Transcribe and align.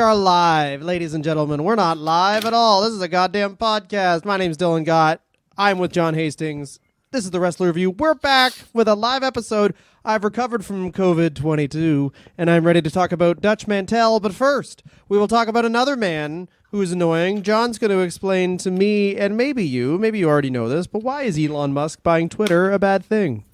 Are 0.00 0.16
live, 0.16 0.80
ladies 0.80 1.12
and 1.12 1.22
gentlemen. 1.22 1.62
We're 1.62 1.74
not 1.74 1.98
live 1.98 2.46
at 2.46 2.54
all. 2.54 2.80
This 2.80 2.94
is 2.94 3.02
a 3.02 3.06
goddamn 3.06 3.58
podcast. 3.58 4.24
My 4.24 4.38
name's 4.38 4.56
Dylan 4.56 4.86
Gott. 4.86 5.20
I'm 5.58 5.78
with 5.78 5.92
John 5.92 6.14
Hastings. 6.14 6.80
This 7.10 7.26
is 7.26 7.32
the 7.32 7.38
Wrestler 7.38 7.66
Review. 7.66 7.90
We're 7.90 8.14
back 8.14 8.54
with 8.72 8.88
a 8.88 8.94
live 8.94 9.22
episode. 9.22 9.74
I've 10.02 10.24
recovered 10.24 10.64
from 10.64 10.90
COVID 10.90 11.34
22 11.34 12.14
and 12.38 12.50
I'm 12.50 12.64
ready 12.64 12.80
to 12.80 12.90
talk 12.90 13.12
about 13.12 13.42
Dutch 13.42 13.68
Mantel. 13.68 14.20
But 14.20 14.32
first, 14.32 14.82
we 15.10 15.18
will 15.18 15.28
talk 15.28 15.48
about 15.48 15.66
another 15.66 15.96
man 15.96 16.48
who 16.70 16.80
is 16.80 16.92
annoying. 16.92 17.42
John's 17.42 17.76
going 17.76 17.90
to 17.90 18.00
explain 18.00 18.56
to 18.58 18.70
me 18.70 19.16
and 19.16 19.36
maybe 19.36 19.66
you, 19.66 19.98
maybe 19.98 20.18
you 20.18 20.30
already 20.30 20.50
know 20.50 20.66
this, 20.66 20.86
but 20.86 21.02
why 21.02 21.24
is 21.24 21.38
Elon 21.38 21.74
Musk 21.74 22.02
buying 22.02 22.30
Twitter 22.30 22.72
a 22.72 22.78
bad 22.78 23.04
thing? 23.04 23.44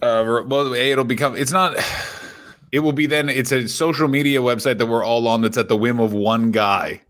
Uh, 0.00 0.42
well, 0.46 0.72
it'll 0.72 1.04
become. 1.04 1.36
It's 1.36 1.52
not. 1.52 1.76
It 2.76 2.80
will 2.80 2.92
be 2.92 3.06
then. 3.06 3.30
It's 3.30 3.52
a 3.52 3.66
social 3.68 4.06
media 4.06 4.40
website 4.40 4.76
that 4.76 4.84
we're 4.84 5.02
all 5.02 5.26
on. 5.28 5.40
That's 5.40 5.56
at 5.56 5.68
the 5.68 5.76
whim 5.78 5.98
of 5.98 6.12
one 6.12 6.50
guy. 6.50 7.00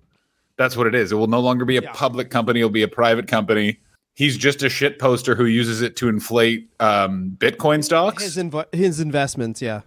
That's 0.57 0.77
what 0.77 0.87
it 0.87 0.95
is. 0.95 1.11
It 1.11 1.16
will 1.16 1.27
no 1.27 1.41
longer 1.41 1.65
be 1.65 1.77
a 1.77 1.83
Yeah. 1.83 1.91
public 1.93 2.30
company. 2.30 2.61
It'll 2.61 2.70
be 2.70 2.84
a 2.84 2.88
private 2.88 3.27
company. 3.27 3.80
He's 4.15 4.37
just 4.38 4.62
a 4.62 4.69
shit 4.69 5.01
poster 5.01 5.34
who 5.34 5.45
uses 5.45 5.83
it 5.83 5.97
to 5.97 6.09
inflate 6.09 6.69
um, 6.79 7.37
Bitcoin 7.38 7.83
stocks. 7.83 8.23
His, 8.23 8.37
inv- 8.37 8.73
his 8.73 9.01
investments, 9.01 9.60
yeah. 9.60 9.80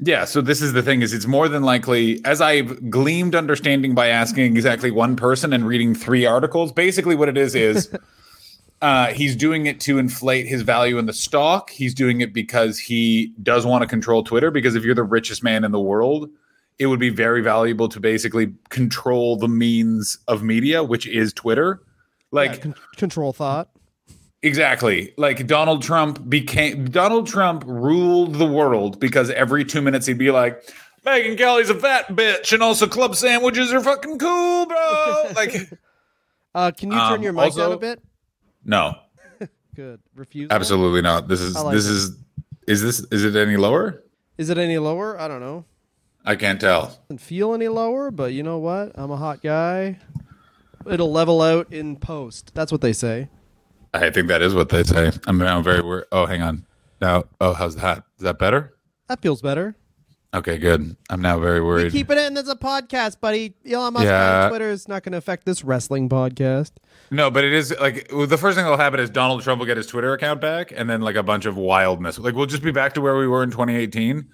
Yeah, 0.00 0.26
so 0.26 0.42
this 0.42 0.60
is 0.60 0.74
the 0.74 0.82
thing 0.82 1.00
is 1.00 1.14
it's 1.14 1.26
more 1.26 1.48
than 1.48 1.62
likely 1.62 2.20
as 2.26 2.42
I've 2.42 2.90
gleamed 2.90 3.34
understanding 3.34 3.94
by 3.94 4.08
asking 4.08 4.54
exactly 4.54 4.90
one 4.90 5.16
person 5.16 5.54
and 5.54 5.66
reading 5.66 5.94
three 5.94 6.26
articles, 6.26 6.72
basically 6.72 7.14
what 7.14 7.30
it 7.30 7.38
is 7.38 7.54
is 7.54 7.88
uh, 8.82 9.06
he's 9.14 9.34
doing 9.36 9.64
it 9.66 9.80
to 9.80 9.98
inflate 9.98 10.46
his 10.46 10.60
value 10.62 10.98
in 10.98 11.06
the 11.06 11.12
stock. 11.14 11.70
He's 11.70 11.94
doing 11.94 12.20
it 12.20 12.34
because 12.34 12.78
he 12.78 13.32
does 13.42 13.64
want 13.64 13.80
to 13.82 13.88
control 13.88 14.22
Twitter 14.22 14.50
because 14.50 14.74
if 14.74 14.84
you're 14.84 14.94
the 14.94 15.02
richest 15.02 15.42
man 15.42 15.64
in 15.64 15.70
the 15.72 15.80
world, 15.80 16.28
it 16.78 16.86
would 16.86 17.00
be 17.00 17.08
very 17.08 17.40
valuable 17.42 17.88
to 17.88 18.00
basically 18.00 18.52
control 18.68 19.36
the 19.36 19.48
means 19.48 20.18
of 20.28 20.42
media, 20.42 20.82
which 20.82 21.06
is 21.06 21.32
Twitter. 21.32 21.80
Like 22.32 22.50
Yeah, 22.56 22.56
con- 22.58 22.74
control 22.96 23.32
thought. 23.32 23.70
Exactly. 24.42 25.14
Like 25.16 25.46
Donald 25.46 25.82
Trump 25.82 26.28
became 26.28 26.86
Donald 26.90 27.28
Trump 27.28 27.62
ruled 27.66 28.34
the 28.34 28.46
world 28.46 28.98
because 28.98 29.30
every 29.30 29.64
two 29.64 29.80
minutes 29.80 30.06
he'd 30.06 30.18
be 30.18 30.32
like, 30.32 30.60
Megyn 31.06 31.36
Kelly's 31.38 31.70
a 31.70 31.74
fat 31.78 32.08
bitch, 32.08 32.52
and 32.52 32.62
also 32.62 32.86
club 32.86 33.14
sandwiches 33.16 33.72
are 33.72 33.80
fucking 33.80 34.18
cool, 34.18 34.66
bro. 34.66 35.30
Like, 35.36 35.54
Uh, 36.54 36.70
can 36.76 36.90
you 36.90 36.98
turn 36.98 37.12
Um, 37.14 37.22
your 37.22 37.32
mic 37.32 37.54
down 37.54 37.72
a 37.72 37.76
bit? 37.78 38.02
No, 38.64 38.94
Good. 39.74 40.00
Refuse. 40.14 40.48
absolutely 40.50 41.02
not. 41.02 41.28
This 41.28 41.40
is 41.40 41.54
like 41.54 41.74
this 41.74 41.86
it. 41.86 41.92
is 41.92 42.16
is 42.66 42.82
this 42.82 43.00
is 43.10 43.24
it 43.24 43.36
any 43.36 43.56
lower? 43.56 44.02
Is 44.38 44.50
it 44.50 44.58
any 44.58 44.78
lower? 44.78 45.18
I 45.20 45.28
don't 45.28 45.40
know. 45.40 45.64
I 46.24 46.36
can't 46.36 46.60
tell. 46.60 46.86
Doesn't 47.08 47.18
feel 47.20 47.52
any 47.54 47.68
lower, 47.68 48.10
but 48.10 48.32
you 48.32 48.42
know 48.42 48.58
what? 48.58 48.92
I'm 48.94 49.10
a 49.10 49.16
hot 49.16 49.42
guy. 49.42 49.98
It'll 50.88 51.10
level 51.12 51.42
out 51.42 51.72
in 51.72 51.96
post. 51.96 52.52
That's 52.54 52.70
what 52.72 52.80
they 52.80 52.92
say. 52.92 53.28
I 53.94 54.10
think 54.10 54.28
that 54.28 54.40
is 54.42 54.54
what 54.54 54.68
they 54.68 54.82
say. 54.84 55.12
I'm 55.26 55.38
now 55.38 55.60
very 55.62 55.82
worried. 55.82 56.06
Oh, 56.12 56.26
hang 56.26 56.40
on. 56.42 56.64
Now, 57.00 57.24
oh, 57.40 57.52
how's 57.52 57.76
that? 57.76 58.04
Is 58.18 58.22
that 58.22 58.38
better? 58.38 58.76
That 59.08 59.20
feels 59.20 59.42
better. 59.42 59.76
Okay, 60.34 60.56
good. 60.56 60.96
I'm 61.10 61.20
now 61.20 61.38
very 61.38 61.60
worried. 61.60 61.92
keeping 61.92 62.16
it 62.16 62.24
in 62.26 62.36
as 62.38 62.48
a 62.48 62.56
podcast, 62.56 63.20
buddy. 63.20 63.54
Elon 63.68 63.92
Musk 63.92 64.06
Yeah. 64.06 64.44
on 64.44 64.48
Twitter 64.50 64.70
is 64.70 64.88
not 64.88 65.02
going 65.02 65.12
to 65.12 65.18
affect 65.18 65.44
this 65.44 65.62
wrestling 65.62 66.08
podcast. 66.08 66.70
No, 67.12 67.30
but 67.30 67.44
it 67.44 67.52
is 67.52 67.74
like 67.78 68.08
the 68.08 68.38
first 68.38 68.56
thing 68.56 68.64
that'll 68.64 68.78
happen 68.78 68.98
is 68.98 69.10
Donald 69.10 69.42
Trump 69.42 69.58
will 69.58 69.66
get 69.66 69.76
his 69.76 69.86
Twitter 69.86 70.14
account 70.14 70.40
back, 70.40 70.72
and 70.74 70.88
then 70.88 71.02
like 71.02 71.14
a 71.16 71.22
bunch 71.22 71.44
of 71.44 71.56
wildness. 71.58 72.18
Like 72.18 72.34
we'll 72.34 72.46
just 72.46 72.62
be 72.62 72.72
back 72.72 72.94
to 72.94 73.02
where 73.02 73.18
we 73.18 73.28
were 73.28 73.42
in 73.42 73.50
2018, 73.50 74.26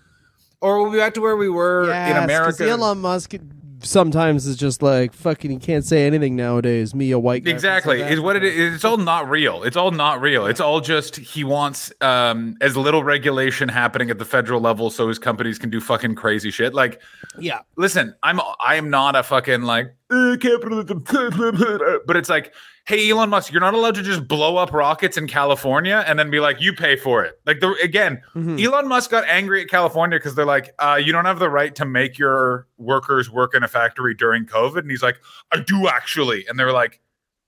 or 0.60 0.80
we'll 0.82 0.92
be 0.92 0.98
back 0.98 1.14
to 1.14 1.20
where 1.20 1.36
we 1.36 1.48
were 1.48 1.90
in 1.92 2.16
America. 2.16 2.68
Elon 2.68 2.98
Musk 3.00 3.34
sometimes 3.80 4.46
is 4.46 4.56
just 4.56 4.80
like 4.80 5.12
fucking. 5.12 5.50
He 5.50 5.56
can't 5.58 5.84
say 5.84 6.06
anything 6.06 6.36
nowadays. 6.36 6.94
Me, 6.94 7.10
a 7.10 7.18
white 7.18 7.42
guy. 7.42 7.50
Exactly, 7.50 8.00
is 8.00 8.20
what 8.20 8.36
it 8.36 8.44
is. 8.44 8.76
It's 8.76 8.84
all 8.84 8.96
not 8.96 9.28
real. 9.28 9.64
It's 9.64 9.76
all 9.76 9.90
not 9.90 10.20
real. 10.20 10.46
It's 10.46 10.60
all 10.60 10.80
just 10.80 11.16
he 11.16 11.42
wants 11.42 11.92
um, 12.00 12.56
as 12.60 12.76
little 12.76 13.02
regulation 13.02 13.68
happening 13.68 14.08
at 14.08 14.18
the 14.18 14.24
federal 14.24 14.60
level, 14.60 14.90
so 14.90 15.08
his 15.08 15.18
companies 15.18 15.58
can 15.58 15.70
do 15.70 15.80
fucking 15.80 16.14
crazy 16.14 16.52
shit. 16.52 16.74
Like, 16.74 17.00
Yeah. 17.40 17.60
listen, 17.76 18.14
I'm 18.22 18.40
I 18.60 18.76
am 18.76 18.88
not 18.88 19.16
a 19.16 19.24
fucking 19.24 19.62
like 19.62 19.94
"Uh, 20.10 20.36
capitalism, 20.41 21.04
but 22.06 22.16
it's 22.16 22.28
like, 22.30 22.54
hey, 22.86 23.10
Elon 23.10 23.28
Musk, 23.28 23.52
you're 23.52 23.60
not 23.60 23.74
allowed 23.74 23.94
to 23.96 24.02
just 24.02 24.26
blow 24.26 24.56
up 24.56 24.72
rockets 24.72 25.16
in 25.19 25.26
California 25.28 26.02
and 26.06 26.19
then 26.19 26.30
be 26.30 26.41
like, 26.41 26.60
you 26.60 26.72
pay 26.72 26.96
for 26.96 27.22
it. 27.24 27.38
Like 27.44 27.60
the 27.60 27.72
again, 27.82 28.22
Mhm. 28.34 28.62
Elon 28.64 28.88
Musk 28.88 29.10
got 29.10 29.24
angry 29.26 29.60
at 29.60 29.69
California 29.69 30.19
because 30.19 30.34
they're 30.34 30.46
like, 30.46 30.74
uh, 30.78 30.98
you 31.02 31.12
don't 31.12 31.26
have 31.26 31.38
the 31.38 31.50
right 31.50 31.74
to 31.74 31.84
make 31.84 32.19
your 32.19 32.66
workers 32.78 33.30
work 33.30 33.54
in 33.54 33.62
a 33.62 33.69
factory 33.69 34.14
during 34.14 34.46
COVID, 34.46 34.78
and 34.78 34.91
he's 34.91 35.02
like, 35.02 35.20
I 35.52 35.60
do 35.60 35.88
actually, 35.88 36.46
and 36.48 36.58
they're 36.58 36.72
like, 36.72 37.00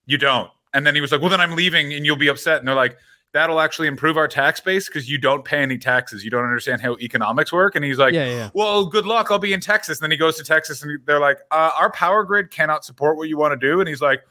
you 0.07 0.19
don't. 0.19 0.51
And 0.75 0.87
then 0.87 0.95
he 0.95 1.01
was 1.01 1.11
like, 1.13 1.21
well, 1.21 1.31
then 1.31 1.41
I'm 1.41 1.57
leaving, 1.57 1.93
and 1.95 2.05
you'll 2.05 2.17
be 2.17 2.29
upset, 2.29 2.59
and 2.59 2.69
they're 2.69 2.75
like. 2.75 2.97
That'll 3.33 3.61
actually 3.61 3.87
improve 3.87 4.17
our 4.17 4.27
tax 4.27 4.61
base 4.61 4.89
because 4.89 5.09
you 5.09 5.17
don't 5.17 5.45
pay 5.45 5.59
any 5.59 5.79
taxes. 5.79 6.25
You 6.25 6.31
don't 6.31 6.45
understand 6.45 6.81
how 6.81 6.97
economics 7.01 7.53
work. 7.53 7.77
And 7.77 7.85
he's 7.85 7.99
like, 7.99 8.13
Yeah, 8.13 8.27
yeah, 8.27 8.51
well, 8.55 8.87
good 8.87 9.07
luck. 9.07 9.31
I'll 9.31 9.39
be 9.39 9.53
in 9.53 9.61
Texas. 9.61 9.99
And 9.99 10.05
then 10.05 10.11
he 10.11 10.17
goes 10.17 10.37
to 10.39 10.45
Texas 10.45 10.83
and 10.83 10.99
they're 11.07 11.21
like, 11.21 11.39
uh, 11.51 11.71
our 11.79 11.93
power 11.93 12.25
grid 12.25 12.51
cannot 12.51 12.85
support 12.85 13.17
what 13.17 13.29
you 13.29 13.39
want 13.39 13.59
to 13.59 13.67
do. 13.67 13.79
And 13.79 13.89
he's 13.89 14.01
like, 14.01 14.23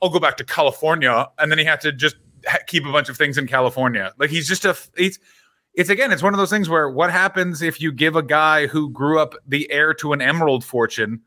I'll 0.00 0.08
go 0.08 0.18
back 0.18 0.36
to 0.38 0.44
California. 0.44 1.28
And 1.38 1.50
then 1.50 1.58
he 1.58 1.64
had 1.64 1.80
to 1.82 1.92
just 1.92 2.16
ha- 2.46 2.58
keep 2.66 2.86
a 2.86 2.92
bunch 2.92 3.08
of 3.08 3.16
things 3.18 3.36
in 3.36 3.46
California. 3.46 4.12
Like 4.18 4.30
he's 4.30 4.48
just 4.48 4.64
a, 4.64 4.76
he's, 4.96 5.18
it's 5.74 5.90
again, 5.90 6.10
it's 6.10 6.22
one 6.22 6.32
of 6.32 6.38
those 6.38 6.50
things 6.50 6.68
where 6.68 6.88
what 6.88 7.10
happens 7.10 7.60
if 7.62 7.80
you 7.80 7.92
give 7.92 8.16
a 8.16 8.22
guy 8.22 8.66
who 8.66 8.90
grew 8.90 9.20
up 9.20 9.34
the 9.46 9.70
heir 9.70 9.92
to 9.94 10.12
an 10.12 10.22
emerald 10.22 10.64
fortune 10.64 11.20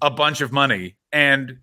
a 0.00 0.10
bunch 0.10 0.40
of 0.40 0.50
money 0.52 0.96
and 1.12 1.58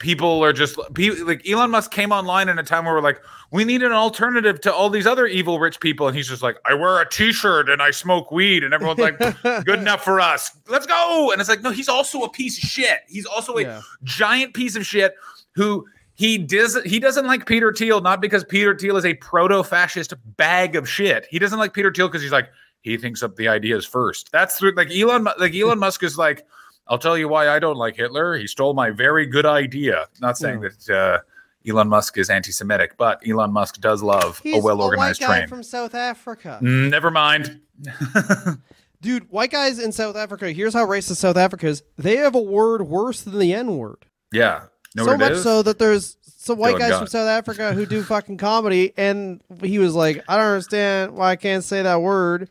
people 0.00 0.44
are 0.44 0.52
just 0.52 0.76
people 0.94 1.24
like 1.26 1.48
Elon 1.48 1.70
Musk 1.70 1.90
came 1.92 2.10
online 2.12 2.48
in 2.48 2.58
a 2.58 2.62
time 2.62 2.84
where 2.84 2.94
we're 2.94 3.00
like, 3.00 3.20
we 3.52 3.64
need 3.64 3.82
an 3.82 3.92
alternative 3.92 4.60
to 4.62 4.74
all 4.74 4.90
these 4.90 5.06
other 5.06 5.26
evil 5.26 5.60
rich 5.60 5.78
people. 5.80 6.08
And 6.08 6.16
he's 6.16 6.28
just 6.28 6.42
like, 6.42 6.56
I 6.66 6.74
wear 6.74 7.00
a 7.00 7.08
t-shirt 7.08 7.68
and 7.70 7.80
I 7.80 7.90
smoke 7.92 8.30
weed. 8.32 8.64
And 8.64 8.74
everyone's 8.74 8.98
like, 8.98 9.18
good 9.64 9.78
enough 9.78 10.02
for 10.02 10.20
us. 10.20 10.50
Let's 10.68 10.86
go. 10.86 11.30
And 11.30 11.40
it's 11.40 11.48
like, 11.48 11.62
no, 11.62 11.70
he's 11.70 11.88
also 11.88 12.22
a 12.22 12.30
piece 12.30 12.62
of 12.62 12.68
shit. 12.68 13.00
He's 13.08 13.26
also 13.26 13.56
a 13.56 13.62
Yeah. 13.62 13.80
giant 14.02 14.54
piece 14.54 14.74
of 14.76 14.84
shit 14.84 15.14
who 15.54 15.86
he 16.16 16.38
does 16.38 16.80
he 16.84 16.98
doesn't 17.00 17.26
like 17.26 17.46
Peter 17.46 17.72
Thiel, 17.72 18.00
not 18.00 18.20
because 18.20 18.44
Peter 18.44 18.76
Thiel 18.76 18.96
is 18.96 19.04
a 19.04 19.14
proto-fascist 19.14 20.14
bag 20.36 20.74
of 20.76 20.88
shit. 20.88 21.26
He 21.30 21.38
doesn't 21.38 21.58
like 21.58 21.72
Peter 21.72 21.92
Thiel 21.92 22.08
because 22.08 22.22
he's 22.22 22.32
like, 22.32 22.48
he 22.82 22.96
thinks 22.96 23.22
up 23.22 23.36
the 23.36 23.48
ideas 23.48 23.86
first. 23.86 24.30
That's 24.32 24.58
through 24.58 24.74
like 24.74 24.90
Elon 24.90 25.24
like 25.38 25.54
Elon 25.54 25.78
Musk 25.78 26.02
is 26.02 26.18
like, 26.18 26.44
I'll 26.88 26.98
tell 26.98 27.16
you 27.16 27.28
why 27.28 27.48
I 27.48 27.58
don't 27.58 27.76
like 27.76 27.96
Hitler. 27.96 28.36
He 28.36 28.46
stole 28.46 28.74
my 28.74 28.90
very 28.90 29.26
good 29.26 29.46
idea. 29.46 30.06
Not 30.20 30.36
saying 30.38 30.62
Yeah. 30.62 30.68
that 30.86 30.94
uh 30.94 31.18
Elon 31.66 31.88
Musk 31.88 32.18
is 32.18 32.28
anti-Semitic, 32.28 32.98
but 32.98 33.22
Elon 33.26 33.50
Musk 33.50 33.80
does 33.80 34.02
love 34.02 34.38
He's 34.42 34.58
a 34.58 34.60
well-organized 34.60 35.22
white 35.22 35.26
guy 35.26 35.36
train. 35.38 35.48
from 35.48 35.62
South 35.62 35.94
Africa. 35.94 36.58
Mm, 36.62 36.90
Never 36.90 37.10
mind. 37.10 37.60
Dude, 39.00 39.30
white 39.30 39.50
guys 39.50 39.78
in 39.78 39.92
South 39.92 40.16
Africa, 40.16 40.50
here's 40.52 40.72
how 40.74 40.86
racist 40.86 41.16
South 41.16 41.36
Africa 41.36 41.66
is. 41.66 41.82
They 41.98 42.16
have 42.16 42.34
a 42.34 42.40
word 42.40 42.82
worse 42.82 43.20
than 43.22 43.38
the 43.38 43.52
N 43.52 43.76
word. 43.76 44.04
Yeah. 44.32 44.64
Know 44.94 45.04
so 45.04 45.16
much 45.16 45.32
is? 45.32 45.42
so 45.42 45.62
that 45.62 45.78
there's 45.78 46.16
some 46.22 46.58
white 46.58 46.76
Dylan 46.76 46.78
guys 46.80 46.98
from 46.98 47.06
South 47.08 47.28
Africa 47.28 47.72
who 47.74 47.84
do 47.86 48.02
fucking 48.04 48.36
comedy, 48.38 48.92
and 48.96 49.42
he 49.62 49.78
was 49.78 49.94
like, 49.94 50.22
I 50.28 50.36
don't 50.36 50.46
understand 50.46 51.12
why 51.16 51.30
I 51.32 51.36
can't 51.36 51.64
say 51.64 51.82
that 51.82 52.00
word. 52.00 52.48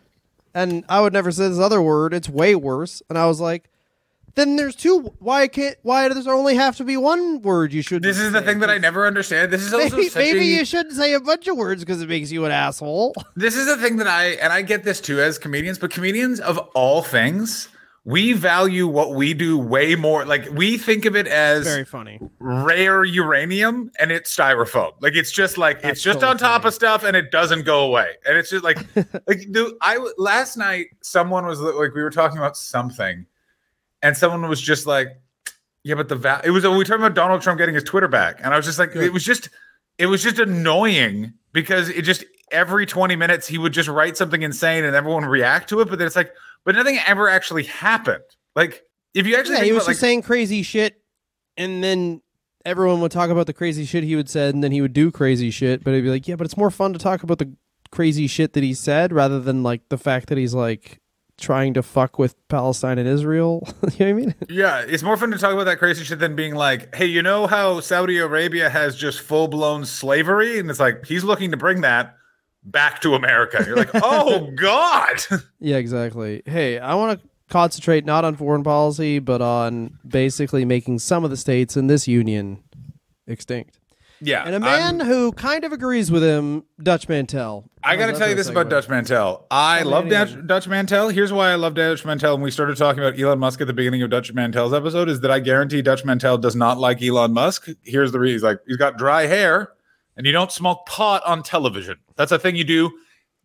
And 0.53 0.85
I 0.89 1.01
would 1.01 1.13
never 1.13 1.31
say 1.31 1.49
this 1.49 1.57
other 1.57 1.81
word. 1.81 2.13
It's 2.13 2.29
way 2.29 2.53
worse. 2.55 3.01
And 3.09 3.17
I 3.17 3.25
was 3.25 3.39
like, 3.39 3.69
then 4.35 4.55
there's 4.55 4.75
two. 4.75 4.99
Why 5.19 5.47
can't? 5.47 5.75
Why 5.83 6.07
does 6.09 6.25
there 6.25 6.33
only 6.33 6.55
have 6.55 6.75
to 6.77 6.83
be 6.83 6.97
one 6.97 7.41
word 7.41 7.71
you 7.73 7.81
should? 7.81 8.01
This 8.01 8.19
is 8.19 8.31
the 8.31 8.41
thing 8.41 8.59
that 8.59 8.69
I 8.69 8.77
never 8.77 9.05
understand. 9.05 9.51
This 9.51 9.61
is 9.61 9.73
also 9.73 9.95
Maybe, 9.95 10.09
maybe 10.15 10.39
a, 10.39 10.57
you 10.59 10.65
shouldn't 10.65 10.95
say 10.95 11.13
a 11.13 11.19
bunch 11.19 11.47
of 11.47 11.57
words 11.57 11.83
because 11.83 12.01
it 12.01 12.09
makes 12.09 12.31
you 12.31 12.45
an 12.45 12.51
asshole. 12.51 13.13
This 13.35 13.55
is 13.55 13.65
the 13.67 13.77
thing 13.77 13.97
that 13.97 14.07
I 14.07 14.29
and 14.41 14.51
I 14.53 14.61
get 14.61 14.83
this 14.83 14.99
too 15.01 15.19
as 15.21 15.37
comedians, 15.37 15.77
but 15.79 15.91
comedians 15.91 16.39
of 16.39 16.57
all 16.73 17.01
things, 17.03 17.67
we 18.05 18.33
value 18.33 18.87
what 18.87 19.13
we 19.15 19.33
do 19.33 19.57
way 19.57 19.95
more. 19.95 20.25
Like 20.25 20.47
we 20.51 20.77
think 20.77 21.05
of 21.05 21.15
it 21.15 21.27
as 21.27 21.63
Very 21.65 21.85
funny. 21.85 22.19
rare 22.39 23.03
uranium 23.03 23.91
and 23.99 24.11
it's 24.11 24.35
styrofoam. 24.35 24.93
Like 25.01 25.13
it's 25.15 25.31
just 25.31 25.57
like 25.57 25.81
That's 25.81 25.93
it's 25.97 26.03
just 26.03 26.19
totally 26.21 26.31
on 26.31 26.37
top 26.37 26.61
funny. 26.63 26.69
of 26.69 26.73
stuff 26.73 27.03
and 27.03 27.15
it 27.15 27.31
doesn't 27.31 27.63
go 27.65 27.85
away. 27.85 28.07
And 28.25 28.37
it's 28.37 28.49
just 28.49 28.63
like 28.63 28.77
like 29.27 29.51
dude, 29.51 29.75
I 29.81 29.97
last 30.17 30.57
night 30.57 30.87
someone 31.01 31.45
was 31.45 31.59
like 31.59 31.93
we 31.93 32.01
were 32.03 32.09
talking 32.11 32.37
about 32.37 32.55
something 32.57 33.25
and 34.03 34.15
someone 34.15 34.47
was 34.47 34.61
just 34.61 34.85
like 34.85 35.07
yeah, 35.83 35.95
but 35.95 36.07
the 36.07 36.15
va- 36.15 36.41
it 36.43 36.51
was 36.51 36.63
we 36.63 36.69
were 36.69 36.83
talking 36.83 37.03
about 37.03 37.15
Donald 37.15 37.41
Trump 37.41 37.57
getting 37.57 37.75
his 37.75 37.83
Twitter 37.83 38.07
back 38.07 38.39
and 38.43 38.53
I 38.53 38.57
was 38.57 38.65
just 38.65 38.77
like 38.77 38.93
Good. 38.93 39.03
it 39.03 39.13
was 39.13 39.23
just 39.25 39.49
it 39.97 40.05
was 40.05 40.21
just 40.21 40.37
annoying 40.37 41.33
because 41.51 41.89
it 41.89 42.03
just 42.03 42.23
every 42.51 42.85
20 42.85 43.15
minutes 43.15 43.47
he 43.47 43.57
would 43.57 43.73
just 43.73 43.89
write 43.89 44.15
something 44.15 44.43
insane 44.43 44.83
and 44.83 44.95
everyone 44.95 45.23
would 45.23 45.31
react 45.31 45.69
to 45.69 45.79
it 45.81 45.89
but 45.89 45.97
then 45.97 46.05
it's 46.05 46.15
like 46.15 46.31
but 46.65 46.75
nothing 46.75 46.99
ever 47.05 47.29
actually 47.29 47.63
happened. 47.63 48.23
Like 48.55 48.83
if 49.13 49.27
you 49.27 49.35
actually 49.35 49.57
Yeah, 49.57 49.63
he 49.63 49.71
was 49.71 49.83
about, 49.83 49.91
just 49.91 50.01
like, 50.01 50.07
saying 50.09 50.21
crazy 50.23 50.63
shit, 50.63 51.01
and 51.57 51.83
then 51.83 52.21
everyone 52.65 53.01
would 53.01 53.11
talk 53.11 53.29
about 53.29 53.47
the 53.47 53.53
crazy 53.53 53.85
shit 53.85 54.03
he 54.03 54.15
would 54.15 54.29
said, 54.29 54.53
and 54.53 54.63
then 54.63 54.71
he 54.71 54.81
would 54.81 54.93
do 54.93 55.11
crazy 55.11 55.51
shit. 55.51 55.83
But 55.83 55.91
it'd 55.91 56.03
be 56.03 56.09
like, 56.09 56.27
"Yeah, 56.27 56.35
but 56.35 56.45
it's 56.45 56.57
more 56.57 56.71
fun 56.71 56.93
to 56.93 56.99
talk 56.99 57.23
about 57.23 57.39
the 57.39 57.53
crazy 57.91 58.27
shit 58.27 58.53
that 58.53 58.63
he 58.63 58.73
said 58.73 59.13
rather 59.13 59.39
than 59.39 59.61
like 59.61 59.89
the 59.89 59.97
fact 59.97 60.29
that 60.29 60.37
he's 60.37 60.53
like 60.53 60.99
trying 61.39 61.73
to 61.73 61.83
fuck 61.83 62.19
with 62.19 62.35
Palestine 62.47 62.97
and 62.97 63.07
Israel. 63.07 63.67
you 63.97 64.05
know 64.05 64.13
what 64.13 64.23
I 64.23 64.25
mean? 64.25 64.35
Yeah, 64.49 64.79
it's 64.87 65.03
more 65.03 65.17
fun 65.17 65.31
to 65.31 65.37
talk 65.37 65.53
about 65.53 65.65
that 65.65 65.79
crazy 65.79 66.03
shit 66.03 66.19
than 66.19 66.35
being 66.35 66.55
like, 66.55 66.93
hey, 66.95 67.05
you 67.05 67.21
know 67.21 67.47
how 67.47 67.79
Saudi 67.79 68.17
Arabia 68.17 68.69
has 68.69 68.95
just 68.95 69.19
full 69.19 69.47
blown 69.47 69.85
slavery? 69.85 70.59
And 70.59 70.69
it's 70.69 70.79
like, 70.79 71.05
he's 71.05 71.23
looking 71.23 71.51
to 71.51 71.57
bring 71.57 71.81
that 71.81 72.15
back 72.63 73.01
to 73.01 73.13
America. 73.15 73.63
You're 73.65 73.75
like, 73.75 73.91
oh, 73.95 74.51
God. 74.55 75.17
Yeah, 75.59 75.77
exactly. 75.77 76.41
Hey, 76.45 76.77
I 76.77 76.93
want 76.95 77.21
to 77.21 77.27
concentrate 77.49 78.05
not 78.05 78.25
on 78.25 78.35
foreign 78.35 78.63
policy, 78.63 79.19
but 79.19 79.41
on 79.41 79.97
basically 80.07 80.65
making 80.65 80.99
some 80.99 81.23
of 81.23 81.29
the 81.29 81.37
states 81.37 81.77
in 81.77 81.87
this 81.87 82.07
union 82.07 82.61
extinct. 83.27 83.79
Yeah. 84.21 84.43
And 84.45 84.51
a 84.63 84.67
I'm- 84.67 84.97
man 84.97 85.07
who 85.07 85.31
kind 85.33 85.63
of 85.63 85.71
agrees 85.73 86.11
with 86.11 86.23
him, 86.23 86.63
Dutch 86.81 87.07
Mantel. 87.09 87.69
I 87.83 87.95
got 87.95 88.07
to 88.07 88.13
tell 88.13 88.29
you 88.29 88.35
this 88.35 88.49
about? 88.49 88.69
Dutch 88.69 88.87
Mantel. 88.87 89.45
I 89.51 89.83
me 89.83 89.89
love 89.89 90.09
Dutch. 90.09 90.35
Dutch 90.45 90.67
Mantel. 90.67 91.09
Here's 91.09 91.33
why 91.33 91.51
I 91.51 91.55
love 91.55 91.73
Dutch 91.73 92.05
Mantel. 92.05 92.35
And 92.35 92.43
we 92.43 92.51
started 92.51 92.77
talking 92.77 93.03
about 93.03 93.19
Elon 93.19 93.39
Musk 93.39 93.61
at 93.61 93.67
the 93.67 93.73
beginning 93.73 94.01
of 94.03 94.09
Dutch 94.09 94.33
Mantel's 94.33 94.73
episode, 94.73 95.09
is 95.09 95.19
that 95.21 95.31
I 95.31 95.39
guarantee 95.39 95.81
Dutch 95.81 96.05
Mantel 96.05 96.37
does 96.37 96.55
not 96.55 96.77
like 96.77 97.01
Elon 97.01 97.33
Musk. 97.33 97.67
Here's 97.83 98.11
the 98.11 98.19
reason: 98.19 98.35
he's 98.35 98.43
like 98.43 98.59
he's 98.65 98.77
got 98.77 98.97
dry 98.97 99.25
hair, 99.25 99.73
and 100.15 100.25
you 100.25 100.31
don't 100.31 100.51
smoke 100.51 100.85
pot 100.85 101.23
on 101.25 101.43
television. 101.43 101.97
That's 102.15 102.31
a 102.31 102.39
thing 102.39 102.55
you 102.55 102.63
do 102.63 102.91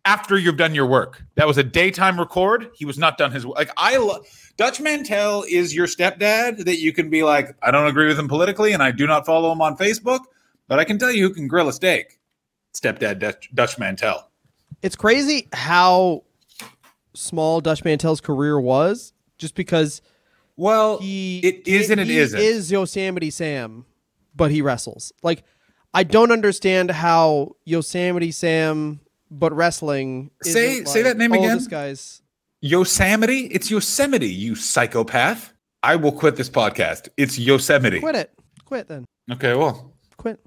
after 0.05 0.37
you've 0.37 0.57
done 0.57 0.73
your 0.73 0.85
work. 0.85 1.21
That 1.35 1.47
was 1.47 1.57
a 1.57 1.63
daytime 1.63 2.17
record. 2.17 2.69
He 2.73 2.85
was 2.85 2.97
not 2.97 3.17
done 3.17 3.31
his 3.31 3.45
work. 3.45 3.57
like. 3.57 3.71
I 3.77 3.97
love 3.97 4.25
Dutch 4.55 4.79
Mantel 4.79 5.43
is 5.49 5.75
your 5.75 5.87
stepdad 5.87 6.65
that 6.65 6.79
you 6.79 6.93
can 6.93 7.09
be 7.09 7.23
like, 7.23 7.55
I 7.61 7.71
don't 7.71 7.87
agree 7.87 8.07
with 8.07 8.17
him 8.17 8.27
politically, 8.27 8.71
and 8.71 8.81
I 8.81 8.91
do 8.91 9.05
not 9.05 9.25
follow 9.25 9.51
him 9.51 9.61
on 9.61 9.75
Facebook, 9.75 10.21
but 10.67 10.79
I 10.79 10.85
can 10.85 10.97
tell 10.97 11.11
you 11.11 11.27
who 11.27 11.33
can 11.33 11.47
grill 11.47 11.67
a 11.67 11.73
steak. 11.73 12.19
Stepdad 12.73 13.19
Dutch, 13.19 13.49
Dutch 13.53 13.77
Mantel. 13.77 14.28
It's 14.81 14.95
crazy 14.95 15.47
how 15.53 16.23
small 17.13 17.61
Dutch 17.61 17.83
Mantel's 17.83 18.21
career 18.21 18.59
was, 18.59 19.13
just 19.37 19.55
because 19.55 20.01
Well, 20.55 20.99
he 20.99 21.39
it 21.39 21.67
is 21.67 21.89
and 21.89 21.99
it 21.99 22.07
he 22.07 22.17
isn't. 22.17 22.39
is 22.39 22.71
Yosemite 22.71 23.29
Sam, 23.29 23.85
but 24.35 24.51
he 24.51 24.61
wrestles. 24.61 25.11
Like 25.23 25.43
I 25.93 26.03
don't 26.03 26.31
understand 26.31 26.91
how 26.91 27.55
Yosemite 27.65 28.31
Sam, 28.31 28.99
but 29.31 29.51
wrestling. 29.53 30.31
Say- 30.43 30.73
isn't 30.73 30.87
say 30.87 31.01
that 31.03 31.17
name 31.17 31.33
oh, 31.33 31.39
again. 31.39 31.57
This 31.57 31.67
guy's 31.67 32.21
Yosemite? 32.61 33.47
It's 33.47 33.69
Yosemite, 33.71 34.27
you 34.27 34.55
psychopath. 34.55 35.53
I 35.81 35.95
will 35.95 36.11
quit 36.11 36.35
this 36.35 36.49
podcast. 36.49 37.07
It's 37.17 37.39
Yosemite. 37.39 37.99
quit 38.01 38.15
it. 38.15 38.31
Quit 38.65 38.87
then. 38.87 39.05
Okay, 39.31 39.55
well, 39.55 39.93
Quit. 40.17 40.39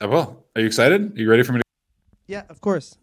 I 0.00 0.06
will. 0.06 0.44
Are 0.56 0.60
you 0.60 0.66
excited? 0.66 1.16
Are 1.16 1.20
you 1.20 1.28
ready 1.30 1.42
for 1.42 1.52
me 1.52 1.58
to? 1.58 1.61
Yeah, 2.32 2.44
of 2.48 2.62
course. 2.62 2.96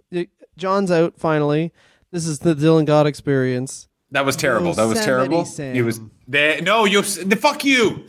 John's 0.58 0.90
out 0.90 1.20
finally. 1.20 1.72
This 2.10 2.26
is 2.26 2.40
the 2.40 2.56
Dylan 2.56 2.86
Gott 2.86 3.06
experience. 3.06 3.88
That 4.10 4.26
was 4.26 4.36
terrible. 4.36 4.74
That 4.74 4.86
was 4.86 5.00
terrible. 5.06 5.46
Sam. 5.46 5.76
It 5.76 5.84
was. 5.84 6.02
There, 6.28 6.60
no, 6.64 6.86
Yos- 6.86 7.18
the 7.24 7.36
fuck 7.36 7.64
you. 7.64 8.08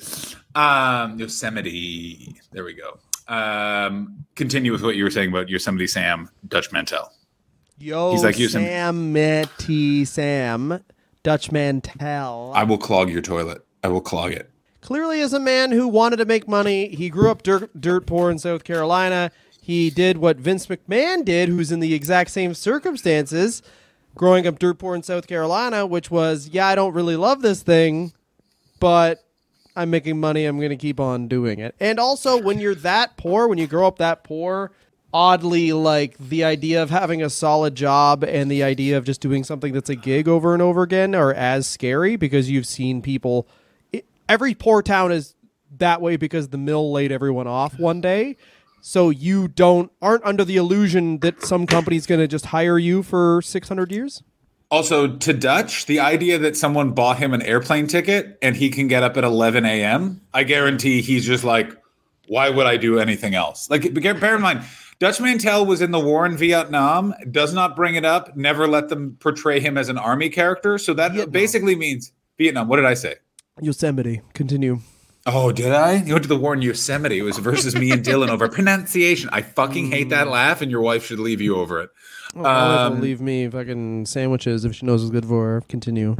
Um, 0.54 1.18
Yosemite. 1.18 2.40
There 2.52 2.64
we 2.64 2.72
go. 2.72 2.98
Um, 3.28 4.24
continue 4.34 4.72
with 4.72 4.82
what 4.82 4.96
you 4.96 5.04
were 5.04 5.10
saying 5.10 5.28
about 5.28 5.50
Yosemite 5.50 5.86
Sam, 5.86 6.30
Dutch 6.48 6.72
Mantel. 6.72 7.12
Yo, 7.78 8.12
He's 8.12 8.24
like 8.24 8.38
Yosemite. 8.38 8.70
Yosemite 8.70 10.04
Sam, 10.06 10.82
Dutch 11.22 11.52
Mantel. 11.52 12.52
I 12.54 12.64
will 12.64 12.78
clog 12.78 13.10
your 13.10 13.20
toilet. 13.20 13.62
I 13.84 13.88
will 13.88 14.00
clog 14.00 14.32
it. 14.32 14.50
clearly 14.80 15.20
as 15.20 15.34
a 15.34 15.40
man 15.40 15.70
who 15.70 15.86
wanted 15.86 16.16
to 16.16 16.24
make 16.24 16.48
money. 16.48 16.88
He 16.88 17.10
grew 17.10 17.30
up 17.30 17.42
dirt, 17.42 17.78
dirt 17.78 18.06
poor 18.06 18.30
in 18.30 18.38
South 18.38 18.64
Carolina. 18.64 19.30
He 19.60 19.90
did 19.90 20.18
what 20.18 20.38
Vince 20.38 20.66
McMahon 20.66 21.24
did, 21.24 21.48
who's 21.48 21.70
in 21.70 21.80
the 21.80 21.94
exact 21.94 22.30
same 22.30 22.54
circumstances, 22.54 23.62
growing 24.14 24.46
up 24.46 24.58
dirt 24.58 24.78
poor 24.78 24.94
in 24.94 25.02
South 25.02 25.26
Carolina, 25.26 25.86
which 25.86 26.10
was, 26.10 26.48
yeah, 26.48 26.66
I 26.66 26.74
don't 26.74 26.94
really 26.94 27.16
love 27.16 27.42
this 27.42 27.62
thing, 27.62 28.12
but 28.80 29.24
I'm 29.76 29.90
making 29.90 30.18
money. 30.18 30.44
I'm 30.46 30.58
going 30.58 30.70
to 30.70 30.76
keep 30.76 30.98
on 30.98 31.28
doing 31.28 31.58
it. 31.58 31.74
And 31.78 32.00
also, 32.00 32.40
when 32.40 32.58
you're 32.58 32.74
that 32.76 33.16
poor, 33.16 33.46
when 33.46 33.58
you 33.58 33.66
grow 33.66 33.86
up 33.86 33.98
that 33.98 34.24
poor, 34.24 34.72
oddly, 35.12 35.72
like 35.72 36.16
the 36.18 36.44
idea 36.44 36.82
of 36.82 36.90
having 36.90 37.22
a 37.22 37.30
solid 37.30 37.74
job 37.74 38.24
and 38.24 38.50
the 38.50 38.62
idea 38.62 38.96
of 38.96 39.04
just 39.04 39.20
doing 39.20 39.44
something 39.44 39.72
that's 39.72 39.90
a 39.90 39.96
gig 39.96 40.28
over 40.28 40.52
and 40.52 40.62
over 40.62 40.82
again 40.82 41.14
are 41.14 41.32
as 41.32 41.66
scary 41.66 42.16
because 42.16 42.50
you've 42.50 42.66
seen 42.66 43.02
people. 43.02 43.46
It, 43.92 44.06
every 44.28 44.54
poor 44.54 44.82
town 44.82 45.12
is 45.12 45.34
that 45.78 46.00
way 46.00 46.16
because 46.16 46.48
the 46.48 46.58
mill 46.58 46.90
laid 46.92 47.12
everyone 47.12 47.46
off 47.46 47.78
one 47.78 48.00
day. 48.00 48.36
So 48.80 49.10
you 49.10 49.48
don't 49.48 49.90
aren't 50.00 50.24
under 50.24 50.44
the 50.44 50.56
illusion 50.56 51.18
that 51.18 51.42
some 51.42 51.66
company's 51.66 52.06
going 52.06 52.20
to 52.20 52.28
just 52.28 52.46
hire 52.46 52.78
you 52.78 53.02
for 53.02 53.42
600 53.42 53.92
years. 53.92 54.22
Also, 54.70 55.16
to 55.16 55.32
Dutch, 55.32 55.86
the 55.86 55.98
idea 55.98 56.38
that 56.38 56.56
someone 56.56 56.92
bought 56.92 57.18
him 57.18 57.34
an 57.34 57.42
airplane 57.42 57.88
ticket 57.88 58.38
and 58.40 58.54
he 58.54 58.70
can 58.70 58.86
get 58.86 59.02
up 59.02 59.16
at 59.16 59.24
11 59.24 59.66
a.m., 59.66 60.20
I 60.32 60.44
guarantee 60.44 61.02
he's 61.02 61.26
just 61.26 61.42
like, 61.42 61.76
why 62.28 62.48
would 62.48 62.66
I 62.66 62.76
do 62.76 63.00
anything 63.00 63.34
else? 63.34 63.68
Like, 63.68 63.92
bear 63.92 64.36
in 64.36 64.40
mind, 64.40 64.62
Dutch 65.00 65.20
Mantel 65.20 65.66
was 65.66 65.80
in 65.80 65.90
the 65.90 65.98
war 65.98 66.24
in 66.24 66.36
Vietnam, 66.36 67.14
does 67.32 67.52
not 67.52 67.74
bring 67.74 67.96
it 67.96 68.04
up, 68.04 68.36
never 68.36 68.68
let 68.68 68.88
them 68.88 69.16
portray 69.18 69.58
him 69.58 69.76
as 69.76 69.88
an 69.88 69.98
army 69.98 70.28
character. 70.28 70.78
So 70.78 70.94
that 70.94 71.12
Vietnam. 71.12 71.32
basically 71.32 71.74
means 71.74 72.12
Vietnam. 72.38 72.68
What 72.68 72.76
did 72.76 72.84
I 72.84 72.94
say? 72.94 73.16
Yosemite. 73.60 74.20
Continue. 74.34 74.80
Oh, 75.32 75.52
did 75.52 75.72
I? 75.72 75.94
You 75.94 76.14
went 76.14 76.24
to 76.24 76.28
the 76.28 76.36
war 76.36 76.54
in 76.54 76.62
Yosemite. 76.62 77.18
It 77.18 77.22
was 77.22 77.38
versus 77.38 77.74
me 77.76 77.90
and 77.92 78.04
Dylan 78.04 78.28
over 78.28 78.48
pronunciation. 78.48 79.30
I 79.32 79.42
fucking 79.42 79.90
hate 79.90 80.08
that 80.08 80.26
laugh, 80.28 80.60
and 80.60 80.70
your 80.70 80.80
wife 80.80 81.04
should 81.06 81.20
leave 81.20 81.40
you 81.40 81.56
over 81.56 81.80
it. 81.82 81.90
Oh, 82.34 82.40
my 82.42 82.42
wife 82.52 82.90
will 82.90 82.96
Um, 82.96 83.00
leave 83.02 83.20
me 83.20 83.48
fucking 83.48 84.06
sandwiches 84.06 84.64
if 84.64 84.74
she 84.74 84.86
knows 84.86 85.02
what's 85.02 85.12
good 85.12 85.26
for 85.26 85.46
her. 85.46 85.60
Continue. 85.68 86.16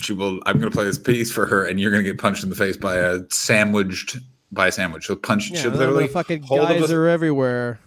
She 0.00 0.12
will. 0.12 0.40
I'm 0.46 0.58
going 0.58 0.70
to 0.70 0.74
play 0.76 0.84
this 0.84 0.98
piece 0.98 1.30
for 1.32 1.46
her, 1.46 1.64
and 1.64 1.78
you're 1.80 1.90
going 1.90 2.02
to 2.04 2.10
get 2.10 2.18
punched 2.20 2.42
in 2.42 2.50
the 2.50 2.56
face 2.56 2.76
by 2.76 2.96
a 2.96 3.20
sandwiched 3.30 4.18
by 4.52 4.68
a 4.68 4.72
sandwich. 4.72 5.04
She'll 5.04 5.16
punch. 5.16 5.50
Yeah, 5.50 5.62
she'll 5.62 5.70
literally 5.72 6.08
fucking 6.08 6.42
hold 6.42 6.62
guys 6.68 6.90
a- 6.90 6.96
are 6.96 7.08
everywhere. 7.08 7.78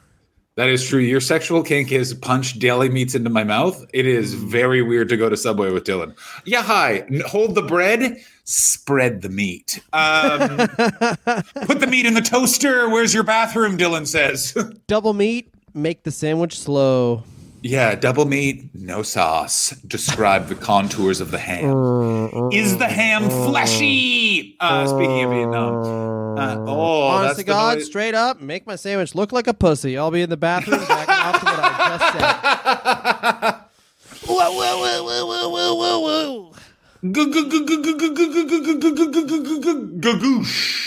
That 0.55 0.69
is 0.69 0.87
true. 0.87 0.99
Your 0.99 1.19
sexual 1.19 1.63
kink 1.63 1.91
is 1.91 2.13
punch 2.13 2.59
deli 2.59 2.87
meats 2.89 3.15
into 3.15 3.29
my 3.31 3.43
mouth. 3.43 3.83
It 3.91 4.05
is 4.05 4.35
Hmm. 4.35 4.49
very 4.49 4.81
weird 4.83 5.09
to 5.09 5.17
go 5.17 5.27
to 5.27 5.35
Subway 5.35 5.71
with 5.71 5.83
Dylan. 5.83 6.13
Yeah, 6.45 6.61
hi. 6.61 7.05
Hold 7.27 7.55
the 7.55 7.63
bread. 7.63 8.17
Spread 8.45 9.21
the 9.23 9.29
meat. 9.29 9.79
Um, 9.93 10.57
put 11.65 11.79
the 11.79 11.87
meat 11.89 12.05
in 12.05 12.13
the 12.13 12.21
toaster. 12.21 12.87
Where's 12.89 13.13
your 13.13 13.23
bathroom? 13.23 13.77
Dylan 13.77 14.05
says. 14.05 14.53
Double 14.87 15.13
meat, 15.13 15.51
make 15.73 16.03
the 16.03 16.11
sandwich 16.11 16.59
slow. 16.59 17.23
Yeah, 17.63 17.95
double 17.95 18.25
meat, 18.25 18.69
no 18.75 19.01
sauce. 19.03 19.69
Describe 19.87 20.47
the 20.47 20.55
contours 20.55 21.19
of 21.21 21.31
the 21.31 21.37
ham. 21.39 22.51
Is 22.51 22.77
the 22.77 22.87
ham 22.87 23.29
fleshy? 23.29 24.55
Uh, 24.59 24.85
speaking 24.85 25.23
of 25.23 25.31
Vietnam. 25.31 25.73
Uh, 26.37 26.55
oh, 26.67 27.01
Honest 27.07 27.29
that's 27.29 27.39
to 27.39 27.43
God, 27.45 27.77
noise- 27.77 27.85
straight 27.87 28.13
up, 28.15 28.41
make 28.41 28.67
my 28.67 28.75
sandwich 28.75 29.15
look 29.15 29.31
like 29.31 29.47
a 29.47 29.53
pussy. 29.53 29.97
I'll 29.97 30.11
be 30.11 30.21
in 30.21 30.29
the 30.29 30.37
bathroom 30.37 30.79
jacking 30.81 31.13
off 31.15 31.39
to 31.39 31.45
what 31.45 31.59
I 31.63 31.97
just 31.97 32.13
said. 34.21 34.29
Whoa, 34.29 34.51
whoa, 34.51 34.77
whoa, 34.79 35.25
whoa, 35.25 35.49
whoa, 35.49 35.75
whoa, 35.75 35.99
whoa. 35.99 36.53
Gagoosh. 39.99 40.79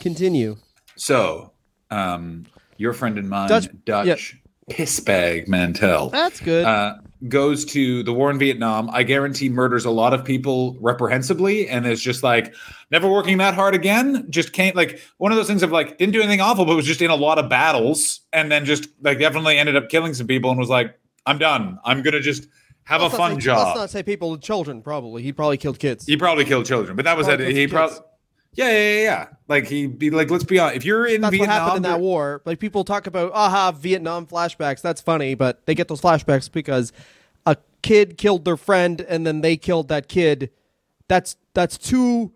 Continue. 0.00 0.56
So, 0.96 1.52
um, 1.90 2.46
your 2.78 2.92
friend 2.92 3.18
and 3.18 3.28
mine, 3.28 3.48
Dutch- 3.48 3.68
Dutch, 3.84 4.36
pissbag 4.70 5.48
Mantel, 5.48 6.10
That's 6.10 6.40
good. 6.40 6.64
uh, 6.64 6.96
goes 7.28 7.64
to 7.66 8.02
the 8.02 8.12
war 8.12 8.30
in 8.30 8.38
Vietnam. 8.38 8.90
I 8.92 9.02
guarantee 9.02 9.48
murders 9.48 9.84
a 9.84 9.90
lot 9.90 10.12
of 10.12 10.24
people 10.24 10.76
reprehensibly, 10.80 11.68
and 11.68 11.86
is 11.86 12.02
just 12.02 12.22
like 12.22 12.54
never 12.90 13.10
working 13.10 13.38
that 13.38 13.54
hard 13.54 13.74
again. 13.74 14.26
Just 14.30 14.52
can't 14.52 14.76
like 14.76 15.00
one 15.18 15.32
of 15.32 15.36
those 15.36 15.46
things 15.46 15.62
of 15.62 15.70
like 15.72 15.98
didn't 15.98 16.12
do 16.12 16.20
anything 16.20 16.40
awful, 16.40 16.64
but 16.64 16.76
was 16.76 16.86
just 16.86 17.00
in 17.02 17.10
a 17.10 17.16
lot 17.16 17.38
of 17.38 17.48
battles, 17.48 18.20
and 18.32 18.50
then 18.50 18.64
just 18.64 18.88
like 19.02 19.18
definitely 19.18 19.56
ended 19.58 19.76
up 19.76 19.88
killing 19.88 20.14
some 20.14 20.26
people, 20.26 20.50
and 20.50 20.58
was 20.58 20.68
like, 20.68 20.98
I'm 21.24 21.38
done. 21.38 21.78
I'm 21.84 22.02
gonna 22.02 22.20
just 22.20 22.48
have 22.84 23.00
Let's 23.02 23.14
a 23.14 23.16
fun 23.16 23.34
say- 23.34 23.40
job. 23.40 23.66
Let's 23.68 23.78
not 23.78 23.90
say 23.90 24.02
people, 24.02 24.36
children, 24.38 24.82
probably. 24.82 25.22
He 25.22 25.32
probably 25.32 25.56
killed 25.56 25.78
kids. 25.78 26.06
He 26.06 26.16
probably 26.16 26.44
killed 26.44 26.66
children, 26.66 26.96
but 26.96 27.04
that 27.04 27.16
was 27.16 27.28
it. 27.28 27.40
He 27.40 27.66
probably. 27.66 27.98
Yeah, 28.56 28.70
yeah, 28.70 28.72
yeah, 28.96 29.02
yeah. 29.02 29.26
Like 29.48 29.66
he'd 29.66 29.98
be 29.98 30.10
like, 30.10 30.30
let's 30.30 30.44
be 30.44 30.58
honest. 30.58 30.76
If 30.76 30.84
you're 30.84 31.06
in 31.06 31.20
That's 31.20 31.30
Vietnam, 31.36 31.48
what 31.48 31.62
happened 31.62 31.86
in 31.86 31.92
that 31.92 32.00
war. 32.00 32.42
Like 32.44 32.58
people 32.58 32.84
talk 32.84 33.06
about, 33.06 33.32
aha, 33.32 33.72
Vietnam 33.72 34.26
flashbacks. 34.26 34.80
That's 34.80 35.00
funny, 35.00 35.34
but 35.34 35.64
they 35.66 35.74
get 35.74 35.88
those 35.88 36.00
flashbacks 36.00 36.50
because 36.50 36.92
a 37.44 37.56
kid 37.82 38.16
killed 38.18 38.44
their 38.44 38.56
friend 38.56 39.00
and 39.02 39.26
then 39.26 39.42
they 39.42 39.56
killed 39.56 39.88
that 39.88 40.08
kid. 40.08 40.50
That's 41.08 41.36
that's 41.54 41.78
two 41.78 42.32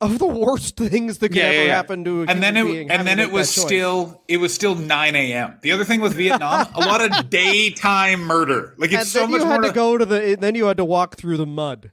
of 0.00 0.20
the 0.20 0.26
worst 0.26 0.76
things 0.78 1.18
that 1.18 1.30
could 1.30 1.36
yeah, 1.36 1.42
ever 1.44 1.66
yeah, 1.66 1.74
happen 1.74 2.04
to 2.04 2.22
a 2.22 2.26
and 2.26 2.40
then 2.40 2.56
it 2.56 2.86
and 2.88 3.06
then 3.06 3.18
it 3.18 3.32
was 3.32 3.50
still 3.50 4.22
it 4.28 4.36
was 4.36 4.54
still 4.54 4.76
9 4.76 5.16
a.m. 5.16 5.58
The 5.62 5.72
other 5.72 5.84
thing 5.84 6.00
with 6.00 6.14
Vietnam, 6.14 6.68
a 6.74 6.80
lot 6.80 7.02
of 7.02 7.28
daytime 7.30 8.20
murder. 8.20 8.74
Like 8.78 8.92
it's 8.92 9.00
And 9.00 9.08
so 9.08 9.26
much 9.26 9.40
you 9.40 9.46
had 9.46 9.60
more. 9.60 9.68
to 9.70 9.74
go 9.74 9.98
to 9.98 10.06
the. 10.06 10.36
Then 10.38 10.54
you 10.54 10.66
had 10.66 10.76
to 10.76 10.84
walk 10.84 11.16
through 11.16 11.36
the 11.36 11.46
mud. 11.46 11.90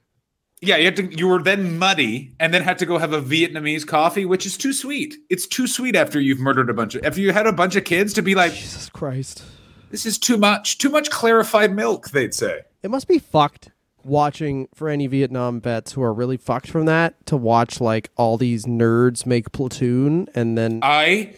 Yeah, 0.60 0.76
you 0.76 0.86
had 0.86 0.96
to. 0.96 1.16
You 1.16 1.28
were 1.28 1.42
then 1.42 1.78
muddy, 1.78 2.34
and 2.40 2.52
then 2.52 2.62
had 2.62 2.78
to 2.78 2.86
go 2.86 2.98
have 2.98 3.12
a 3.12 3.20
Vietnamese 3.20 3.86
coffee, 3.86 4.24
which 4.24 4.46
is 4.46 4.56
too 4.56 4.72
sweet. 4.72 5.14
It's 5.28 5.46
too 5.46 5.66
sweet 5.66 5.94
after 5.94 6.18
you've 6.18 6.40
murdered 6.40 6.70
a 6.70 6.74
bunch 6.74 6.94
of. 6.94 7.04
After 7.04 7.20
you 7.20 7.32
had 7.32 7.46
a 7.46 7.52
bunch 7.52 7.76
of 7.76 7.84
kids 7.84 8.12
to 8.14 8.22
be 8.22 8.34
like, 8.34 8.54
Jesus 8.54 8.88
Christ. 8.88 9.42
This 9.90 10.06
is 10.06 10.18
too 10.18 10.36
much. 10.36 10.78
Too 10.78 10.88
much 10.88 11.10
clarified 11.10 11.74
milk, 11.74 12.10
they'd 12.10 12.34
say. 12.34 12.62
It 12.82 12.90
must 12.90 13.06
be 13.06 13.18
fucked 13.18 13.70
watching 14.06 14.68
for 14.74 14.88
any 14.88 15.06
Vietnam 15.06 15.60
vets 15.60 15.92
who 15.92 16.02
are 16.02 16.14
really 16.14 16.36
fucked 16.36 16.68
from 16.68 16.86
that 16.86 17.14
to 17.26 17.36
watch 17.36 17.80
like 17.80 18.10
all 18.16 18.36
these 18.38 18.64
nerds 18.64 19.26
make 19.26 19.50
platoon 19.52 20.28
and 20.34 20.56
then 20.56 20.78
I 20.82 21.34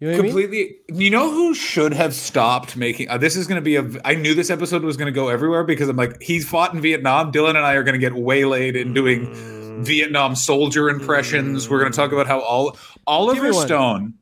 you 0.00 0.08
know 0.08 0.12
what 0.12 0.18
I 0.18 0.22
mean? 0.22 0.32
completely 0.32 0.76
you 1.04 1.10
know 1.10 1.30
who 1.30 1.54
should 1.54 1.92
have 1.94 2.12
stopped 2.14 2.76
making 2.76 3.08
uh, 3.08 3.16
this 3.18 3.34
is 3.36 3.46
going 3.46 3.56
to 3.56 3.64
be 3.64 3.76
a 3.76 4.00
i 4.04 4.14
knew 4.14 4.34
this 4.34 4.50
episode 4.50 4.82
was 4.82 4.96
going 4.96 5.06
to 5.06 5.12
go 5.12 5.28
everywhere 5.28 5.64
because 5.64 5.88
i'm 5.88 5.96
like 5.96 6.20
he's 6.22 6.46
fought 6.48 6.74
in 6.74 6.80
vietnam 6.80 7.32
dylan 7.32 7.50
and 7.50 7.58
i 7.58 7.74
are 7.74 7.82
going 7.82 7.94
to 7.94 7.98
get 7.98 8.12
waylaid 8.12 8.76
in 8.76 8.92
doing 8.92 9.26
Mm. 9.76 9.84
vietnam 9.84 10.34
soldier 10.34 10.88
impressions 10.88 11.68
we're 11.68 11.80
going 11.80 11.92
to 11.92 11.96
talk 11.96 12.10
about 12.12 12.26
how 12.26 12.40
all 12.40 12.76
oliver 13.06 13.42
Give 13.42 13.50
me 13.50 13.56
one. 13.56 13.66
stone 13.66 14.14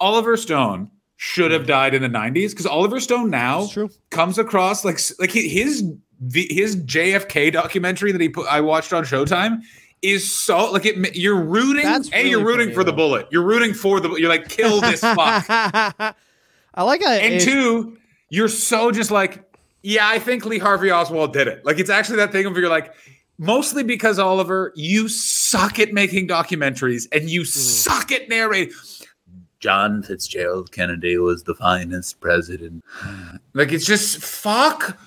oliver 0.00 0.36
stone 0.38 0.90
should 1.16 1.50
have 1.50 1.66
died 1.66 1.94
in 1.94 2.00
the 2.02 2.08
90s 2.08 2.50
because 2.50 2.66
oliver 2.66 2.98
stone 3.00 3.28
now 3.30 3.68
comes 4.10 4.38
across 4.38 4.84
like 4.84 4.98
like 5.18 5.30
his 5.32 5.84
his 6.32 6.76
jfk 6.76 7.52
documentary 7.52 8.10
that 8.12 8.20
he 8.20 8.28
put 8.28 8.46
i 8.48 8.60
watched 8.60 8.92
on 8.92 9.04
showtime 9.04 9.60
is 10.02 10.30
so 10.30 10.70
like 10.72 10.84
it 10.84 11.16
you're 11.16 11.40
rooting 11.40 11.84
That's 11.84 12.08
hey 12.08 12.28
you're 12.28 12.44
rooting 12.44 12.66
funny, 12.66 12.74
for 12.74 12.84
the 12.84 12.92
bullet 12.92 13.28
you're 13.30 13.44
rooting 13.44 13.72
for 13.72 14.00
the 14.00 14.10
you're 14.16 14.28
like 14.28 14.48
kill 14.48 14.80
this 14.80 15.00
fuck 15.00 16.16
I 16.74 16.82
like 16.82 17.02
how 17.02 17.10
and 17.10 17.34
it- 17.34 17.42
two, 17.42 17.98
you're 18.30 18.48
so 18.48 18.90
just 18.90 19.10
like, 19.10 19.44
yeah, 19.82 20.08
I 20.08 20.18
think 20.18 20.46
Lee 20.46 20.58
Harvey 20.58 20.90
Oswald 20.90 21.32
did 21.32 21.48
it. 21.48 21.64
Like 21.64 21.78
it's 21.78 21.90
actually 21.90 22.16
that 22.16 22.32
thing 22.32 22.46
of 22.46 22.56
you're 22.56 22.68
like, 22.68 22.94
mostly 23.38 23.82
because 23.82 24.18
Oliver, 24.18 24.72
you 24.74 25.08
suck 25.08 25.78
at 25.78 25.92
making 25.92 26.28
documentaries 26.28 27.06
and 27.12 27.28
you 27.28 27.42
mm-hmm. 27.42 27.48
suck 27.48 28.12
at 28.12 28.28
narrating. 28.28 28.74
John 29.60 30.02
Fitzgerald 30.02 30.72
Kennedy 30.72 31.18
was 31.18 31.44
the 31.44 31.54
finest 31.54 32.20
president. 32.20 32.84
Like 33.52 33.70
it's 33.70 33.86
just 33.86 34.18
fuck 34.18 34.98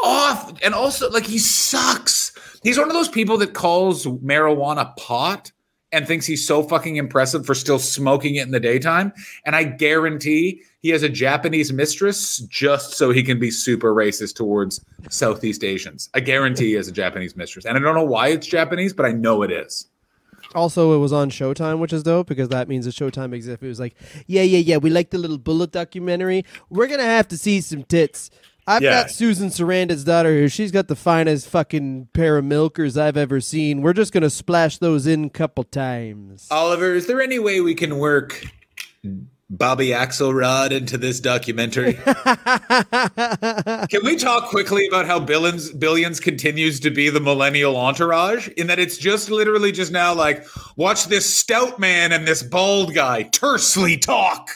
off. 0.00 0.52
And 0.62 0.74
also, 0.74 1.10
like 1.10 1.26
he 1.26 1.38
sucks. 1.38 2.23
He's 2.64 2.78
one 2.78 2.88
of 2.88 2.94
those 2.94 3.08
people 3.08 3.38
that 3.38 3.52
calls 3.52 4.06
marijuana 4.06 4.96
pot 4.96 5.52
and 5.92 6.08
thinks 6.08 6.26
he's 6.26 6.44
so 6.44 6.62
fucking 6.62 6.96
impressive 6.96 7.46
for 7.46 7.54
still 7.54 7.78
smoking 7.78 8.34
it 8.34 8.42
in 8.42 8.50
the 8.50 8.58
daytime. 8.58 9.12
And 9.46 9.54
I 9.54 9.62
guarantee 9.62 10.62
he 10.80 10.88
has 10.88 11.04
a 11.04 11.08
Japanese 11.08 11.72
mistress 11.72 12.38
just 12.48 12.94
so 12.94 13.10
he 13.10 13.22
can 13.22 13.38
be 13.38 13.50
super 13.50 13.94
racist 13.94 14.34
towards 14.34 14.84
Southeast 15.08 15.62
Asians. 15.62 16.10
I 16.12 16.20
guarantee 16.20 16.68
he 16.68 16.72
has 16.72 16.88
a 16.88 16.92
Japanese 16.92 17.36
mistress. 17.36 17.64
And 17.64 17.76
I 17.76 17.80
don't 17.80 17.94
know 17.94 18.04
why 18.04 18.28
it's 18.28 18.46
Japanese, 18.46 18.92
but 18.92 19.06
I 19.06 19.12
know 19.12 19.42
it 19.42 19.52
is. 19.52 19.88
Also, 20.54 20.94
it 20.94 20.98
was 20.98 21.12
on 21.12 21.30
Showtime, 21.30 21.78
which 21.78 21.92
is 21.92 22.02
dope 22.02 22.26
because 22.28 22.48
that 22.48 22.68
means 22.68 22.86
that 22.86 22.94
Showtime 22.94 23.32
exists. 23.34 23.62
Was 23.62 23.80
like, 23.80 23.94
yeah, 24.26 24.42
yeah, 24.42 24.58
yeah, 24.58 24.76
we 24.76 24.90
like 24.90 25.10
the 25.10 25.18
little 25.18 25.38
bullet 25.38 25.72
documentary. 25.72 26.44
We're 26.70 26.86
gonna 26.86 27.02
have 27.02 27.28
to 27.28 27.38
see 27.38 27.60
some 27.60 27.82
tits. 27.84 28.30
I've 28.66 28.82
Yeah. 28.82 29.02
got 29.02 29.10
Susan 29.10 29.48
Sarandon's 29.50 30.04
daughter 30.04 30.32
here. 30.32 30.48
She's 30.48 30.70
got 30.70 30.88
the 30.88 30.96
finest 30.96 31.48
fucking 31.48 32.08
pair 32.12 32.38
of 32.38 32.44
milkers 32.44 32.96
I've 32.96 33.16
ever 33.16 33.40
seen. 33.40 33.82
We're 33.82 33.92
just 33.92 34.12
gonna 34.12 34.30
splash 34.30 34.78
those 34.78 35.06
in 35.06 35.24
a 35.24 35.30
couple 35.30 35.64
times. 35.64 36.46
Oliver, 36.50 36.94
is 36.94 37.06
there 37.06 37.20
any 37.20 37.38
way 37.38 37.60
we 37.60 37.74
can 37.74 37.98
work 37.98 38.42
Bobby 39.50 39.88
Axelrod 39.88 40.70
into 40.70 40.96
this 40.96 41.20
documentary? 41.20 41.92
can 43.88 44.04
we 44.04 44.16
talk 44.16 44.48
quickly 44.48 44.86
about 44.88 45.06
how 45.06 45.20
Billions 45.20 45.70
Billions 45.70 46.18
continues 46.18 46.80
to 46.80 46.90
be 46.90 47.10
the 47.10 47.20
millennial 47.20 47.76
entourage? 47.76 48.48
In 48.56 48.66
that 48.68 48.78
it's 48.78 48.96
just 48.96 49.30
literally 49.30 49.72
just 49.72 49.92
now 49.92 50.14
like, 50.14 50.46
watch 50.76 51.06
this 51.06 51.32
stout 51.36 51.78
man 51.78 52.12
and 52.12 52.26
this 52.26 52.42
bald 52.42 52.94
guy 52.94 53.24
tersely 53.24 53.98
talk. 53.98 54.48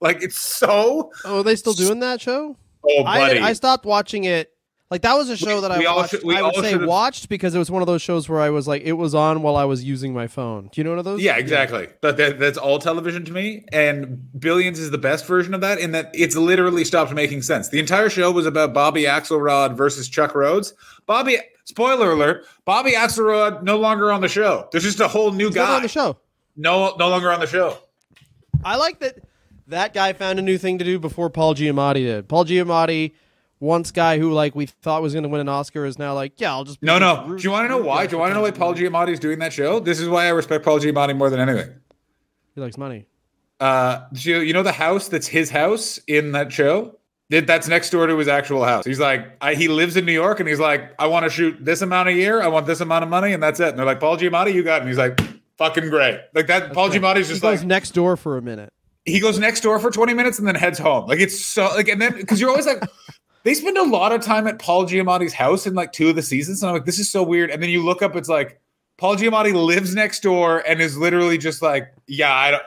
Like 0.00 0.22
it's 0.22 0.38
so 0.38 1.10
oh, 1.24 1.38
are 1.38 1.42
they 1.42 1.56
still 1.56 1.72
doing 1.72 2.00
that 2.00 2.20
show? 2.20 2.58
Oh 2.88 3.04
I, 3.04 3.18
buddy. 3.28 3.40
I 3.40 3.52
stopped 3.54 3.84
watching 3.86 4.24
it. 4.24 4.50
Like 4.90 5.02
that 5.02 5.14
was 5.14 5.28
a 5.30 5.36
show 5.36 5.56
We- 5.56 5.60
that 5.62 5.72
I 5.72 5.78
we 5.78 5.86
all 5.86 5.96
watched. 5.96 6.10
should- 6.10 6.22
I 6.24 6.42
would 6.42 6.54
all 6.56 6.62
say 6.62 6.72
should've- 6.72 6.86
watched 6.86 7.28
because 7.28 7.54
it 7.54 7.58
was 7.58 7.70
one 7.70 7.82
of 7.82 7.86
those 7.86 8.02
shows 8.02 8.28
where 8.28 8.40
I 8.40 8.50
was 8.50 8.68
like, 8.68 8.82
it 8.82 8.92
was 8.92 9.14
on 9.14 9.42
while 9.42 9.56
I 9.56 9.64
was 9.64 9.82
using 9.82 10.12
my 10.12 10.26
phone. 10.26 10.68
Do 10.72 10.78
you 10.80 10.84
know 10.84 10.90
one 10.90 10.98
of 10.98 11.04
those? 11.06 11.20
Yeah, 11.22 11.36
exactly. 11.36 11.88
But 12.00 12.16
that, 12.18 12.38
that's 12.38 12.58
all 12.58 12.78
television 12.78 13.24
to 13.24 13.32
me. 13.32 13.64
And 13.72 14.28
Billions 14.38 14.78
is 14.78 14.90
the 14.90 14.98
best 14.98 15.26
version 15.26 15.54
of 15.54 15.62
that 15.62 15.78
in 15.78 15.92
that 15.92 16.10
it's 16.14 16.36
literally 16.36 16.84
stopped 16.84 17.12
making 17.12 17.42
sense. 17.42 17.70
The 17.70 17.80
entire 17.80 18.08
show 18.10 18.30
was 18.30 18.46
about 18.46 18.72
Bobby 18.74 19.02
Axelrod 19.04 19.74
versus 19.76 20.08
Chuck 20.08 20.34
Rhoades. 20.34 20.74
Bobby, 21.06 21.38
spoiler 21.64 22.12
alert, 22.12 22.44
Bobby 22.64 22.92
Axelrod 22.92 23.62
no 23.62 23.78
longer 23.78 24.12
on 24.12 24.20
the 24.20 24.28
show. 24.28 24.68
There's 24.70 24.84
just 24.84 25.00
a 25.00 25.08
whole 25.08 25.32
new 25.32 25.46
He's 25.46 25.54
guy. 25.56 25.76
on 25.76 25.82
the 25.82 25.88
show. 25.88 26.18
No, 26.56 26.94
no 26.98 27.08
longer 27.08 27.32
on 27.32 27.40
the 27.40 27.46
show. 27.48 27.78
I 28.62 28.76
like 28.76 29.00
that 29.00 29.16
that 29.68 29.94
guy 29.94 30.12
found 30.12 30.38
a 30.38 30.42
new 30.42 30.58
thing 30.58 30.78
to 30.78 30.84
do 30.84 30.98
before 30.98 31.30
Paul 31.30 31.54
Giamatti 31.54 31.94
did. 32.04 32.28
Paul 32.28 32.44
Giamatti, 32.44 33.12
once 33.60 33.90
guy 33.90 34.18
who 34.18 34.32
like 34.32 34.54
we 34.54 34.66
thought 34.66 35.02
was 35.02 35.12
going 35.14 35.22
to 35.22 35.28
win 35.28 35.40
an 35.40 35.48
Oscar, 35.48 35.84
is 35.86 35.98
now 35.98 36.14
like, 36.14 36.40
yeah, 36.40 36.50
I'll 36.52 36.64
just 36.64 36.82
No, 36.82 36.98
no. 36.98 37.36
Do 37.36 37.42
you 37.42 37.50
want 37.50 37.64
to 37.64 37.68
know 37.68 37.82
why? 37.82 38.06
Do 38.06 38.12
you 38.16 38.18
want 38.20 38.30
to 38.30 38.34
know 38.34 38.42
why 38.42 38.50
Paul 38.50 38.74
Giamatti 38.74 39.10
is 39.10 39.20
doing 39.20 39.38
that 39.38 39.52
show? 39.52 39.80
This 39.80 40.00
is 40.00 40.08
why 40.08 40.26
I 40.26 40.30
respect 40.30 40.64
Paul 40.64 40.78
Giamatti 40.80 41.16
more 41.16 41.30
than 41.30 41.40
anything. 41.40 41.74
He 42.54 42.60
likes 42.60 42.76
money. 42.76 43.06
Uh, 43.60 44.00
you, 44.12 44.40
you 44.40 44.52
know 44.52 44.62
the 44.62 44.72
house 44.72 45.08
that's 45.08 45.26
his 45.28 45.50
house 45.50 45.98
in 46.06 46.32
that 46.32 46.52
show? 46.52 46.98
That- 47.30 47.46
That's 47.46 47.68
next 47.68 47.88
door 47.90 48.06
to 48.06 48.16
his 48.18 48.28
actual 48.28 48.64
house. 48.64 48.84
He's 48.84 49.00
like, 49.00 49.26
I, 49.40 49.54
he 49.54 49.68
lives 49.68 49.96
in 49.96 50.04
New 50.04 50.12
York, 50.12 50.40
and 50.40 50.48
he's 50.48 50.60
like, 50.60 50.92
I 50.98 51.06
want 51.06 51.24
to 51.24 51.30
shoot 51.30 51.56
this 51.64 51.80
amount 51.80 52.10
a 52.10 52.12
year. 52.12 52.42
I 52.42 52.48
want 52.48 52.66
this 52.66 52.80
amount 52.80 53.02
of 53.02 53.08
money, 53.08 53.32
and 53.32 53.42
that's 53.42 53.60
it. 53.60 53.68
And 53.68 53.78
they're 53.78 53.86
like, 53.86 53.98
Paul 53.98 54.18
Giamatti, 54.18 54.52
you 54.52 54.62
got 54.62 54.76
it. 54.76 54.80
And 54.80 54.88
he's 54.88 54.98
like, 54.98 55.18
fucking 55.56 55.88
great. 55.88 56.20
Like 56.34 56.48
that. 56.48 56.74
Paul 56.74 56.90
Giamatti's 56.90 57.28
He 57.28 57.32
just 57.34 57.42
goes 57.42 57.60
like 57.60 57.66
next 57.66 57.92
door 57.92 58.18
for 58.18 58.36
a 58.36 58.42
minute. 58.42 58.73
He 59.04 59.20
goes 59.20 59.38
next 59.38 59.60
door 59.60 59.78
for 59.78 59.90
20 59.90 60.14
minutes 60.14 60.38
and 60.38 60.48
then 60.48 60.54
heads 60.54 60.78
home. 60.78 61.06
Like 61.06 61.20
it's 61.20 61.44
so 61.44 61.66
like, 61.74 61.88
and 61.88 62.00
then 62.00 62.14
because 62.16 62.40
you're 62.40 62.50
always 62.50 62.66
like, 62.66 62.82
they 63.44 63.54
spend 63.54 63.76
a 63.76 63.82
lot 63.82 64.12
of 64.12 64.22
time 64.22 64.46
at 64.46 64.58
Paul 64.58 64.86
Giamatti's 64.86 65.34
house 65.34 65.66
in 65.66 65.74
like 65.74 65.92
two 65.92 66.08
of 66.08 66.16
the 66.16 66.22
seasons, 66.22 66.62
and 66.62 66.70
I'm 66.70 66.74
like, 66.74 66.86
this 66.86 66.98
is 66.98 67.10
so 67.10 67.22
weird. 67.22 67.50
And 67.50 67.62
then 67.62 67.70
you 67.70 67.84
look 67.84 68.02
up, 68.02 68.16
it's 68.16 68.28
like 68.28 68.60
Paul 68.96 69.16
Giamatti 69.16 69.52
lives 69.52 69.94
next 69.94 70.20
door 70.20 70.62
and 70.66 70.80
is 70.80 70.96
literally 70.96 71.38
just 71.38 71.62
like, 71.62 71.92
yeah, 72.06 72.34
I 72.34 72.50
don't. 72.52 72.62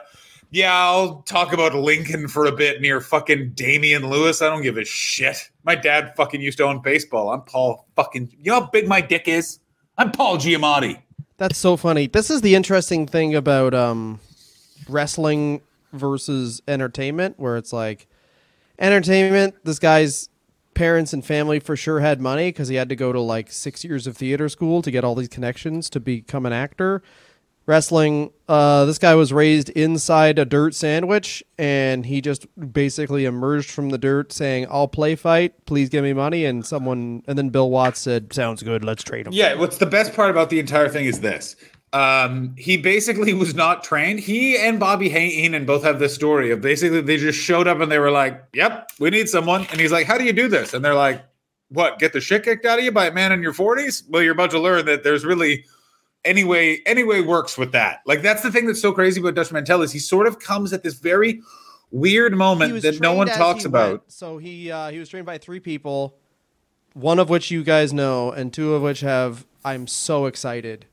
Yeah, 0.50 0.74
I'll 0.74 1.20
talk 1.22 1.52
about 1.52 1.74
Lincoln 1.74 2.26
for 2.26 2.46
a 2.46 2.52
bit 2.52 2.80
near 2.80 3.02
fucking 3.02 3.50
Damian 3.50 4.08
Lewis. 4.08 4.40
I 4.40 4.48
don't 4.48 4.62
give 4.62 4.78
a 4.78 4.84
shit. 4.84 5.50
My 5.62 5.74
dad 5.74 6.14
fucking 6.16 6.40
used 6.40 6.56
to 6.56 6.64
own 6.64 6.80
baseball. 6.80 7.30
I'm 7.30 7.42
Paul 7.42 7.86
fucking. 7.96 8.32
You 8.38 8.52
know 8.52 8.60
how 8.60 8.66
big 8.66 8.88
my 8.88 9.02
dick 9.02 9.28
is? 9.28 9.58
I'm 9.98 10.10
Paul 10.10 10.38
Giamatti. 10.38 11.02
That's 11.36 11.58
so 11.58 11.76
funny. 11.76 12.06
This 12.06 12.30
is 12.30 12.40
the 12.40 12.54
interesting 12.54 13.06
thing 13.06 13.34
about 13.34 13.74
um, 13.74 14.20
wrestling 14.88 15.60
versus 15.92 16.60
entertainment, 16.68 17.38
where 17.38 17.56
it's 17.56 17.72
like 17.72 18.06
entertainment. 18.78 19.54
This 19.64 19.78
guy's 19.78 20.28
parents 20.74 21.12
and 21.12 21.24
family 21.24 21.58
for 21.58 21.74
sure 21.76 22.00
had 22.00 22.20
money 22.20 22.48
because 22.48 22.68
he 22.68 22.76
had 22.76 22.88
to 22.88 22.96
go 22.96 23.12
to 23.12 23.20
like 23.20 23.50
six 23.50 23.84
years 23.84 24.06
of 24.06 24.16
theater 24.16 24.48
school 24.48 24.80
to 24.80 24.90
get 24.90 25.04
all 25.04 25.16
these 25.16 25.28
connections 25.28 25.90
to 25.90 26.00
become 26.00 26.46
an 26.46 26.52
actor. 26.52 27.02
Wrestling, 27.66 28.30
uh, 28.48 28.86
this 28.86 28.96
guy 28.96 29.14
was 29.14 29.30
raised 29.30 29.68
inside 29.70 30.38
a 30.38 30.46
dirt 30.46 30.74
sandwich, 30.74 31.44
and 31.58 32.06
he 32.06 32.22
just 32.22 32.46
basically 32.72 33.26
emerged 33.26 33.70
from 33.70 33.90
the 33.90 33.98
dirt 33.98 34.32
saying, 34.32 34.66
"I'll 34.70 34.88
play 34.88 35.16
fight. 35.16 35.66
Please 35.66 35.90
give 35.90 36.02
me 36.02 36.14
money." 36.14 36.46
And 36.46 36.64
someone, 36.64 37.22
and 37.26 37.36
then 37.36 37.50
Bill 37.50 37.68
Watts 37.68 38.00
said, 38.00 38.32
"Sounds 38.32 38.62
good. 38.62 38.84
Let's 38.84 39.02
trade 39.02 39.26
him." 39.26 39.34
Yeah, 39.34 39.54
what's 39.56 39.76
the 39.76 39.84
best 39.84 40.14
part 40.14 40.30
about 40.30 40.48
the 40.48 40.60
entire 40.60 40.88
thing 40.88 41.04
is 41.04 41.20
this. 41.20 41.56
Um, 41.92 42.54
he 42.58 42.76
basically 42.76 43.32
was 43.32 43.54
not 43.54 43.82
trained. 43.82 44.20
He 44.20 44.58
and 44.58 44.78
Bobby 44.78 45.08
Heenan 45.08 45.64
both 45.64 45.82
have 45.84 45.98
this 45.98 46.14
story 46.14 46.50
of 46.50 46.60
basically 46.60 47.00
they 47.00 47.16
just 47.16 47.38
showed 47.38 47.66
up 47.66 47.80
and 47.80 47.90
they 47.90 47.98
were 47.98 48.10
like, 48.10 48.42
"Yep, 48.52 48.90
we 48.98 49.10
need 49.10 49.28
someone." 49.28 49.66
And 49.70 49.80
he's 49.80 49.92
like, 49.92 50.06
"How 50.06 50.18
do 50.18 50.24
you 50.24 50.32
do 50.32 50.48
this?" 50.48 50.74
And 50.74 50.84
they're 50.84 50.94
like, 50.94 51.24
"What? 51.70 51.98
Get 51.98 52.12
the 52.12 52.20
shit 52.20 52.44
kicked 52.44 52.66
out 52.66 52.78
of 52.78 52.84
you 52.84 52.92
by 52.92 53.06
a 53.06 53.12
man 53.12 53.32
in 53.32 53.42
your 53.42 53.54
40s?" 53.54 54.02
Well, 54.08 54.22
you're 54.22 54.32
about 54.32 54.50
to 54.50 54.58
learn 54.58 54.84
that 54.86 55.02
there's 55.02 55.24
really 55.24 55.64
anyway 56.24 56.80
anyway 56.84 57.22
works 57.22 57.56
with 57.56 57.72
that. 57.72 58.00
Like 58.04 58.22
that's 58.22 58.42
the 58.42 58.52
thing 58.52 58.66
that's 58.66 58.82
so 58.82 58.92
crazy 58.92 59.20
about 59.20 59.34
Dutch 59.34 59.50
Mantel 59.50 59.82
is 59.82 59.92
he 59.92 59.98
sort 59.98 60.26
of 60.26 60.38
comes 60.38 60.72
at 60.72 60.82
this 60.82 60.94
very 60.94 61.42
weird 61.90 62.34
moment 62.34 62.82
that 62.82 63.00
no 63.00 63.14
one 63.14 63.28
talks 63.28 63.64
about. 63.64 63.90
went. 63.90 64.12
So 64.12 64.38
he 64.38 64.70
uh, 64.70 64.90
he 64.90 64.98
was 64.98 65.08
trained 65.08 65.26
by 65.26 65.38
three 65.38 65.60
people, 65.60 66.16
one 66.92 67.18
of 67.18 67.30
which 67.30 67.50
you 67.50 67.64
guys 67.64 67.92
know, 67.92 68.30
and 68.30 68.52
two 68.52 68.74
of 68.74 68.82
which 68.82 69.00
have. 69.00 69.46
I'm 69.64 69.86
so 69.86 70.26
excited. 70.26 70.86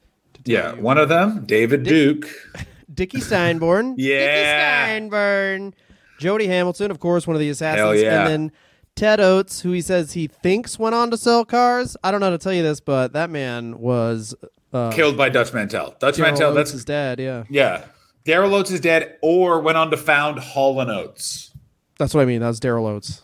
Yeah, 0.46 0.76
you. 0.76 0.82
one 0.82 0.98
of 0.98 1.10
them, 1.10 1.46
David 1.46 1.84
Duke. 1.84 2.28
Dickie 2.94 3.20
Steinborn. 3.20 3.96
Yeah. 3.98 4.88
Dickie 5.00 5.10
Steinborn. 5.10 5.74
Jody 6.20 6.48
Hamilton, 6.48 6.92
of 6.92 7.00
course, 7.00 7.28
one 7.28 7.36
of 7.36 7.40
the 7.42 7.50
assassins, 7.50 7.80
Hell 7.80 7.96
yeah. 7.96 8.22
and 8.22 8.30
then 8.30 8.52
Ted 8.96 9.20
Oates, 9.20 9.60
who 9.62 9.72
he 9.74 9.82
says 9.82 10.14
he 10.14 10.28
thinks 10.28 10.80
went 10.80 10.96
on 10.96 11.12
to 11.12 11.18
sell 11.18 11.44
cars. 11.44 11.98
I 12.04 12.12
don't 12.12 12.22
know 12.22 12.28
how 12.28 12.32
to 12.32 12.38
tell 12.38 12.54
you 12.54 12.64
this, 12.64 12.80
but 12.80 13.12
that 13.14 13.30
man 13.30 13.80
was 13.80 14.34
uh, 14.72 14.92
Killed 14.94 15.18
by 15.18 15.28
Dutch 15.30 15.54
Mantel. 15.54 15.94
Dutch 16.00 16.16
Daryl 16.16 16.22
Mantel, 16.22 16.58
Oates' 16.58 16.72
that's 16.72 16.86
dad. 16.86 17.20
Yeah, 17.20 17.44
Yeah. 17.50 17.84
Daryl 18.26 18.54
Oates 18.54 18.72
is 18.72 18.80
dead 18.80 19.18
or 19.22 19.60
went 19.60 19.78
on 19.78 19.92
to 19.92 19.98
found 19.98 20.40
Hall 20.40 20.80
and 20.80 20.90
Oates. 20.90 21.52
that's 22.00 22.14
what 22.14 22.22
I 22.22 22.26
mean. 22.26 22.40
That 22.42 22.48
was 22.48 22.60
Daryl 22.62 22.88
Oates. 22.88 23.22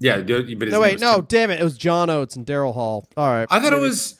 Yeah, 0.00 0.18
but 0.18 0.68
No, 0.68 0.80
wait, 0.80 0.98
no, 1.00 1.16
Tim- 1.16 1.24
damn 1.28 1.50
it, 1.50 1.60
it 1.60 1.64
was 1.64 1.76
John 1.76 2.10
Oates 2.10 2.36
and 2.36 2.46
Daryl 2.46 2.74
Hall. 2.74 3.08
All 3.16 3.28
right, 3.28 3.46
I 3.50 3.58
thought 3.60 3.72
it 3.72 3.80
was 3.80 4.18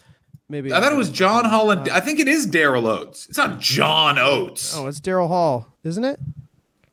maybe 0.48 0.72
I 0.72 0.80
thought 0.80 0.92
it 0.92 0.96
was 0.96 1.10
John 1.10 1.44
Hall 1.44 1.70
and 1.70 1.88
uh, 1.88 1.94
I 1.94 2.00
think 2.00 2.20
it 2.20 2.28
is 2.28 2.46
Daryl 2.46 2.86
Oates. 2.86 3.26
It's 3.28 3.38
not 3.38 3.60
John 3.60 4.18
Oates. 4.18 4.76
Oh, 4.76 4.86
it's 4.86 5.00
Daryl 5.00 5.28
Hall, 5.28 5.68
isn't 5.84 6.04
it? 6.04 6.18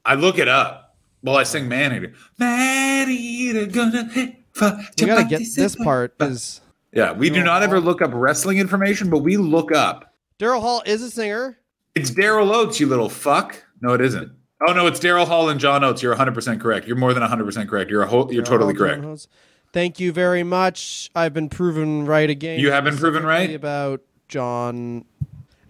I 0.05 0.15
look 0.15 0.37
it 0.37 0.47
up. 0.47 0.95
Well, 1.23 1.37
I 1.37 1.43
sing 1.43 1.67
man 1.67 1.93
eater. 1.93 2.13
Man 2.39 3.09
eater 3.09 3.65
gonna 3.67 4.05
hit 4.09 4.35
for 4.53 4.77
gotta 4.97 5.23
get 5.25 5.41
this 5.55 5.75
part 5.75 6.13
is 6.19 6.61
Yeah, 6.91 7.11
we 7.13 7.29
do 7.29 7.43
not 7.43 7.63
ever 7.63 7.75
Hall. 7.75 7.85
look 7.85 8.01
up 8.01 8.11
wrestling 8.13 8.57
information, 8.57 9.09
but 9.09 9.19
we 9.19 9.37
look 9.37 9.71
up. 9.71 10.13
Daryl 10.39 10.61
Hall 10.61 10.81
is 10.85 11.01
a 11.03 11.11
singer. 11.11 11.57
It's 11.93 12.09
Daryl 12.11 12.51
Oates, 12.53 12.79
you 12.79 12.87
little 12.87 13.09
fuck. 13.09 13.63
No, 13.81 13.93
it 13.93 14.01
isn't. 14.01 14.31
Oh 14.67 14.73
no, 14.73 14.87
it's 14.87 14.99
Daryl 14.99 15.27
Hall 15.27 15.49
and 15.49 15.59
John 15.59 15.83
Oates. 15.83 16.01
You're 16.01 16.11
100 16.13 16.33
percent 16.33 16.61
correct. 16.61 16.87
You're 16.87 16.95
more 16.97 17.13
than 17.13 17.21
100 17.21 17.45
percent 17.45 17.69
correct. 17.69 17.91
You're 17.91 18.01
a 18.03 18.07
whole, 18.07 18.31
you're 18.33 18.43
Daryl 18.43 18.47
totally 18.47 18.73
Hall, 18.73 18.79
correct. 18.79 18.95
John 18.97 19.03
Holmes. 19.03 19.27
Thank 19.73 19.99
you 19.99 20.11
very 20.11 20.43
much. 20.43 21.09
I've 21.15 21.33
been 21.33 21.49
proven 21.49 22.05
right 22.05 22.29
again. 22.29 22.59
You 22.59 22.71
have 22.71 22.83
been 22.83 22.97
proven 22.97 23.23
right? 23.23 23.53
about 23.53 24.01
John. 24.27 25.05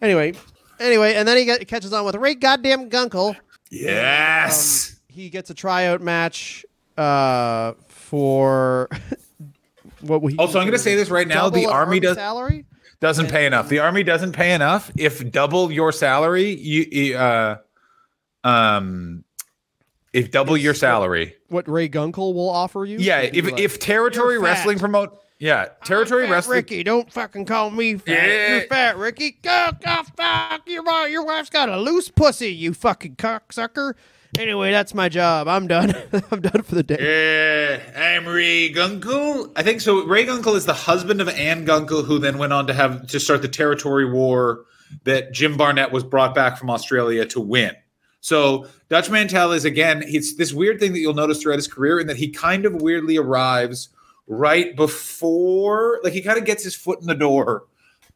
Anyway, 0.01 0.33
anyway, 0.79 1.13
and 1.13 1.27
then 1.27 1.37
he 1.37 1.45
get, 1.45 1.67
catches 1.67 1.93
on 1.93 2.05
with 2.05 2.15
Ray 2.15 2.33
Goddamn 2.33 2.89
Gunkel. 2.89 3.35
Yes. 3.69 4.99
He 5.07 5.29
gets 5.29 5.49
a 5.49 5.53
tryout 5.53 6.01
match 6.01 6.65
uh, 6.97 7.73
for 7.87 8.89
what 10.01 10.21
we. 10.21 10.35
Also, 10.37 10.59
I'm 10.59 10.65
going 10.65 10.73
to 10.73 10.79
say 10.79 10.95
this 10.95 11.09
right 11.09 11.27
now: 11.27 11.49
the 11.49 11.67
army 11.67 11.99
does 11.99 12.17
salary. 12.17 12.65
doesn't 12.99 13.29
pay 13.29 13.45
enough. 13.45 13.69
The 13.69 13.79
army 13.79 14.03
doesn't 14.03 14.31
pay 14.31 14.53
enough. 14.53 14.91
If 14.97 15.31
double 15.31 15.71
your 15.71 15.91
salary, 15.91 16.55
you 16.55 16.85
you, 16.91 17.17
uh, 17.17 17.57
um, 18.43 19.23
if 20.13 20.31
double 20.31 20.57
your 20.57 20.73
salary, 20.73 21.35
What 21.47 21.67
Ray 21.69 21.87
Gunkel 21.89 22.33
will 22.33 22.49
offer 22.49 22.85
you? 22.85 22.97
yeah. 22.99 23.19
If 23.21 23.45
like, 23.45 23.59
if 23.59 23.79
territory 23.79 24.37
wrestling 24.39 24.79
promote, 24.79 25.17
yeah, 25.39 25.69
territory 25.85 26.23
I'm 26.23 26.29
fat, 26.29 26.33
wrestling. 26.35 26.55
Ricky, 26.57 26.83
don't 26.83 27.11
fucking 27.11 27.45
call 27.45 27.71
me 27.71 27.95
fat. 27.97 28.11
Yeah. 28.27 28.55
You're 28.57 28.67
fat, 28.67 28.97
Ricky. 28.97 29.31
Go, 29.41 29.71
go, 29.83 30.03
fuck. 30.15 30.61
Your, 30.67 30.83
wi- 30.83 31.07
your 31.07 31.25
wife's 31.25 31.49
got 31.49 31.69
a 31.69 31.77
loose 31.79 32.09
pussy, 32.09 32.53
you 32.53 32.73
fucking 32.73 33.15
cocksucker. 33.15 33.93
Anyway, 34.39 34.71
that's 34.71 34.93
my 34.93 35.09
job. 35.09 35.47
I'm 35.49 35.67
done. 35.67 35.93
I'm 36.31 36.39
done 36.41 36.61
for 36.61 36.75
the 36.75 36.83
day. 36.83 36.97
Yeah, 37.01 38.15
I'm 38.15 38.25
Ray 38.27 38.71
Gunkel. 38.71 39.51
I 39.57 39.63
think 39.63 39.81
so. 39.81 40.05
Ray 40.05 40.25
Gunkel 40.25 40.55
is 40.55 40.65
the 40.65 40.73
husband 40.73 41.19
of 41.19 41.27
Ann 41.27 41.65
Gunkel, 41.65 42.05
who 42.05 42.17
then 42.19 42.37
went 42.37 42.53
on 42.53 42.67
to 42.67 42.73
have 42.73 43.07
to 43.07 43.19
start 43.19 43.41
the 43.41 43.49
territory 43.49 44.09
war 44.09 44.65
that 45.03 45.33
Jim 45.33 45.57
Barnett 45.57 45.91
was 45.91 46.03
brought 46.05 46.33
back 46.33 46.57
from 46.57 46.69
Australia 46.69 47.25
to 47.25 47.41
win. 47.41 47.75
So 48.21 48.67
Dutch 48.89 49.09
Mantel 49.09 49.51
is 49.51 49.65
again, 49.65 50.03
it's 50.05 50.35
this 50.35 50.53
weird 50.53 50.79
thing 50.79 50.93
that 50.93 50.99
you'll 50.99 51.13
notice 51.15 51.41
throughout 51.41 51.57
his 51.57 51.67
career, 51.67 51.99
in 51.99 52.07
that 52.07 52.17
he 52.17 52.29
kind 52.29 52.65
of 52.65 52.81
weirdly 52.81 53.17
arrives 53.17 53.89
right 54.27 54.75
before, 54.75 55.99
like 56.03 56.13
he 56.13 56.21
kind 56.21 56.37
of 56.37 56.45
gets 56.45 56.63
his 56.63 56.75
foot 56.75 57.01
in 57.01 57.07
the 57.07 57.15
door 57.15 57.65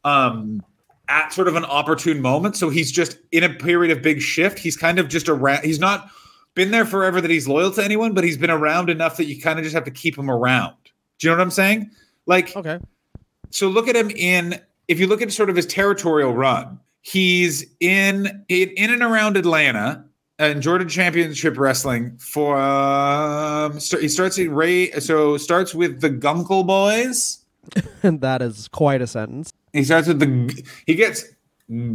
um, 0.04 0.62
at 1.08 1.32
sort 1.32 1.48
of 1.48 1.56
an 1.56 1.64
opportune 1.64 2.22
moment. 2.22 2.56
So 2.56 2.70
he's 2.70 2.90
just 2.90 3.18
in 3.32 3.44
a 3.44 3.50
period 3.50 3.94
of 3.96 4.02
big 4.02 4.20
shift. 4.20 4.58
He's 4.58 4.76
kind 4.76 4.98
of 4.98 5.08
just 5.08 5.28
around. 5.28 5.64
He's 5.64 5.80
not 5.80 6.08
been 6.54 6.70
there 6.70 6.86
forever 6.86 7.20
that 7.20 7.30
he's 7.30 7.46
loyal 7.46 7.70
to 7.72 7.84
anyone, 7.84 8.14
but 8.14 8.24
he's 8.24 8.38
been 8.38 8.50
around 8.50 8.88
enough 8.88 9.16
that 9.18 9.26
you 9.26 9.40
kind 9.40 9.58
of 9.58 9.64
just 9.64 9.74
have 9.74 9.84
to 9.84 9.90
keep 9.90 10.16
him 10.16 10.30
around. 10.30 10.74
Do 11.18 11.26
you 11.26 11.30
know 11.30 11.36
what 11.38 11.42
I'm 11.42 11.50
saying? 11.50 11.90
Like, 12.26 12.54
Okay. 12.56 12.78
so 13.50 13.68
look 13.68 13.88
at 13.88 13.96
him 13.96 14.10
in 14.10 14.60
if 14.88 15.00
you 15.00 15.06
look 15.08 15.20
at 15.20 15.32
sort 15.32 15.50
of 15.50 15.56
his 15.56 15.66
territorial 15.66 16.32
run 16.32 16.78
he's 17.12 17.64
in 17.80 18.44
in, 18.48 18.68
in 18.70 18.90
and 18.90 19.02
around 19.02 19.36
atlanta 19.36 20.04
and 20.38 20.60
georgia 20.60 20.84
championship 20.86 21.56
wrestling 21.56 22.16
for 22.18 22.56
um, 22.58 23.78
st- 23.78 24.02
he 24.02 24.08
starts 24.08 24.36
in 24.38 24.52
ray 24.52 24.90
so 24.92 25.36
starts 25.36 25.74
with 25.74 26.00
the 26.00 26.10
Gunkel 26.10 26.66
boys 26.66 27.44
And 28.02 28.20
that 28.26 28.42
is 28.42 28.68
quite 28.68 29.02
a 29.02 29.06
sentence. 29.06 29.52
he 29.72 29.84
starts 29.84 30.08
with 30.08 30.18
the 30.20 30.64
he 30.86 30.94
gets 30.94 31.24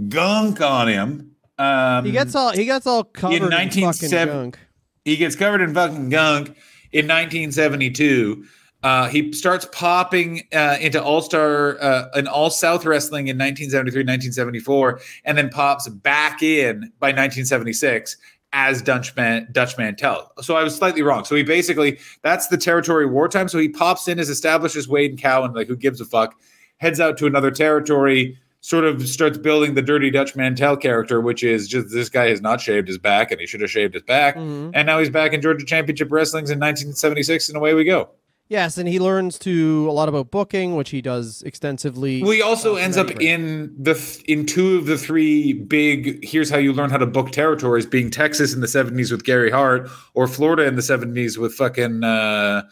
gunk 0.09 0.61
on 0.61 0.87
him 0.87 1.35
um 1.57 2.05
He 2.05 2.11
gets 2.11 2.33
all 2.35 2.51
he 2.51 2.65
gets 2.65 2.87
all 2.87 3.03
covered 3.03 3.35
in, 3.35 3.41
fucking 3.51 3.81
1970 3.83 4.31
gunk. 4.31 4.59
he 5.05 5.15
gets 5.17 5.35
covered 5.35 5.61
in 5.61 5.73
fucking 5.73 6.09
gunk 6.09 6.47
in 6.93 7.07
1972. 7.07 8.45
Uh, 8.83 9.07
he 9.07 9.31
starts 9.31 9.67
popping 9.71 10.43
uh, 10.53 10.77
into 10.79 11.01
All 11.01 11.21
Star 11.21 11.81
uh, 11.81 12.09
an 12.13 12.27
All 12.27 12.49
South 12.49 12.85
Wrestling 12.85 13.27
in 13.27 13.37
1973, 13.37 14.01
1974, 14.01 15.01
and 15.25 15.37
then 15.37 15.49
pops 15.49 15.87
back 15.87 16.41
in 16.41 16.91
by 16.99 17.07
1976 17.07 18.17
as 18.53 18.81
Dutch 18.81 19.15
Man, 19.15 19.47
Dutch 19.51 19.77
Mantel. 19.77 20.31
So 20.41 20.55
I 20.55 20.63
was 20.63 20.75
slightly 20.75 21.03
wrong. 21.03 21.25
So 21.25 21.35
he 21.35 21.43
basically 21.43 21.99
that's 22.21 22.47
the 22.47 22.57
territory 22.57 23.05
wartime. 23.05 23.47
So 23.47 23.59
he 23.59 23.69
pops 23.69 24.07
in 24.07 24.19
as 24.19 24.29
establishes 24.29 24.87
Wayne 24.87 25.15
Keown, 25.15 25.53
like 25.53 25.67
who 25.67 25.77
gives 25.77 26.01
a 26.01 26.05
fuck, 26.05 26.35
heads 26.77 26.99
out 26.99 27.17
to 27.19 27.27
another 27.27 27.51
territory, 27.51 28.37
sort 28.61 28.83
of 28.83 29.07
starts 29.07 29.37
building 29.37 29.75
the 29.75 29.81
dirty 29.81 30.09
Dutch 30.09 30.35
Mantel 30.35 30.75
character, 30.75 31.21
which 31.21 31.43
is 31.43 31.67
just 31.67 31.91
this 31.91 32.09
guy 32.09 32.29
has 32.29 32.41
not 32.41 32.59
shaved 32.59 32.87
his 32.87 32.97
back 32.97 33.31
and 33.31 33.39
he 33.39 33.47
should 33.47 33.61
have 33.61 33.71
shaved 33.71 33.93
his 33.93 34.03
back. 34.03 34.35
Mhm. 34.35 34.71
And 34.73 34.85
now 34.85 34.99
he's 34.99 35.09
back 35.09 35.33
in 35.33 35.41
Georgia 35.41 35.65
Championship 35.65 36.11
Wrestlings 36.11 36.49
in 36.49 36.59
1976, 36.59 37.47
and 37.47 37.57
away 37.57 37.73
we 37.73 37.83
go. 37.83 38.09
Yes, 38.51 38.77
and 38.77 38.85
he 38.85 38.99
learns 38.99 39.39
to 39.39 39.89
a 39.89 39.93
lot 39.93 40.09
about 40.09 40.29
booking, 40.29 40.75
which 40.75 40.89
he 40.89 41.01
does 41.01 41.41
extensively. 41.43 42.21
Well, 42.21 42.33
he 42.33 42.41
also 42.41 42.75
ends 42.75 42.97
up 42.97 43.09
in 43.21 43.73
the 43.81 43.93
th- 43.93 44.21
in 44.23 44.45
two 44.45 44.75
of 44.75 44.87
the 44.87 44.97
three 44.97 45.53
big. 45.53 46.21
Here's 46.21 46.49
how 46.49 46.57
you 46.57 46.73
learn 46.73 46.89
how 46.89 46.97
to 46.97 47.05
book 47.05 47.31
territories: 47.31 47.85
being 47.85 48.11
Texas 48.11 48.53
in 48.53 48.59
the 48.59 48.67
70s 48.67 49.09
with 49.09 49.23
Gary 49.23 49.51
Hart, 49.51 49.89
or 50.15 50.27
Florida 50.27 50.65
in 50.65 50.75
the 50.75 50.81
70s 50.81 51.37
with 51.37 51.53
fucking 51.53 52.03
uh, 52.03 52.63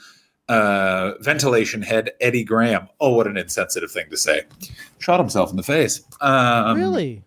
uh, 0.49 1.13
ventilation 1.21 1.81
head 1.81 2.11
Eddie 2.19 2.43
Graham. 2.43 2.89
Oh, 2.99 3.13
what 3.13 3.25
an 3.25 3.37
insensitive 3.37 3.89
thing 3.89 4.09
to 4.09 4.17
say! 4.17 4.41
Shot 4.97 5.21
himself 5.21 5.49
in 5.49 5.55
the 5.55 5.63
face. 5.63 6.01
Um, 6.19 6.75
really. 6.77 7.23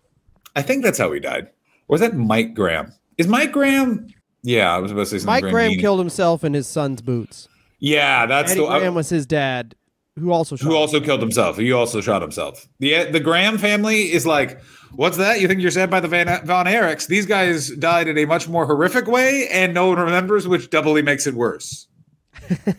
I 0.55 0.61
think 0.61 0.83
that's 0.83 0.99
how 0.99 1.11
he 1.11 1.19
died. 1.19 1.47
Or 1.87 1.95
was 1.95 2.01
that 2.01 2.15
Mike 2.15 2.53
Graham? 2.53 2.93
Is 3.17 3.27
Mike 3.27 3.51
Graham? 3.51 4.09
Yeah, 4.43 4.75
I 4.75 4.77
was 4.77 4.91
about 4.91 4.99
to 4.99 5.05
say 5.07 5.17
something. 5.17 5.45
Mike 5.45 5.51
Graham 5.51 5.69
mean. 5.69 5.79
killed 5.79 5.97
himself 5.97 6.43
in 6.43 6.53
his 6.53 6.67
son's 6.67 7.01
boots. 7.01 7.47
Yeah, 7.85 8.25
that's 8.25 8.51
Eddie 8.51 8.61
the. 8.61 8.67
I- 8.67 8.79
Graham 8.79 8.95
was 8.95 9.09
his 9.09 9.25
dad, 9.25 9.75
who 10.17 10.31
also 10.31 10.55
shot 10.55 10.63
who 10.65 10.71
him. 10.71 10.77
also 10.77 10.99
killed 11.01 11.21
himself. 11.21 11.57
He 11.57 11.71
also 11.73 11.99
shot 11.99 12.21
himself. 12.21 12.67
The 12.79 13.03
the 13.11 13.19
Graham 13.19 13.57
family 13.57 14.11
is 14.13 14.25
like, 14.25 14.61
what's 14.93 15.17
that? 15.17 15.41
You 15.41 15.47
think 15.49 15.59
you're 15.61 15.69
saved 15.71 15.91
by 15.91 15.99
the 15.99 16.07
Van 16.07 16.27
Von 16.45 16.65
Erichs? 16.65 17.07
These 17.07 17.25
guys 17.25 17.69
died 17.71 18.07
in 18.07 18.17
a 18.17 18.23
much 18.25 18.47
more 18.47 18.65
horrific 18.65 19.07
way, 19.07 19.47
and 19.51 19.73
no 19.73 19.87
one 19.87 19.99
remembers, 19.99 20.47
which 20.47 20.69
doubly 20.69 21.01
makes 21.01 21.27
it 21.27 21.33
worse. 21.33 21.87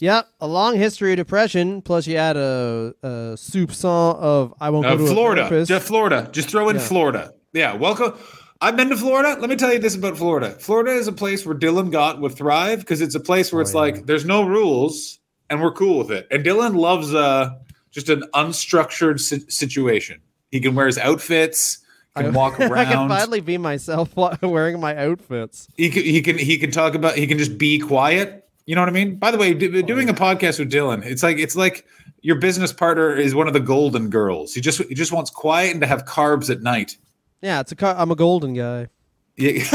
Yep, 0.00 0.26
a 0.40 0.46
long 0.48 0.76
history 0.76 1.12
of 1.12 1.16
depression. 1.18 1.80
Plus, 1.80 2.06
you 2.06 2.16
add 2.16 2.36
a, 2.36 2.92
a 3.02 3.08
soupçon 3.36 4.16
of 4.16 4.52
I 4.60 4.68
won't 4.70 4.84
Uh, 4.86 4.96
go 4.96 5.06
to 5.06 5.12
Florida, 5.12 5.42
a 5.42 5.48
therapist. 5.48 5.68
just 5.68 5.86
Florida. 5.86 6.28
Just 6.32 6.50
throw 6.50 6.68
in 6.68 6.76
Yeah. 6.76 6.82
Florida. 6.82 7.32
Yeah, 7.52 7.74
welcome. 7.76 8.12
I've 8.60 8.76
been 8.76 8.88
to 8.90 8.96
Florida. 8.96 9.36
Let 9.40 9.50
me 9.50 9.56
tell 9.56 9.72
you 9.72 9.78
this 9.78 9.94
about 9.96 10.16
Florida. 10.16 10.50
Florida 10.52 10.92
is 10.92 11.06
a 11.08 11.12
place 11.12 11.44
where 11.44 11.54
Dylan 11.56 11.90
Gott 11.90 12.20
would 12.20 12.32
thrive 12.32 12.80
because 12.80 13.00
it's 13.00 13.14
a 13.14 13.20
place 13.20 13.52
where 13.52 13.60
Oh, 13.60 13.62
it's 13.62 13.74
yeah. 13.74 13.80
like 13.80 14.06
there's 14.06 14.24
no 14.24 14.44
rules 14.44 15.18
and 15.50 15.60
we're 15.60 15.72
cool 15.72 15.98
with 15.98 16.10
it. 16.10 16.26
And 16.30 16.44
Dylan 16.44 16.76
loves 16.76 17.14
uh 17.14 17.50
just 17.90 18.08
an 18.08 18.22
unstructured 18.34 19.20
si- 19.20 19.44
situation. 19.48 20.20
He 20.50 20.60
can 20.60 20.74
wear 20.74 20.86
his 20.86 20.98
outfits, 20.98 21.78
can 22.16 22.32
walk 22.32 22.58
around. 22.58 22.72
I 22.78 22.84
can 22.86 23.08
finally 23.08 23.40
be 23.40 23.58
myself 23.58 24.10
while 24.14 24.38
wearing 24.40 24.80
my 24.80 24.96
outfits. 24.96 25.68
he 25.76 25.90
can 25.90 26.02
he 26.04 26.22
can 26.22 26.38
he 26.38 26.56
can 26.58 26.70
talk 26.70 26.94
about 26.94 27.16
he 27.16 27.26
can 27.26 27.38
just 27.38 27.58
be 27.58 27.78
quiet 27.78 28.40
you 28.66 28.74
know 28.74 28.80
what 28.80 28.88
i 28.88 28.92
mean 28.92 29.16
by 29.16 29.30
the 29.30 29.36
way 29.36 29.52
d- 29.52 29.82
doing 29.82 30.08
a 30.08 30.14
podcast 30.14 30.58
with 30.58 30.72
dylan 30.72 31.04
it's 31.04 31.22
like 31.22 31.36
it's 31.38 31.54
like 31.54 31.84
your 32.22 32.36
business 32.36 32.72
partner 32.72 33.14
is 33.14 33.34
one 33.34 33.46
of 33.46 33.52
the 33.52 33.60
golden 33.60 34.08
girls 34.08 34.54
he 34.54 34.60
just 34.62 34.80
he 34.84 34.94
just 34.94 35.12
wants 35.12 35.28
quiet 35.30 35.72
and 35.72 35.82
to 35.82 35.86
have 35.86 36.06
carbs 36.06 36.48
at 36.48 36.62
night 36.62 36.96
Yeah, 37.44 37.60
it's 37.60 37.70
a. 37.72 37.76
co- 37.76 37.94
I'm 37.96 38.10
a 38.10 38.16
golden 38.16 38.54
guy. 38.54 38.88
Yeah. 39.36 39.62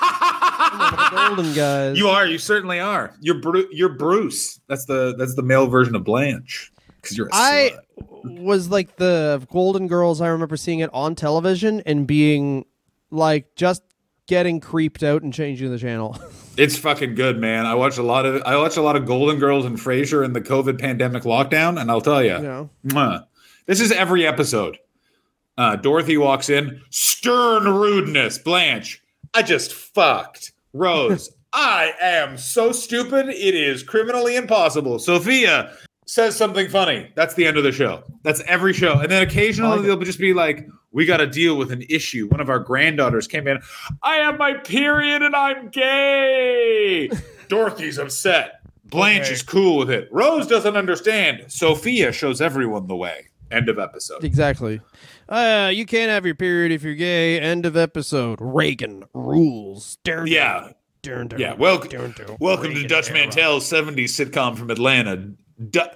I'm 0.00 0.82
a 0.92 1.10
golden 1.36 1.54
guy. 1.54 1.92
you 1.92 2.08
are 2.08 2.26
you 2.26 2.38
certainly 2.38 2.80
are 2.80 3.14
you're 3.20 3.40
Bru- 3.40 3.68
you're 3.70 3.88
bruce 3.90 4.60
that's 4.68 4.84
the 4.86 5.14
that's 5.16 5.34
the 5.34 5.42
male 5.42 5.66
version 5.66 5.94
of 5.94 6.04
blanche 6.04 6.72
because 7.00 7.16
you're 7.16 7.26
a 7.28 7.30
I 7.32 7.72
slut. 8.00 8.40
was 8.40 8.68
like 8.70 8.96
the 8.96 9.46
Golden 9.50 9.86
Girls. 9.86 10.20
I 10.20 10.28
remember 10.28 10.56
seeing 10.56 10.80
it 10.80 10.90
on 10.92 11.14
television 11.14 11.82
and 11.86 12.06
being 12.06 12.64
like 13.10 13.54
just 13.54 13.82
getting 14.26 14.60
creeped 14.60 15.02
out 15.02 15.22
and 15.22 15.32
changing 15.32 15.70
the 15.70 15.78
channel. 15.78 16.18
It's 16.58 16.76
fucking 16.76 17.14
good, 17.14 17.38
man. 17.38 17.66
I 17.66 17.76
watched 17.76 17.98
a 17.98 18.02
lot 18.02 18.26
of 18.26 18.42
I 18.42 18.56
watched 18.56 18.76
a 18.76 18.82
lot 18.82 18.96
of 18.96 19.06
Golden 19.06 19.38
Girls 19.38 19.64
and 19.64 19.78
Frasier 19.78 20.24
in 20.24 20.32
the 20.32 20.40
COVID 20.40 20.80
pandemic 20.80 21.22
lockdown, 21.22 21.80
and 21.80 21.88
I'll 21.88 22.00
tell 22.00 22.20
you, 22.20 22.68
Mwah. 22.84 23.26
This 23.66 23.80
is 23.80 23.92
every 23.92 24.26
episode. 24.26 24.76
Uh, 25.58 25.76
Dorothy 25.76 26.16
walks 26.16 26.48
in, 26.48 26.80
stern 26.90 27.64
rudeness. 27.64 28.38
Blanche, 28.38 29.02
I 29.34 29.42
just 29.42 29.74
fucked. 29.74 30.52
Rose, 30.72 31.30
I 31.52 31.92
am 32.00 32.38
so 32.38 32.72
stupid, 32.72 33.28
it 33.28 33.54
is 33.54 33.82
criminally 33.82 34.36
impossible. 34.36 34.98
Sophia 34.98 35.72
says 36.06 36.36
something 36.36 36.68
funny. 36.68 37.10
That's 37.16 37.34
the 37.34 37.46
end 37.46 37.56
of 37.58 37.64
the 37.64 37.72
show. 37.72 38.02
That's 38.22 38.40
every 38.46 38.72
show. 38.72 39.00
And 39.00 39.10
then 39.10 39.22
occasionally 39.22 39.82
they'll 39.82 39.98
just 39.98 40.18
be 40.18 40.32
like, 40.32 40.66
we 40.92 41.04
got 41.04 41.18
to 41.18 41.26
deal 41.26 41.56
with 41.56 41.70
an 41.70 41.82
issue. 41.90 42.28
One 42.28 42.40
of 42.40 42.48
our 42.48 42.58
granddaughters 42.60 43.26
came 43.26 43.46
in. 43.46 43.58
I 44.02 44.16
have 44.16 44.38
my 44.38 44.54
period 44.54 45.22
and 45.22 45.36
I'm 45.36 45.68
gay. 45.68 47.10
Dorothy's 47.48 47.98
upset. 47.98 48.60
Blanche 48.86 49.24
Okay. 49.26 49.32
is 49.34 49.42
cool 49.42 49.76
with 49.76 49.90
it. 49.90 50.08
Rose 50.10 50.46
doesn't 50.46 50.76
understand. 50.76 51.44
Sophia 51.48 52.10
shows 52.10 52.40
everyone 52.40 52.86
the 52.86 52.96
way. 52.96 53.26
End 53.50 53.68
of 53.68 53.78
episode. 53.78 54.24
exactly. 54.24 54.80
Uh, 55.28 55.70
you 55.72 55.86
can't 55.86 56.10
have 56.10 56.26
your 56.26 56.34
period 56.34 56.70
if 56.72 56.82
you're 56.82 56.94
gay. 56.94 57.40
End 57.40 57.64
of 57.66 57.76
episode. 57.76 58.38
Reagan 58.40 59.04
rules. 59.14 59.98
Yeah. 60.06 60.72
Yeah, 61.38 61.54
welcome, 61.54 62.14
welcome 62.40 62.74
to 62.74 62.86
Dutch 62.86 63.10
Mantel's 63.12 63.70
70s 63.70 64.10
sitcom 64.10 64.58
from 64.58 64.70
Atlanta. 64.70 65.16
Du- 65.70 65.90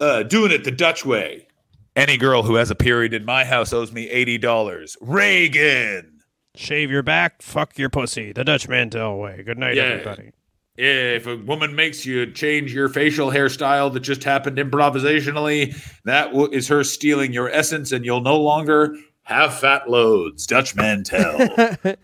uh, 0.00 0.22
doing 0.22 0.52
it 0.52 0.64
the 0.64 0.70
Dutch 0.70 1.04
way. 1.04 1.48
Any 1.96 2.16
girl 2.16 2.42
who 2.44 2.54
has 2.54 2.70
a 2.70 2.74
period 2.74 3.12
in 3.12 3.24
my 3.24 3.44
house 3.44 3.72
owes 3.72 3.92
me 3.92 4.08
$80. 4.08 4.96
Reagan. 5.00 6.20
Shave 6.54 6.90
your 6.90 7.02
back, 7.02 7.42
fuck 7.42 7.76
your 7.78 7.90
pussy. 7.90 8.32
The 8.32 8.44
Dutch 8.44 8.68
Mantel 8.68 9.18
way. 9.18 9.42
Good 9.44 9.58
night, 9.58 9.74
Yeah. 9.74 9.82
everybody. 9.84 10.30
If 10.76 11.26
a 11.28 11.36
woman 11.36 11.76
makes 11.76 12.04
you 12.04 12.30
change 12.32 12.74
your 12.74 12.88
facial 12.88 13.30
hairstyle 13.30 13.92
that 13.92 14.00
just 14.00 14.24
happened 14.24 14.58
improvisationally, 14.58 15.72
that 16.04 16.32
w- 16.32 16.50
is 16.52 16.66
her 16.68 16.82
stealing 16.82 17.32
your 17.32 17.48
essence, 17.48 17.92
and 17.92 18.04
you'll 18.04 18.20
no 18.22 18.40
longer 18.40 18.96
have 19.22 19.56
fat 19.58 19.88
loads. 19.88 20.46
Dutch 20.46 20.74
Mantel. 20.74 21.48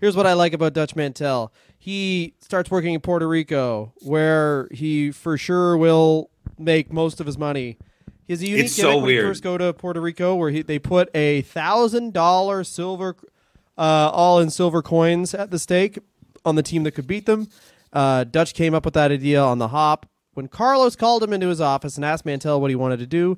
Here's 0.00 0.16
what 0.16 0.26
I 0.26 0.32
like 0.32 0.52
about 0.52 0.72
Dutch 0.72 0.96
Mantel. 0.96 1.52
He 1.78 2.34
starts 2.40 2.68
working 2.68 2.94
in 2.94 3.00
Puerto 3.00 3.28
Rico, 3.28 3.92
where 4.02 4.66
he 4.72 5.12
for 5.12 5.38
sure 5.38 5.76
will 5.76 6.28
make 6.58 6.92
most 6.92 7.20
of 7.20 7.26
his 7.26 7.38
money. 7.38 7.78
He 8.26 8.32
has 8.32 8.42
a 8.42 8.48
unique 8.48 8.64
It's 8.66 8.74
so 8.74 8.96
when 8.96 9.04
weird. 9.04 9.24
first 9.26 9.44
go 9.44 9.56
to 9.56 9.72
Puerto 9.72 10.00
Rico, 10.00 10.34
where 10.34 10.50
he, 10.50 10.62
they 10.62 10.80
put 10.80 11.08
a 11.14 11.42
thousand 11.42 12.12
dollar 12.12 12.64
silver, 12.64 13.14
uh, 13.78 14.10
all 14.12 14.40
in 14.40 14.50
silver 14.50 14.82
coins 14.82 15.32
at 15.32 15.52
the 15.52 15.60
stake 15.60 16.00
on 16.44 16.56
the 16.56 16.62
team 16.64 16.82
that 16.82 16.90
could 16.92 17.06
beat 17.06 17.26
them. 17.26 17.46
Uh, 17.92 18.24
Dutch 18.24 18.54
came 18.54 18.74
up 18.74 18.84
with 18.84 18.94
that 18.94 19.10
idea 19.10 19.42
on 19.42 19.58
the 19.58 19.68
hop 19.68 20.06
when 20.34 20.48
Carlos 20.48 20.96
called 20.96 21.22
him 21.22 21.32
into 21.32 21.48
his 21.48 21.60
office 21.60 21.96
and 21.96 22.04
asked 22.04 22.26
Mantel 22.26 22.60
what 22.60 22.70
he 22.70 22.76
wanted 22.76 22.98
to 22.98 23.06
do 23.06 23.36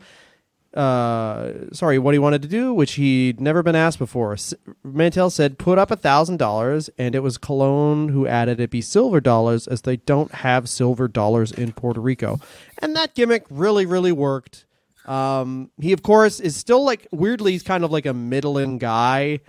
uh, 0.74 1.52
sorry, 1.72 1.98
what 1.98 2.14
he 2.14 2.18
wanted 2.18 2.42
to 2.42 2.48
do, 2.48 2.74
which 2.74 2.92
he'd 2.94 3.40
never 3.40 3.62
been 3.62 3.74
asked 3.74 3.98
before. 3.98 4.34
S- 4.34 4.54
Mantel 4.84 5.30
said, 5.30 5.58
put 5.58 5.78
up 5.78 5.90
a 5.90 5.96
thousand 5.96 6.36
dollars, 6.36 6.90
and 6.98 7.14
it 7.14 7.20
was 7.20 7.38
Colón 7.38 8.10
who 8.10 8.26
added 8.26 8.60
it 8.60 8.70
be 8.70 8.82
silver 8.82 9.20
dollars, 9.20 9.66
as 9.66 9.82
they 9.82 9.96
don't 9.96 10.32
have 10.32 10.68
silver 10.68 11.08
dollars 11.08 11.52
in 11.52 11.72
Puerto 11.72 12.00
Rico, 12.00 12.38
and 12.78 12.94
that 12.96 13.14
gimmick 13.14 13.44
really, 13.48 13.86
really 13.86 14.12
worked. 14.12 14.66
Um, 15.06 15.70
he 15.80 15.92
of 15.94 16.02
course 16.02 16.38
is 16.38 16.54
still 16.54 16.84
like 16.84 17.06
weirdly, 17.10 17.52
he's 17.52 17.62
kind 17.62 17.82
of 17.82 17.90
like 17.90 18.04
a 18.04 18.12
middling 18.12 18.76
guy 18.76 19.40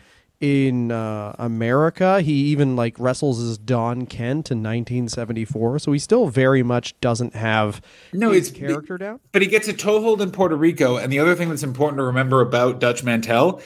in 0.41 0.91
uh, 0.91 1.35
America. 1.37 2.21
He 2.21 2.33
even 2.47 2.75
like 2.75 2.95
wrestles 2.99 3.41
as 3.41 3.57
Don 3.57 4.05
Kent 4.05 4.51
in 4.51 4.59
1974, 4.59 5.79
so 5.79 5.91
he 5.91 5.99
still 5.99 6.27
very 6.27 6.63
much 6.63 6.99
doesn't 7.01 7.35
have 7.35 7.81
No, 8.13 8.31
his 8.31 8.51
character 8.51 8.97
down. 8.97 9.19
but 9.31 9.41
he 9.41 9.47
gets 9.47 9.67
a 9.67 9.73
toehold 9.73 10.21
in 10.21 10.31
Puerto 10.31 10.55
Rico. 10.55 10.97
And 10.97 11.11
the 11.11 11.19
other 11.19 11.35
thing 11.35 11.49
that's 11.49 11.63
important 11.63 11.99
to 11.99 12.03
remember 12.03 12.41
about 12.41 12.79
Dutch 12.79 13.03
Mantel 13.03 13.61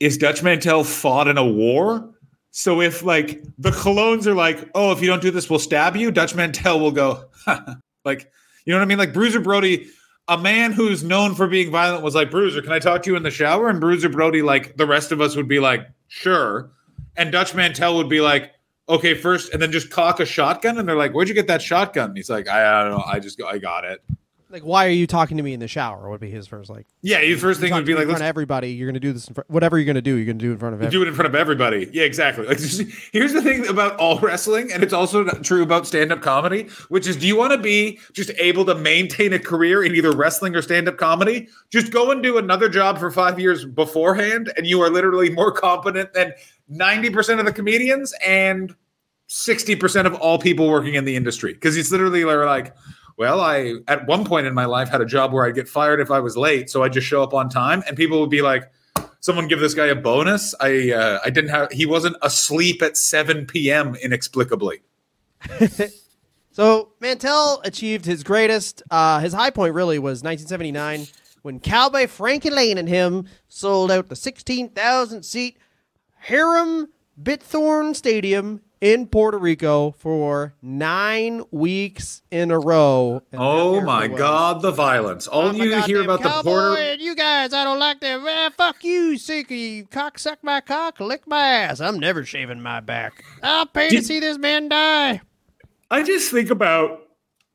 is 0.00 0.18
Dutch 0.18 0.42
Mantel 0.42 0.84
fought 0.84 1.28
in 1.28 1.38
a 1.38 1.46
war. 1.46 2.10
So 2.50 2.82
if 2.82 3.02
like 3.02 3.42
the 3.56 3.70
Colóns 3.70 4.26
are 4.26 4.34
like, 4.34 4.68
oh, 4.74 4.92
if 4.92 5.00
you 5.00 5.06
don't 5.06 5.22
do 5.22 5.30
this, 5.30 5.48
we'll 5.48 5.58
stab 5.58 5.96
you, 5.96 6.10
Dutch 6.10 6.34
Mantel 6.34 6.80
will 6.80 6.90
go, 6.92 7.24
like, 8.04 8.30
you 8.66 8.72
know 8.72 8.78
what 8.78 8.84
I 8.84 8.86
mean? 8.86 8.98
Like 8.98 9.14
Bruiser 9.14 9.40
Brody, 9.40 9.86
a 10.28 10.36
man 10.36 10.72
who's 10.72 11.02
known 11.02 11.34
for 11.34 11.46
being 11.46 11.70
violent 11.70 12.04
was 12.04 12.14
like, 12.14 12.30
Bruiser, 12.30 12.60
can 12.60 12.72
I 12.72 12.78
talk 12.78 13.02
to 13.04 13.10
you 13.10 13.16
in 13.16 13.22
the 13.22 13.30
shower? 13.30 13.68
And 13.68 13.80
Bruiser 13.80 14.10
Brody, 14.10 14.42
like 14.42 14.76
the 14.76 14.86
rest 14.86 15.12
of 15.12 15.20
us 15.22 15.34
would 15.34 15.48
be 15.48 15.60
like, 15.60 15.86
sure. 16.12 16.70
And 17.16 17.32
Dutch 17.32 17.54
Mantel 17.54 17.96
would 17.96 18.08
be 18.08 18.20
like, 18.20 18.52
okay, 18.88 19.14
first, 19.14 19.52
and 19.52 19.62
then 19.62 19.72
just 19.72 19.90
cock 19.90 20.20
a 20.20 20.26
shotgun. 20.26 20.78
And 20.78 20.86
they're 20.86 20.96
like, 20.96 21.12
where'd 21.12 21.28
you 21.28 21.34
get 21.34 21.46
that 21.46 21.62
shotgun? 21.62 22.10
And 22.10 22.16
he's 22.16 22.28
like, 22.28 22.48
I, 22.48 22.80
I 22.80 22.82
don't 22.84 22.92
know. 22.92 23.04
I 23.06 23.18
just, 23.18 23.42
I 23.42 23.56
got 23.56 23.84
it. 23.84 24.02
Like, 24.52 24.64
why 24.64 24.84
are 24.86 24.90
you 24.90 25.06
talking 25.06 25.38
to 25.38 25.42
me 25.42 25.54
in 25.54 25.60
the 25.60 25.66
shower? 25.66 26.10
Would 26.10 26.20
be 26.20 26.30
his 26.30 26.46
first 26.46 26.68
like. 26.68 26.86
Yeah, 27.00 27.22
your 27.22 27.38
first 27.38 27.58
thing 27.58 27.72
would 27.72 27.86
be 27.86 27.94
like, 27.94 28.02
in 28.02 28.08
front 28.08 28.20
of 28.20 28.26
everybody. 28.26 28.72
You're 28.72 28.86
gonna 28.86 29.00
do 29.00 29.14
this. 29.14 29.26
In 29.26 29.32
front, 29.32 29.48
whatever 29.48 29.78
you're 29.78 29.86
gonna 29.86 30.02
do, 30.02 30.16
you're 30.16 30.26
gonna 30.26 30.38
do 30.38 30.52
in 30.52 30.58
front 30.58 30.74
of 30.74 30.82
everybody. 30.82 30.94
do 30.94 31.02
it 31.02 31.08
in 31.08 31.14
front 31.14 31.26
of 31.26 31.34
everybody. 31.34 31.88
Yeah, 31.90 32.02
exactly. 32.02 32.46
Like, 32.46 32.58
here's 33.12 33.32
the 33.32 33.40
thing 33.40 33.66
about 33.66 33.96
all 33.96 34.18
wrestling, 34.18 34.70
and 34.70 34.82
it's 34.82 34.92
also 34.92 35.24
true 35.40 35.62
about 35.62 35.86
stand-up 35.86 36.20
comedy, 36.20 36.68
which 36.90 37.06
is, 37.06 37.16
do 37.16 37.26
you 37.26 37.34
want 37.34 37.52
to 37.52 37.58
be 37.58 37.98
just 38.12 38.30
able 38.36 38.66
to 38.66 38.74
maintain 38.74 39.32
a 39.32 39.38
career 39.38 39.82
in 39.82 39.94
either 39.94 40.12
wrestling 40.12 40.54
or 40.54 40.60
stand-up 40.60 40.98
comedy? 40.98 41.48
Just 41.70 41.90
go 41.90 42.10
and 42.10 42.22
do 42.22 42.36
another 42.36 42.68
job 42.68 42.98
for 42.98 43.10
five 43.10 43.40
years 43.40 43.64
beforehand, 43.64 44.52
and 44.58 44.66
you 44.66 44.82
are 44.82 44.90
literally 44.90 45.30
more 45.30 45.50
competent 45.50 46.12
than 46.12 46.34
ninety 46.68 47.08
percent 47.08 47.40
of 47.40 47.46
the 47.46 47.54
comedians 47.54 48.12
and 48.22 48.76
sixty 49.28 49.76
percent 49.76 50.06
of 50.06 50.12
all 50.16 50.38
people 50.38 50.68
working 50.68 50.92
in 50.92 51.06
the 51.06 51.16
industry. 51.16 51.54
Because 51.54 51.74
it's 51.78 51.90
literally 51.90 52.22
like. 52.26 52.74
Well, 53.16 53.40
I 53.40 53.74
at 53.88 54.06
one 54.06 54.24
point 54.24 54.46
in 54.46 54.54
my 54.54 54.64
life 54.64 54.88
had 54.88 55.00
a 55.00 55.06
job 55.06 55.32
where 55.32 55.46
I'd 55.46 55.54
get 55.54 55.68
fired 55.68 56.00
if 56.00 56.10
I 56.10 56.20
was 56.20 56.36
late, 56.36 56.70
so 56.70 56.82
I 56.82 56.88
just 56.88 57.06
show 57.06 57.22
up 57.22 57.34
on 57.34 57.48
time, 57.48 57.82
and 57.86 57.96
people 57.96 58.20
would 58.20 58.30
be 58.30 58.42
like, 58.42 58.70
someone 59.20 59.48
give 59.48 59.60
this 59.60 59.74
guy 59.74 59.86
a 59.86 59.94
bonus. 59.94 60.54
I 60.60 60.92
uh, 60.92 61.20
I 61.24 61.30
didn't 61.30 61.50
have 61.50 61.72
he 61.72 61.86
wasn't 61.86 62.16
asleep 62.22 62.82
at 62.82 62.96
7 62.96 63.46
p.m. 63.46 63.94
inexplicably. 63.96 64.82
So 66.52 66.92
Mantel 67.00 67.62
achieved 67.64 68.04
his 68.04 68.22
greatest, 68.22 68.82
uh, 68.90 69.20
his 69.20 69.32
high 69.32 69.48
point 69.48 69.74
really 69.74 69.98
was 69.98 70.22
1979 70.22 71.06
when 71.40 71.60
Cowboy 71.60 72.06
Frankie 72.06 72.50
Lane 72.50 72.76
and 72.76 72.88
him 72.88 73.26
sold 73.48 73.90
out 73.90 74.10
the 74.10 74.16
16,000 74.16 75.22
seat 75.22 75.56
Hiram 76.18 76.88
Bithorn 77.20 77.96
Stadium 77.96 78.60
in 78.82 79.06
Puerto 79.06 79.38
Rico 79.38 79.92
for 79.92 80.54
nine 80.60 81.44
weeks 81.52 82.20
in 82.32 82.50
a 82.50 82.58
row. 82.58 83.22
Oh 83.32 83.80
my 83.80 84.08
was. 84.08 84.18
God, 84.18 84.60
the 84.60 84.72
violence! 84.72 85.28
All 85.28 85.54
you 85.54 85.80
hear 85.82 86.02
about 86.02 86.22
the 86.22 86.42
Puerto 86.42 86.78
and 86.78 87.00
you 87.00 87.14
guys, 87.14 87.54
I 87.54 87.62
don't 87.62 87.78
like 87.78 88.00
that. 88.00 88.20
Eh, 88.20 88.50
fuck 88.50 88.82
you, 88.82 89.12
sicky 89.12 89.88
cock, 89.88 90.18
suck 90.18 90.42
my 90.42 90.60
cock, 90.60 90.98
lick 90.98 91.26
my 91.28 91.46
ass. 91.46 91.80
I'm 91.80 92.00
never 92.00 92.24
shaving 92.24 92.60
my 92.60 92.80
back. 92.80 93.24
I'll 93.42 93.66
pay 93.66 93.88
to 93.90 94.02
see 94.02 94.18
this 94.18 94.36
man 94.36 94.68
die. 94.68 95.20
I 95.88 96.02
just 96.02 96.32
think 96.32 96.50
about 96.50 97.06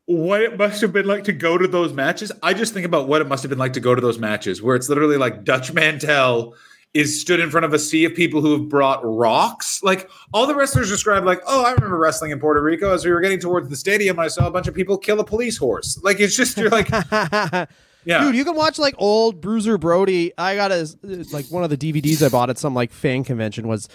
what 0.05 0.41
it 0.41 0.57
must 0.57 0.79
have 0.79 0.93
been 0.93 1.07
like 1.07 1.25
to 1.25 1.33
go 1.33 1.57
to 1.57 1.67
those 1.67 1.91
matches. 1.91 2.31
I 2.41 2.53
just 2.53 2.73
think 2.73 2.85
about 2.85 3.09
what 3.09 3.19
it 3.19 3.27
must 3.27 3.43
have 3.43 3.49
been 3.49 3.59
like 3.59 3.73
to 3.73 3.81
go 3.81 3.93
to 3.93 3.99
those 3.99 4.17
matches 4.17 4.61
where 4.61 4.77
it's 4.77 4.87
literally 4.87 5.17
like 5.17 5.43
Dutch 5.43 5.73
Mantel 5.73 6.55
is 6.97 7.21
stood 7.21 7.39
in 7.39 7.49
front 7.51 7.65
of 7.65 7.73
a 7.73 7.79
sea 7.79 8.05
of 8.05 8.15
people 8.15 8.41
who 8.41 8.53
have 8.53 8.67
brought 8.69 8.99
rocks. 9.03 9.81
Like 9.83 10.09
all 10.33 10.47
the 10.47 10.55
wrestlers 10.55 10.89
described, 10.89 11.25
like, 11.25 11.41
oh, 11.45 11.63
I 11.63 11.71
remember 11.73 11.97
wrestling 11.97 12.31
in 12.31 12.39
Puerto 12.39 12.61
Rico. 12.61 12.93
As 12.93 13.05
we 13.05 13.11
were 13.11 13.21
getting 13.21 13.39
towards 13.39 13.69
the 13.69 13.75
stadium, 13.75 14.19
I 14.19 14.27
saw 14.27 14.47
a 14.47 14.51
bunch 14.51 14.67
of 14.67 14.73
people 14.73 14.97
kill 14.97 15.19
a 15.19 15.23
police 15.23 15.57
horse. 15.57 15.99
Like 16.03 16.19
it's 16.19 16.35
just 16.35 16.57
you're 16.57 16.69
like, 16.69 16.89
yeah, 17.11 17.65
Dude, 18.05 18.35
you 18.35 18.43
can 18.45 18.55
watch 18.55 18.79
like 18.79 18.95
old 18.97 19.41
Bruiser 19.41 19.77
Brody. 19.77 20.31
I 20.37 20.55
got 20.55 20.71
a 20.71 20.87
like 21.31 21.45
one 21.47 21.63
of 21.63 21.69
the 21.69 21.77
DVDs 21.77 22.25
I 22.25 22.29
bought 22.29 22.49
at 22.49 22.57
some 22.57 22.73
like 22.73 22.91
fan 22.91 23.23
convention 23.23 23.67
was 23.67 23.87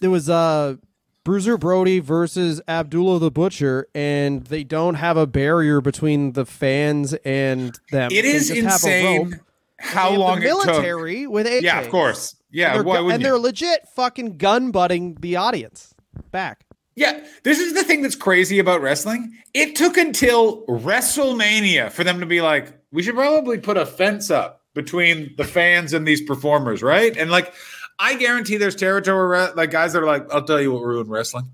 there 0.00 0.10
was 0.10 0.28
uh 0.30 0.76
Bruiser 1.24 1.56
Brody 1.56 2.00
versus 2.00 2.60
Abdullah 2.66 3.20
the 3.20 3.30
Butcher, 3.30 3.86
and 3.94 4.44
they 4.46 4.64
don't 4.64 4.94
have 4.94 5.16
a 5.16 5.26
barrier 5.26 5.80
between 5.80 6.32
the 6.32 6.44
fans 6.44 7.14
and 7.24 7.78
them. 7.92 8.10
it 8.10 8.22
They 8.22 8.28
is 8.32 8.48
just 8.48 8.60
have 8.62 8.84
a 8.84 9.04
rope. 9.18 9.26
insane 9.26 9.40
how 9.82 10.14
long 10.14 10.40
the 10.40 10.46
it 10.46 10.50
took. 10.50 10.66
military 10.66 11.26
with 11.26 11.46
AKs. 11.46 11.62
Yeah, 11.62 11.80
of 11.80 11.90
course. 11.90 12.36
Yeah, 12.50 12.76
And 12.76 12.86
they're, 12.86 13.02
gu- 13.02 13.10
and 13.10 13.24
they're 13.24 13.38
legit 13.38 13.88
fucking 13.94 14.36
gun 14.36 14.70
butting 14.70 15.16
the 15.20 15.36
audience 15.36 15.94
back. 16.30 16.64
Yeah, 16.94 17.24
this 17.42 17.58
is 17.58 17.72
the 17.72 17.82
thing 17.84 18.02
that's 18.02 18.14
crazy 18.16 18.58
about 18.58 18.82
wrestling. 18.82 19.32
It 19.54 19.74
took 19.76 19.96
until 19.96 20.66
WrestleMania 20.66 21.90
for 21.90 22.04
them 22.04 22.20
to 22.20 22.26
be 22.26 22.42
like, 22.42 22.72
we 22.90 23.02
should 23.02 23.14
probably 23.14 23.58
put 23.58 23.76
a 23.78 23.86
fence 23.86 24.30
up 24.30 24.60
between 24.74 25.34
the 25.36 25.44
fans 25.44 25.92
and 25.94 26.06
these 26.06 26.20
performers, 26.20 26.82
right? 26.82 27.16
And 27.16 27.30
like, 27.30 27.54
I 27.98 28.16
guarantee 28.16 28.58
there's 28.58 28.76
territory 28.76 29.48
like 29.54 29.70
guys 29.70 29.92
that 29.94 30.02
are 30.02 30.06
like, 30.06 30.30
I'll 30.32 30.44
tell 30.44 30.60
you 30.60 30.72
what 30.72 30.82
ruined 30.82 31.10
wrestling 31.10 31.50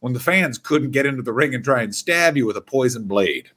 when 0.00 0.12
the 0.12 0.20
fans 0.20 0.58
couldn't 0.58 0.90
get 0.92 1.06
into 1.06 1.22
the 1.22 1.32
ring 1.32 1.54
and 1.54 1.64
try 1.64 1.82
and 1.82 1.94
stab 1.94 2.36
you 2.36 2.46
with 2.46 2.56
a 2.56 2.60
poison 2.60 3.04
blade. 3.08 3.50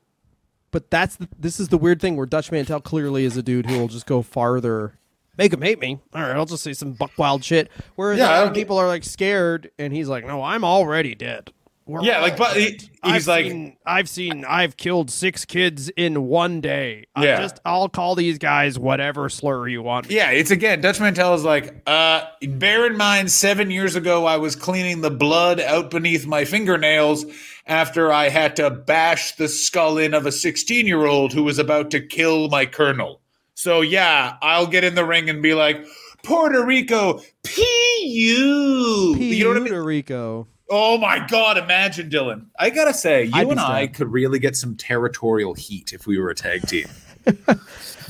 But 0.71 0.89
that's 0.91 1.15
the, 1.15 1.27
this 1.37 1.59
is 1.59 1.69
the 1.69 1.77
weird 1.77 1.99
thing 2.01 2.15
where 2.15 2.25
Dutch 2.25 2.51
Mantel 2.51 2.79
clearly 2.79 3.25
is 3.25 3.35
a 3.37 3.43
dude 3.43 3.65
who 3.65 3.79
will 3.79 3.87
just 3.87 4.05
go 4.05 4.21
farther, 4.21 4.93
make 5.37 5.51
him 5.53 5.61
hate 5.61 5.79
me. 5.79 5.99
All 6.13 6.21
right, 6.21 6.35
I'll 6.35 6.45
just 6.45 6.63
say 6.63 6.73
some 6.73 6.93
buck 6.93 7.11
wild 7.17 7.43
shit. 7.43 7.71
Whereas 7.95 8.19
Yeah, 8.19 8.29
other 8.29 8.53
people 8.53 8.77
are 8.77 8.87
like 8.87 9.03
scared, 9.03 9.71
and 9.79 9.91
he's 9.93 10.07
like, 10.07 10.25
"No, 10.25 10.43
I'm 10.43 10.63
already 10.63 11.15
dead." 11.15 11.51
We're 11.89 12.03
Yeah, 12.03 12.21
like, 12.21 12.37
but 12.37 12.55
he- 12.55 12.63
he's 12.77 12.87
I've 13.03 13.27
like- 13.27 13.45
seen, 13.47 13.77
I've 13.83 14.07
seen, 14.07 14.45
I've 14.47 14.77
killed 14.77 15.09
six 15.09 15.43
kids 15.43 15.89
in 15.97 16.27
one 16.27 16.61
day. 16.61 17.05
I 17.15 17.25
Yeah. 17.25 17.41
just, 17.41 17.59
I'll 17.65 17.89
call 17.89 18.13
these 18.13 18.37
guys 18.37 18.77
whatever 18.77 19.27
slur 19.27 19.67
you 19.67 19.81
want. 19.81 20.11
Yeah, 20.11 20.29
it's 20.29 20.51
again, 20.51 20.81
Dutch 20.81 20.99
Mantel 20.99 21.33
is 21.33 21.43
like, 21.43 21.73
uh, 21.87 22.25
bear 22.43 22.85
in 22.85 22.95
mind, 22.95 23.31
seven 23.31 23.71
years 23.71 23.95
ago, 23.95 24.27
I 24.27 24.37
was 24.37 24.55
cleaning 24.55 25.01
the 25.01 25.09
blood 25.09 25.59
out 25.59 25.89
beneath 25.89 26.27
my 26.27 26.45
fingernails 26.45 27.25
after 27.65 28.13
I 28.13 28.29
had 28.29 28.55
to 28.57 28.69
bash 28.69 29.35
the 29.37 29.47
skull 29.47 29.97
in 29.97 30.13
of 30.13 30.27
a 30.27 30.31
16 30.31 30.85
year 30.85 31.07
old 31.07 31.33
who 31.33 31.41
was 31.41 31.57
about 31.57 31.89
to 31.91 31.99
kill 31.99 32.49
my 32.49 32.67
colonel. 32.67 33.19
So, 33.55 33.81
yeah, 33.81 34.35
I'll 34.43 34.67
get 34.67 34.83
in 34.83 34.93
the 34.93 35.05
ring 35.05 35.27
and 35.27 35.41
be 35.41 35.55
like, 35.55 35.83
Puerto 36.23 36.63
Rico, 36.63 37.21
P.U. 37.43 39.15
You 39.17 39.43
know 39.43 39.49
what 39.49 39.57
I 39.57 39.59
mean? 39.61 39.69
Puerto 39.69 39.83
Rico. 39.83 40.47
Oh 40.69 40.97
my 40.99 41.25
God, 41.27 41.57
imagine, 41.57 42.09
Dylan. 42.09 42.45
I 42.59 42.69
gotta 42.69 42.93
say, 42.93 43.23
you 43.25 43.31
I'd 43.33 43.47
and 43.47 43.59
I 43.59 43.87
could 43.87 44.11
really 44.11 44.37
get 44.39 44.55
some 44.55 44.75
territorial 44.75 45.53
heat 45.55 45.93
if 45.93 46.05
we 46.05 46.19
were 46.19 46.29
a 46.29 46.35
tag 46.35 46.67
team. 46.67 46.87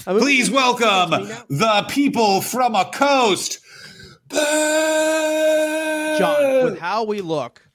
Please 0.06 0.50
welcome 0.52 1.12
the 1.50 1.86
people 1.90 2.42
from 2.42 2.76
a 2.76 2.86
coast. 2.92 3.60
John, 6.18 6.64
with 6.66 6.80
how 6.80 7.04
we 7.04 7.22
look, 7.22 7.68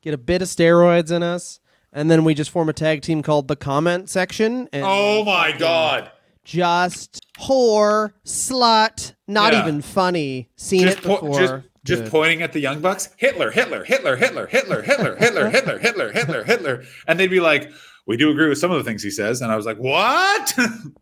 get 0.00 0.14
a 0.14 0.18
bit 0.18 0.42
of 0.42 0.48
steroids 0.48 1.10
in 1.10 1.22
us, 1.22 1.60
and 1.92 2.10
then 2.10 2.24
we 2.24 2.34
just 2.34 2.50
form 2.50 2.68
a 2.68 2.72
tag 2.72 3.02
team 3.02 3.22
called 3.22 3.48
the 3.48 3.56
Comment 3.56 4.08
Section. 4.08 4.68
And 4.72 4.84
Oh 4.86 5.24
my 5.24 5.52
god. 5.52 6.10
Just 6.44 7.20
whore, 7.38 8.12
slut, 8.26 9.14
not 9.28 9.52
Yeah. 9.52 9.62
even 9.62 9.82
funny. 9.82 10.48
Seen 10.56 10.82
Just, 10.82 10.98
it 10.98 11.04
po- 11.04 11.20
before. 11.20 11.38
just, 11.38 11.54
just 11.84 12.04
pointing 12.06 12.42
at 12.42 12.52
the 12.52 12.60
young 12.60 12.80
bucks. 12.80 13.08
Hitler, 13.16 13.50
Hitler, 13.50 13.84
Hitler, 13.84 14.16
Hitler, 14.16 14.46
Hitler, 14.46 14.82
Hitler, 14.82 15.16
Hitler, 15.16 15.48
Hitler, 15.48 15.78
Hitler, 15.78 16.12
Hitler, 16.12 16.44
Hitler, 16.44 16.84
and 17.08 17.18
they'd 17.18 17.26
be 17.30 17.40
like, 17.40 17.70
"We 18.06 18.16
do 18.16 18.30
agree 18.30 18.48
with 18.48 18.58
some 18.58 18.70
of 18.70 18.78
the 18.78 18.84
things 18.84 19.02
he 19.02 19.10
says," 19.10 19.40
and 19.40 19.50
I 19.50 19.56
was 19.56 19.66
like, 19.66 19.78
"What?" 19.78 20.54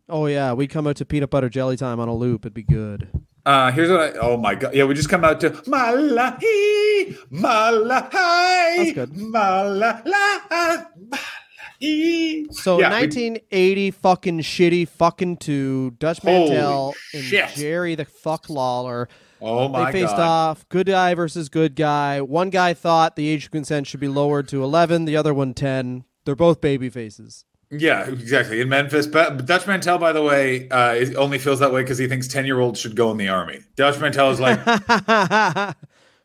oh 0.09 0.27
yeah, 0.27 0.53
we 0.55 0.67
come 0.67 0.87
out 0.87 0.97
to 0.97 1.05
peanut 1.05 1.31
butter 1.31 1.49
jelly 1.49 1.77
time 1.77 2.01
on 2.01 2.09
a 2.09 2.15
loop. 2.15 2.43
It'd 2.45 2.55
be 2.55 2.63
good. 2.63 3.09
Uh, 3.47 3.71
here's 3.73 3.91
what 3.91 4.01
I. 4.01 4.13
Oh 4.19 4.37
my 4.37 4.55
god! 4.55 4.75
Yeah, 4.75 4.85
we 4.85 4.95
just 4.95 5.09
come 5.09 5.25
out 5.25 5.41
to 5.41 5.51
Malahi, 5.51 7.17
Malahi. 7.33 8.95
Malahi. 9.09 10.85
So 12.53 12.79
Yeah, 12.79 12.91
we- 12.91 12.97
1980 13.07 13.91
fucking 13.93 14.41
shitty 14.41 14.89
fucking 14.89 15.39
two 15.39 15.93
Dutch 15.99 16.23
Mantel 16.23 16.95
and. 17.15 17.25
Jerry 17.55 17.95
the 17.95 18.05
fuck 18.05 18.51
Lawler. 18.51 19.09
Oh 19.43 19.69
my 19.69 19.85
god! 19.85 19.95
They 19.95 20.01
faced 20.03 20.17
god! 20.17 20.21
off 20.21 20.69
good 20.69 20.87
guy 20.87 21.15
versus 21.15 21.49
good 21.49 21.75
guy. 21.77 22.21
One 22.21 22.51
guy 22.51 22.75
thought 22.75 23.17
the 23.17 23.29
age 23.29 23.47
of 23.47 23.51
consent 23.51 23.87
should 23.87 24.01
be 24.01 24.09
lowered 24.09 24.49
to 24.49 24.63
11, 24.63 25.05
the 25.05 25.17
other 25.17 25.33
one 25.35 25.55
10. 25.55 26.05
They're 26.25 26.37
both 26.37 26.61
baby 26.61 26.91
faces. 26.91 27.45
Yeah, 27.73 28.09
exactly. 28.09 28.61
In 28.61 28.69
Memphis, 28.69 29.07
but 29.07 29.47
Dutch 29.47 29.67
Mantel, 29.67 29.97
by 29.99 30.13
the 30.13 30.23
way, 30.23 30.69
uh, 30.71 31.05
only 31.17 31.39
feels 31.39 31.61
that 31.61 31.73
way 31.73 31.83
because 31.83 31.99
he 31.99 32.09
thinks 32.09 32.27
ten 32.27 32.45
year 32.45 32.59
olds 32.59 32.81
should 32.81 32.97
go 32.97 33.13
in 33.13 33.17
the 33.17 33.29
army. 33.29 33.61
Dutch 33.77 34.01
Mantel 34.01 34.31
is 34.33 34.41
like, 34.41 34.59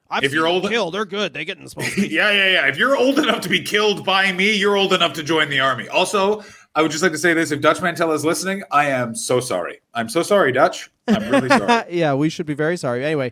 I've 0.09 0.23
If 0.23 0.33
you're 0.33 0.47
old- 0.47 0.63
them 0.63 0.71
kill, 0.71 0.91
they're 0.91 1.05
good. 1.05 1.33
They 1.33 1.45
get 1.45 1.57
in 1.57 1.63
the 1.63 1.69
smoke. 1.71 1.95
yeah, 1.97 2.31
yeah, 2.31 2.49
yeah. 2.51 2.67
If 2.67 2.77
you're 2.77 2.97
old 2.97 3.19
enough 3.19 3.41
to 3.41 3.49
be 3.49 3.61
killed 3.61 4.03
by 4.05 4.31
me, 4.31 4.55
you're 4.55 4.75
old 4.75 4.93
enough 4.93 5.13
to 5.13 5.23
join 5.23 5.49
the 5.49 5.59
army. 5.59 5.87
Also, 5.87 6.43
I 6.75 6.81
would 6.81 6.91
just 6.91 7.01
like 7.01 7.13
to 7.13 7.17
say 7.17 7.33
this: 7.33 7.51
if 7.51 7.61
Dutch 7.61 7.81
Mantel 7.81 8.11
is 8.11 8.25
listening, 8.25 8.63
I 8.69 8.87
am 8.87 9.15
so 9.15 9.39
sorry. 9.39 9.79
I'm 9.93 10.09
so 10.09 10.21
sorry, 10.23 10.51
Dutch. 10.51 10.91
I'm 11.07 11.29
really 11.29 11.49
sorry. 11.49 11.85
yeah, 11.89 12.13
we 12.13 12.29
should 12.29 12.45
be 12.45 12.53
very 12.53 12.77
sorry. 12.77 13.05
Anyway, 13.05 13.31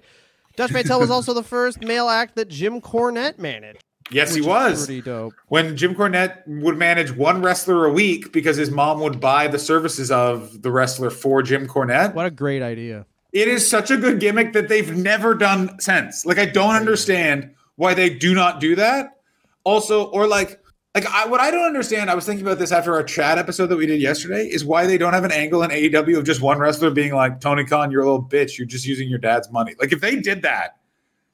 Dutch 0.56 0.71
Mantel 0.71 0.99
was 0.99 1.10
also 1.10 1.34
the 1.34 1.43
first 1.43 1.82
male 1.82 2.08
act 2.08 2.36
that 2.36 2.47
Jim 2.47 2.79
Cornette 2.79 3.38
managed. 3.38 3.84
Yes, 4.12 4.34
he 4.36 4.41
was. 4.41 4.86
pretty 4.86 5.01
dope. 5.01 5.34
when 5.47 5.75
Jim 5.75 5.95
Cornette 5.95 6.43
would 6.45 6.77
manage 6.77 7.12
one 7.12 7.41
wrestler 7.41 7.86
a 7.86 7.91
week 7.91 8.32
because 8.32 8.58
his 8.58 8.69
mom 8.69 8.99
would 8.99 9.19
buy 9.19 9.47
the 9.47 9.60
services 9.60 10.12
of 10.12 10.62
the 10.62 10.71
wrestler 10.71 11.10
for 11.10 11.41
Jim 11.41 11.67
Cornette. 11.67 12.13
What 12.13 12.25
a 12.25 12.32
great 12.32 12.62
idea. 12.62 13.06
It 13.32 13.47
is 13.47 13.67
such 13.67 13.89
a 13.89 13.97
good 13.97 14.19
gimmick 14.19 14.53
that 14.53 14.69
they've 14.69 14.95
never 14.95 15.34
done 15.34 15.79
since. 15.79 16.25
Like 16.25 16.38
I 16.38 16.45
don't 16.45 16.75
understand 16.75 17.56
why 17.75 17.93
they 17.93 18.10
do 18.10 18.34
not 18.34 18.60
do 18.60 18.75
that. 18.75 19.17
Also, 19.63 20.06
or 20.06 20.27
like 20.27 20.62
like 20.95 21.06
I, 21.08 21.25
what 21.27 21.39
I 21.41 21.49
don't 21.51 21.65
understand, 21.65 22.10
I 22.10 22.15
was 22.15 22.25
thinking 22.25 22.45
about 22.45 22.60
this 22.60 22.71
after 22.71 22.93
our 22.93 23.03
chat 23.03 23.38
episode 23.38 23.67
that 23.67 23.77
we 23.77 23.86
did 23.88 23.99
yesterday, 24.01 24.45
is 24.47 24.63
why 24.63 24.86
they 24.86 24.97
don't 24.97 25.13
have 25.13 25.23
an 25.23 25.32
angle 25.32 25.63
in 25.63 25.71
AEW 25.71 26.17
of 26.19 26.23
just 26.23 26.41
one 26.41 26.60
wrestler 26.60 26.91
being 26.91 27.13
like, 27.13 27.39
Tony 27.41 27.63
Khan, 27.65 27.89
you're 27.91 28.01
a 28.01 28.06
little 28.06 28.23
bitch. 28.23 28.58
You're 28.58 28.67
just 28.67 28.86
using 28.86 29.10
your 29.10 29.19
dad's 29.19 29.51
money. 29.51 29.73
Like 29.79 29.91
if 29.91 30.01
they 30.01 30.17
did 30.17 30.43
that, 30.43 30.77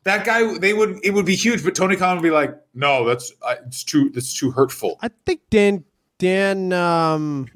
that 0.03 0.25
guy, 0.25 0.57
they 0.59 0.73
would 0.73 0.99
it 1.03 1.11
would 1.13 1.25
be 1.25 1.35
huge. 1.35 1.63
But 1.63 1.75
Tony 1.75 1.97
Khan 1.97 2.15
would 2.15 2.23
be 2.23 2.31
like, 2.31 2.55
no, 2.73 3.05
that's 3.05 3.33
uh, 3.41 3.55
it's 3.67 3.83
too 3.83 4.09
that's 4.11 4.33
too 4.33 4.51
hurtful. 4.51 4.97
I 5.01 5.09
think 5.25 5.41
Dan 5.49 5.83
Dan 6.19 6.71
um 6.71 7.47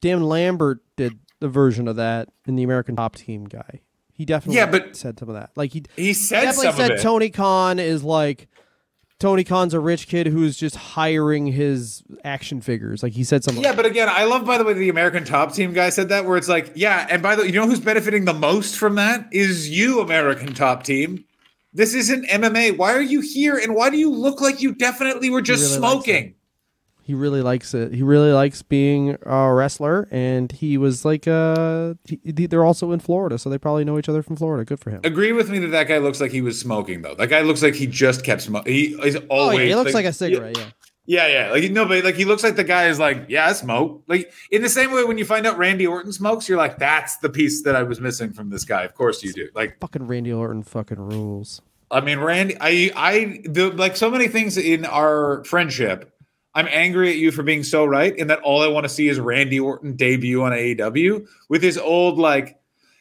Dan 0.00 0.22
Lambert 0.22 0.80
did 0.96 1.18
the 1.40 1.48
version 1.48 1.88
of 1.88 1.96
that 1.96 2.28
in 2.46 2.54
the 2.54 2.62
American 2.62 2.94
Top 2.94 3.16
Team 3.16 3.44
guy. 3.46 3.80
He 4.12 4.24
definitely 4.24 4.56
Yeah, 4.58 4.66
but- 4.66 4.96
said 4.96 5.18
some 5.18 5.28
of 5.28 5.34
that. 5.34 5.50
Like 5.56 5.72
he 5.72 5.82
He 5.96 6.12
said 6.14 6.42
definitely 6.42 6.66
some 6.72 6.76
said. 6.96 7.00
Tony 7.00 7.30
Khan 7.30 7.78
is 7.80 8.04
like 8.04 8.46
Tony 9.20 9.42
Khan's 9.42 9.74
a 9.74 9.80
rich 9.80 10.06
kid 10.06 10.28
who's 10.28 10.56
just 10.56 10.76
hiring 10.76 11.48
his 11.48 12.04
action 12.22 12.60
figures. 12.60 13.02
Like 13.02 13.14
he 13.14 13.24
said 13.24 13.42
something. 13.42 13.64
Yeah, 13.64 13.74
but 13.74 13.84
again, 13.84 14.08
I 14.08 14.24
love 14.24 14.44
by 14.44 14.58
the 14.58 14.64
way 14.64 14.74
the 14.74 14.88
American 14.88 15.24
Top 15.24 15.52
Team 15.52 15.72
guy 15.72 15.90
said 15.90 16.08
that, 16.10 16.24
where 16.24 16.36
it's 16.36 16.48
like, 16.48 16.70
yeah, 16.76 17.06
and 17.10 17.20
by 17.20 17.34
the 17.34 17.42
way, 17.42 17.48
you 17.48 17.54
know 17.54 17.66
who's 17.66 17.80
benefiting 17.80 18.26
the 18.26 18.34
most 18.34 18.76
from 18.76 18.94
that 18.94 19.26
is 19.32 19.68
you, 19.68 20.00
American 20.00 20.54
Top 20.54 20.84
Team. 20.84 21.24
This 21.72 21.94
isn't 21.94 22.28
MMA. 22.28 22.76
Why 22.78 22.94
are 22.94 23.02
you 23.02 23.20
here, 23.20 23.58
and 23.58 23.74
why 23.74 23.90
do 23.90 23.98
you 23.98 24.10
look 24.10 24.40
like 24.40 24.62
you 24.62 24.74
definitely 24.74 25.30
were 25.30 25.42
just 25.42 25.62
really 25.64 25.78
smoking? 25.78 26.34
He 27.08 27.14
really 27.14 27.40
likes 27.40 27.72
it. 27.72 27.94
He 27.94 28.02
really 28.02 28.32
likes 28.32 28.60
being 28.60 29.16
a 29.22 29.50
wrestler, 29.50 30.06
and 30.10 30.52
he 30.52 30.76
was 30.76 31.06
like, 31.06 31.26
uh, 31.26 31.94
he, 32.04 32.18
they're 32.46 32.66
also 32.66 32.92
in 32.92 33.00
Florida, 33.00 33.38
so 33.38 33.48
they 33.48 33.56
probably 33.56 33.82
know 33.82 33.98
each 33.98 34.10
other 34.10 34.22
from 34.22 34.36
Florida. 34.36 34.62
Good 34.66 34.78
for 34.78 34.90
him. 34.90 35.00
Agree 35.04 35.32
with 35.32 35.48
me 35.48 35.58
that 35.60 35.68
that 35.68 35.88
guy 35.88 35.96
looks 35.96 36.20
like 36.20 36.32
he 36.32 36.42
was 36.42 36.60
smoking 36.60 37.00
though. 37.00 37.14
That 37.14 37.28
guy 37.28 37.40
looks 37.40 37.62
like 37.62 37.74
he 37.74 37.86
just 37.86 38.24
kept 38.24 38.42
smoking. 38.42 38.70
He 38.70 38.84
is 39.02 39.16
Oh 39.30 39.52
yeah, 39.52 39.64
he 39.64 39.74
looks 39.74 39.94
like 39.94 40.04
a 40.04 40.12
cigarette. 40.12 40.58
Yeah. 40.58 40.66
Yeah, 41.06 41.26
yeah. 41.28 41.50
Like 41.50 41.70
no, 41.70 41.86
but 41.86 42.04
like 42.04 42.16
he 42.16 42.26
looks 42.26 42.44
like 42.44 42.56
the 42.56 42.64
guy 42.64 42.88
is 42.88 42.98
like, 42.98 43.24
yeah, 43.30 43.46
I 43.46 43.54
smoke. 43.54 44.04
Like 44.06 44.30
in 44.50 44.60
the 44.60 44.68
same 44.68 44.92
way 44.92 45.02
when 45.04 45.16
you 45.16 45.24
find 45.24 45.46
out 45.46 45.56
Randy 45.56 45.86
Orton 45.86 46.12
smokes, 46.12 46.46
you're 46.46 46.58
like, 46.58 46.76
that's 46.76 47.16
the 47.16 47.30
piece 47.30 47.62
that 47.62 47.74
I 47.74 47.84
was 47.84 47.98
missing 47.98 48.34
from 48.34 48.50
this 48.50 48.66
guy. 48.66 48.82
Of 48.82 48.92
course 48.92 49.22
you 49.22 49.32
do. 49.32 49.48
Like 49.54 49.80
Fucking 49.80 50.06
Randy 50.06 50.34
Orton 50.34 50.62
fucking 50.62 50.98
rules. 50.98 51.62
I 51.90 52.02
mean, 52.02 52.18
Randy, 52.18 52.58
I, 52.60 52.92
I, 52.94 53.40
the, 53.44 53.70
like 53.70 53.96
so 53.96 54.10
many 54.10 54.28
things 54.28 54.58
in 54.58 54.84
our 54.84 55.42
friendship, 55.44 56.12
I'm 56.54 56.66
angry 56.70 57.10
at 57.10 57.16
you 57.16 57.30
for 57.30 57.42
being 57.42 57.62
so 57.62 57.84
right, 57.84 58.14
and 58.18 58.30
that 58.30 58.40
all 58.40 58.62
I 58.62 58.66
want 58.68 58.84
to 58.84 58.88
see 58.88 59.08
is 59.08 59.20
Randy 59.20 59.60
Orton 59.60 59.94
debut 59.96 60.42
on 60.42 60.52
AEW 60.52 61.26
with 61.48 61.62
his 61.62 61.78
old 61.78 62.18
like, 62.18 62.58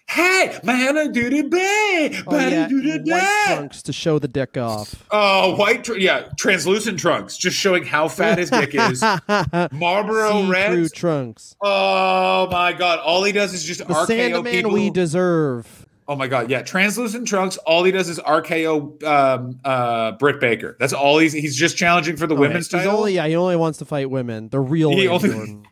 "Hey, 0.08 0.60
man, 0.64 0.98
I 0.98 1.08
do 1.08 1.30
the 1.30 1.44
bay, 1.44 2.22
Oh 2.28 2.38
yeah, 2.38 2.68
do 2.68 2.82
the 2.82 3.00
white 3.12 3.44
trunks 3.48 3.82
to 3.84 3.94
show 3.94 4.20
the 4.20 4.28
dick 4.28 4.58
off. 4.58 5.04
Oh, 5.12 5.56
white, 5.56 5.84
tr- 5.86 5.96
yeah, 5.98 6.30
translucent 6.38 7.00
trunks, 7.00 7.36
just 7.38 7.58
showing 7.58 7.84
how 7.84 8.08
fat 8.10 8.38
his 8.38 8.50
dick 8.52 8.76
is. 8.76 9.02
Marlboro 9.72 10.44
See-through 10.44 10.90
trunks. 10.90 11.56
Oh 11.62 12.48
my 12.52 12.74
god! 12.74 13.00
All 13.00 13.24
he 13.24 13.32
does 13.32 13.54
is 13.54 13.64
just 13.64 13.80
The 13.80 13.94
RKO 13.94 14.06
Sandman 14.08 14.44
people. 14.52 14.72
we 14.72 14.90
deserve. 14.92 15.87
Oh 16.10 16.16
my 16.16 16.28
god, 16.28 16.50
yeah, 16.50 16.62
translucent 16.62 17.28
trunks. 17.28 17.58
All 17.58 17.84
he 17.84 17.92
does 17.92 18.08
is 18.08 18.18
RKO 18.20 19.04
um, 19.04 19.60
uh, 19.66 20.14
Britt 20.14 20.40
Baker. 20.40 20.78
That's 20.80 20.94
all 20.94 21.18
he's 21.18 21.34
he's 21.34 21.56
just 21.56 21.76
challenging 21.78 22.16
for 22.16 22.28
the 22.28 22.36
women's 22.36 22.68
He's 22.72 22.82
title. 22.84 22.98
only 22.98 23.14
yeah, 23.16 23.28
he 23.28 23.36
only 23.36 23.58
wants 23.58 23.80
to 23.80 23.86
fight 23.86 24.10
women. 24.10 24.48
The 24.50 24.60
real 24.60 24.92
He 24.92 25.08
only- 25.10 25.64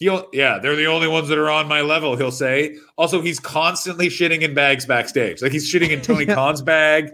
yeah, 0.32 0.58
they're 0.58 0.76
the 0.76 0.86
only 0.86 1.08
ones 1.08 1.28
that 1.28 1.38
are 1.38 1.50
on 1.50 1.68
my 1.68 1.82
level. 1.82 2.16
He'll 2.16 2.30
say. 2.32 2.76
Also, 2.96 3.20
he's 3.20 3.38
constantly 3.38 4.08
shitting 4.08 4.40
in 4.40 4.54
bags 4.54 4.86
backstage. 4.86 5.42
Like 5.42 5.52
he's 5.52 5.70
shitting 5.72 5.90
in 5.90 6.00
Tony 6.02 6.24
Yeah. 6.24 6.34
Khan's 6.34 6.62
bag. 6.62 7.10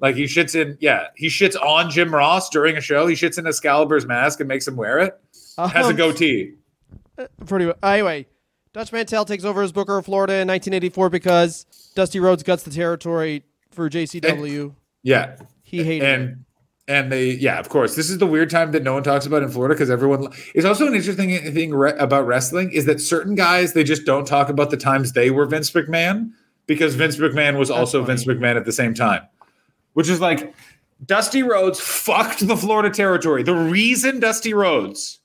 Like 0.00 0.14
he 0.14 0.24
shits 0.24 0.54
in, 0.54 0.76
yeah, 0.80 1.06
he 1.16 1.26
shits 1.26 1.60
on 1.60 1.90
Jim 1.90 2.14
Ross 2.14 2.50
during 2.50 2.76
a 2.76 2.80
show. 2.80 3.06
He 3.08 3.16
shits 3.16 3.36
in 3.38 3.46
Excalibur's 3.48 4.06
mask 4.06 4.38
and 4.38 4.46
makes 4.46 4.68
him 4.68 4.76
wear 4.76 4.98
it. 5.00 5.18
Has 5.58 5.86
a 5.86 5.88
Um, 5.90 5.96
goatee. 5.96 6.54
Pretty 7.46 7.64
much. 7.64 7.78
Anyway, 7.82 8.26
Dutch 8.72 8.92
Mantel 8.92 9.24
takes 9.24 9.42
over 9.44 9.60
as 9.62 9.72
Booker 9.72 9.98
of 9.98 10.04
Florida 10.04 10.34
in 10.34 10.46
1984 10.46 11.10
because 11.10 11.66
Dusty 11.98 12.20
Rhodes 12.20 12.44
guts 12.44 12.62
the 12.62 12.70
territory 12.70 13.42
for 13.72 13.90
JCW. 13.90 14.72
Yeah, 15.02 15.34
He 15.64 15.82
hated 15.82 16.04
it. 16.06 16.14
and 16.20 16.44
and 16.86 17.10
they 17.10 17.32
yeah 17.32 17.58
of 17.58 17.68
course 17.68 17.96
this 17.96 18.08
is 18.08 18.18
the 18.18 18.26
weird 18.26 18.50
time 18.50 18.70
that 18.70 18.84
no 18.84 18.94
one 18.94 19.02
talks 19.02 19.26
about 19.26 19.42
in 19.42 19.48
florida 19.50 19.74
because 19.74 19.90
everyone 19.90 20.28
it's 20.54 20.64
also 20.64 20.86
an 20.86 20.94
interesting 20.94 21.28
thing 21.52 21.74
re- 21.74 21.92
about 21.98 22.24
wrestling 22.26 22.70
is 22.70 22.84
that 22.86 22.98
certain 23.00 23.34
guys 23.34 23.72
they 23.74 23.82
just 23.84 24.06
don't 24.06 24.26
talk 24.28 24.48
about 24.48 24.70
the 24.70 24.76
times 24.76 25.12
they 25.12 25.30
were 25.30 25.44
vince 25.44 25.70
mcmahon 25.72 26.30
because 26.66 26.94
vince 26.94 27.16
mcmahon 27.16 27.58
was 27.58 27.68
also 27.70 28.00
funny. 28.02 28.14
vince 28.14 28.24
mcmahon 28.26 28.56
at 28.56 28.64
the 28.64 28.72
same 28.72 28.94
time 28.94 29.20
which 29.94 30.08
is 30.08 30.18
like 30.20 30.54
dusty 31.04 31.42
rhodes 31.42 31.78
fucked 31.78 32.46
the 32.46 32.56
florida 32.56 32.88
territory 32.88 33.42
the 33.42 33.54
reason 33.54 34.18
dusty 34.18 34.54
rhodes 34.54 35.20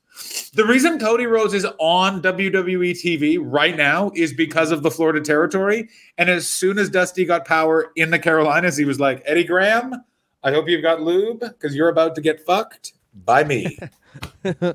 the 0.54 0.65
reason 0.65 1.00
Cody 1.00 1.26
Rhodes 1.26 1.54
is 1.54 1.65
on 1.80 2.22
WWE 2.22 2.91
TV 2.91 3.38
right 3.41 3.76
now 3.76 4.12
is 4.15 4.34
because 4.34 4.72
of 4.72 4.84
the 4.84 4.91
Florida 4.91 5.22
territory. 5.22 5.89
And 6.17 6.30
as 6.30 6.48
soon 6.48 6.78
as 6.80 6.89
Dusty 6.89 7.26
got 7.26 7.46
power 7.46 7.91
in 7.96 8.10
the 8.12 8.19
Carolinas, 8.19 8.78
he 8.78 8.86
was 8.86 9.00
like, 9.00 9.22
Eddie 9.26 9.43
Graham, 9.43 10.04
I 10.43 10.52
hope 10.52 10.67
you've 10.67 10.82
got 10.82 11.02
lube 11.02 11.39
because 11.39 11.76
you're 11.76 11.89
about 11.89 12.15
to 12.15 12.22
get 12.22 12.39
fucked 12.46 12.93
by 13.13 13.43
me. 13.43 13.78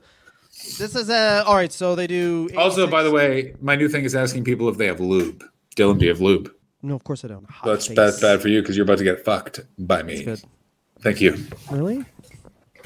This 0.77 0.97
is 0.97 1.09
a 1.09 1.44
all 1.47 1.55
right. 1.55 1.73
So 1.73 1.94
they 1.94 2.07
do. 2.07 2.49
also, 2.57 2.87
by 2.87 3.03
the 3.03 3.11
oh 3.11 3.14
way, 3.14 3.55
my 3.61 3.77
new 3.77 3.88
thing 3.88 4.05
is 4.05 4.14
asking 4.14 4.44
people 4.44 4.68
if 4.68 4.77
they 4.77 4.87
have 4.87 5.01
lube. 5.01 5.44
Dylan, 5.77 5.99
do 5.99 6.05
you 6.05 6.11
have 6.11 6.21
lube? 6.21 6.53
no, 6.83 6.94
of 6.94 7.05
course 7.05 7.25
I 7.25 7.29
don't. 7.29 7.49
Hot 7.49 7.66
That's 7.66 7.87
face. 7.87 7.97
that's 7.97 8.21
bad 8.21 8.40
for 8.42 8.49
you 8.49 8.61
because 8.61 8.77
you're 8.77 8.85
about 8.85 8.99
to 8.99 9.05
get 9.05 9.25
fucked 9.25 9.61
by 9.79 10.03
me. 10.03 10.37
Thank 11.01 11.21
you. 11.21 11.37
Really? 11.71 12.05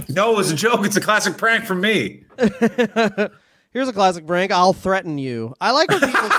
No, 0.09 0.33
it 0.33 0.37
was 0.37 0.51
a 0.51 0.57
joke. 0.57 0.85
It's 0.85 0.97
a 0.97 1.01
classic 1.01 1.37
prank 1.39 1.65
from 1.65 1.81
me. 1.81 2.25
Here's 3.73 3.89
a 3.89 3.93
classic 3.93 4.27
prank. 4.27 4.53
I'll 4.53 4.73
threaten 4.75 5.17
you. 5.19 5.55
I 5.61 5.71
like 5.73 5.89
when 5.89 6.01
people 6.01 6.13
say. 6.21 6.29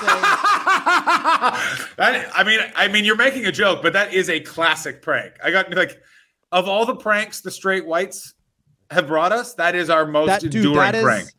That- 1.97 2.31
I 2.35 2.43
mean, 2.43 2.59
I 2.75 2.87
mean, 2.87 3.05
you're 3.05 3.15
making 3.15 3.45
a 3.45 3.51
joke, 3.51 3.81
but 3.81 3.93
that 3.93 4.13
is 4.13 4.29
a 4.29 4.39
classic 4.39 5.01
prank. 5.01 5.33
I 5.43 5.51
got 5.51 5.73
like, 5.73 6.01
of 6.51 6.67
all 6.67 6.85
the 6.85 6.95
pranks 6.95 7.41
the 7.41 7.51
straight 7.51 7.85
whites 7.85 8.33
have 8.91 9.07
brought 9.07 9.31
us, 9.31 9.53
that 9.55 9.75
is 9.75 9.89
our 9.89 10.05
most 10.05 10.27
that 10.27 10.41
dude 10.41 10.55
enduring 10.55 10.75
that 10.77 10.95
is 10.95 11.03
prank. 11.03 11.29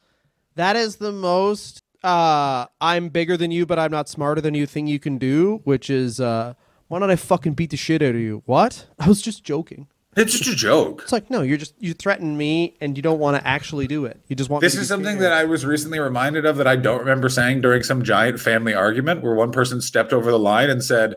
that 0.57 0.77
is 0.77 0.97
the 0.97 1.12
most 1.12 1.83
uh 2.03 2.67
i'm 2.83 3.09
bigger 3.09 3.35
than 3.37 3.51
you 3.51 3.64
but 3.64 3.79
i'm 3.79 3.90
not 3.90 4.09
smarter 4.11 4.38
than 4.40 4.53
you 4.53 4.67
thing 4.67 4.87
you 4.87 4.99
can 4.99 5.17
do 5.17 5.61
which 5.64 5.88
is 5.88 6.21
uh 6.21 6.53
why 6.88 6.99
don't 6.99 7.11
i 7.11 7.17
fucking 7.17 7.55
beat 7.55 7.71
the 7.71 7.79
shit 7.79 8.03
out 8.03 8.11
of 8.14 8.21
you 8.21 8.43
what 8.45 8.87
i 8.99 9.09
was 9.09 9.23
just 9.23 9.43
joking 9.43 9.87
It's 10.16 10.38
just 10.38 10.50
a 10.50 10.55
joke. 10.55 11.03
It's 11.03 11.12
like 11.12 11.31
no, 11.31 11.42
you're 11.42 11.59
just 11.59 11.74
you 11.79 11.94
threaten 11.94 12.37
me 12.37 12.77
and 12.81 12.96
you 12.96 13.03
don't 13.03 13.18
want 13.18 13.37
to 13.37 13.46
actually 13.46 13.87
do 13.87 14.05
it. 14.05 14.20
You 14.29 14.37
just 14.37 14.50
want. 14.50 14.61
This 14.62 14.77
is 14.77 14.88
something 14.88 15.18
that 15.18 15.33
I 15.33 15.44
was 15.44 15.64
recently 15.64 15.98
reminded 15.98 16.46
of 16.46 16.57
that 16.59 16.66
I 16.66 16.77
don't 16.77 17.00
remember 17.00 17.29
saying 17.29 17.61
during 17.62 17.83
some 17.83 18.03
giant 18.03 18.40
family 18.40 18.74
argument 18.74 19.22
where 19.22 19.35
one 19.35 19.53
person 19.53 19.81
stepped 19.81 20.12
over 20.12 20.31
the 20.31 20.38
line 20.38 20.70
and 20.70 20.85
said, 20.85 21.14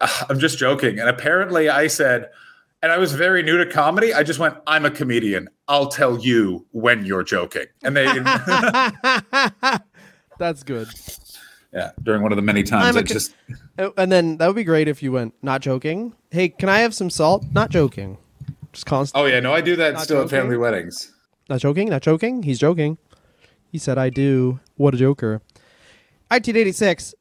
"Ah, 0.00 0.26
"I'm 0.28 0.38
just 0.38 0.58
joking," 0.58 0.98
and 0.98 1.08
apparently 1.08 1.68
I 1.68 1.86
said. 1.86 2.30
And 2.82 2.92
I 2.92 2.98
was 2.98 3.12
very 3.14 3.42
new 3.42 3.56
to 3.56 3.64
comedy. 3.64 4.12
I 4.12 4.22
just 4.22 4.38
went, 4.38 4.56
I'm 4.66 4.84
a 4.84 4.90
comedian. 4.90 5.48
I'll 5.68 5.86
tell 5.86 6.18
you 6.18 6.66
when 6.72 7.06
you're 7.06 7.22
joking. 7.22 7.64
And 7.82 7.96
they, 7.96 8.04
That's 10.38 10.62
good. 10.64 10.88
yeah, 11.72 11.92
during 12.02 12.22
one 12.22 12.30
of 12.30 12.36
the 12.36 12.42
many 12.42 12.62
times 12.62 12.94
I 12.94 13.00
just, 13.00 13.34
Oh, 13.78 13.94
And 13.96 14.12
then 14.12 14.36
that 14.36 14.48
would 14.48 14.56
be 14.56 14.64
great 14.64 14.86
if 14.86 15.02
you 15.02 15.12
went, 15.12 15.32
not 15.40 15.62
joking. 15.62 16.14
Hey, 16.30 16.50
can 16.50 16.68
I 16.68 16.80
have 16.80 16.94
some 16.94 17.08
salt? 17.08 17.46
Not 17.54 17.70
joking. 17.70 18.18
Just 18.74 18.84
constant. 18.86 19.22
oh 19.22 19.26
yeah, 19.26 19.40
no, 19.40 19.54
I 19.54 19.60
do 19.62 19.74
that 19.76 19.94
Not 19.94 20.02
still 20.02 20.20
at 20.22 20.28
family 20.30 20.56
weddings. 20.58 21.10
Not 21.48 21.60
joking. 21.60 21.88
Not 21.88 22.02
joking. 22.02 22.42
He's 22.42 22.58
joking. 22.58 22.98
He 23.70 23.78
said, 23.78 23.96
I 23.98 24.10
do. 24.10 24.60
What 24.76 24.94
a 24.94 24.98
joker. 24.98 25.40
1986. 26.28 27.14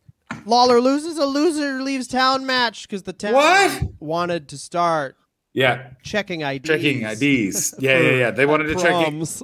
Lawler 0.45 0.81
loses 0.81 1.17
a 1.17 1.25
loser 1.25 1.81
leaves 1.81 2.07
town 2.07 2.45
match 2.45 2.87
because 2.87 3.03
the 3.03 3.13
town 3.13 3.33
What? 3.33 3.83
wanted 3.99 4.47
to 4.49 4.57
start 4.57 5.15
Yeah, 5.53 5.89
checking 6.01 6.41
IDs. 6.41 6.67
checking 6.67 7.01
IDs. 7.03 7.75
Yeah, 7.77 7.99
yeah, 7.99 8.11
yeah. 8.11 8.31
They 8.31 8.45
wanted 8.47 8.65
to 8.67 8.75
check. 8.75 8.91
Proms. 8.93 9.43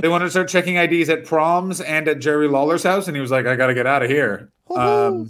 They 0.00 0.08
wanted 0.08 0.26
to 0.26 0.30
start 0.30 0.48
checking 0.48 0.76
IDs 0.76 1.08
at 1.08 1.24
proms 1.24 1.80
and 1.80 2.06
at 2.06 2.20
Jerry 2.20 2.46
Lawler's 2.48 2.84
house, 2.84 3.08
and 3.08 3.16
he 3.16 3.20
was 3.20 3.32
like, 3.32 3.46
"I 3.46 3.56
got 3.56 3.66
to 3.66 3.74
get 3.74 3.86
out 3.86 4.02
of 4.04 4.10
here." 4.10 4.50
Um, 4.70 5.28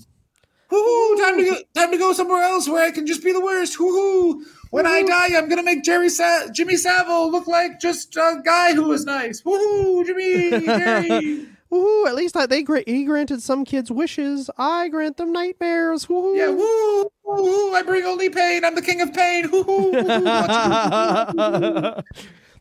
Woohoo! 0.71 1.17
Time 1.19 1.39
to 1.39 1.45
go. 1.45 1.57
Time 1.75 1.91
to 1.93 1.97
go 1.99 2.13
somewhere 2.13 2.43
else 2.43 2.69
where 2.69 2.85
I 2.85 2.91
can 2.91 3.07
just 3.07 3.25
be 3.25 3.33
the 3.33 3.41
worst. 3.41 3.79
Woohoo! 3.79 4.43
When 4.71 4.87
I 4.87 5.03
die, 5.03 5.37
I'm 5.37 5.49
gonna 5.49 5.63
make 5.63 5.83
Jerry 5.83 6.11
Sa- 6.11 6.49
Jimmy 6.53 6.77
Savile 6.77 7.31
look 7.31 7.47
like 7.47 7.81
just 7.81 8.15
a 8.17 8.41
guy 8.45 8.75
who 8.75 8.85
was 8.85 9.05
nice. 9.05 9.43
Woohoo! 9.43 10.05
Jimmy, 10.05 10.51
Jerry. 10.67 11.47
Woohoo! 11.73 12.07
At 12.07 12.15
least 12.15 12.37
I, 12.37 12.47
they 12.47 12.63
gra- 12.63 12.83
he 12.87 13.05
granted 13.05 13.43
some 13.43 13.65
kids 13.65 13.91
wishes. 13.91 14.51
I 14.57 14.89
grant 14.89 15.17
them 15.19 15.33
nightmares. 15.33 16.07
Woohoo! 16.07 16.37
yeah, 16.37 16.49
woo, 16.49 17.11
woo! 17.25 17.75
I 17.75 17.83
bring 17.83 18.05
only 18.05 18.31
pain. 18.31 18.65
I'm 18.65 18.75
the 18.75 18.83
king 18.83 19.01
of 19.01 19.13
pain. 19.13 19.49
Woohoo! 19.49 19.93
woohoo. 19.93 22.03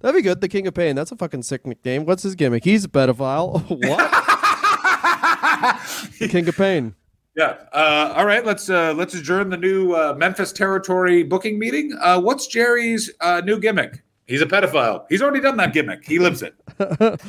That'd 0.02 0.16
be 0.16 0.22
good. 0.22 0.42
The 0.42 0.48
King 0.48 0.68
of 0.68 0.76
Pain. 0.76 0.96
That's 0.96 1.12
a 1.12 1.16
fucking 1.16 1.42
sick 1.44 1.66
nickname. 1.66 2.06
What's 2.06 2.24
his 2.24 2.36
gimmick? 2.36 2.64
He's 2.64 2.86
a 2.86 2.88
pedophile. 2.88 3.68
what? 3.88 4.12
the 6.20 6.28
King 6.28 6.48
of 6.48 6.56
Pain. 6.56 6.96
Yeah. 7.38 7.58
Uh, 7.72 8.14
all 8.18 8.26
right. 8.26 8.44
Let's 8.44 8.68
uh, 8.68 8.94
let's 8.94 9.14
adjourn 9.14 9.52
the 9.52 9.58
new 9.58 9.94
uh, 9.94 10.16
Memphis 10.18 10.52
territory 10.52 11.22
booking 11.22 11.60
meeting. 11.60 11.96
Uh, 12.02 12.20
what's 12.20 12.48
Jerry's 12.48 13.12
uh, 13.22 13.44
new 13.46 13.60
gimmick? 13.60 14.02
He's 14.28 14.42
a 14.42 14.46
pedophile. 14.46 15.06
He's 15.08 15.22
already 15.22 15.40
done 15.40 15.56
that 15.56 15.72
gimmick. 15.72 16.06
He 16.06 16.20
lives 16.20 16.44
it. 16.44 16.54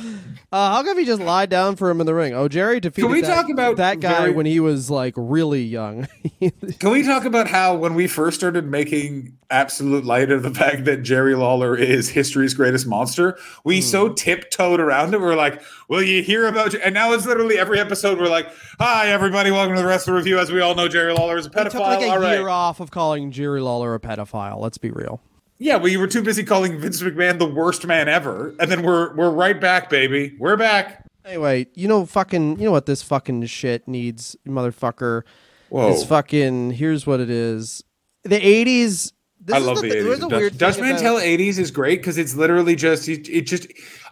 Uh, 0.51 0.73
how 0.73 0.83
come 0.83 0.97
he 0.97 1.05
just 1.05 1.21
lied 1.21 1.47
down 1.47 1.75
for 1.75 1.91
him 1.91 1.99
in 2.01 2.07
the 2.07 2.13
ring? 2.15 2.33
Oh, 2.33 2.47
Jerry 2.47 2.79
defeated 2.79 3.05
Can 3.05 3.11
we 3.11 3.21
that, 3.21 3.35
talk 3.35 3.49
about 3.51 3.77
that 3.77 3.99
guy 3.99 4.21
very- 4.21 4.31
when 4.31 4.47
he 4.47 4.59
was 4.59 4.89
like 4.89 5.13
really 5.15 5.61
young. 5.61 6.07
Can 6.79 6.89
we 6.89 7.03
talk 7.03 7.23
about 7.23 7.47
how 7.47 7.75
when 7.75 7.93
we 7.93 8.07
first 8.07 8.39
started 8.39 8.65
making 8.65 9.37
absolute 9.51 10.05
light 10.05 10.31
of 10.31 10.41
the 10.41 10.49
fact 10.49 10.85
that 10.85 11.03
Jerry 11.03 11.35
Lawler 11.35 11.75
is 11.77 12.09
history's 12.09 12.55
greatest 12.55 12.87
monster, 12.87 13.37
we 13.63 13.79
so 13.79 14.09
tiptoed 14.09 14.79
around 14.79 15.13
it. 15.13 15.21
We 15.21 15.27
are 15.27 15.35
like, 15.35 15.61
"Will 15.87 16.01
you 16.01 16.23
hear 16.23 16.47
about?" 16.47 16.73
And 16.73 16.95
now 16.95 17.13
it's 17.13 17.27
literally 17.27 17.59
every 17.59 17.79
episode. 17.79 18.17
We're 18.17 18.27
like, 18.27 18.49
"Hi, 18.79 19.09
everybody, 19.09 19.51
welcome 19.51 19.75
to 19.75 19.81
the 19.83 19.87
rest 19.87 20.07
of 20.07 20.13
the 20.13 20.17
review." 20.17 20.39
As 20.39 20.51
we 20.51 20.61
all 20.61 20.73
know, 20.73 20.87
Jerry 20.87 21.13
Lawler 21.13 21.37
is 21.37 21.45
a 21.45 21.51
pedophile. 21.51 21.71
took 21.71 21.81
like 21.81 22.01
a 22.01 22.09
all 22.09 22.19
right. 22.19 22.39
year 22.39 22.49
off 22.49 22.79
of 22.79 22.89
calling 22.89 23.29
Jerry 23.29 23.61
Lawler 23.61 23.93
a 23.93 23.99
pedophile. 23.99 24.59
Let's 24.59 24.79
be 24.79 24.89
real. 24.89 25.21
Yeah, 25.61 25.75
well, 25.75 25.89
you 25.89 25.99
were 25.99 26.07
too 26.07 26.23
busy 26.23 26.43
calling 26.43 26.79
Vince 26.79 27.01
McMahon 27.01 27.37
the 27.37 27.45
worst 27.45 27.85
man 27.85 28.07
ever, 28.07 28.55
and 28.59 28.71
then 28.71 28.81
we're 28.81 29.13
we're 29.15 29.29
right 29.29 29.59
back, 29.59 29.89
baby. 29.89 30.35
We're 30.39 30.55
back. 30.57 31.05
Anyway, 31.25 31.67
you 31.75 31.87
know, 31.87 32.05
fucking, 32.05 32.57
you 32.59 32.65
know 32.65 32.71
what 32.71 32.85
this 32.85 33.03
fucking 33.03 33.45
shit 33.47 33.87
needs, 33.87 34.35
motherfucker. 34.47 35.23
Whoa. 35.67 35.91
Is 35.91 36.03
fucking. 36.05 36.71
Here's 36.71 37.05
what 37.05 37.19
it 37.19 37.29
is. 37.29 37.83
The 38.23 38.39
'80s. 38.39 39.11
This 39.41 39.55
I 39.55 39.59
is 39.59 39.65
love 39.65 39.75
the, 39.77 39.81
the 39.83 39.89
thi- 39.89 39.95
80s. 39.97 40.03
There's 40.03 40.23
a 40.23 40.29
Dutch, 40.29 40.57
Dutch 40.57 40.77
about- 40.77 40.87
Mantel 40.87 41.15
80s 41.17 41.59
is 41.59 41.71
great 41.71 41.99
because 41.99 42.17
it's 42.17 42.35
literally 42.35 42.75
just 42.75 43.07
it, 43.09 43.27
it 43.29 43.41
just 43.41 43.67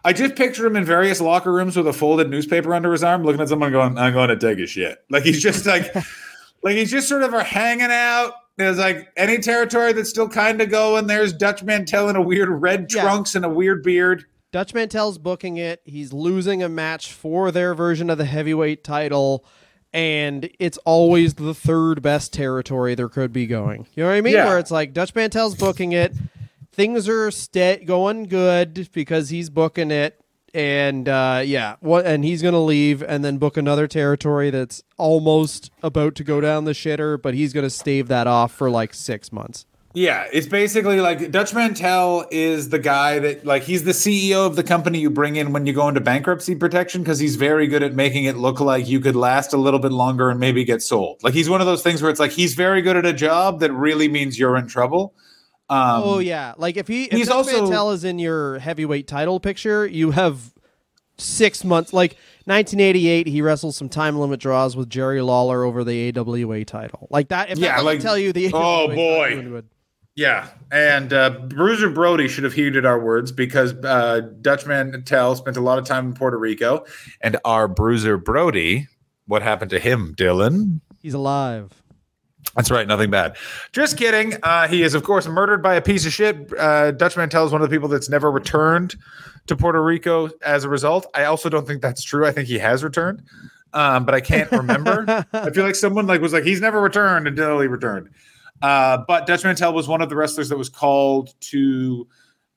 I 0.05 0.13
just 0.13 0.35
picture 0.35 0.65
him 0.65 0.75
in 0.75 0.83
various 0.85 1.19
locker 1.21 1.51
rooms 1.53 1.75
with 1.77 1.87
a 1.87 1.93
folded 1.93 2.29
newspaper 2.29 2.73
under 2.73 2.91
his 2.91 3.03
arm, 3.03 3.23
looking 3.23 3.41
at 3.41 3.47
someone 3.49 3.71
going, 3.71 3.97
"I'm 3.97 4.13
going 4.13 4.29
to 4.29 4.37
take 4.37 4.59
a 4.59 4.67
shit." 4.67 4.99
Like 5.09 5.23
he's 5.23 5.41
just 5.41 5.65
like, 5.65 5.95
like 6.63 6.75
he's 6.75 6.91
just 6.91 7.07
sort 7.07 7.23
of 7.23 7.33
hanging 7.33 7.89
out. 7.89 8.33
There's 8.57 8.77
like 8.79 9.07
any 9.15 9.37
territory 9.37 9.93
that's 9.93 10.09
still 10.09 10.27
kind 10.29 10.59
of 10.61 10.69
going. 10.69 11.07
There's 11.07 11.31
Dutch 11.33 11.63
Mantel 11.63 12.09
in 12.09 12.15
a 12.15 12.21
weird 12.21 12.49
red 12.49 12.87
Yeah. 12.91 13.01
trunks 13.03 13.35
and 13.35 13.45
a 13.45 13.49
weird 13.49 13.83
beard. 13.83 14.25
Dutch 14.51 14.73
Mantel's 14.73 15.17
booking 15.17 15.57
it. 15.57 15.81
He's 15.85 16.11
losing 16.13 16.63
a 16.63 16.69
match 16.69 17.11
for 17.11 17.51
their 17.51 17.75
version 17.75 18.09
of 18.09 18.17
the 18.17 18.25
heavyweight 18.25 18.83
title, 18.83 19.45
and 19.93 20.49
it's 20.59 20.77
always 20.85 21.35
the 21.35 21.53
third 21.53 22.01
best 22.01 22.33
territory 22.33 22.95
there 22.95 23.09
could 23.09 23.31
be 23.31 23.45
going. 23.45 23.85
You 23.93 24.03
know 24.03 24.09
what 24.09 24.15
I 24.15 24.21
mean? 24.21 24.33
Yeah. 24.33 24.45
Where 24.45 24.57
it's 24.57 24.71
like 24.71 24.93
Dutch 24.93 25.13
Mantel's 25.13 25.53
booking 25.55 25.91
it, 25.91 26.15
things 26.71 27.07
are 27.09 27.29
sta- 27.29 27.83
going 27.85 28.23
good 28.23 28.89
because 28.93 29.29
he's 29.29 29.49
booking 29.49 29.91
it, 29.91 30.19
and 30.57 31.07
uh, 31.07 31.43
yeah, 31.45 31.75
what? 31.81 32.07
And 32.07 32.25
he's 32.25 32.41
gonna 32.41 32.63
leave 32.63 33.03
and 33.03 33.23
then 33.23 33.37
book 33.37 33.57
another 33.57 33.87
territory 33.87 34.49
that's 34.49 34.81
almost 34.97 35.69
about 35.83 36.15
to 36.15 36.23
go 36.23 36.41
down 36.41 36.65
the 36.65 36.71
shitter, 36.71 37.21
but 37.21 37.35
he's 37.35 37.53
gonna 37.53 37.69
stave 37.69 38.07
that 38.07 38.25
off 38.25 38.53
for 38.53 38.67
like 38.67 38.95
six 38.95 39.31
months. 39.31 39.67
Yeah, 39.93 40.27
it's 40.33 40.47
basically 40.47 40.99
like 40.99 41.29
Dutch 41.29 41.53
Mantel 41.53 42.25
is 42.31 42.69
the 42.69 42.79
guy 42.79 43.19
that 43.19 43.45
like 43.45 43.63
he's 43.63 43.83
the 43.83 43.91
CEO 43.91 44.47
of 44.47 44.55
the 44.55 44.63
company 44.63 44.99
you 44.99 45.11
bring 45.11 45.35
in 45.35 45.53
when 45.53 45.67
you 45.67 45.73
go 45.73 45.87
into 45.87 46.01
bankruptcy 46.01 46.55
protection 46.55 47.03
because 47.03 47.19
he's 47.19 47.35
very 47.35 47.67
good 47.67 47.83
at 47.83 47.93
making 47.93 48.23
it 48.23 48.35
look 48.35 48.59
like 48.59 48.87
you 48.87 48.99
could 48.99 49.15
last 49.15 49.53
a 49.53 49.57
little 49.57 49.79
bit 49.79 49.91
longer 49.91 50.31
and 50.31 50.39
maybe 50.39 50.63
get 50.63 50.81
sold. 50.81 51.23
Like 51.23 51.35
he's 51.35 51.51
one 51.51 51.61
of 51.61 51.67
those 51.67 51.83
things 51.83 52.01
where 52.01 52.09
it's 52.09 52.19
like 52.19 52.31
he's 52.31 52.55
very 52.55 52.81
good 52.81 52.97
at 52.97 53.05
a 53.05 53.13
job 53.13 53.59
that 53.59 53.71
really 53.71 54.07
means 54.07 54.39
you're 54.39 54.57
in 54.57 54.65
trouble. 54.65 55.13
Um, 55.69 56.01
Oh 56.03 56.19
yeah, 56.19 56.53
like 56.57 56.77
if 56.77 56.87
he 56.87 57.05
if 57.05 57.11
he's 57.11 57.27
Dutch 57.27 57.35
also- 57.35 57.61
Mantel 57.63 57.91
is 57.91 58.03
in 58.03 58.19
your 58.19 58.59
heavyweight 58.59 59.07
title 59.07 59.39
picture, 59.39 59.85
you 59.85 60.11
have 60.11 60.53
six 61.17 61.63
months. 61.63 61.91
Like 61.93 62.11
1988, 62.45 63.27
he 63.27 63.41
wrestles 63.41 63.75
some 63.75 63.89
time 63.89 64.17
limit 64.17 64.39
draws 64.39 64.75
with 64.77 64.89
Jerry 64.89 65.21
Lawler 65.21 65.63
over 65.63 65.83
the 65.83 66.09
AWA 66.15 66.63
title. 66.63 67.07
Like 67.09 67.29
that. 67.29 67.49
If 67.49 67.57
Yeah, 67.59 67.67
that 67.69 67.73
doesn't 67.77 67.85
like- 67.85 67.99
tell 68.01 68.17
you 68.17 68.31
the 68.31 68.51
oh, 68.53 68.57
AWA 68.57 68.87
title, 68.87 68.95
boy. 68.95 69.27
you 69.29 69.63
Yeah, 70.15 70.47
and 70.71 71.11
uh, 71.11 71.29
Bruiser 71.31 71.89
Brody 71.89 72.27
should 72.29 72.43
have 72.45 72.53
heeded 72.53 72.85
our 72.85 72.99
words 72.99 73.31
because 73.33 73.73
uh, 73.83 74.21
Dutch 74.41 74.65
Mantel 74.65 75.35
spent 75.35 75.57
a 75.57 75.61
lot 75.61 75.77
of 75.79 75.85
time 75.85 76.07
in 76.07 76.13
Puerto 76.13 76.37
Rico, 76.37 76.85
and 77.21 77.37
our 77.43 77.67
Bruiser 77.67 78.17
Brody. 78.17 78.87
What 79.25 79.41
happened 79.41 79.71
to 79.71 79.79
him, 79.79 80.15
Dylan? 80.15 80.79
he's 81.01 81.13
alive. 81.13 81.71
That's 82.57 82.71
right, 82.71 82.87
nothing 82.87 83.11
bad. 83.11 83.37
Just 83.71 83.97
kidding. 83.97 84.33
Uh, 84.41 84.67
he 84.67 84.81
is, 84.81 84.95
of 84.95 85.03
course, 85.03 85.27
murdered 85.27 85.61
by 85.61 85.75
a 85.75 85.81
piece 85.81 86.07
of 86.07 86.11
shit. 86.11 86.51
Uh, 86.57 86.89
Dutch 86.89 87.15
Mantel 87.15 87.45
is 87.45 87.51
one 87.51 87.61
of 87.61 87.69
the 87.69 87.75
people 87.75 87.87
that's 87.87 88.09
never 88.09 88.31
returned 88.31 88.95
to 89.45 89.55
Puerto 89.55 89.81
Rico 89.81 90.29
as 90.41 90.63
a 90.63 90.69
result. 90.69 91.05
I 91.13 91.25
also 91.25 91.49
don't 91.49 91.67
think 91.67 91.83
that's 91.83 92.03
true. 92.03 92.25
I 92.25 92.31
think 92.31 92.47
he 92.47 92.57
has 92.57 92.83
returned, 92.83 93.21
um, 93.73 94.05
but 94.05 94.15
I 94.15 94.21
can't 94.21 94.51
remember. 94.51 95.05
I 95.33 95.51
feel 95.51 95.65
like 95.65 95.75
someone 95.75 96.07
like 96.07 96.19
was 96.19 96.33
like 96.33 96.45
he's 96.45 96.59
never 96.59 96.81
returned 96.81 97.27
until 97.27 97.59
he 97.59 97.67
returned. 97.67 98.09
Uh, 98.59 99.03
but 99.07 99.27
Dutch 99.27 99.43
Mantel 99.43 99.71
was 99.71 99.87
one 99.87 100.01
of 100.01 100.09
the 100.09 100.15
wrestlers 100.15 100.49
that 100.49 100.57
was 100.57 100.67
called 100.69 101.39
to 101.41 102.07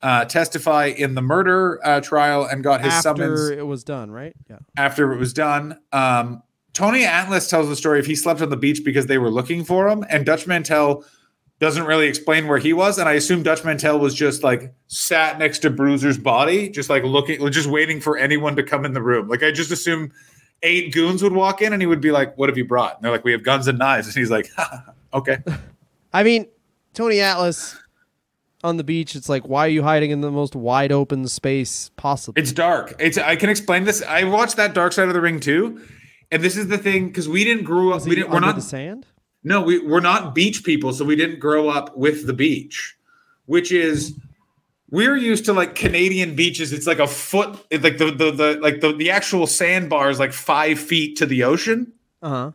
uh, 0.01 0.25
testify 0.25 0.87
in 0.87 1.15
the 1.15 1.21
murder 1.21 1.79
uh, 1.87 2.01
trial 2.01 2.47
and 2.47 2.65
got 2.65 2.81
his 2.83 2.95
summons. 3.03 3.21
After 3.21 3.37
summons 3.37 3.51
it 3.51 3.67
was 3.67 3.85
done, 3.85 4.11
right? 4.11 4.35
Yeah. 4.49 4.61
after 4.79 5.13
it 5.13 5.19
was 5.19 5.35
done. 5.35 5.79
Um, 5.93 6.43
Tony 6.73 7.05
Atlas 7.05 7.49
tells 7.49 7.69
the 7.69 7.77
story 7.77 7.99
if 7.99 8.07
he 8.07 8.15
slept 8.15 8.41
on 8.41 8.51
the 8.51 8.57
beach 8.57 8.83
because 8.85 9.07
they 9.07 9.19
were 9.19 9.31
looking 9.31 9.65
for 9.65 9.89
him, 9.89 10.05
and 10.09 10.25
Dutch 10.25 10.47
Mantel 10.47 11.05
doesn't 11.59 11.85
really 11.85 12.07
explain 12.07 12.49
where 12.49 12.59
he 12.59 12.73
was. 12.73 12.99
And 12.99 13.09
I 13.09 13.13
assume 13.13 13.43
Dutch 13.43 13.65
Mantel 13.65 13.99
was 13.99 14.15
just 14.15 14.43
like 14.43 14.73
sat 14.89 15.39
next 15.39 15.59
to 15.61 15.71
Bruiser's 15.71 16.17
body, 16.17 16.71
just 16.71 16.89
like 16.89 17.05
looking, 17.05 17.49
just 17.51 17.69
waiting 17.69 18.01
for 18.01 18.17
anyone 18.17 18.57
to 18.57 18.63
come 18.63 18.85
in 18.85 18.95
the 18.95 19.03
room. 19.03 19.29
Like 19.29 19.43
I 19.43 19.51
just 19.51 19.71
assume 19.71 20.11
eight 20.63 20.93
goons 20.93 21.23
would 21.23 21.33
walk 21.33 21.61
in 21.61 21.73
and 21.73 21.83
he 21.83 21.87
would 21.87 22.01
be 22.01 22.11
like, 22.11 22.37
What 22.39 22.49
have 22.49 22.57
you 22.57 22.65
brought? 22.65 22.97
And 22.97 23.05
they're 23.05 23.13
like, 23.13 23.25
We 23.25 23.33
have 23.33 23.43
guns 23.45 23.69
and 23.69 23.79
knives. 23.79 24.07
And 24.07 24.17
he's 24.17 24.31
like, 24.31 24.51
Okay. 25.13 25.39
I 26.13 26.23
mean, 26.23 26.47
Tony 26.95 27.21
Atlas 27.21 27.77
on 28.63 28.77
the 28.77 28.85
beach. 28.85 29.15
It's 29.15 29.29
like, 29.29 29.49
why 29.49 29.67
are 29.67 29.71
you 29.71 29.83
hiding 29.83 30.11
in 30.11 30.21
the 30.21 30.31
most 30.31 30.57
wide 30.57 30.93
open 30.93 31.27
space 31.29 31.91
possible? 31.97 32.41
It's 32.41 32.53
dark. 32.53 32.95
It's 32.99 33.19
I 33.19 33.37
can 33.37 33.51
explain 33.51 33.85
this. 33.85 34.03
I 34.03 34.25
watched 34.25 34.57
that 34.57 34.75
Dark 34.75 34.93
Side 34.93 35.09
of 35.09 35.15
the 35.15 35.21
Ring 35.21 35.41
too. 35.41 35.81
And 36.31 36.43
this 36.43 36.57
is 36.57 36.69
the 36.69 36.79
thing 36.79 37.09
because 37.09 37.29
we 37.29 37.45
didn't 37.45 37.65
grow 37.65 37.91
up. 37.91 37.99
Is 37.99 38.07
We 38.07 38.15
didn't. 38.15 38.31
We're 38.31 38.41
not 38.41 38.57
the 38.57 38.63
sand. 38.63 39.07
No, 39.43 39.63
we, 39.63 39.79
we're 39.79 40.01
not 40.01 40.35
beach 40.35 40.65
people, 40.65 40.93
so 40.93 41.05
we 41.05 41.17
didn't 41.17 41.41
grow 41.41 41.69
up 41.69 41.97
with 41.97 42.27
the 42.27 42.35
beach, 42.35 42.97
which 43.47 43.73
is 43.73 44.15
we're 44.91 45.17
used 45.17 45.47
to 45.47 45.53
like 45.53 45.75
Canadian 45.75 46.35
beaches. 46.35 46.73
It's 46.73 46.87
like 46.87 46.99
a 46.99 47.07
foot, 47.07 47.65
it's 47.71 47.83
like 47.83 47.99
the 47.99 48.11
the, 48.11 48.31
the 48.31 48.59
like 48.61 48.81
the, 48.81 48.93
the 48.93 49.11
actual 49.11 49.47
sandbar 49.47 50.11
is 50.11 50.19
like 50.19 50.33
five 50.33 50.79
feet 50.79 51.17
to 51.19 51.27
the 51.27 51.45
ocean. 51.45 51.93
Uh 52.23 52.29
huh. 52.29 52.51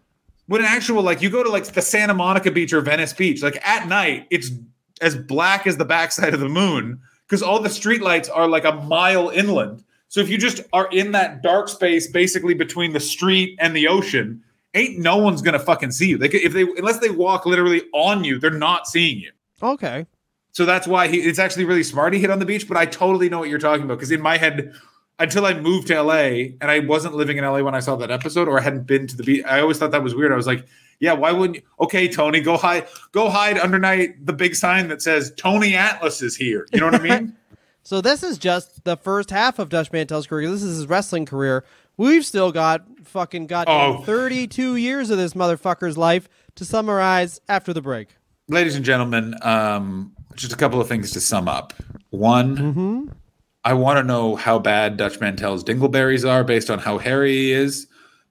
When 0.47 0.61
an 0.61 0.67
actual 0.67 1.01
like 1.01 1.21
you 1.21 1.29
go 1.29 1.43
to 1.43 1.49
like 1.49 1.65
the 1.65 1.81
Santa 1.81 2.13
Monica 2.13 2.51
beach 2.51 2.71
or 2.71 2.81
Venice 2.81 3.13
beach, 3.13 3.41
like 3.41 3.65
at 3.67 3.87
night, 3.87 4.27
it's 4.29 4.51
as 5.01 5.15
black 5.15 5.65
as 5.65 5.77
the 5.77 5.85
backside 5.85 6.33
of 6.33 6.39
the 6.39 6.49
moon 6.49 7.01
because 7.25 7.41
all 7.41 7.59
the 7.59 7.69
streetlights 7.69 8.29
are 8.33 8.47
like 8.47 8.63
a 8.63 8.73
mile 8.73 9.29
inland. 9.29 9.83
So 10.07 10.21
if 10.21 10.29
you 10.29 10.37
just 10.37 10.61
are 10.71 10.87
in 10.91 11.11
that 11.11 11.41
dark 11.41 11.67
space, 11.67 12.07
basically 12.07 12.53
between 12.53 12.93
the 12.93 12.99
street 12.99 13.57
and 13.59 13.75
the 13.75 13.87
ocean, 13.87 14.43
ain't 14.73 14.99
no 14.99 15.17
one's 15.17 15.41
gonna 15.41 15.59
fucking 15.59 15.91
see 15.91 16.09
you. 16.09 16.17
They 16.17 16.29
could, 16.29 16.41
if 16.41 16.53
they 16.53 16.61
unless 16.61 16.99
they 16.99 17.09
walk 17.09 17.45
literally 17.45 17.83
on 17.93 18.23
you, 18.23 18.39
they're 18.39 18.51
not 18.51 18.87
seeing 18.87 19.19
you. 19.19 19.31
Okay. 19.61 20.05
So 20.51 20.65
that's 20.65 20.87
why 20.87 21.07
he, 21.09 21.17
it's 21.17 21.39
actually 21.39 21.65
really 21.65 21.83
smart 21.83 22.13
he 22.13 22.19
hit 22.19 22.29
on 22.29 22.39
the 22.39 22.45
beach. 22.45 22.67
But 22.67 22.77
I 22.77 22.85
totally 22.85 23.29
know 23.29 23.39
what 23.39 23.49
you're 23.49 23.59
talking 23.59 23.83
about 23.83 23.95
because 23.95 24.11
in 24.11 24.21
my 24.21 24.37
head, 24.37 24.73
until 25.19 25.45
I 25.45 25.53
moved 25.53 25.87
to 25.87 26.01
LA 26.01 26.53
and 26.61 26.63
I 26.63 26.79
wasn't 26.79 27.15
living 27.15 27.37
in 27.37 27.43
LA 27.43 27.61
when 27.61 27.75
I 27.75 27.79
saw 27.79 27.95
that 27.97 28.11
episode 28.11 28.47
or 28.47 28.59
I 28.59 28.61
hadn't 28.61 28.87
been 28.87 29.07
to 29.07 29.17
the 29.17 29.23
beach, 29.23 29.45
I 29.45 29.59
always 29.59 29.77
thought 29.77 29.91
that 29.91 30.03
was 30.03 30.15
weird. 30.15 30.31
I 30.31 30.35
was 30.35 30.47
like, 30.47 30.65
yeah, 30.99 31.13
why 31.13 31.31
wouldn't 31.31 31.57
you? 31.57 31.61
Okay, 31.81 32.07
Tony, 32.07 32.39
go 32.39 32.55
hide, 32.55 32.87
go 33.11 33.29
hide 33.29 33.59
underneath 33.59 34.15
the 34.23 34.33
big 34.33 34.55
sign 34.55 34.87
that 34.87 35.01
says 35.01 35.33
Tony 35.35 35.75
Atlas 35.75 36.21
is 36.21 36.37
here. 36.37 36.67
You 36.71 36.79
know 36.79 36.85
what 36.85 36.95
I 36.95 37.19
mean? 37.19 37.35
So 37.85 38.01
this 38.01 38.23
is 38.23 38.39
just 38.39 38.83
the 38.83 38.97
first 38.97 39.29
half 39.29 39.59
of 39.59 39.69
Dutch 39.69 39.91
Mantel's 39.91 40.25
career. 40.25 40.49
This 40.49 40.63
is 40.63 40.77
his 40.77 40.87
wrestling 40.87 41.27
career. 41.27 41.63
We've 41.97 42.25
still 42.25 42.51
got 42.51 42.83
fucking 43.03 43.45
got 43.45 43.67
Oh. 43.69 44.01
32 44.03 44.75
years 44.75 45.11
of 45.11 45.19
this 45.19 45.33
motherfucker's 45.35 45.95
life 45.95 46.27
to 46.55 46.65
summarize 46.65 47.39
after 47.47 47.73
the 47.73 47.81
break. 47.81 48.09
Ladies 48.47 48.75
and 48.75 48.83
gentlemen, 48.83 49.35
um, 49.43 50.13
just 50.35 50.51
a 50.51 50.55
couple 50.55 50.81
of 50.81 50.87
things 50.87 51.11
to 51.11 51.21
sum 51.21 51.47
up. 51.47 51.73
One, 52.09 53.11
I 53.63 53.73
want 53.73 53.97
to 53.97 54.03
know 54.03 54.35
how 54.35 54.57
bad 54.57 54.97
Dutch 54.97 55.19
Mantel's 55.19 55.63
dingleberries 55.63 56.27
are 56.27 56.43
based 56.43 56.71
on 56.71 56.79
how 56.79 56.97
hairy 56.97 57.33
he 57.33 57.51
is. 57.51 57.85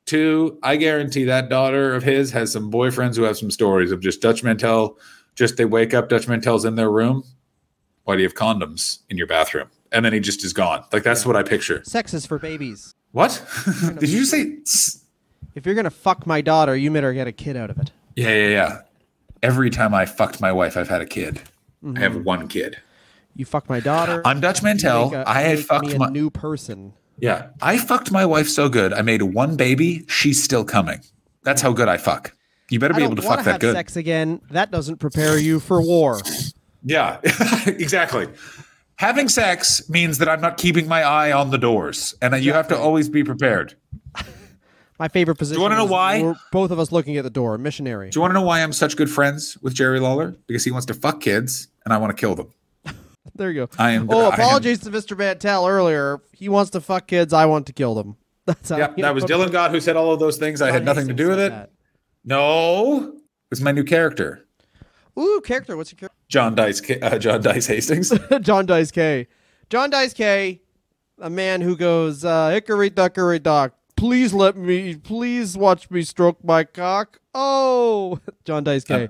Two, 0.05 0.59
I 0.65 0.75
guarantee 0.77 1.25
that 1.25 1.49
daughter 1.49 1.95
of 1.95 2.03
his 2.03 2.33
has 2.33 2.51
some 2.53 2.73
boyfriends 2.73 3.17
who 3.17 3.23
have 3.23 3.39
some 3.39 3.53
stories 3.53 3.93
of 3.93 4.01
just 4.01 4.21
Dutch 4.21 4.43
Mantel. 4.43 4.99
Just 5.37 5.57
they 5.57 5.65
wake 5.65 5.95
up, 5.95 6.09
Dutch 6.09 6.27
Mantel's 6.27 6.65
in 6.65 6.75
their 6.75 6.91
room. 6.91 7.23
Why 8.05 8.17
do 8.17 8.23
you 8.23 8.29
have 8.29 8.35
condoms 8.35 9.01
in 9.09 9.17
your 9.17 9.27
bathroom? 9.27 9.69
And 9.93 10.05
then 10.05 10.13
he 10.13 10.21
just 10.21 10.45
is 10.45 10.53
gone. 10.53 10.85
Like 10.93 11.03
that's 11.03 11.25
what 11.25 11.37
I 11.37 11.43
picture. 11.43 11.83
Sex 11.85 12.15
is 12.15 12.27
for 12.27 12.39
babies. 12.39 12.95
What? 13.13 13.45
Did 13.99 14.09
you 14.09 14.25
say? 14.25 14.59
If 15.55 15.65
you're 15.67 15.75
gonna 15.75 15.91
fuck 15.91 16.27
my 16.27 16.41
daughter, 16.41 16.77
you 16.77 16.91
better 16.91 17.13
get 17.13 17.27
a 17.27 17.33
kid 17.33 17.57
out 17.57 17.71
of 17.71 17.79
it. 17.79 17.93
Yeah, 18.17 18.31
yeah, 18.31 18.49
yeah. 18.49 18.81
Every 19.43 19.71
time 19.71 19.95
I 19.95 20.07
fucked 20.07 20.41
my 20.41 20.53
wife, 20.53 20.77
I've 20.77 20.89
had 20.89 21.01
a 21.01 21.07
kid. 21.07 21.41
I 21.85 22.01
have 22.01 22.13
mm-hmm. 22.13 22.25
one 22.25 22.49
kid. 22.49 22.79
You 23.37 23.45
fuck 23.45 23.69
my 23.69 23.81
daughter. 23.81 24.23
I'm 24.25 24.41
Dutch 24.41 24.63
Mantel. 24.63 25.11
make 25.11 25.15
a- 25.15 25.29
I 25.29 25.41
had 25.43 25.61
fucked 25.61 25.87
me 25.87 25.95
a 25.95 25.99
my 25.99 26.09
new 26.09 26.31
person. 26.31 26.95
yeah. 27.19 27.49
I 27.61 27.79
fucked 27.79 28.11
my 28.11 28.25
wife 28.25 28.49
so 28.49 28.69
good. 28.69 28.93
I 28.93 29.03
made 29.03 29.23
one 29.23 29.57
baby. 29.57 30.05
She's 30.09 30.43
still 30.43 30.65
coming. 30.65 31.01
That's 31.43 31.61
how 31.61 31.73
good 31.73 31.89
I 31.89 31.99
fuck. 31.99 32.35
You 32.71 32.79
better 32.79 32.95
be 32.95 33.03
able 33.03 33.17
to 33.17 33.23
fuck 33.23 33.45
that 33.45 33.61
good. 33.61 33.75
sex 33.75 33.97
again. 33.97 34.41
That 34.51 34.71
doesn't 34.71 34.97
prepare 34.97 35.39
you 35.39 35.61
for 35.61 35.83
war. 35.83 36.21
Yeah, 36.85 37.19
exactly. 37.67 38.29
Having 38.97 39.29
sex 39.31 39.89
means 39.89 40.19
that 40.19 40.29
I'm 40.29 40.41
not 40.41 40.57
keeping 40.59 40.87
my 40.87 41.03
eye 41.03 41.33
on 41.33 41.51
the 41.51 41.59
doors, 41.59 42.15
and 42.23 42.33
that 42.33 42.43
you 42.43 42.53
have 42.53 42.69
to 42.69 42.79
always 42.79 43.09
be 43.09 43.25
prepared. 43.25 43.75
My 44.99 45.09
favorite 45.09 45.35
position. 45.37 45.57
Do 45.57 45.61
you 45.61 45.63
wanna 45.69 45.77
know 45.77 45.91
why? 45.91 46.23
We're 46.23 46.37
both 46.53 46.71
of 46.71 46.79
us 46.79 46.93
looking 46.93 47.17
at 47.17 47.25
the 47.25 47.31
door. 47.31 47.59
Missionary. 47.59 48.11
Do 48.11 48.17
you 48.17 48.21
want 48.21 48.31
to 48.31 48.35
know 48.35 48.47
why 48.47 48.63
I'm 48.63 48.73
such 48.73 48.97
good 48.97 49.11
friends 49.11 49.59
with 49.61 49.75
Jerry 49.75 49.99
Lawler? 49.99 50.37
Because 50.47 50.63
he 50.65 50.71
wants 50.71 50.87
to 50.87 50.95
fuck 50.95 51.21
kids, 51.21 51.67
and 51.85 51.93
I 51.93 51.97
want 51.99 52.17
to 52.17 52.21
kill 52.21 52.35
them. 52.35 52.53
There 53.37 53.51
you 53.51 53.67
go. 53.67 53.69
I 53.81 53.91
am- 53.93 54.09
Oh, 54.13 54.27
I 54.27 54.27
am- 54.29 54.33
apologies 54.35 54.79
to 54.81 54.91
Mr. 54.91 55.19
Mantel 55.19 55.67
earlier. 55.67 56.21
He 56.33 56.49
wants 56.49 56.71
to 56.73 56.81
fuck 56.81 57.09
kids. 57.09 57.33
I 57.33 57.47
want 57.47 57.67
to 57.67 57.73
kill 57.73 57.95
them. 57.97 58.17
That's 58.47 58.69
how. 58.69 58.77
Yeah, 58.77 58.89
that 58.99 59.13
was 59.15 59.25
Dylan 59.25 59.51
Gott 59.51 59.73
who 59.73 59.81
said 59.81 59.97
all 59.97 60.13
of 60.13 60.21
those 60.21 60.37
things. 60.37 60.63
I 60.63 60.71
had 60.71 60.85
nothing 60.85 61.09
to 61.09 61.15
do 61.15 61.29
with 61.31 61.41
it. 61.41 61.53
No, 62.25 63.17
it's 63.51 63.61
my 63.61 63.73
new 63.73 63.83
character, 63.83 64.47
Ooh, 65.19 65.41
character. 65.45 65.77
What's 65.77 65.93
your 65.93 66.09
John 66.29 66.55
Dice. 66.55 66.83
Uh, 66.91 67.19
John 67.19 67.43
Dice 67.43 67.67
Hastings. 67.67 68.13
John 68.41 68.67
Dice 68.67 68.91
K. 68.91 69.29
John 69.71 69.91
Dice 69.91 70.15
K. 70.15 70.61
A 71.21 71.31
man 71.31 71.61
who 71.61 71.77
goes, 71.77 72.25
uh, 72.25 72.51
hickory 72.51 72.91
dickory 72.91 73.39
dock. 73.39 73.75
Please 73.97 74.35
let 74.35 74.57
me. 74.57 74.97
Please 74.97 75.57
watch 75.57 75.91
me 75.91 76.03
stroke 76.03 76.43
my 76.45 76.65
cock. 76.65 77.21
Oh, 77.35 78.19
John 78.45 78.65
Dice 78.65 78.85
K. 78.85 79.09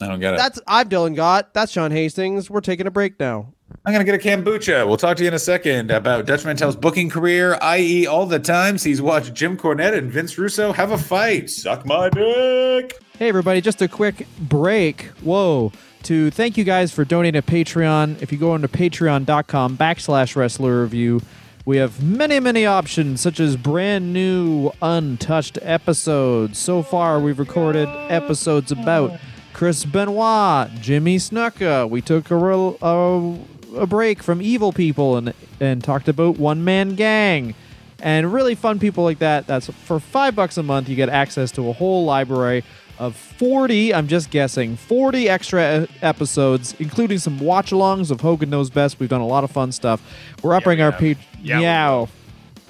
I 0.00 0.08
don't 0.08 0.20
get 0.20 0.34
it. 0.34 0.36
That's 0.36 0.60
I'm 0.66 0.88
Dylan 0.88 1.16
Gott. 1.16 1.54
That's 1.54 1.72
John 1.72 1.90
Hastings. 1.90 2.50
We're 2.50 2.60
taking 2.60 2.86
a 2.86 2.90
break 2.90 3.18
now. 3.18 3.54
I'm 3.84 3.92
gonna 3.92 4.04
get 4.04 4.14
a 4.14 4.18
kombucha. 4.18 4.86
We'll 4.86 4.96
talk 4.96 5.16
to 5.16 5.22
you 5.22 5.28
in 5.28 5.34
a 5.34 5.38
second 5.38 5.90
about 5.90 6.26
Dutch 6.26 6.44
Mantel's 6.44 6.76
booking 6.76 7.08
career, 7.08 7.56
i.e., 7.62 8.06
all 8.06 8.26
the 8.26 8.38
times 8.38 8.82
he's 8.82 9.00
watched 9.00 9.32
Jim 9.32 9.56
Cornette 9.56 9.96
and 9.96 10.10
Vince 10.10 10.36
Russo 10.38 10.72
have 10.72 10.90
a 10.90 10.98
fight. 10.98 11.50
Suck 11.50 11.86
my 11.86 12.08
dick. 12.10 12.98
Hey, 13.18 13.28
everybody, 13.28 13.60
just 13.60 13.80
a 13.80 13.88
quick 13.88 14.26
break. 14.38 15.04
Whoa. 15.22 15.72
To 16.06 16.30
thank 16.30 16.56
you 16.56 16.62
guys 16.62 16.92
for 16.92 17.04
donating 17.04 17.42
to 17.42 17.44
Patreon. 17.44 18.22
If 18.22 18.30
you 18.30 18.38
go 18.38 18.52
onto 18.52 18.68
patreon.com 18.68 19.76
backslash 19.76 20.36
wrestler 20.36 20.82
review, 20.82 21.20
we 21.64 21.78
have 21.78 22.00
many, 22.00 22.38
many 22.38 22.64
options, 22.64 23.20
such 23.20 23.40
as 23.40 23.56
brand 23.56 24.12
new, 24.12 24.70
untouched 24.80 25.58
episodes. 25.62 26.58
So 26.58 26.84
far, 26.84 27.18
we've 27.18 27.40
recorded 27.40 27.88
episodes 28.08 28.70
about 28.70 29.18
Chris 29.52 29.84
Benoit, 29.84 30.70
Jimmy 30.80 31.16
Snuka. 31.16 31.90
We 31.90 32.02
took 32.02 32.30
a, 32.30 32.36
real, 32.36 32.78
a, 32.80 33.80
a 33.80 33.86
break 33.88 34.22
from 34.22 34.40
evil 34.40 34.72
people 34.72 35.16
and, 35.16 35.34
and 35.58 35.82
talked 35.82 36.06
about 36.06 36.38
One 36.38 36.62
Man 36.62 36.94
Gang 36.94 37.56
and 37.98 38.32
really 38.32 38.54
fun 38.54 38.78
people 38.78 39.02
like 39.02 39.18
that. 39.18 39.48
That's 39.48 39.66
for 39.70 39.98
five 39.98 40.36
bucks 40.36 40.56
a 40.56 40.62
month. 40.62 40.88
You 40.88 40.94
get 40.94 41.08
access 41.08 41.50
to 41.50 41.68
a 41.68 41.72
whole 41.72 42.04
library 42.04 42.62
of 42.98 43.16
40, 43.16 43.94
I'm 43.94 44.08
just 44.08 44.30
guessing, 44.30 44.76
40 44.76 45.28
extra 45.28 45.86
episodes, 46.02 46.74
including 46.78 47.18
some 47.18 47.38
watch 47.38 47.70
alongs 47.70 48.10
of 48.10 48.20
Hogan 48.20 48.50
Knows 48.50 48.70
Best. 48.70 48.98
We've 48.98 49.08
done 49.08 49.20
a 49.20 49.26
lot 49.26 49.44
of 49.44 49.50
fun 49.50 49.72
stuff. 49.72 50.00
We're 50.42 50.54
upping 50.54 50.78
we 50.78 50.82
our 50.82 50.92
page. 50.92 51.18
Yeah, 51.42 51.60
Meow. 51.60 52.08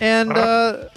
And 0.01 0.33
uh, 0.33 0.89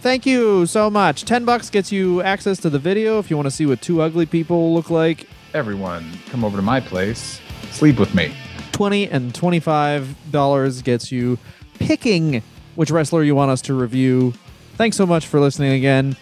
thank 0.00 0.26
you 0.26 0.66
so 0.66 0.88
much. 0.90 1.24
10 1.24 1.44
bucks 1.44 1.70
gets 1.70 1.92
you 1.92 2.22
access 2.22 2.58
to 2.58 2.70
the 2.70 2.78
video 2.78 3.18
if 3.18 3.30
you 3.30 3.36
want 3.36 3.46
to 3.46 3.50
see 3.50 3.66
what 3.66 3.82
two 3.82 4.00
ugly 4.00 4.26
people 4.26 4.72
look 4.74 4.90
like. 4.90 5.28
Everyone, 5.54 6.10
come 6.30 6.44
over 6.44 6.56
to 6.56 6.62
my 6.62 6.80
place. 6.80 7.40
Sleep 7.72 7.98
with 7.98 8.14
me. 8.14 8.34
20 8.72 9.08
and 9.10 9.34
25 9.34 10.32
dollars 10.32 10.82
gets 10.82 11.12
you 11.12 11.38
picking 11.74 12.42
which 12.74 12.90
wrestler 12.90 13.22
you 13.22 13.34
want 13.34 13.50
us 13.50 13.60
to 13.60 13.74
review 13.74 14.32
thanks 14.76 14.96
so 14.96 15.04
much 15.06 15.26
for 15.26 15.38
listening 15.40 15.72
again 15.72 16.16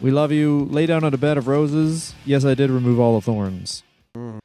we 0.00 0.10
love 0.10 0.32
you 0.32 0.66
lay 0.70 0.86
down 0.86 1.04
on 1.04 1.12
a 1.14 1.18
bed 1.18 1.36
of 1.38 1.46
roses 1.48 2.14
yes 2.24 2.44
i 2.44 2.54
did 2.54 2.70
remove 2.70 2.98
all 3.00 3.14
the 3.14 3.24
thorns 3.24 3.82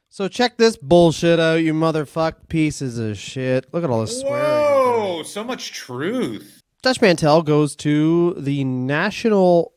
So 0.10 0.30
check 0.30 0.56
this 0.56 0.78
bullshit 0.78 1.40
out, 1.42 1.56
you 1.56 1.74
motherfuck 1.74 2.48
pieces 2.48 2.98
of 2.98 3.18
shit. 3.18 3.66
Look 3.74 3.84
at 3.84 3.90
all 3.90 4.00
this 4.00 4.22
swearing. 4.22 4.46
Whoa, 4.46 5.24
so 5.24 5.44
much 5.44 5.74
truth. 5.74 6.62
Dutch 6.82 7.02
Mantel 7.02 7.42
goes 7.42 7.76
to 7.78 8.34
the 8.38 8.64
National 8.64 9.74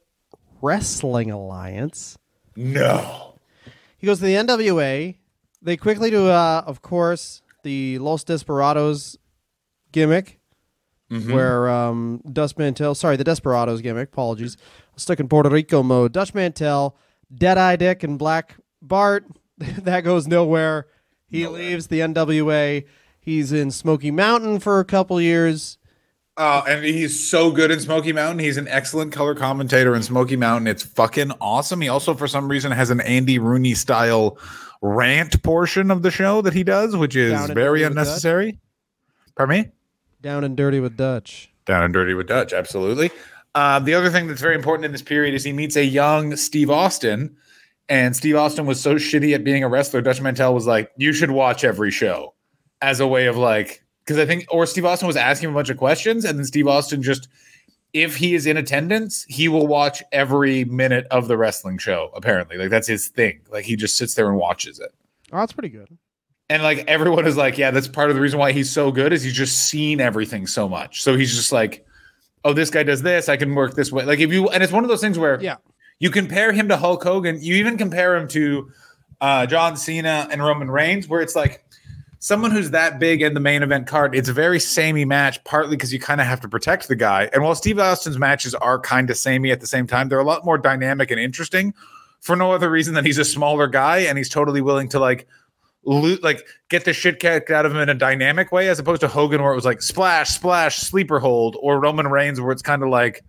Wrestling 0.62 1.32
Alliance. 1.32 2.16
No. 2.54 3.34
He 3.98 4.06
goes 4.06 4.20
to 4.20 4.26
the 4.26 4.34
NWA. 4.34 5.16
They 5.60 5.76
quickly 5.76 6.08
do, 6.10 6.28
uh, 6.28 6.62
of 6.64 6.82
course, 6.82 7.42
the 7.64 7.98
Los 7.98 8.22
Desperados 8.22 9.16
gimmick, 9.90 10.38
where 11.32 11.68
um, 11.68 12.20
Dutch 12.32 12.56
Mantel, 12.56 12.94
sorry, 12.94 13.16
the 13.16 13.24
Desperados 13.24 13.80
gimmick, 13.80 14.10
apologies, 14.12 14.56
stuck 14.98 15.20
in 15.20 15.28
Puerto 15.28 15.48
Rico 15.48 15.82
mode. 15.82 16.12
Dutch 16.12 16.34
Mantel, 16.34 16.96
Deadeye 17.34 17.76
Dick, 17.76 18.02
and 18.02 18.18
Black 18.18 18.56
Bart. 18.82 19.24
that 19.58 20.00
goes 20.02 20.26
nowhere. 20.26 20.86
He 21.26 21.46
leaves 21.46 21.88
the 21.88 22.00
NWA. 22.00 22.84
He's 23.20 23.52
in 23.52 23.70
Smoky 23.70 24.10
Mountain 24.10 24.60
for 24.60 24.80
a 24.80 24.84
couple 24.84 25.20
years. 25.20 25.78
Oh, 26.40 26.62
and 26.68 26.84
he's 26.84 27.28
so 27.28 27.50
good 27.50 27.70
in 27.72 27.80
Smoky 27.80 28.12
Mountain. 28.12 28.38
He's 28.38 28.56
an 28.56 28.68
excellent 28.68 29.12
color 29.12 29.34
commentator 29.34 29.94
in 29.94 30.04
Smoky 30.04 30.36
Mountain. 30.36 30.68
It's 30.68 30.84
fucking 30.84 31.32
awesome. 31.40 31.80
He 31.80 31.88
also, 31.88 32.14
for 32.14 32.28
some 32.28 32.48
reason, 32.48 32.70
has 32.70 32.90
an 32.90 33.00
Andy 33.00 33.40
Rooney 33.40 33.74
style 33.74 34.38
rant 34.80 35.42
portion 35.42 35.90
of 35.90 36.02
the 36.02 36.12
show 36.12 36.40
that 36.42 36.54
he 36.54 36.62
does, 36.62 36.96
which 36.96 37.16
is 37.16 37.50
very 37.50 37.82
unnecessary. 37.82 38.60
Pardon 39.36 39.62
me? 39.62 39.70
Down 40.22 40.44
and 40.44 40.56
dirty 40.56 40.78
with 40.78 40.96
Dutch. 40.96 41.52
Down 41.66 41.82
and 41.82 41.92
dirty 41.92 42.14
with 42.14 42.28
Dutch, 42.28 42.52
absolutely. 42.52 43.10
Uh, 43.58 43.80
the 43.80 43.92
other 43.92 44.08
thing 44.08 44.28
that's 44.28 44.40
very 44.40 44.54
important 44.54 44.84
in 44.84 44.92
this 44.92 45.02
period 45.02 45.34
is 45.34 45.42
he 45.42 45.52
meets 45.52 45.74
a 45.74 45.84
young 45.84 46.36
Steve 46.36 46.70
Austin, 46.70 47.36
and 47.88 48.14
Steve 48.14 48.36
Austin 48.36 48.66
was 48.66 48.80
so 48.80 48.94
shitty 48.94 49.34
at 49.34 49.42
being 49.42 49.64
a 49.64 49.68
wrestler. 49.68 50.00
Dutch 50.00 50.20
Mantel 50.20 50.54
was 50.54 50.68
like, 50.68 50.92
"You 50.96 51.12
should 51.12 51.32
watch 51.32 51.64
every 51.64 51.90
show," 51.90 52.34
as 52.82 53.00
a 53.00 53.06
way 53.08 53.26
of 53.26 53.36
like, 53.36 53.82
because 54.04 54.16
I 54.16 54.26
think, 54.26 54.46
or 54.48 54.64
Steve 54.64 54.84
Austin 54.84 55.08
was 55.08 55.16
asking 55.16 55.48
him 55.48 55.56
a 55.56 55.58
bunch 55.58 55.70
of 55.70 55.76
questions, 55.76 56.24
and 56.24 56.38
then 56.38 56.44
Steve 56.44 56.68
Austin 56.68 57.02
just, 57.02 57.26
if 57.92 58.14
he 58.14 58.36
is 58.36 58.46
in 58.46 58.56
attendance, 58.56 59.24
he 59.24 59.48
will 59.48 59.66
watch 59.66 60.04
every 60.12 60.64
minute 60.66 61.08
of 61.10 61.26
the 61.26 61.36
wrestling 61.36 61.78
show. 61.78 62.12
Apparently, 62.14 62.58
like 62.58 62.70
that's 62.70 62.86
his 62.86 63.08
thing. 63.08 63.40
Like 63.50 63.64
he 63.64 63.74
just 63.74 63.96
sits 63.96 64.14
there 64.14 64.28
and 64.28 64.38
watches 64.38 64.78
it. 64.78 64.94
Oh, 65.32 65.38
that's 65.38 65.52
pretty 65.52 65.70
good. 65.70 65.98
And 66.48 66.62
like 66.62 66.84
everyone 66.86 67.26
is 67.26 67.36
like, 67.36 67.58
yeah, 67.58 67.72
that's 67.72 67.88
part 67.88 68.08
of 68.08 68.14
the 68.14 68.22
reason 68.22 68.38
why 68.38 68.52
he's 68.52 68.70
so 68.70 68.92
good 68.92 69.12
is 69.12 69.24
he's 69.24 69.34
just 69.34 69.66
seen 69.66 70.00
everything 70.00 70.46
so 70.46 70.68
much. 70.68 71.02
So 71.02 71.16
he's 71.16 71.34
just 71.34 71.50
like, 71.50 71.84
oh, 72.48 72.52
this 72.54 72.70
guy 72.70 72.82
does 72.82 73.02
this, 73.02 73.28
I 73.28 73.36
can 73.36 73.54
work 73.54 73.74
this 73.74 73.92
way. 73.92 74.04
Like 74.04 74.20
if 74.20 74.32
you 74.32 74.48
and 74.48 74.62
it's 74.62 74.72
one 74.72 74.84
of 74.84 74.88
those 74.88 75.00
things 75.00 75.18
where 75.18 75.40
Yeah. 75.40 75.56
you 75.98 76.10
compare 76.10 76.52
him 76.52 76.68
to 76.68 76.76
Hulk 76.76 77.02
Hogan, 77.02 77.38
you 77.40 77.54
even 77.56 77.76
compare 77.76 78.16
him 78.16 78.26
to 78.28 78.70
uh, 79.20 79.46
John 79.46 79.76
Cena 79.76 80.28
and 80.30 80.42
Roman 80.42 80.70
Reigns, 80.70 81.08
where 81.08 81.20
it's 81.20 81.36
like 81.36 81.64
someone 82.20 82.50
who's 82.50 82.70
that 82.70 82.98
big 82.98 83.20
in 83.22 83.34
the 83.34 83.40
main 83.40 83.62
event 83.62 83.86
card. 83.86 84.14
It's 84.14 84.28
a 84.28 84.32
very 84.32 84.60
samey 84.60 85.04
match, 85.04 85.42
partly 85.44 85.76
because 85.76 85.92
you 85.92 86.00
kind 86.00 86.20
of 86.20 86.26
have 86.26 86.40
to 86.40 86.48
protect 86.48 86.88
the 86.88 86.96
guy. 86.96 87.28
And 87.32 87.42
while 87.42 87.54
Steve 87.54 87.78
Austin's 87.78 88.18
matches 88.18 88.54
are 88.54 88.78
kind 88.78 89.10
of 89.10 89.16
samey 89.16 89.50
at 89.52 89.60
the 89.60 89.66
same 89.66 89.86
time, 89.86 90.08
they're 90.08 90.18
a 90.20 90.24
lot 90.24 90.44
more 90.44 90.58
dynamic 90.58 91.10
and 91.10 91.20
interesting 91.20 91.74
for 92.20 92.34
no 92.34 92.52
other 92.52 92.70
reason 92.70 92.94
than 92.94 93.04
he's 93.04 93.18
a 93.18 93.24
smaller 93.24 93.66
guy 93.68 93.98
and 93.98 94.18
he's 94.18 94.28
totally 94.28 94.60
willing 94.60 94.88
to 94.88 94.98
like 94.98 95.26
loot 95.84 96.22
like 96.22 96.46
get 96.68 96.84
the 96.84 96.92
shit 96.92 97.18
kicked 97.20 97.50
out 97.50 97.64
of 97.64 97.72
him 97.72 97.78
in 97.78 97.88
a 97.88 97.94
dynamic 97.94 98.52
way 98.52 98.68
as 98.68 98.78
opposed 98.78 99.00
to 99.00 99.08
Hogan 99.08 99.42
where 99.42 99.52
it 99.52 99.56
was 99.56 99.64
like 99.64 99.80
splash 99.80 100.30
splash 100.30 100.76
sleeper 100.78 101.18
hold 101.20 101.56
or 101.60 101.80
Roman 101.80 102.08
Reigns 102.08 102.40
where 102.40 102.50
it's 102.52 102.62
kind 102.62 102.82
of 102.82 102.88
like 102.90 103.24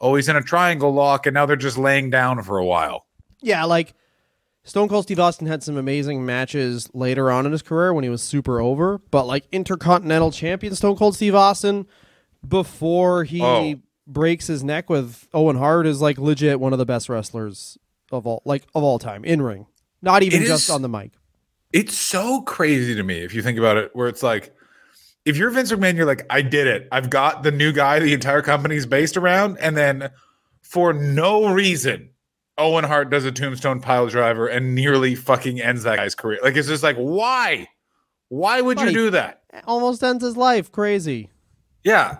oh 0.00 0.14
he's 0.16 0.28
in 0.28 0.36
a 0.36 0.42
triangle 0.42 0.92
lock 0.92 1.26
and 1.26 1.34
now 1.34 1.46
they're 1.46 1.56
just 1.56 1.78
laying 1.78 2.10
down 2.10 2.42
for 2.42 2.58
a 2.58 2.64
while. 2.64 3.06
Yeah, 3.40 3.64
like 3.64 3.94
Stone 4.64 4.88
Cold 4.88 5.04
Steve 5.04 5.20
Austin 5.20 5.46
had 5.46 5.62
some 5.62 5.76
amazing 5.76 6.26
matches 6.26 6.90
later 6.92 7.30
on 7.30 7.46
in 7.46 7.52
his 7.52 7.62
career 7.62 7.94
when 7.94 8.02
he 8.02 8.10
was 8.10 8.20
super 8.20 8.60
over, 8.60 8.98
but 9.12 9.24
like 9.26 9.44
Intercontinental 9.52 10.32
Champion 10.32 10.74
Stone 10.74 10.96
Cold 10.96 11.14
Steve 11.14 11.34
Austin 11.36 11.86
before 12.46 13.24
he 13.24 13.40
Oh. 13.42 13.74
breaks 14.06 14.46
his 14.48 14.62
neck 14.64 14.90
with 14.90 15.28
Owen 15.32 15.56
Hart 15.56 15.86
is 15.86 16.00
like 16.00 16.18
legit 16.18 16.60
one 16.60 16.72
of 16.72 16.78
the 16.78 16.86
best 16.86 17.08
wrestlers 17.08 17.78
of 18.10 18.26
all 18.26 18.42
like 18.44 18.64
of 18.74 18.82
all 18.82 18.98
time 18.98 19.24
in 19.24 19.40
ring. 19.42 19.66
Not 20.02 20.22
even 20.22 20.42
It 20.42 20.46
just 20.46 20.64
is- 20.64 20.70
on 20.70 20.82
the 20.82 20.88
mic. 20.88 21.12
It's 21.72 21.96
so 21.96 22.42
crazy 22.42 22.94
to 22.94 23.02
me 23.02 23.20
if 23.20 23.34
you 23.34 23.42
think 23.42 23.58
about 23.58 23.76
it, 23.76 23.90
where 23.94 24.08
it's 24.08 24.22
like, 24.22 24.54
if 25.24 25.36
you're 25.36 25.50
Vince 25.50 25.72
McMahon, 25.72 25.96
you're 25.96 26.06
like, 26.06 26.24
I 26.30 26.40
did 26.40 26.66
it. 26.68 26.86
I've 26.92 27.10
got 27.10 27.42
the 27.42 27.50
new 27.50 27.72
guy 27.72 27.98
the 27.98 28.14
entire 28.14 28.42
company's 28.42 28.86
based 28.86 29.16
around. 29.16 29.58
And 29.58 29.76
then 29.76 30.10
for 30.62 30.92
no 30.92 31.52
reason, 31.52 32.10
Owen 32.56 32.84
Hart 32.84 33.10
does 33.10 33.24
a 33.24 33.32
tombstone 33.32 33.80
pile 33.80 34.06
driver 34.06 34.46
and 34.46 34.74
nearly 34.74 35.14
fucking 35.16 35.60
ends 35.60 35.82
that 35.82 35.96
guy's 35.96 36.14
career. 36.14 36.38
Like, 36.42 36.56
it's 36.56 36.68
just 36.68 36.84
like, 36.84 36.96
why? 36.96 37.68
Why 38.28 38.60
would 38.60 38.76
Buddy. 38.76 38.92
you 38.92 38.96
do 38.96 39.10
that? 39.10 39.42
Almost 39.66 40.02
ends 40.02 40.24
his 40.24 40.36
life. 40.36 40.70
Crazy. 40.70 41.28
Yeah. 41.82 42.18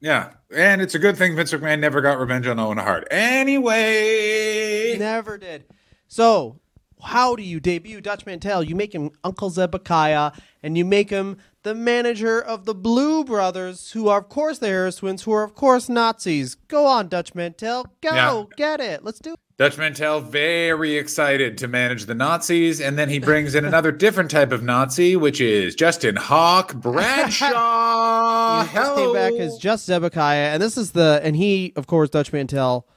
Yeah. 0.00 0.30
And 0.54 0.80
it's 0.80 0.94
a 0.94 0.98
good 0.98 1.16
thing 1.16 1.34
Vince 1.34 1.52
McMahon 1.52 1.80
never 1.80 2.00
got 2.00 2.18
revenge 2.20 2.46
on 2.46 2.58
Owen 2.60 2.78
Hart. 2.78 3.08
Anyway. 3.10 4.96
Never 4.98 5.38
did. 5.38 5.64
So, 6.06 6.60
how 7.04 7.36
do 7.36 7.42
you 7.42 7.60
debut 7.60 8.00
Dutch 8.00 8.26
Mantel? 8.26 8.62
You 8.62 8.74
make 8.74 8.94
him 8.94 9.10
Uncle 9.22 9.50
Zebekiah, 9.50 10.32
and 10.62 10.76
you 10.76 10.84
make 10.84 11.10
him 11.10 11.38
the 11.62 11.74
manager 11.74 12.40
of 12.40 12.64
the 12.64 12.74
Blu 12.74 13.24
Brothers, 13.24 13.92
who 13.92 14.08
are, 14.08 14.18
of 14.18 14.28
course, 14.28 14.58
the 14.58 14.66
Harris 14.66 14.96
twins, 14.96 15.22
who 15.22 15.32
are, 15.32 15.44
of 15.44 15.54
course, 15.54 15.88
Nazis. 15.88 16.56
Go 16.68 16.86
on, 16.86 17.08
Dutch 17.08 17.34
Mantel. 17.34 17.86
Go. 18.00 18.14
Yeah. 18.14 18.44
Get 18.56 18.80
it. 18.80 19.04
Let's 19.04 19.18
do 19.18 19.34
it. 19.34 19.38
Dutch 19.56 19.78
Mantel 19.78 20.20
very 20.20 20.96
excited 20.96 21.56
to 21.58 21.68
manage 21.68 22.06
the 22.06 22.14
Nazis, 22.14 22.80
and 22.80 22.98
then 22.98 23.08
he 23.08 23.20
brings 23.20 23.54
in 23.54 23.64
another 23.64 23.92
different 24.04 24.28
type 24.30 24.50
of 24.50 24.64
Nazi, 24.64 25.14
which 25.14 25.40
is 25.40 25.76
Justin 25.76 26.16
Hawk 26.16 26.74
Bradshaw. 26.74 28.64
He 28.64 28.96
came 28.96 29.12
back 29.12 29.34
as 29.34 29.56
just 29.56 29.86
Zebekiah, 29.86 30.52
and 30.52 30.60
this 30.60 30.76
is 30.76 30.90
the 30.90 31.20
and 31.22 31.36
he, 31.36 31.72
of 31.76 31.86
course, 31.86 32.10
Dutch 32.10 32.32
Mantel 32.32 32.88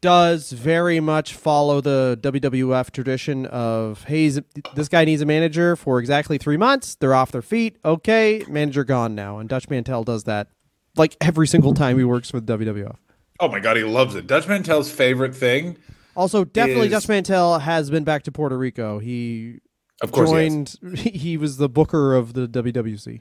does 0.00 0.52
very 0.52 0.98
much 1.00 1.34
follow 1.34 1.80
the 1.80 2.18
WWF 2.22 2.90
tradition 2.90 3.46
of 3.46 4.04
hey, 4.04 4.28
this 4.74 4.88
guy 4.88 5.04
needs 5.04 5.20
a 5.22 5.26
manager 5.26 5.76
for 5.76 5.98
exactly 5.98 6.38
three 6.38 6.56
months. 6.56 6.94
They're 6.94 7.14
off 7.14 7.32
their 7.32 7.42
feet. 7.42 7.76
Okay, 7.84 8.44
manager 8.48 8.84
gone 8.84 9.14
now, 9.14 9.38
and 9.38 9.48
Dutch 9.48 9.68
Mantel 9.68 10.04
does 10.04 10.24
that 10.24 10.48
like 10.96 11.16
every 11.20 11.46
single 11.46 11.74
time 11.74 11.98
he 11.98 12.04
works 12.04 12.32
with 12.32 12.46
WWF. 12.46 12.96
oh 13.40 13.48
my 13.48 13.60
god, 13.60 13.76
he 13.76 13.84
loves 13.84 14.14
it. 14.14 14.26
Dutch 14.26 14.48
Mantel's 14.48 14.90
favorite 14.90 15.34
thing, 15.34 15.76
Also, 16.16 16.44
definitely 16.44 16.86
Is- 16.86 16.92
Dutch 16.92 17.08
Mantel 17.08 17.58
has 17.60 17.90
been 17.90 18.04
back 18.04 18.22
to 18.24 18.32
Puerto 18.32 18.56
Rico. 18.58 18.98
He 18.98 19.60
of 20.02 20.12
course, 20.12 20.30
he 20.30 20.34
joined. 20.34 20.76
He, 20.98 21.36
was 21.36 21.58
the 21.58 21.68
booker 21.68 22.14
of 22.14 22.32
the 22.32 22.48
WWC. 22.48 23.20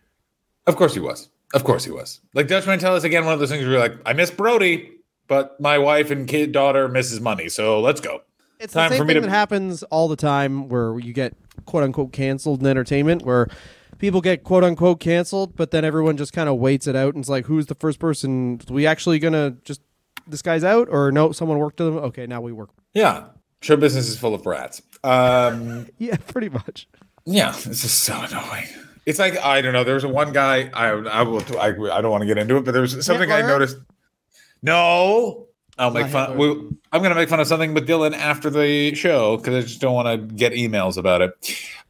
of 0.66 0.76
course 0.78 0.94
he 0.94 1.00
was, 1.02 1.30
of 1.54 1.64
course 1.66 1.84
he 1.84 1.92
was. 1.92 2.22
Like 2.34 2.48
Dutch 2.48 2.66
Mantel 2.66 2.96
is 2.96 3.04
again 3.04 3.26
one 3.26 3.34
of 3.34 3.40
those 3.40 3.50
things 3.50 3.64
where 3.64 3.72
you're 3.74 3.82
like, 3.82 3.98
I 4.06 4.14
miss 4.14 4.32
Brody, 4.32 4.92
but 5.30 5.60
my 5.62 5.78
wife 5.78 6.12
and 6.12 6.28
kid 6.28 6.52
daughter 6.52 6.90
misses 6.90 7.22
money, 7.22 7.48
so 7.48 7.80
let's 7.80 8.02
go. 8.02 8.22
It's 8.60 8.74
Time 8.74 8.90
the 8.92 8.98
for 8.98 9.06
me 9.06 9.14
thing 9.14 9.22
to- 9.24 9.28
that 9.30 9.34
happens 9.34 9.84
all 9.84 10.10
the 10.10 10.18
time 10.18 10.68
where 10.68 11.00
you 11.00 11.14
get 11.14 11.34
quote 11.66 11.84
unquote 11.84 12.12
canceled 12.12 12.60
in 12.60 12.68
entertainment, 12.68 13.22
where 13.24 13.48
people 14.00 14.20
get 14.20 14.44
quote 14.44 14.66
unquote 14.66 15.00
canceled, 15.00 15.56
but 15.56 15.72
then 15.72 15.86
everyone 15.86 16.18
just 16.18 16.34
kind 16.34 16.50
of 16.50 16.58
waits 16.58 16.86
it 16.88 16.96
out 16.96 17.14
and 17.14 17.24
it's 17.24 17.30
like, 17.30 17.46
who's 17.46 17.68
the 17.68 17.76
first 17.76 18.00
person? 18.00 18.60
Are 18.70 18.74
we 18.74 18.86
actually 18.86 19.20
gonna 19.20 19.52
just 19.64 19.80
this 20.28 20.42
guy's 20.42 20.66
out 20.66 20.90
or 20.92 21.10
no? 21.12 21.32
Someone 21.32 21.58
worked 21.58 21.80
with 21.80 21.88
him. 21.90 21.98
Okay, 21.98 22.28
now 22.28 22.42
we 22.42 22.52
work. 22.52 22.72
Yeah, 22.94 23.28
show 23.62 23.78
business 23.78 24.10
is 24.10 24.20
full 24.20 24.36
of 24.36 24.44
brats. 24.44 24.82
Um, 25.06 25.88
Yeah, 25.98 26.18
pretty 26.28 26.50
much. 26.50 26.88
Yeah, 27.26 27.52
it's 27.56 27.82
just 27.84 28.00
so 28.04 28.20
annoying. 28.22 28.66
It's 29.06 29.20
like 29.20 29.38
I 29.38 29.62
don't 29.62 29.72
know. 29.74 29.84
There 29.86 29.94
was 29.96 30.06
one 30.06 30.34
guy. 30.34 30.70
I 30.74 30.88
I 30.90 31.22
will. 31.22 31.42
I, 31.58 31.68
I 31.68 32.02
don't 32.02 32.12
want 32.12 32.22
to 32.24 32.28
get 32.28 32.38
into 32.38 32.58
it, 32.58 32.66
but 32.66 32.72
there 32.74 32.82
was 32.82 33.06
something 33.06 33.32
I 33.32 33.42
noticed. 33.42 33.78
No, 34.62 35.48
I'll 35.78 35.92
make 35.92 36.08
fun. 36.08 36.38
We, 36.38 36.50
I'm 36.92 37.02
going 37.02 37.10
to 37.10 37.16
make 37.16 37.30
fun 37.30 37.40
of 37.40 37.48
something 37.48 37.74
with 37.74 37.88
Dylan 37.88 38.14
after 38.14 38.50
the 38.50 38.94
show 38.96 39.38
because 39.38 39.56
I 39.56 39.68
just 39.68 39.80
don't 39.80 39.94
want 39.94 40.08
to 40.08 40.36
get 40.36 40.54
emails 40.54 40.98
about 40.98 41.22
it. 41.22 41.32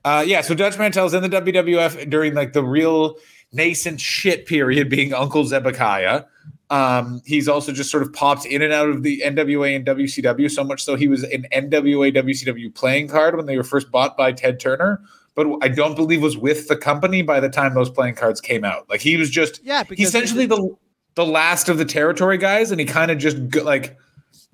Uh, 0.06 0.24
yeah, 0.26 0.42
so 0.42 0.54
Dutch 0.54 0.78
Mantel's 0.78 1.14
in 1.14 1.24
the 1.24 1.30
WWF 1.30 2.10
during 2.10 2.36
like 2.36 2.54
the 2.54 2.64
real 2.64 3.18
nascent 3.52 4.00
shit 4.00 4.46
period, 4.46 4.90
being 4.90 5.14
Uncle 5.14 5.44
Zebekiah. 5.44 6.24
Um, 6.70 7.22
he's 7.26 7.48
also 7.48 7.72
just 7.72 7.90
sort 7.90 8.04
of 8.04 8.14
popped 8.14 8.46
in 8.46 8.62
and 8.62 8.72
out 8.72 8.90
of 8.90 9.02
the 9.02 9.24
NWA 9.26 9.76
and 9.76 9.86
WCW 9.86 10.52
so 10.52 10.64
much 10.64 10.84
so 10.84 10.96
he 10.96 11.08
was 11.08 11.24
an 11.24 11.48
NWA 11.52 12.16
WCW 12.16 12.74
playing 12.76 13.08
card 13.08 13.36
when 13.36 13.48
they 13.48 13.58
were 13.58 13.64
first 13.64 13.90
bought 13.90 14.16
by 14.16 14.32
Ted 14.32 14.60
Turner, 14.60 15.02
but 15.34 15.48
I 15.64 15.68
don't 15.68 15.96
believe 15.96 16.22
was 16.22 16.38
with 16.38 16.68
the 16.68 16.78
company 16.78 17.24
by 17.24 17.40
the 17.40 17.50
time 17.50 17.74
those 17.74 17.90
playing 17.90 18.16
cards 18.16 18.40
came 18.40 18.64
out. 18.64 18.88
Like 18.88 19.02
he 19.02 19.18
was 19.18 19.32
just 19.32 19.62
Yeah, 19.64 19.84
he's 19.84 20.10
essentially 20.10 20.46
the 20.46 20.76
the 21.20 21.26
last 21.26 21.68
of 21.68 21.78
the 21.78 21.84
territory 21.84 22.38
guys, 22.38 22.72
and 22.72 22.80
he 22.80 22.86
kind 22.86 23.12
of 23.12 23.18
just 23.18 23.54
like 23.54 23.98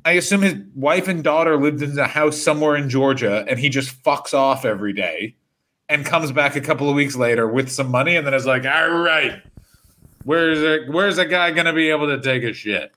I 0.03 0.13
assume 0.13 0.41
his 0.41 0.55
wife 0.74 1.07
and 1.07 1.24
daughter 1.24 1.57
lived 1.57 1.84
in 1.84 1.97
a 1.99 2.07
house 2.07 2.41
somewhere 2.41 2.76
in 2.76 2.89
Georgia, 2.89 3.45
and 3.47 3.59
he 3.59 3.70
just 3.70 4.03
fucks 4.03 4.34
off 4.34 4.66
every 4.66 4.91
day, 4.91 5.36
and 5.89 6.03
comes 6.03 6.32
back 6.32 6.55
a 6.55 6.61
couple 6.61 6.89
of 6.89 6.95
weeks 6.95 7.16
later 7.16 7.47
with 7.47 7.72
some 7.72 7.91
money, 7.91 8.16
and 8.16 8.26
then 8.26 8.34
is 8.34 8.47
like, 8.47 8.66
all 8.66 8.97
right. 8.97 9.43
Where's 10.24 10.57
a, 10.63 10.91
where's 10.91 11.20
a 11.20 11.26
guy 11.28 11.51
gonna 11.51 11.72
be 11.72 11.91
able 11.91 12.07
to 12.07 12.20
take 12.20 12.41
a 12.41 12.51
shit? 12.51 12.91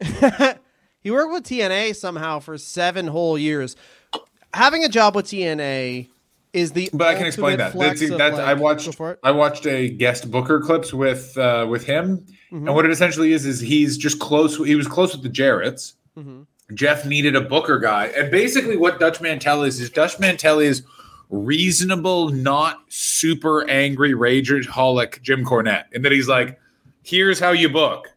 he 1.00 1.10
worked 1.10 1.32
with 1.32 1.44
TNA 1.44 1.96
somehow 1.96 2.40
for 2.40 2.58
seven 2.58 3.06
whole 3.06 3.38
years. 3.38 3.74
Having 4.52 4.84
a 4.84 4.90
job 4.90 5.16
with 5.16 5.24
TNA 5.24 6.10
is 6.54 6.72
the 6.72 6.88
But 6.92 7.08
I 7.08 7.14
can 7.16 7.26
explain 7.26 7.58
that. 7.58 7.72
That's, 7.78 8.00
that's 8.00 8.38
I 8.38 8.52
like- 8.52 8.56
go 8.58 8.62
watched. 8.62 9.00
I 9.22 9.30
watched 9.30 9.66
a 9.66 9.88
guest 9.90 10.30
Booker 10.30 10.60
clips 10.60 10.94
with 10.94 11.36
uh, 11.36 11.66
with 11.68 11.84
him, 11.84 12.24
Mm-hmm. 12.52 12.66
and 12.68 12.74
what 12.76 12.84
it 12.84 12.92
essentially 12.92 13.32
is 13.32 13.44
is 13.46 13.58
he's 13.58 13.96
just 13.98 14.20
close. 14.20 14.56
He 14.64 14.76
was 14.76 14.86
close 14.86 15.12
with 15.12 15.22
the 15.24 15.28
Jarretts. 15.28 15.94
Mm-hmm. 16.16 16.42
Jeff 16.74 17.04
needed 17.04 17.34
a 17.34 17.40
Booker 17.40 17.78
guy, 17.80 18.06
and 18.16 18.30
basically 18.30 18.76
what 18.76 19.00
Dutch 19.00 19.20
Mantel 19.20 19.64
is 19.64 19.80
is 19.80 19.90
Dutch 19.90 20.18
Mantel 20.20 20.60
is 20.60 20.82
reasonable, 21.30 22.28
not 22.30 22.80
super 22.88 23.68
angry 23.68 24.12
rageaholic 24.12 25.20
Jim 25.22 25.44
Cornette, 25.44 25.84
in 25.92 26.02
that 26.02 26.12
he's 26.12 26.28
like, 26.28 26.58
here's 27.02 27.40
how 27.40 27.50
you 27.50 27.68
book. 27.68 28.08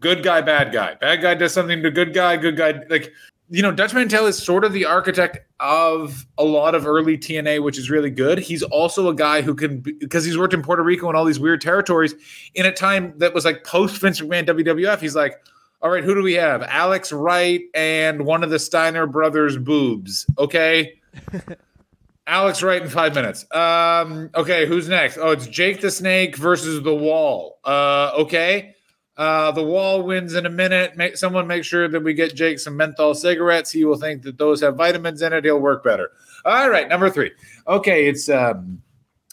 Good 0.00 0.22
guy, 0.22 0.40
bad 0.40 0.72
guy. 0.72 0.94
Bad 0.94 1.22
guy 1.22 1.34
does 1.34 1.52
something 1.52 1.82
to 1.82 1.90
good 1.90 2.12
guy, 2.14 2.36
good 2.36 2.56
guy. 2.56 2.74
Like, 2.88 3.12
you 3.50 3.62
know, 3.62 3.70
Dutch 3.72 3.94
Mantel 3.94 4.26
is 4.26 4.38
sort 4.38 4.64
of 4.64 4.72
the 4.72 4.84
architect 4.84 5.38
of 5.62 6.26
a 6.36 6.44
lot 6.44 6.74
of 6.74 6.86
early 6.86 7.16
TNA, 7.16 7.62
which 7.62 7.78
is 7.78 7.88
really 7.88 8.10
good. 8.10 8.38
He's 8.38 8.64
also 8.64 9.08
a 9.08 9.14
guy 9.14 9.42
who 9.42 9.54
can, 9.54 9.78
because 9.78 10.24
he's 10.24 10.36
worked 10.36 10.52
in 10.52 10.60
Puerto 10.60 10.82
Rico 10.82 11.06
and 11.08 11.16
all 11.16 11.24
these 11.24 11.38
weird 11.38 11.60
territories 11.60 12.14
in 12.54 12.66
a 12.66 12.72
time 12.72 13.14
that 13.18 13.32
was 13.32 13.44
like 13.44 13.64
post 13.64 13.96
Vince 14.00 14.20
McMahon 14.20 14.44
WWF. 14.44 14.98
He's 14.98 15.14
like, 15.14 15.40
all 15.80 15.90
right, 15.90 16.02
who 16.02 16.14
do 16.14 16.22
we 16.22 16.34
have? 16.34 16.62
Alex 16.62 17.12
Wright 17.12 17.62
and 17.74 18.26
one 18.26 18.42
of 18.42 18.50
the 18.50 18.58
Steiner 18.58 19.06
brothers' 19.06 19.56
boobs. 19.56 20.26
Okay. 20.36 20.98
Alex 22.26 22.62
Wright 22.62 22.82
in 22.82 22.88
five 22.88 23.14
minutes. 23.14 23.44
Um, 23.52 24.30
okay, 24.34 24.66
who's 24.66 24.88
next? 24.88 25.18
Oh, 25.18 25.30
it's 25.30 25.46
Jake 25.46 25.80
the 25.80 25.90
Snake 25.90 26.36
versus 26.36 26.82
the 26.82 26.94
Wall. 26.94 27.58
Uh, 27.64 28.12
okay. 28.16 28.74
Uh, 29.22 29.52
the 29.52 29.62
Wall 29.62 30.02
wins 30.02 30.34
in 30.34 30.46
a 30.46 30.50
minute. 30.50 30.96
Make 30.96 31.16
someone 31.16 31.46
make 31.46 31.62
sure 31.62 31.86
that 31.86 32.02
we 32.02 32.12
get 32.12 32.34
Jake 32.34 32.58
some 32.58 32.76
menthol 32.76 33.14
cigarettes. 33.14 33.70
He 33.70 33.84
will 33.84 33.94
think 33.94 34.22
that 34.22 34.36
those 34.36 34.60
have 34.62 34.74
vitamins 34.74 35.22
in 35.22 35.32
it. 35.32 35.44
He'll 35.44 35.60
work 35.60 35.84
better. 35.84 36.10
All 36.44 36.68
right, 36.68 36.88
number 36.88 37.08
three. 37.08 37.30
Okay, 37.68 38.08
it's 38.08 38.28
um, 38.28 38.82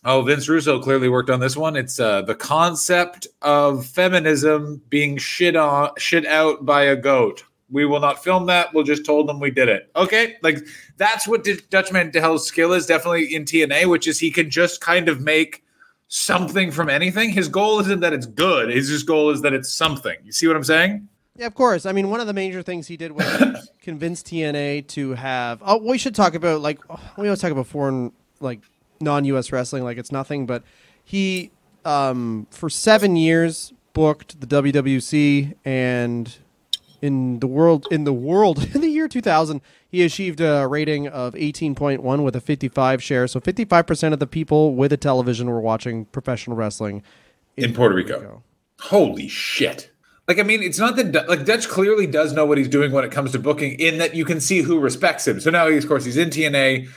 oh 0.06 0.22
Vince 0.22 0.48
Russo 0.48 0.80
clearly 0.80 1.10
worked 1.10 1.32
on 1.32 1.40
this 1.40 1.58
one. 1.58 1.76
It's 1.76 2.00
uh, 2.00 2.22
the 2.22 2.36
concept 2.36 3.26
of 3.42 3.84
feminism 3.84 4.80
being 4.90 5.18
shit 5.18 5.56
on 5.56 5.90
shit 5.98 6.28
out 6.28 6.68
by 6.68 6.84
a 6.84 6.96
goat. 6.96 7.44
We 7.72 7.88
will 7.88 8.00
not 8.00 8.24
film 8.24 8.46
that. 8.46 8.72
We'll 8.76 8.84
just 8.84 9.08
told 9.08 9.28
them 9.28 9.40
we 9.40 9.50
did 9.50 9.70
it. 9.70 9.90
Okay, 9.96 10.38
like 10.44 10.68
that's 10.98 11.28
what 11.28 11.44
D- 11.44 11.62
Dutch 11.72 11.92
Mantel's 11.92 12.46
skill 12.46 12.74
is 12.74 12.86
definitely 12.86 13.34
in 13.34 13.44
TNA, 13.44 13.88
which 13.88 14.08
is 14.08 14.20
he 14.20 14.30
can 14.30 14.52
just 14.52 14.82
kind 14.82 15.10
of 15.10 15.20
make 15.20 15.64
something 16.10 16.72
from 16.72 16.89
anything. 16.89 17.30
His 17.30 17.47
goal 17.47 17.80
isn't 17.80 18.01
that 18.01 18.12
it's 18.12 18.26
good. 18.26 18.70
His 18.70 18.89
just 18.89 19.05
goal 19.05 19.30
is 19.30 19.41
that 19.43 19.53
it's 19.53 19.72
something. 19.72 20.18
You 20.26 20.34
see 20.34 20.47
what 20.47 20.57
I'm 20.57 20.64
saying? 20.64 21.07
Yeah, 21.36 21.45
of 21.45 21.55
course. 21.55 21.86
I 21.86 21.93
mean, 21.93 22.10
one 22.10 22.20
of 22.20 22.28
the 22.28 22.34
major 22.34 22.62
things 22.62 22.88
he 22.88 22.97
did 22.97 23.14
was 23.14 23.72
convince 23.82 24.22
TNA 24.22 24.88
to 24.88 25.14
have. 25.14 25.62
Oh, 25.66 25.78
we 25.78 25.97
should 25.97 26.14
talk 26.14 26.34
about 26.36 26.60
like 26.60 26.80
we 27.18 27.28
always 27.28 27.39
talk 27.39 27.51
about 27.51 27.68
foreign, 27.68 28.12
like 28.41 28.60
non-U.S. 28.99 29.51
wrestling, 29.53 29.84
like 29.86 29.97
it's 29.97 30.12
nothing. 30.12 30.45
But 30.45 30.64
he, 31.05 31.51
um, 31.86 32.47
for 32.51 32.70
seven 32.70 33.16
years, 33.16 33.72
booked 33.93 34.41
the 34.41 34.47
WWC, 34.47 35.55
and 35.64 36.36
in 37.02 37.39
the 37.39 37.47
world, 37.47 37.88
in 37.91 38.04
the 38.04 38.14
world, 38.14 38.68
in 38.76 38.82
the 38.82 38.89
year 38.89 39.08
2000, 39.08 39.62
he 39.88 40.04
achieved 40.04 40.41
a 40.41 40.68
rating 40.68 41.08
of 41.08 41.34
18.1 41.34 42.24
with 42.24 42.36
a 42.36 42.41
55 42.41 43.02
share. 43.02 43.28
So 43.28 43.39
55 43.39 43.88
percent 43.88 44.14
of 44.14 44.20
the 44.20 44.28
people 44.28 44.76
with 44.76 44.93
a 44.93 44.97
television 44.97 45.50
were 45.50 45.62
watching 45.62 46.06
professional 46.06 46.56
wrestling 46.56 47.04
In 47.58 47.74
Puerto 47.74 47.95
Rico. 47.95 48.43
Holy 48.80 49.28
shit. 49.28 49.91
Like, 50.28 50.38
I 50.39 50.43
mean, 50.43 50.62
it's 50.62 50.78
not 50.78 50.95
that 50.95 51.28
like 51.28 51.43
Dutch 51.45 51.68
clearly 51.68 52.06
does 52.06 52.34
know 52.34 52.45
what 52.45 52.60
he's 52.60 52.68
doing 52.68 52.91
when 52.91 53.04
it 53.04 53.12
comes 53.12 53.32
to 53.32 53.39
booking, 53.39 53.80
in 53.80 53.97
that 53.97 54.14
you 54.14 54.26
can 54.26 54.39
see 54.39 54.62
who 54.62 54.80
respects 54.80 55.28
him. 55.28 55.39
So 55.39 55.50
now, 55.50 55.68
he, 55.68 55.76
of 55.76 55.88
course, 55.88 56.06
he's 56.06 56.18
in 56.18 56.30
TNA. 56.30 56.88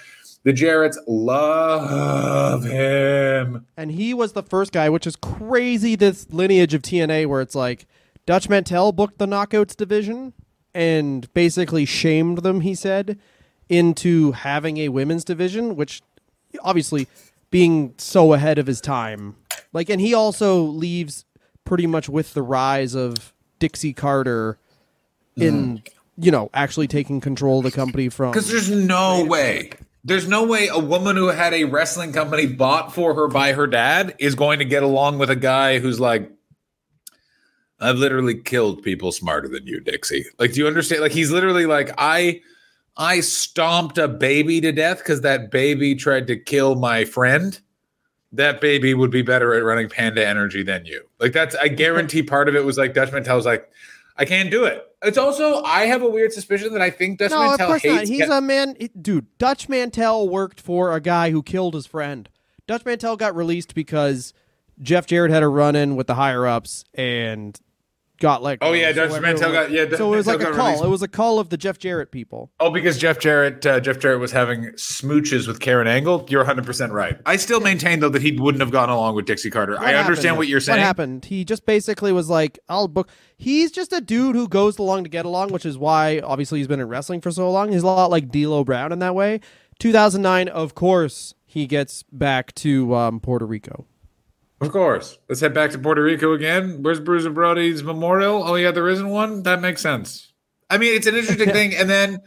The 0.44 0.52
Jarretts 0.52 0.98
love 1.06 2.64
him. 2.64 3.64
and 3.76 3.92
he 3.92 4.12
was 4.12 4.32
the 4.32 4.42
first 4.42 4.72
guy, 4.72 4.90
which 4.90 5.06
is 5.06 5.16
crazy. 5.16 5.96
This 5.96 6.28
lineage 6.30 6.74
of 6.74 6.82
TNA, 6.82 7.26
where 7.26 7.40
it's 7.40 7.54
like 7.54 7.86
Dutch 8.26 8.48
Mantel 8.48 8.92
booked 8.92 9.18
the 9.18 9.26
Knockouts 9.26 9.76
division 9.76 10.32
and 10.74 11.32
basically 11.34 11.84
shamed 11.84 12.38
them. 12.38 12.60
He 12.60 12.74
said 12.74 13.18
into 13.68 14.32
having 14.32 14.76
a 14.78 14.88
women's 14.90 15.24
division, 15.24 15.76
which 15.76 16.02
obviously 16.62 17.08
being 17.50 17.94
so 17.98 18.32
ahead 18.32 18.58
of 18.58 18.66
his 18.66 18.80
time. 18.80 19.36
Like, 19.72 19.88
and 19.88 20.00
he 20.00 20.14
also 20.14 20.62
leaves 20.62 21.24
pretty 21.64 21.86
much 21.86 22.08
with 22.08 22.34
the 22.34 22.42
rise 22.42 22.94
of 22.94 23.32
Dixie 23.58 23.92
Carter 23.92 24.58
in 25.36 25.78
mm. 25.78 25.88
you 26.18 26.30
know 26.30 26.50
actually 26.52 26.88
taking 26.88 27.20
control 27.20 27.58
of 27.58 27.64
the 27.64 27.70
company 27.70 28.08
from 28.08 28.32
Because 28.32 28.50
there's 28.50 28.70
no 28.70 29.24
way. 29.24 29.70
There's 30.04 30.26
no 30.26 30.44
way 30.44 30.66
a 30.66 30.80
woman 30.80 31.16
who 31.16 31.28
had 31.28 31.54
a 31.54 31.64
wrestling 31.64 32.12
company 32.12 32.46
bought 32.46 32.92
for 32.92 33.14
her 33.14 33.28
by 33.28 33.52
her 33.52 33.68
dad 33.68 34.16
is 34.18 34.34
going 34.34 34.58
to 34.58 34.64
get 34.64 34.82
along 34.82 35.18
with 35.18 35.30
a 35.30 35.36
guy 35.36 35.78
who's 35.78 36.00
like, 36.00 36.28
I've 37.82 37.96
literally 37.98 38.34
killed 38.34 38.82
people 38.82 39.12
smarter 39.12 39.48
than 39.48 39.66
you, 39.66 39.80
Dixie. 39.80 40.24
Like, 40.38 40.52
do 40.52 40.60
you 40.60 40.66
understand? 40.66 41.02
Like, 41.02 41.12
he's 41.12 41.30
literally 41.30 41.66
like, 41.66 41.90
I 41.98 42.40
I 42.96 43.20
stomped 43.20 43.98
a 43.98 44.08
baby 44.08 44.60
to 44.60 44.72
death 44.72 44.98
because 44.98 45.22
that 45.22 45.50
baby 45.50 45.94
tried 45.94 46.26
to 46.28 46.36
kill 46.36 46.74
my 46.76 47.04
friend. 47.04 47.58
That 48.32 48.60
baby 48.60 48.94
would 48.94 49.10
be 49.10 49.22
better 49.22 49.54
at 49.54 49.62
running 49.64 49.88
Panda 49.88 50.26
Energy 50.26 50.62
than 50.62 50.86
you. 50.86 51.02
Like, 51.18 51.32
that's 51.32 51.54
I 51.56 51.68
guarantee 51.68 52.22
part 52.22 52.48
of 52.48 52.54
it 52.54 52.64
was 52.64 52.78
like 52.78 52.94
Dutch 52.94 53.12
Mantel 53.12 53.36
was 53.36 53.46
like, 53.46 53.70
I 54.16 54.24
can't 54.24 54.50
do 54.50 54.64
it. 54.64 54.86
It's 55.02 55.18
also 55.18 55.62
I 55.64 55.86
have 55.86 56.02
a 56.02 56.08
weird 56.08 56.32
suspicion 56.32 56.72
that 56.74 56.82
I 56.82 56.90
think 56.90 57.18
Dutch 57.18 57.30
No, 57.30 57.42
of 57.42 57.50
Mantel 57.50 57.66
course 57.66 57.82
hates. 57.82 57.94
not. 57.94 58.06
He's 58.08 58.26
Ke- 58.26 58.30
a 58.30 58.40
man, 58.40 58.76
dude. 59.00 59.26
Dutch 59.38 59.68
Mantel 59.68 60.28
worked 60.28 60.60
for 60.60 60.92
a 60.94 61.00
guy 61.00 61.30
who 61.30 61.42
killed 61.42 61.74
his 61.74 61.86
friend. 61.86 62.28
Dutch 62.66 62.84
Mantel 62.84 63.16
got 63.16 63.34
released 63.34 63.74
because 63.74 64.32
Jeff 64.80 65.06
Jarrett 65.06 65.30
had 65.32 65.42
a 65.42 65.48
run 65.48 65.74
in 65.74 65.96
with 65.96 66.06
the 66.06 66.14
higher 66.14 66.46
ups 66.46 66.84
and 66.94 67.58
got 68.20 68.42
like 68.42 68.58
Oh, 68.62 68.72
yeah, 68.72 68.92
Dutch 68.92 69.04
everyone- 69.10 69.22
Mantel 69.22 69.52
got- 69.52 69.70
yeah, 69.70 69.84
So 69.96 70.12
it 70.12 70.16
was 70.16 70.26
like 70.26 70.40
a 70.40 70.52
call. 70.52 70.66
released. 70.66 70.84
It 70.84 70.88
was 70.88 71.02
a 71.02 71.08
call 71.08 71.38
of 71.40 71.48
the 71.48 71.56
Jeff 71.56 71.78
Jarrett 71.78 72.12
people. 72.12 72.50
Oh, 72.60 72.70
because 72.70 72.96
Jeff 72.98 73.18
Jarrett, 73.18 73.64
uh, 73.66 73.80
Jeff 73.80 73.98
Jarrett 73.98 74.20
was 74.20 74.30
having 74.32 74.66
smooches 74.76 75.48
with 75.48 75.58
Karen 75.60 75.88
Angle. 75.88 76.26
You're 76.28 76.40
100 76.42 76.64
percent 76.64 76.92
right. 76.92 77.18
I 77.26 77.36
still 77.36 77.60
maintain 77.60 78.00
though 78.00 78.08
that 78.10 78.22
he 78.22 78.32
wouldn't 78.38 78.60
have 78.62 78.70
gone 78.70 78.88
along 78.90 79.16
with 79.16 79.26
Dixie 79.26 79.50
Carter. 79.50 79.78
I 79.78 79.94
understand 79.94 80.36
what 80.36 80.46
you're 80.48 80.60
saying. 80.60 80.78
What 80.78 80.84
happened? 80.86 81.24
He 81.24 81.44
just 81.44 81.66
basically 81.66 82.12
was 82.12 82.28
like, 82.30 82.58
"I'll 82.68 82.88
book." 82.88 83.08
He's 83.36 83.72
just 83.72 83.92
a 83.92 84.00
dude 84.00 84.36
who 84.36 84.46
goes 84.46 84.78
along 84.78 85.02
to 85.04 85.10
get 85.10 85.24
along, 85.24 85.50
which 85.50 85.66
is 85.66 85.76
why 85.76 86.20
obviously 86.20 86.60
he's 86.60 86.68
been 86.68 86.78
in 86.80 86.88
wrestling 86.88 87.20
for 87.20 87.30
so 87.32 87.50
long. 87.50 87.72
He's 87.72 87.82
a 87.82 87.86
lot 87.86 88.10
like 88.10 88.30
D'Lo 88.30 88.62
Brown 88.64 88.92
in 88.92 89.00
that 89.00 89.14
way. 89.16 89.40
2009, 89.80 90.46
of 90.48 90.74
course, 90.76 91.34
he 91.44 91.66
gets 91.66 92.04
back 92.12 92.54
to 92.54 92.94
um, 92.94 93.18
Puerto 93.18 93.44
Rico. 93.44 93.86
Of 94.62 94.70
course. 94.70 95.18
Let's 95.28 95.40
head 95.40 95.54
back 95.54 95.72
to 95.72 95.78
Puerto 95.78 96.02
Rico 96.02 96.32
again. 96.32 96.82
Where's 96.82 97.00
Bruiser 97.00 97.30
Brody's 97.30 97.82
memorial? 97.82 98.44
Oh 98.44 98.54
yeah, 98.54 98.70
there 98.70 98.88
isn't 98.88 99.08
one. 99.08 99.42
That 99.42 99.60
makes 99.60 99.82
sense. 99.82 100.32
I 100.70 100.78
mean, 100.78 100.94
it's 100.94 101.08
an 101.08 101.16
interesting 101.16 101.50
thing. 101.52 101.74
And 101.74 101.90
then 101.90 102.20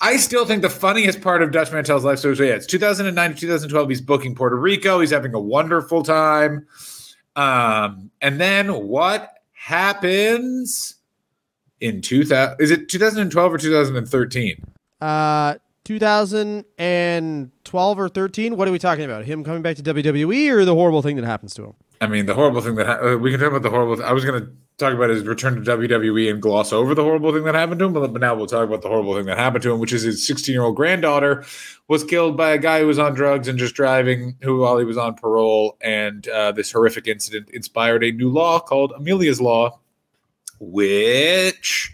I 0.00 0.16
still 0.16 0.46
think 0.46 0.62
the 0.62 0.70
funniest 0.70 1.20
part 1.20 1.42
of 1.42 1.50
Dutch 1.50 1.70
Mantel's 1.72 2.02
life 2.02 2.18
story 2.18 2.32
is 2.32 2.40
yeah, 2.40 2.46
it's 2.54 2.66
2009 2.66 3.34
to 3.34 3.40
2012. 3.40 3.88
He's 3.90 4.00
booking 4.00 4.34
Puerto 4.34 4.56
Rico. 4.56 5.00
He's 5.00 5.10
having 5.10 5.34
a 5.34 5.40
wonderful 5.40 6.02
time. 6.02 6.66
Um, 7.36 8.10
and 8.22 8.40
then 8.40 8.72
what 8.88 9.34
happens 9.52 10.94
in 11.80 12.00
2000? 12.00 12.56
Is 12.58 12.70
it 12.70 12.88
2012 12.88 13.52
or 13.52 13.58
2013? 13.58 14.64
Uh, 15.02 15.56
2012 15.86 17.98
or 17.98 18.08
13. 18.08 18.56
What 18.56 18.66
are 18.66 18.72
we 18.72 18.80
talking 18.80 19.04
about? 19.04 19.24
Him 19.24 19.44
coming 19.44 19.62
back 19.62 19.76
to 19.76 19.84
WWE 19.84 20.50
or 20.50 20.64
the 20.64 20.74
horrible 20.74 21.00
thing 21.00 21.14
that 21.14 21.24
happens 21.24 21.54
to 21.54 21.62
him? 21.62 21.74
I 22.00 22.08
mean, 22.08 22.26
the 22.26 22.34
horrible 22.34 22.60
thing 22.60 22.74
that 22.74 22.86
ha- 22.86 23.12
uh, 23.12 23.16
we 23.16 23.30
can 23.30 23.38
talk 23.38 23.50
about 23.50 23.62
the 23.62 23.70
horrible. 23.70 24.04
I 24.04 24.12
was 24.12 24.24
going 24.24 24.42
to 24.42 24.50
talk 24.78 24.92
about 24.92 25.10
his 25.10 25.22
return 25.22 25.54
to 25.54 25.60
WWE 25.60 26.28
and 26.28 26.42
gloss 26.42 26.72
over 26.72 26.92
the 26.92 27.04
horrible 27.04 27.32
thing 27.32 27.44
that 27.44 27.54
happened 27.54 27.78
to 27.78 27.84
him, 27.84 27.92
but, 27.92 28.12
but 28.12 28.20
now 28.20 28.34
we'll 28.34 28.48
talk 28.48 28.66
about 28.66 28.82
the 28.82 28.88
horrible 28.88 29.14
thing 29.14 29.26
that 29.26 29.38
happened 29.38 29.62
to 29.62 29.72
him, 29.72 29.78
which 29.78 29.92
is 29.92 30.02
his 30.02 30.26
16 30.26 30.52
year 30.52 30.64
old 30.64 30.74
granddaughter 30.74 31.44
was 31.86 32.02
killed 32.02 32.36
by 32.36 32.50
a 32.50 32.58
guy 32.58 32.80
who 32.80 32.88
was 32.88 32.98
on 32.98 33.14
drugs 33.14 33.46
and 33.46 33.56
just 33.56 33.76
driving, 33.76 34.34
who 34.42 34.58
while 34.58 34.78
he 34.78 34.84
was 34.84 34.98
on 34.98 35.14
parole, 35.14 35.76
and 35.80 36.26
uh, 36.28 36.50
this 36.50 36.72
horrific 36.72 37.06
incident 37.06 37.48
inspired 37.50 38.02
a 38.02 38.10
new 38.10 38.28
law 38.28 38.58
called 38.58 38.92
Amelia's 38.96 39.40
Law, 39.40 39.78
which. 40.58 41.92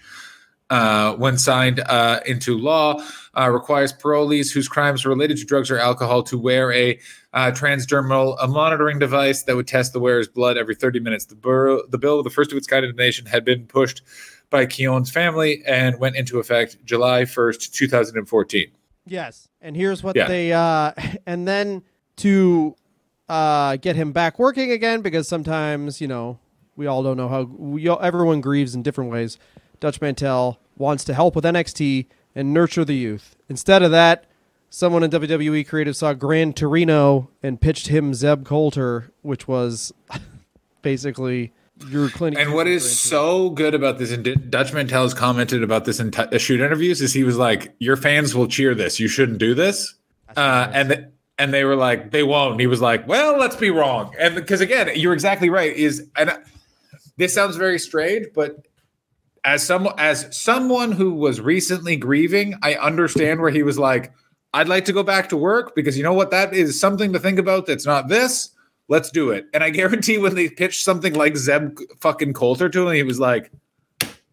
Uh, 0.72 1.14
when 1.16 1.36
signed 1.36 1.80
uh, 1.80 2.20
into 2.24 2.56
law, 2.56 2.98
uh, 3.38 3.50
requires 3.50 3.92
parolees 3.92 4.50
whose 4.50 4.68
crimes 4.68 5.04
are 5.04 5.10
related 5.10 5.36
to 5.36 5.44
drugs 5.44 5.70
or 5.70 5.78
alcohol 5.78 6.22
to 6.22 6.38
wear 6.38 6.72
a 6.72 6.98
uh, 7.34 7.50
transdermal 7.50 8.36
a 8.40 8.48
monitoring 8.48 8.98
device 8.98 9.42
that 9.42 9.54
would 9.54 9.66
test 9.68 9.92
the 9.92 10.00
wearer's 10.00 10.28
blood 10.28 10.56
every 10.56 10.74
30 10.74 10.98
minutes. 11.00 11.26
The, 11.26 11.34
bur- 11.34 11.82
the 11.90 11.98
bill, 11.98 12.22
the 12.22 12.30
first 12.30 12.52
of 12.52 12.56
its 12.56 12.66
kind 12.66 12.86
in 12.86 12.96
the 12.96 13.02
nation, 13.02 13.26
had 13.26 13.44
been 13.44 13.66
pushed 13.66 14.00
by 14.48 14.64
Keown's 14.64 15.10
family 15.10 15.62
and 15.66 15.98
went 16.00 16.16
into 16.16 16.38
effect 16.38 16.78
July 16.86 17.24
1st, 17.24 17.70
2014. 17.72 18.70
Yes. 19.06 19.48
And 19.60 19.76
here's 19.76 20.02
what 20.02 20.16
Yeah. 20.16 20.26
they 20.28 20.54
uh 20.54 20.92
and 21.26 21.46
then 21.46 21.82
to 22.16 22.76
uh 23.28 23.76
get 23.76 23.94
him 23.96 24.12
back 24.12 24.38
working 24.38 24.70
again 24.70 25.02
because 25.02 25.28
sometimes, 25.28 26.00
you 26.00 26.08
know, 26.08 26.38
we 26.76 26.86
all 26.86 27.02
don't 27.02 27.18
know 27.18 27.28
how 27.28 27.42
we 27.42 27.88
all, 27.88 28.00
everyone 28.00 28.40
grieves 28.40 28.74
in 28.74 28.82
different 28.82 29.10
ways. 29.10 29.38
Dutch 29.80 30.00
Mantel 30.00 30.58
wants 30.76 31.04
to 31.04 31.14
help 31.14 31.34
with 31.34 31.44
NXT 31.44 32.06
and 32.34 32.52
nurture 32.52 32.84
the 32.84 32.96
youth. 32.96 33.36
Instead 33.48 33.82
of 33.82 33.90
that, 33.90 34.24
someone 34.70 35.02
in 35.02 35.10
WWE 35.10 35.66
creative 35.66 35.96
saw 35.96 36.14
Gran 36.14 36.52
Torino 36.52 37.28
and 37.42 37.60
pitched 37.60 37.88
him 37.88 38.14
Zeb 38.14 38.44
Colter, 38.44 39.12
which 39.22 39.46
was 39.46 39.92
basically 40.82 41.52
your 41.88 42.08
clinic. 42.08 42.38
And 42.38 42.54
what 42.54 42.66
is 42.66 42.98
so 42.98 43.50
good 43.50 43.74
about 43.74 43.98
this, 43.98 44.10
and 44.10 44.50
Dutch 44.50 44.72
Mantel 44.72 45.02
has 45.02 45.14
commented 45.14 45.62
about 45.62 45.84
this 45.84 46.00
in 46.00 46.10
t- 46.10 46.22
uh, 46.22 46.38
shoot 46.38 46.60
interviews, 46.60 47.00
is 47.00 47.12
he 47.12 47.24
was 47.24 47.36
like, 47.36 47.74
"Your 47.78 47.96
fans 47.96 48.34
will 48.34 48.46
cheer 48.46 48.74
this. 48.74 49.00
You 49.00 49.08
shouldn't 49.08 49.38
do 49.38 49.54
this," 49.54 49.94
uh, 50.36 50.70
and 50.72 50.88
th- 50.90 51.04
and 51.38 51.52
they 51.52 51.64
were 51.64 51.76
like, 51.76 52.10
"They 52.10 52.22
won't." 52.22 52.52
And 52.52 52.60
he 52.60 52.66
was 52.66 52.80
like, 52.80 53.06
"Well, 53.06 53.38
let's 53.38 53.56
be 53.56 53.70
wrong." 53.70 54.14
And 54.18 54.34
because 54.34 54.60
again, 54.60 54.90
you're 54.94 55.12
exactly 55.12 55.50
right. 55.50 55.74
Is 55.74 56.08
and 56.16 56.30
uh, 56.30 56.38
this 57.16 57.34
sounds 57.34 57.56
very 57.56 57.78
strange, 57.78 58.26
but 58.34 58.66
as 59.44 59.64
some 59.64 59.88
as 59.98 60.36
someone 60.36 60.92
who 60.92 61.14
was 61.14 61.40
recently 61.40 61.96
grieving, 61.96 62.54
I 62.62 62.74
understand 62.74 63.40
where 63.40 63.50
he 63.50 63.62
was 63.62 63.78
like, 63.78 64.12
"I'd 64.54 64.68
like 64.68 64.84
to 64.86 64.92
go 64.92 65.02
back 65.02 65.28
to 65.30 65.36
work 65.36 65.74
because 65.74 65.96
you 65.96 66.02
know 66.02 66.12
what? 66.12 66.30
That 66.30 66.54
is 66.54 66.80
something 66.80 67.12
to 67.12 67.18
think 67.18 67.38
about. 67.38 67.66
That's 67.66 67.86
not 67.86 68.08
this." 68.08 68.50
Let's 68.88 69.10
do 69.10 69.30
it. 69.30 69.46
And 69.54 69.64
I 69.64 69.70
guarantee 69.70 70.18
when 70.18 70.34
they 70.34 70.50
pitched 70.50 70.84
something 70.84 71.14
like 71.14 71.36
Zeb 71.36 71.78
fucking 72.00 72.34
Colter 72.34 72.68
to 72.68 72.88
him, 72.88 72.94
he 72.94 73.02
was 73.02 73.18
like, 73.18 73.50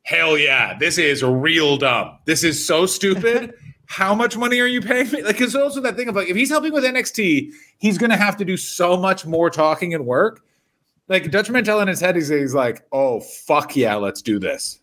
hell 0.09 0.37
yeah, 0.37 0.75
this 0.79 0.97
is 0.97 1.23
real 1.23 1.77
dumb. 1.77 2.17
This 2.25 2.43
is 2.43 2.65
so 2.65 2.85
stupid. 2.85 3.53
How 3.85 4.13
much 4.13 4.35
money 4.35 4.59
are 4.59 4.67
you 4.67 4.81
paying 4.81 5.09
me? 5.11 5.21
Like, 5.23 5.39
it's 5.39 5.55
also 5.55 5.81
that 5.81 5.95
thing 5.95 6.09
of 6.09 6.15
like, 6.15 6.29
if 6.29 6.35
he's 6.35 6.49
helping 6.49 6.73
with 6.73 6.83
NXT, 6.83 7.51
he's 7.77 7.97
going 7.97 8.09
to 8.09 8.17
have 8.17 8.35
to 8.37 8.45
do 8.45 8.57
so 8.57 8.97
much 8.97 9.25
more 9.25 9.49
talking 9.49 9.93
and 9.93 10.05
work. 10.05 10.43
Like, 11.07 11.31
Dutch 11.31 11.49
Mantel 11.49 11.79
in 11.79 11.87
his 11.87 11.99
head, 11.99 12.15
he's, 12.15 12.27
he's 12.27 12.53
like, 12.53 12.83
oh, 12.91 13.19
fuck 13.19 13.75
yeah, 13.75 13.95
let's 13.95 14.21
do 14.21 14.39
this. 14.39 14.78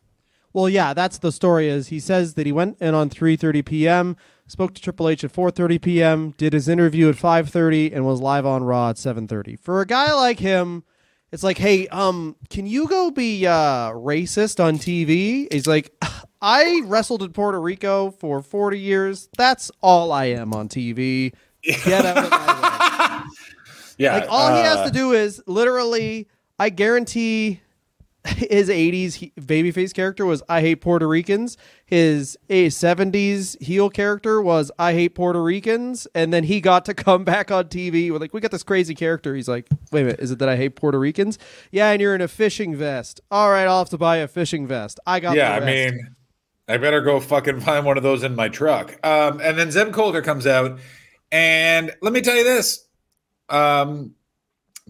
Well, 0.57 0.71
yeah, 0.71 0.95
that's 0.95 1.19
the 1.19 1.33
story. 1.33 1.69
Is 1.69 1.89
he 1.89 2.01
says 2.01 2.33
that 2.33 2.47
he 2.47 2.51
went 2.51 2.81
in 2.81 2.95
on 2.95 3.11
3:30 3.11 3.63
p.m., 3.63 4.17
spoke 4.47 4.73
to 4.73 4.81
Triple 4.81 5.11
H 5.11 5.23
at 5.23 5.31
4:30 5.31 5.83
p.m., 5.83 6.35
did 6.39 6.55
his 6.55 6.67
interview 6.67 7.11
at 7.11 7.17
5:30, 7.17 7.95
and 7.95 8.07
was 8.07 8.23
live 8.23 8.47
on 8.47 8.65
Raw 8.65 8.89
at 8.89 8.97
7:30. 8.97 9.61
For 9.61 9.83
a 9.83 9.87
guy 9.87 10.15
like 10.15 10.39
him, 10.39 10.83
it's 11.31 11.43
like, 11.43 11.59
hey, 11.59 11.89
um, 11.89 12.37
can 12.49 12.67
you 12.67 12.89
go 12.89 13.11
be 13.11 13.47
uh, 13.47 13.91
racist 13.91 14.59
on 14.59 14.79
TV? 14.79 15.47
He's 15.53 15.67
like, 15.67 15.93
I 16.41 16.81
wrestled 16.87 17.23
in 17.23 17.35
Puerto 17.35 17.61
Rico 17.61 18.11
for 18.13 18.41
40 18.41 18.81
years. 18.81 19.29
That's 19.37 19.71
all 19.83 20.11
I 20.11 20.25
am 20.25 20.55
on 20.55 20.71
TV. 20.71 21.35
Get 21.63 22.07
out 22.07 22.17
of 22.17 22.31
my 22.31 23.23
way. 23.27 23.31
Yeah. 23.99 24.13
Like 24.15 24.27
all 24.29 24.55
he 24.55 24.63
has 24.63 24.77
uh, 24.77 24.85
to 24.87 24.91
do 24.91 25.13
is 25.13 25.43
literally, 25.47 26.29
I 26.59 26.69
guarantee 26.69 27.61
his 28.51 28.69
80s 28.69 29.15
he, 29.15 29.33
babyface 29.39 29.95
character 29.95 30.27
was 30.27 30.43
I 30.49 30.61
hate 30.61 30.77
Puerto 30.77 31.07
Ricans. 31.07 31.57
His 31.85 32.37
a 32.49 32.69
70s 32.69 33.61
heel 33.63 33.91
character 33.91 34.43
was 34.43 34.71
I 34.79 34.93
hate 34.93 35.15
Puerto 35.15 35.43
Ricans. 35.43 36.07
And 36.15 36.33
then 36.33 36.45
he 36.45 36.61
got 36.61 36.85
to 36.87 36.95
come 36.95 37.25
back 37.25 37.51
on 37.51 37.65
TV. 37.67 38.11
We're 38.11 38.19
like, 38.19 38.35
we 38.35 38.41
got 38.41 38.51
this 38.51 38.63
crazy 38.63 38.95
character. 38.95 39.35
He's 39.35 39.49
like, 39.49 39.69
wait 39.93 40.03
a 40.03 40.05
minute, 40.05 40.21
is 40.21 40.31
it 40.31 40.39
that 40.41 40.49
I 40.49 40.57
hate 40.57 40.77
Puerto 40.77 40.99
Ricans? 40.99 41.39
Yeah, 41.71 41.91
and 41.91 42.01
you're 42.01 42.15
in 42.15 42.21
a 42.21 42.29
fishing 42.29 42.75
vest. 42.75 43.21
All 43.31 43.51
right, 43.51 43.67
I'll 43.67 43.79
have 43.79 43.91
to 43.91 43.99
buy 43.99 44.17
a 44.19 44.29
fishing 44.29 44.67
vest. 44.67 44.99
I 45.07 45.21
got 45.21 45.37
yeah, 45.37 45.55
I 45.55 45.61
mean, 45.61 46.17
I 46.69 46.79
better 46.79 47.01
go 47.01 47.21
fucking 47.21 47.61
find 47.61 47.85
one 47.85 47.97
of 47.97 48.03
those 48.03 48.25
in 48.25 48.35
my 48.35 48.49
truck. 48.49 48.99
Um, 49.07 49.41
and 49.41 49.57
then 49.59 49.71
Zeb 49.71 49.93
Colter 49.93 50.23
comes 50.23 50.47
out, 50.47 50.79
and 51.31 51.93
let 52.03 52.13
me 52.13 52.21
tell 52.21 52.37
you 52.37 52.45
this: 52.45 52.87
um, 53.49 54.15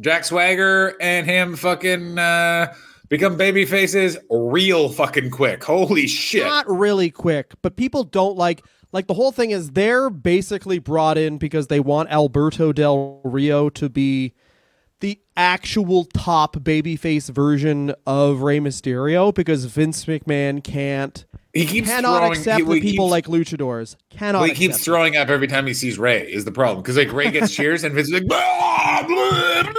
Jack 0.01 0.25
Swagger 0.25 0.95
and 1.01 1.27
him 1.27 1.57
fucking 1.57 2.19
uh, 2.19 2.75
become 3.09 3.37
baby 3.37 3.65
faces 3.65 4.17
real 4.31 4.89
fucking 4.91 5.31
quick. 5.31 5.65
Holy 5.65 6.07
shit! 6.07 6.45
not 6.45 6.69
really 6.69 7.11
quick, 7.11 7.55
but 7.63 7.77
people 7.77 8.05
don't 8.05 8.37
like 8.37 8.65
like 8.93 9.07
the 9.07 9.15
whole 9.15 9.33
thing 9.33 9.51
is 9.51 9.71
they're 9.73 10.11
basically 10.11 10.79
brought 10.79 11.19
in 11.19 11.39
because 11.39 11.67
they 11.67 11.81
want 11.81 12.11
Alberto 12.11 12.73
Del 12.73 13.21
Rio 13.25 13.69
to 13.71 13.89
be 13.89 14.33
the 15.01 15.21
actual 15.37 16.05
top 16.07 16.57
babyface 16.57 17.29
version 17.31 17.95
of 18.07 18.41
Rey 18.41 18.59
Mysterio 18.61 19.35
because 19.35 19.67
Vince 19.67 20.07
McMahon 20.07 20.65
can't 20.65 21.27
He 21.53 21.67
keeps 21.67 21.89
cannot 21.89 22.21
throwing, 22.21 22.33
accept 22.39 22.61
he, 22.61 22.81
people 22.81 23.07
keeps- 23.07 23.11
like 23.11 23.27
luchadors. 23.27 23.97
Cannot 24.09 24.39
Well, 24.41 24.49
he 24.49 24.55
keeps 24.55 24.83
throwing 24.83 25.17
up 25.17 25.29
every 25.29 25.49
time 25.49 25.67
he 25.67 25.75
sees 25.75 25.99
Rey. 25.99 26.23
Is 26.33 26.47
the 26.47 26.53
problem 26.53 26.83
because 26.83 26.97
like 26.97 27.13
Rey 27.13 27.31
gets 27.31 27.53
cheers 27.55 27.85
and 27.85 27.95
Vince 27.95 28.09
is 28.09 28.15
like, 28.15 28.27
blah, 28.27 29.03
blah, 29.07 29.63
blah, 29.65 29.73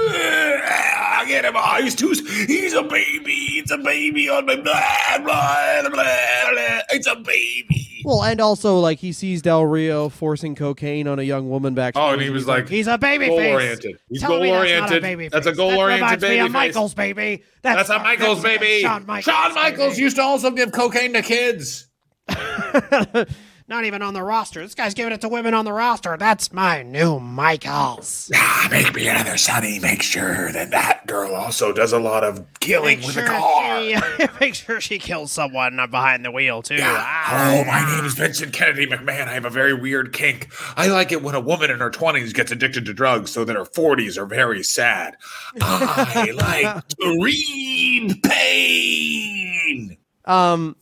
I 1.27 1.29
get 1.29 1.45
him. 1.45 1.53
Oh, 1.55 1.81
he's 1.81 1.95
too. 1.95 2.13
He's 2.47 2.73
a 2.73 2.83
baby. 2.83 3.31
It's 3.59 3.71
a 3.71 3.77
baby 3.77 4.29
on 4.29 4.45
my 4.45 4.55
blah 4.55 5.17
blah 5.17 5.81
blah. 5.81 5.89
blah. 5.89 6.79
It's 6.89 7.07
a 7.07 7.15
baby. 7.15 8.01
Well, 8.05 8.23
and 8.23 8.39
also 8.39 8.79
like 8.79 8.99
he 8.99 9.11
sees 9.11 9.41
Del 9.41 9.65
Rio 9.65 10.07
forcing 10.07 10.55
cocaine 10.55 11.07
on 11.07 11.19
a 11.19 11.23
young 11.23 11.49
woman 11.49 11.73
back. 11.73 11.95
Oh, 11.97 12.13
and 12.13 12.21
he 12.21 12.29
was 12.29 12.47
like, 12.47 12.69
"He's 12.69 12.87
a 12.87 12.97
baby 12.97 13.27
goal 13.27 13.37
face. 13.39 13.53
oriented. 13.53 13.99
He's 14.07 14.21
Tell 14.21 14.29
goal 14.29 14.41
me 14.43 14.51
that's 14.51 14.61
not 14.61 14.67
a 14.69 14.73
oriented. 14.73 15.01
baby 15.01 15.27
That's 15.27 15.47
a 15.47 15.53
goal 15.53 15.71
That 15.71 15.77
oriented 15.79 16.19
baby 16.21 16.39
of 16.39 16.45
face. 16.47 16.53
Michaels 16.53 16.93
baby. 16.93 17.43
That's 17.61 17.89
a 17.89 17.99
Michaels 17.99 18.41
that's 18.41 18.59
baby. 18.59 18.81
Shawn 18.81 19.01
Shawn 19.01 19.05
Michaels, 19.07 19.55
Michaels, 19.55 19.89
baby. 19.93 20.01
used 20.03 20.15
to 20.15 20.21
also 20.21 20.51
give 20.51 20.71
cocaine 20.71 21.13
to 21.13 21.21
kids. 21.21 21.89
Not 23.69 23.83
even 23.83 24.01
on 24.01 24.13
the 24.13 24.23
roster. 24.23 24.61
This 24.61 24.75
guy's 24.75 24.93
giving 24.93 25.11
it 25.11 25.19
to 25.19 25.27
women 25.27 25.53
on 25.53 25.65
the 25.65 25.73
roster. 25.73 26.15
That's 26.15 26.53
my 26.53 26.83
new 26.83 27.19
Michaels. 27.19 28.31
Ah, 28.33 28.69
make 28.71 28.95
me 28.95 29.09
another 29.09 29.35
Sonny. 29.35 29.77
Make 29.79 30.01
sure 30.01 30.53
that 30.53 30.71
that 30.71 31.05
girl 31.05 31.35
also 31.35 31.73
does 31.73 31.91
a 31.91 31.99
lot 31.99 32.23
of 32.23 32.45
killing 32.61 32.99
with 33.01 33.17
a 33.17 33.25
car. 33.25 33.81
she, 33.81 33.97
make 34.39 34.55
sure 34.55 34.79
she 34.79 34.99
kills 34.99 35.33
someone 35.33 35.75
behind 35.91 36.23
the 36.23 36.31
wheel 36.31 36.61
too. 36.61 36.77
Oh, 36.79 37.63
my 37.67 37.93
name 37.93 38.05
is 38.05 38.13
Vincent 38.13 38.53
Kennedy 38.53 38.87
McMahon. 38.87 39.27
I 39.27 39.33
have 39.33 39.43
a 39.43 39.49
very 39.49 39.73
weird 39.73 40.13
kink. 40.13 40.47
I 40.77 40.87
like 40.87 41.11
it 41.11 41.21
when 41.21 41.35
a 41.35 41.41
woman 41.41 41.69
in 41.69 41.79
her 41.79 41.91
20s 41.91 42.33
gets 42.33 42.53
addicted 42.53 42.85
to 42.85 42.93
drugs 42.93 43.31
so 43.31 43.43
that 43.43 43.57
her 43.57 43.65
40s 43.65 44.17
are 44.17 44.25
very 44.25 44.63
sad. 44.63 45.17
I 45.59 46.31
like 46.35 46.87
to 46.87 47.19
read 47.21 48.23
pain. 48.23 49.97
Um. 50.23 50.77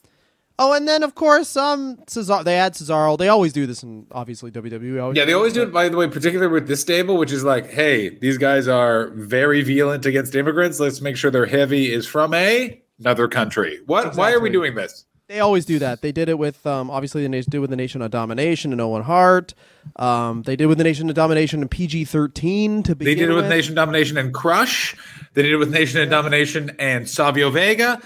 Oh, 0.58 0.74
and 0.74 0.88
then 0.88 1.04
of 1.04 1.16
course, 1.16 1.58
um, 1.58 1.98
Cesaro. 2.08 2.44
They 2.44 2.58
add 2.58 2.74
Cesaro. 2.74 3.18
They 3.18 3.28
always 3.28 3.52
do 3.52 3.66
this 3.66 3.84
in 3.84 4.08
obviously 4.12 4.52
WWE. 4.52 5.02
Always 5.02 5.18
Yeah, 5.18 5.26
they 5.26 5.34
always 5.34 5.54
do 5.54 5.64
it, 5.64 5.74
by 5.74 5.90
the 5.90 5.98
way, 5.98 6.08
particularly 6.08 6.52
with 6.52 6.68
this 6.68 6.80
stable, 6.82 7.18
which 7.18 7.32
is 7.32 7.44
like, 7.44 7.70
hey, 7.70 8.18
these 8.20 8.38
guys 8.38 8.68
are 8.68 9.10
very 9.16 9.62
violent 9.64 10.06
against 10.06 10.34
immigrants. 10.34 10.80
Let's 10.80 11.02
make 11.02 11.18
sure 11.18 11.30
their 11.30 11.46
heavy 11.46 11.92
is 11.92 12.08
from 12.08 12.34
a 12.34 12.82
another 13.00 13.28
country. 13.28 13.80
What? 13.86 14.16
Why 14.16 14.32
are 14.32 14.40
we 14.40 14.50
doing 14.50 14.76
this? 14.76 15.06
They 15.28 15.40
always 15.40 15.66
do 15.66 15.80
that. 15.80 16.04
They 16.04 16.12
did 16.12 16.30
it 16.30 16.38
with 16.38 16.66
um, 16.68 16.92
obviously 16.92 17.28
they 17.28 17.42
did 17.42 17.58
with 17.58 17.72
the 17.72 17.76
Nation 17.76 18.02
of 18.04 18.12
Domination 18.12 18.72
and 18.72 18.80
Owen 18.80 19.02
Hart. 19.02 19.56
Um, 19.96 20.44
they 20.44 20.56
did 20.56 20.68
with 20.68 20.78
the 20.78 20.84
Nation 20.84 21.10
of 21.10 21.16
Domination 21.16 21.62
and 21.62 21.70
PG 21.70 22.06
thirteen 22.06 22.84
to 22.84 22.96
begin 22.96 23.12
They 23.12 23.20
did 23.20 23.30
it 23.32 23.34
with 23.34 23.46
with. 23.46 23.50
Nation 23.50 23.74
Domination 23.76 24.18
and 24.18 24.34
Crush. 24.34 24.96
They 25.34 25.42
did 25.42 25.52
it 25.52 25.58
with 25.58 25.72
Nation 25.72 26.00
and 26.00 26.12
Domination 26.12 26.76
and 26.80 27.10
Savio 27.10 27.50
Vega. 27.50 28.00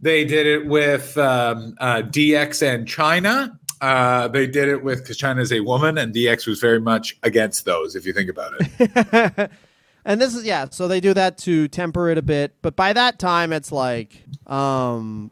They 0.00 0.24
did 0.24 0.46
it 0.46 0.66
with 0.66 1.16
um, 1.18 1.74
uh, 1.80 2.02
DX 2.02 2.62
and 2.74 2.86
Chyna. 2.86 3.58
Uh, 3.80 4.28
they 4.28 4.46
did 4.46 4.68
it 4.68 4.82
with 4.82 5.00
because 5.02 5.18
Chyna 5.18 5.40
is 5.40 5.52
a 5.52 5.60
woman 5.60 5.98
and 5.98 6.14
DX 6.14 6.46
was 6.46 6.60
very 6.60 6.80
much 6.80 7.16
against 7.22 7.64
those. 7.64 7.94
If 7.96 8.06
you 8.06 8.12
think 8.12 8.30
about 8.30 8.52
it, 8.58 9.50
and 10.04 10.20
this 10.20 10.34
is 10.34 10.44
yeah. 10.44 10.66
So 10.70 10.88
they 10.88 11.00
do 11.00 11.14
that 11.14 11.38
to 11.38 11.68
temper 11.68 12.08
it 12.10 12.18
a 12.18 12.22
bit, 12.22 12.54
but 12.62 12.76
by 12.76 12.92
that 12.92 13.18
time 13.18 13.52
it's 13.52 13.72
like, 13.72 14.22
um, 14.46 15.30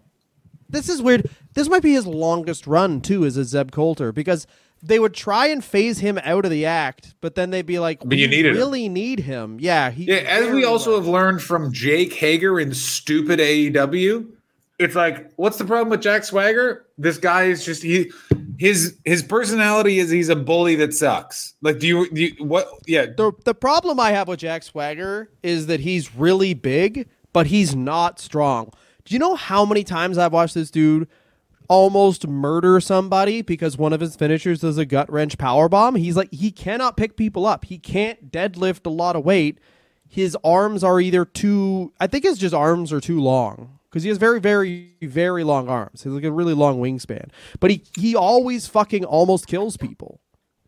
this 0.69 0.89
is 0.89 1.01
weird. 1.03 1.29
This 1.55 1.69
might 1.69 1.83
be 1.83 1.93
his 1.93 2.07
longest 2.07 2.67
run 2.67 3.01
too, 3.01 3.25
as 3.25 3.37
a 3.37 3.45
Zeb 3.45 3.71
Colter 3.71 4.13
because. 4.13 4.47
They 4.87 4.99
would 4.99 5.15
try 5.15 5.47
and 5.47 5.65
phase 5.65 6.01
him 6.01 6.19
out 6.23 6.45
of 6.45 6.51
the 6.51 6.67
act, 6.67 7.15
but 7.23 7.37
then 7.37 7.49
they'd 7.49 7.65
be 7.65 7.79
like, 7.79 8.01
But 8.05 8.19
you 8.19 8.27
"We 8.29 8.37
needed 8.37 8.51
him." 8.51 8.59
really 8.59 8.91
need 8.91 9.19
him." 9.21 9.57
Yeah, 9.59 9.91
he 9.91 10.05
yeah. 10.05 10.17
As 10.17 10.51
we 10.51 10.67
also 10.67 10.91
much- 10.91 10.99
have 10.99 11.09
learned 11.09 11.41
from 11.41 11.73
Jake 11.73 12.13
Hager 12.13 12.61
in 12.61 12.75
stupid 12.75 13.41
AEW, 13.41 14.27
it's 14.85 14.95
like, 14.95 15.33
what's 15.37 15.57
the 15.57 15.65
problem 15.65 15.89
with 15.89 16.03
Jack 16.03 16.25
Swagger? 16.25 16.87
This 16.99 17.19
guy 17.19 17.45
is 17.45 17.65
just 17.65 17.83
he. 17.83 18.13
His 18.59 18.97
his 19.05 19.23
personality 19.23 19.99
is 19.99 20.11
he's 20.11 20.29
a 20.29 20.37
bully 20.37 20.77
that 20.77 20.95
sucks. 20.95 21.55
Like, 21.63 21.79
do 21.81 21.87
you, 21.87 22.11
do 22.11 22.23
you 22.23 22.45
what? 22.45 22.69
Yeah, 22.87 23.07
the 23.07 23.33
the 23.45 23.55
problem 23.55 23.99
I 23.99 24.13
have 24.13 24.29
with 24.29 24.41
Jack 24.41 24.63
Swagger 24.63 25.31
is 25.43 25.67
that 25.67 25.81
he's 25.81 26.15
really 26.15 26.55
big, 26.55 27.09
but 27.33 27.49
he's 27.49 27.75
not 27.75 28.21
strong. 28.21 28.71
Do 29.05 29.15
you 29.15 29.19
know 29.19 29.35
how 29.35 29.65
many 29.65 29.85
times 29.85 30.19
I've 30.19 30.33
watched 30.33 30.55
this 30.55 30.71
dude 30.71 31.09
almost 31.69 32.29
murder 32.29 32.79
somebody 32.79 33.41
because 33.43 33.79
one 33.79 33.93
of 33.93 34.01
his 34.01 34.17
finishers 34.17 34.63
is 34.63 34.79
a 34.79 34.85
gut 34.85 35.11
wrench 35.11 35.37
power 35.39 35.69
bomb? 35.69 35.97
He's 35.97 36.17
like 36.17 36.33
he 36.33 36.53
cannot 36.53 36.97
pick 36.97 37.17
people 37.17 37.47
up. 37.47 37.65
He 37.65 37.79
can't 37.79 38.31
deadlift 38.31 38.87
a 38.87 38.91
lot 38.91 39.17
of 39.17 39.25
weight. 39.25 39.59
His 40.09 40.37
arms 40.45 40.85
are 40.85 41.01
either 41.01 41.25
too 41.25 41.93
I 41.99 42.07
think 42.07 42.25
his 42.25 42.39
just 42.39 42.55
arms 42.55 42.93
are 42.93 43.01
too 43.01 43.21
long 43.21 43.74
because 43.95 44.03
he 44.03 44.09
has 44.09 44.19
very 44.19 44.41
very 44.41 44.91
very 45.03 45.45
long 45.45 45.69
arms. 45.69 46.03
He's 46.03 46.13
like 46.13 46.25
a 46.25 46.33
really 46.33 46.53
long 46.53 46.81
wingspan. 46.81 47.29
But 47.61 47.71
he 47.71 47.85
he 47.97 48.17
always 48.17 48.67
fucking 48.67 49.05
almost 49.05 49.47
kills 49.47 49.77
people. 49.77 50.21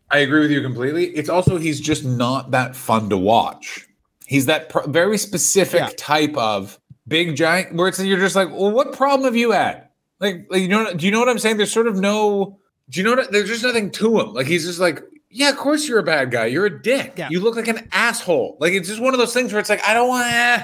I 0.09 0.19
agree 0.19 0.39
with 0.39 0.51
you 0.51 0.61
completely. 0.61 1.07
It's 1.07 1.27
also 1.27 1.57
he's 1.57 1.81
just 1.81 2.05
not 2.05 2.51
that 2.51 2.73
fun 2.73 3.09
to 3.09 3.17
watch. 3.17 3.85
He's 4.25 4.45
that 4.45 4.69
pr- 4.69 4.87
very 4.87 5.17
specific 5.17 5.81
Yeah. 5.81 5.89
type 5.97 6.37
of 6.37 6.79
big 7.05 7.35
giant 7.35 7.75
where 7.75 7.89
it's 7.89 7.99
you're 7.99 8.17
just 8.17 8.37
like, 8.37 8.49
well, 8.49 8.71
what 8.71 8.93
problem 8.93 9.25
have 9.25 9.35
you 9.35 9.51
had? 9.51 9.89
Like, 10.21 10.47
like 10.49 10.61
you 10.61 10.69
know, 10.69 10.93
do 10.93 11.05
you 11.05 11.11
know 11.11 11.19
what 11.19 11.27
I'm 11.27 11.37
saying? 11.39 11.57
There's 11.57 11.73
sort 11.73 11.87
of 11.87 11.97
no, 11.97 12.57
do 12.89 13.01
you 13.01 13.03
know 13.05 13.15
what? 13.15 13.33
There's 13.33 13.49
just 13.49 13.63
nothing 13.63 13.91
to 13.91 14.21
him. 14.21 14.33
Like 14.33 14.47
he's 14.47 14.65
just 14.65 14.79
like, 14.79 15.03
yeah, 15.29 15.49
of 15.49 15.57
course 15.57 15.85
you're 15.85 15.99
a 15.99 16.03
bad 16.03 16.31
guy. 16.31 16.45
You're 16.45 16.67
a 16.67 16.81
dick. 16.81 17.15
Yeah. 17.17 17.27
You 17.29 17.41
look 17.41 17.57
like 17.57 17.67
an 17.67 17.89
asshole. 17.91 18.55
Like 18.61 18.71
it's 18.71 18.87
just 18.87 19.01
one 19.01 19.13
of 19.13 19.19
those 19.19 19.33
things 19.33 19.51
where 19.51 19.59
it's 19.59 19.69
like, 19.69 19.83
I 19.83 19.93
don't 19.93 20.07
want 20.07 20.27
eh, 20.31 20.63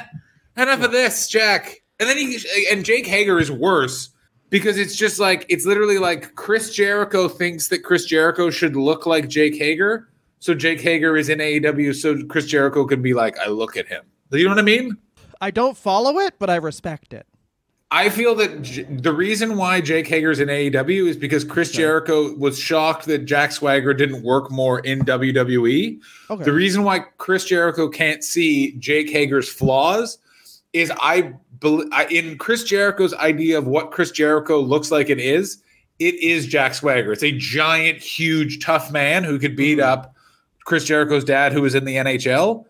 enough 0.56 0.82
of 0.82 0.94
this, 0.94 1.28
Jack. 1.28 1.83
And 2.04 2.10
then 2.10 2.18
he 2.18 2.38
and 2.70 2.84
Jake 2.84 3.08
Hager 3.08 3.40
is 3.40 3.50
worse 3.50 4.10
because 4.50 4.78
it's 4.78 4.98
just 4.98 5.20
like 5.20 5.46
it's 5.48 5.66
literally 5.66 6.00
like 6.00 6.36
Chris 6.36 6.76
Jericho 6.76 7.30
thinks 7.30 7.70
that 7.70 7.80
Chris 7.80 8.04
Jericho 8.04 8.50
should 8.50 8.76
look 8.76 9.06
like 9.06 9.30
Jake 9.30 9.56
Hager. 9.56 10.10
So 10.40 10.54
Jake 10.54 10.82
Hager 10.82 11.16
is 11.16 11.30
in 11.30 11.40
AEW, 11.40 11.96
so 11.96 12.22
Chris 12.26 12.46
Jericho 12.46 12.86
can 12.86 13.02
be 13.02 13.14
like, 13.14 13.40
I 13.40 13.48
look 13.48 13.78
at 13.78 13.88
him. 13.88 14.04
You 14.32 14.44
know 14.44 14.50
what 14.50 14.60
I 14.60 14.64
mean? 14.64 14.98
I 15.40 15.50
don't 15.50 15.78
follow 15.78 16.20
it, 16.20 16.34
but 16.40 16.50
I 16.50 16.58
respect 16.58 17.14
it. 17.14 17.26
I 17.90 18.10
feel 18.10 18.36
that 18.36 18.62
J- 18.64 18.84
the 18.84 19.14
reason 19.14 19.56
why 19.56 19.80
Jake 19.80 20.08
Hager's 20.08 20.42
in 20.42 20.50
AEW 20.50 21.08
is 21.08 21.16
because 21.16 21.46
Chris 21.46 21.72
Jericho 21.72 22.36
was 22.36 22.60
shocked 22.60 23.06
that 23.06 23.20
Jack 23.20 23.54
Swagger 23.54 23.94
didn't 23.94 24.24
work 24.24 24.52
more 24.52 24.80
in 24.80 25.00
WWE. 25.02 26.00
Okay. 26.30 26.44
The 26.44 26.52
reason 26.52 26.84
why 26.84 27.00
Chris 27.20 27.46
Jericho 27.46 27.88
can't 27.88 28.24
see 28.24 28.74
Jake 28.80 29.10
Hager's 29.10 29.48
flaws 29.48 30.18
is 30.74 30.92
I, 31.00 31.34
bel 31.60 31.84
I 31.92 32.06
in 32.06 32.38
Chris 32.38 32.64
Jericho's 32.64 33.14
idea 33.14 33.58
of 33.58 33.68
what 33.68 33.92
Chris 33.92 34.12
Jericho 34.12 34.60
looks 34.60 34.92
like 34.92 35.10
and 35.10 35.22
is, 35.22 35.62
it 36.00 36.16
is 36.16 36.48
Jack 36.48 36.74
Swagger. 36.74 37.12
It's 37.14 37.24
a 37.24 37.32
giant, 37.32 38.00
huge, 38.00 38.64
tough 38.64 38.92
man 38.92 39.24
who 39.24 39.38
could 39.40 39.56
beat 39.56 39.80
up 39.80 40.16
Chris 40.66 40.86
Jericho's 40.86 41.24
dad, 41.24 41.54
who 41.54 41.62
was 41.62 41.76
in 41.76 41.86
the 41.86 41.96
NHL, 41.96 42.66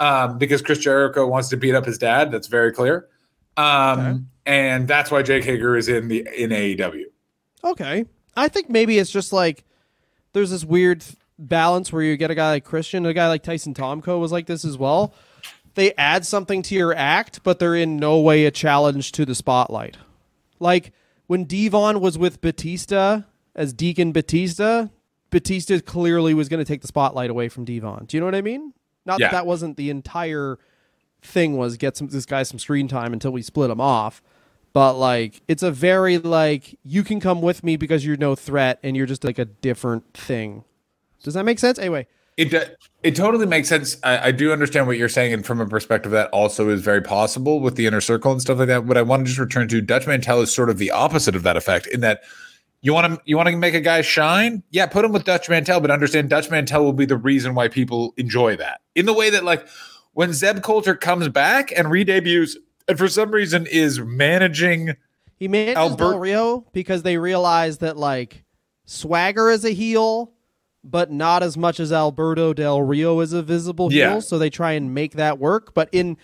um, 0.00 0.38
because 0.38 0.60
Chris 0.62 0.78
Jericho 0.78 1.26
wants 1.26 1.48
to 1.50 1.56
beat 1.56 1.74
up 1.74 1.84
his 1.86 1.98
dad. 1.98 2.32
That's 2.32 2.48
very 2.48 2.72
clear. 2.72 3.08
Um, 3.56 4.00
Okay. 4.00 4.18
and 4.46 4.88
that's 4.88 5.10
why 5.12 5.22
Jake 5.22 5.44
Hager 5.44 5.76
is 5.76 5.88
in 5.88 6.08
the 6.08 6.26
in 6.36 6.50
AEW. 6.50 7.04
Okay. 7.62 8.04
I 8.36 8.48
think 8.48 8.68
maybe 8.68 8.98
it's 8.98 9.10
just 9.10 9.32
like 9.32 9.64
there's 10.32 10.50
this 10.50 10.64
weird 10.64 11.04
balance 11.38 11.92
where 11.92 12.02
you 12.02 12.16
get 12.16 12.30
a 12.32 12.34
guy 12.34 12.50
like 12.50 12.64
Christian, 12.64 13.06
a 13.06 13.14
guy 13.14 13.28
like 13.28 13.44
Tyson 13.44 13.72
Tomko 13.74 14.18
was 14.18 14.32
like 14.32 14.46
this 14.46 14.64
as 14.64 14.76
well. 14.76 15.14
They 15.74 15.92
add 15.94 16.24
something 16.24 16.62
to 16.62 16.74
your 16.74 16.94
act, 16.94 17.42
but 17.42 17.58
they're 17.58 17.74
in 17.74 17.96
no 17.96 18.18
way 18.20 18.44
a 18.44 18.50
challenge 18.50 19.12
to 19.12 19.24
the 19.24 19.34
spotlight. 19.34 19.96
Like 20.60 20.92
when 21.26 21.44
D-Von 21.44 22.00
was 22.00 22.16
with 22.16 22.40
Batista 22.40 23.22
as 23.56 23.72
Deacon 23.72 24.12
Batista, 24.12 24.88
Batista 25.30 25.80
clearly 25.80 26.32
was 26.34 26.48
going 26.48 26.58
to 26.58 26.64
take 26.64 26.80
the 26.80 26.86
spotlight 26.88 27.30
away 27.30 27.48
from 27.48 27.64
D-Von. 27.64 28.04
Do 28.06 28.16
you 28.16 28.20
know 28.20 28.26
what 28.26 28.34
I 28.36 28.42
mean? 28.42 28.72
Not 29.04 29.18
Yeah. 29.20 29.26
that 29.28 29.32
that 29.32 29.46
wasn't 29.46 29.76
the 29.76 29.90
entire 29.90 30.58
thing 31.22 31.56
was 31.56 31.76
get 31.76 31.96
some 31.96 32.08
this 32.08 32.26
guy 32.26 32.42
some 32.42 32.58
screen 32.58 32.86
time 32.86 33.12
until 33.12 33.30
we 33.32 33.42
split 33.42 33.70
him 33.70 33.80
off. 33.80 34.22
but 34.74 34.94
like 34.94 35.40
it's 35.48 35.62
a 35.62 35.70
very 35.70 36.18
like 36.18 36.78
you 36.82 37.02
can 37.04 37.18
come 37.20 37.40
with 37.40 37.62
me 37.64 37.76
because 37.76 38.04
you're 38.04 38.16
no 38.16 38.34
threat 38.34 38.78
and 38.82 38.96
you're 38.96 39.06
just 39.06 39.24
like 39.24 39.38
a 39.38 39.44
different 39.46 40.12
thing. 40.14 40.64
Does 41.22 41.34
that 41.34 41.44
make 41.44 41.58
sense? 41.58 41.78
Anyway, 41.78 42.06
It 42.36 42.78
it 43.02 43.14
totally 43.14 43.46
makes 43.46 43.68
sense. 43.68 43.96
I, 44.02 44.28
I 44.28 44.30
do 44.32 44.52
understand 44.52 44.86
what 44.88 44.96
you're 44.96 45.08
saying, 45.08 45.32
and 45.32 45.46
from 45.46 45.60
a 45.60 45.66
perspective 45.66 46.10
that 46.12 46.30
also 46.30 46.68
is 46.68 46.80
very 46.80 47.00
possible 47.00 47.60
with 47.60 47.76
the 47.76 47.86
inner 47.86 48.00
circle 48.00 48.32
and 48.32 48.40
stuff 48.40 48.58
like 48.58 48.68
that. 48.68 48.86
But 48.86 48.96
I 48.96 49.02
want 49.02 49.20
to 49.20 49.26
just 49.26 49.38
return 49.38 49.68
to 49.68 49.80
Dutch 49.80 50.06
Mantel 50.06 50.40
is 50.40 50.52
sort 50.52 50.68
of 50.68 50.78
the 50.78 50.90
opposite 50.90 51.36
of 51.36 51.44
that 51.44 51.56
effect 51.56 51.86
in 51.86 52.00
that 52.00 52.22
you 52.84 52.92
want 52.92 53.14
to 53.14 53.20
you 53.24 53.38
want 53.38 53.48
to 53.48 53.56
make 53.56 53.72
a 53.72 53.80
guy 53.80 54.02
shine, 54.02 54.62
yeah, 54.70 54.84
put 54.84 55.06
him 55.06 55.12
with 55.12 55.24
Dutch 55.24 55.48
Mantel, 55.48 55.80
but 55.80 55.90
understand 55.90 56.28
Dutch 56.28 56.50
Mantel 56.50 56.84
will 56.84 56.92
be 56.92 57.06
the 57.06 57.16
reason 57.16 57.54
why 57.54 57.68
people 57.68 58.12
enjoy 58.18 58.56
that. 58.56 58.82
In 58.94 59.06
the 59.06 59.14
way 59.14 59.30
that 59.30 59.42
like 59.42 59.66
when 60.12 60.34
Zeb 60.34 60.60
Colter 60.60 60.94
comes 60.94 61.28
back 61.30 61.72
and 61.74 61.90
re-debuts, 61.90 62.58
and 62.86 62.98
for 62.98 63.08
some 63.08 63.30
reason 63.30 63.66
is 63.70 64.00
managing 64.00 64.96
he 65.36 65.48
manages 65.48 65.76
Albert- 65.76 66.10
Del 66.10 66.18
Rio 66.18 66.66
because 66.74 67.02
they 67.02 67.16
realize 67.16 67.78
that 67.78 67.96
like 67.96 68.44
Swagger 68.84 69.50
is 69.50 69.64
a 69.64 69.70
heel, 69.70 70.33
but 70.84 71.10
not 71.10 71.42
as 71.42 71.56
much 71.56 71.80
as 71.80 71.92
Alberto 71.92 72.52
Del 72.52 72.82
Rio 72.82 73.20
is 73.20 73.32
a 73.32 73.42
visible 73.42 73.92
Yeah. 73.92 74.10
heel. 74.12 74.20
So 74.20 74.38
they 74.38 74.50
try 74.50 74.72
and 74.72 74.94
make 74.94 75.12
that 75.14 75.38
work. 75.38 75.72
But 75.74 75.88
in 75.92 76.16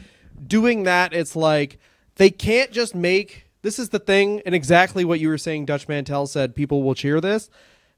doing 0.47 0.83
that, 0.85 1.13
it's 1.15 1.35
like 1.35 1.79
they 2.17 2.31
can't 2.31 2.71
just 2.71 2.95
make 2.95 3.47
this 3.63 3.79
is 3.79 3.91
the 3.91 3.99
thing, 3.99 4.41
and 4.47 4.55
exactly 4.55 5.05
what 5.05 5.21
you 5.21 5.29
were 5.29 5.37
saying, 5.37 5.67
Dutch 5.67 5.87
Mantel 5.87 6.27
said 6.27 6.55
people 6.55 6.83
will 6.83 6.95
cheer 6.95 7.21
this. 7.21 7.51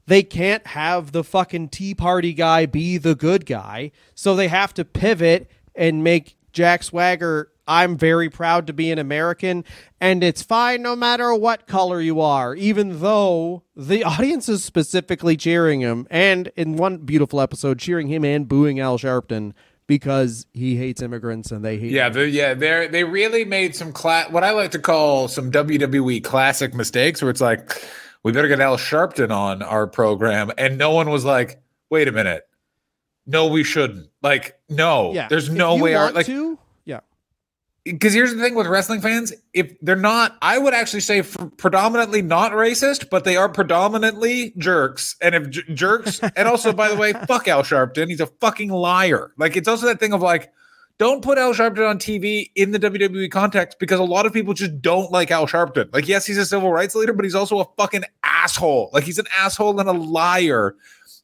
They 0.07 0.21
can't 0.21 0.67
have 0.67 1.13
the 1.13 1.23
fucking 1.23 1.69
Tea 1.69 1.95
Party 1.95 2.33
guy 2.33 2.65
be 2.65 2.97
the 2.97 3.15
good 3.15 3.45
guy. 3.45 3.91
So 4.13 4.35
they 4.35 4.49
have 4.49 4.73
to 4.73 4.83
pivot 4.83 5.49
and 5.73 6.03
make 6.03 6.35
Jack 6.51 6.83
Swagger 6.83 7.49
I'm 7.67 7.97
very 7.97 8.29
proud 8.29 8.67
to 8.67 8.73
be 8.73 8.91
an 8.91 8.99
American, 8.99 9.63
and 10.01 10.23
it's 10.23 10.41
fine 10.41 10.81
no 10.81 10.95
matter 10.95 11.33
what 11.33 11.67
color 11.67 12.01
you 12.01 12.19
are, 12.19 12.55
even 12.55 12.99
though 12.99 13.63
the 13.75 14.03
audience 14.03 14.49
is 14.49 14.63
specifically 14.63 15.37
cheering 15.37 15.81
him, 15.81 16.07
and 16.09 16.51
in 16.55 16.75
one 16.75 16.97
beautiful 16.97 17.39
episode, 17.39 17.79
cheering 17.79 18.07
him 18.07 18.25
and 18.25 18.47
booing 18.47 18.79
Al 18.79 18.97
Sharpton 18.97 19.53
because 19.87 20.45
he 20.53 20.75
hates 20.77 21.01
immigrants 21.01 21.51
and 21.51 21.63
they 21.63 21.77
hate. 21.77 21.91
Yeah, 21.91 22.15
yeah, 22.17 22.53
they 22.53 22.87
they 22.87 23.03
really 23.03 23.45
made 23.45 23.75
some 23.75 23.91
cla- 23.91 24.27
what 24.29 24.43
I 24.43 24.51
like 24.51 24.71
to 24.71 24.79
call 24.79 25.27
some 25.27 25.51
WWE 25.51 26.23
classic 26.23 26.73
mistakes, 26.73 27.21
where 27.21 27.31
it's 27.31 27.41
like 27.41 27.85
we 28.23 28.31
better 28.31 28.47
get 28.47 28.59
Al 28.59 28.77
Sharpton 28.77 29.31
on 29.31 29.61
our 29.61 29.87
program, 29.87 30.51
and 30.57 30.77
no 30.77 30.91
one 30.91 31.09
was 31.09 31.25
like, 31.25 31.61
"Wait 31.89 32.07
a 32.07 32.11
minute, 32.11 32.43
no, 33.25 33.47
we 33.47 33.63
shouldn't." 33.63 34.09
Like, 34.21 34.57
no, 34.69 35.13
yeah. 35.13 35.27
there's 35.27 35.49
no 35.49 35.75
way 35.75 35.95
our 35.95 36.11
like 36.11 36.25
to. 36.27 36.57
Because 37.85 38.13
here's 38.13 38.33
the 38.33 38.41
thing 38.41 38.55
with 38.55 38.67
wrestling 38.67 39.01
fans 39.01 39.33
if 39.53 39.77
they're 39.81 39.95
not 39.95 40.37
i 40.41 40.57
would 40.57 40.73
actually 40.73 41.01
say 41.01 41.21
predominantly 41.57 42.21
not 42.21 42.53
racist 42.53 43.09
but 43.09 43.23
they 43.25 43.35
are 43.35 43.49
predominantly 43.49 44.53
jerks. 44.57 45.15
And 45.21 45.35
if 45.35 45.49
j- 45.49 45.73
jerks 45.73 46.19
and 46.35 46.47
also 46.47 46.73
by 46.73 46.89
the 46.89 46.95
way 46.95 47.13
fuck 47.27 47.47
al 47.47 47.63
sharpton. 47.63 48.09
He's 48.09 48.19
a 48.19 48.27
fucking 48.27 48.69
liar. 48.69 49.33
Like 49.37 49.55
it's 49.55 49.67
also 49.67 49.85
that 49.87 49.99
thing 49.99 50.13
of 50.13 50.21
like 50.21 50.51
don't 50.99 51.23
put 51.23 51.37
al 51.37 51.53
sharpton 51.53 51.89
on 51.89 51.97
tv 51.97 52.51
in 52.55 52.71
the 52.71 52.79
wwe 52.79 53.29
context 53.31 53.79
because 53.79 53.99
a 53.99 54.03
lot 54.03 54.25
of 54.25 54.33
people 54.33 54.53
just 54.53 54.81
don't 54.81 55.11
like 55.11 55.31
al 55.31 55.47
sharpton. 55.47 55.93
Like 55.93 56.07
yes 56.07 56.25
he's 56.25 56.37
a 56.37 56.45
civil 56.45 56.71
rights 56.71 56.95
leader 56.95 57.13
but 57.13 57.25
he's 57.25 57.35
also 57.35 57.59
a 57.59 57.65
fucking 57.77 58.03
asshole. 58.23 58.89
Like 58.93 59.03
he's 59.03 59.19
an 59.19 59.27
asshole 59.37 59.79
and 59.79 59.89
a 59.89 59.93
liar 59.93 60.75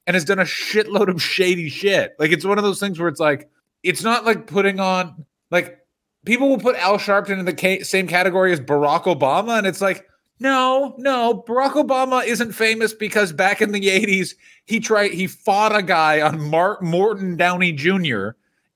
and 0.08 0.16
has 0.16 0.26
done 0.26 0.40
a 0.40 0.44
shitload 0.44 1.08
of 1.08 1.22
shady 1.22 1.70
shit. 1.70 2.16
Like 2.20 2.32
it's 2.32 2.46
one 2.46 2.58
of 2.58 2.64
those 2.64 2.80
things 2.80 3.00
where 3.00 3.10
it's 3.10 3.20
like 3.20 3.50
it's 3.84 4.04
not 4.04 4.26
like 4.26 4.48
putting 4.48 4.80
on 4.80 5.26
like 5.52 5.79
people 6.26 6.50
will 6.50 6.58
put 6.58 6.76
Al 6.76 6.98
Sharpton 6.98 7.40
in 7.40 7.46
the 7.46 7.54
ca- 7.54 7.84
same 7.84 8.08
category 8.08 8.52
as 8.52 8.60
Barack 8.60 9.04
Obama, 9.04 9.58
and 9.58 9.68
it's 9.68 9.82
like, 9.82 10.08
no, 10.40 10.96
no, 10.98 11.44
Barack 11.48 11.74
Obama 11.74 12.26
isn't 12.26 12.54
famous 12.54 12.94
because 12.94 13.34
back 13.34 13.62
in 13.62 13.72
the 13.72 13.82
'80s 13.82 14.36
he 14.66 14.80
tried 14.80 15.12
he 15.12 15.28
fought 15.28 15.76
a 15.76 15.84
guy 15.84 16.22
on 16.22 16.42
Mark 16.42 16.82
Morton 16.82 17.36
Downey 17.36 17.74
Jr. 17.74 18.30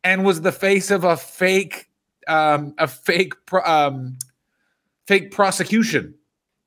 and 0.03 0.25
was 0.25 0.41
the 0.41 0.51
face 0.51 0.91
of 0.91 1.03
a 1.03 1.15
fake, 1.15 1.89
um, 2.27 2.73
a 2.77 2.87
fake, 2.87 3.33
um, 3.65 4.17
fake 5.07 5.31
prosecution 5.31 6.15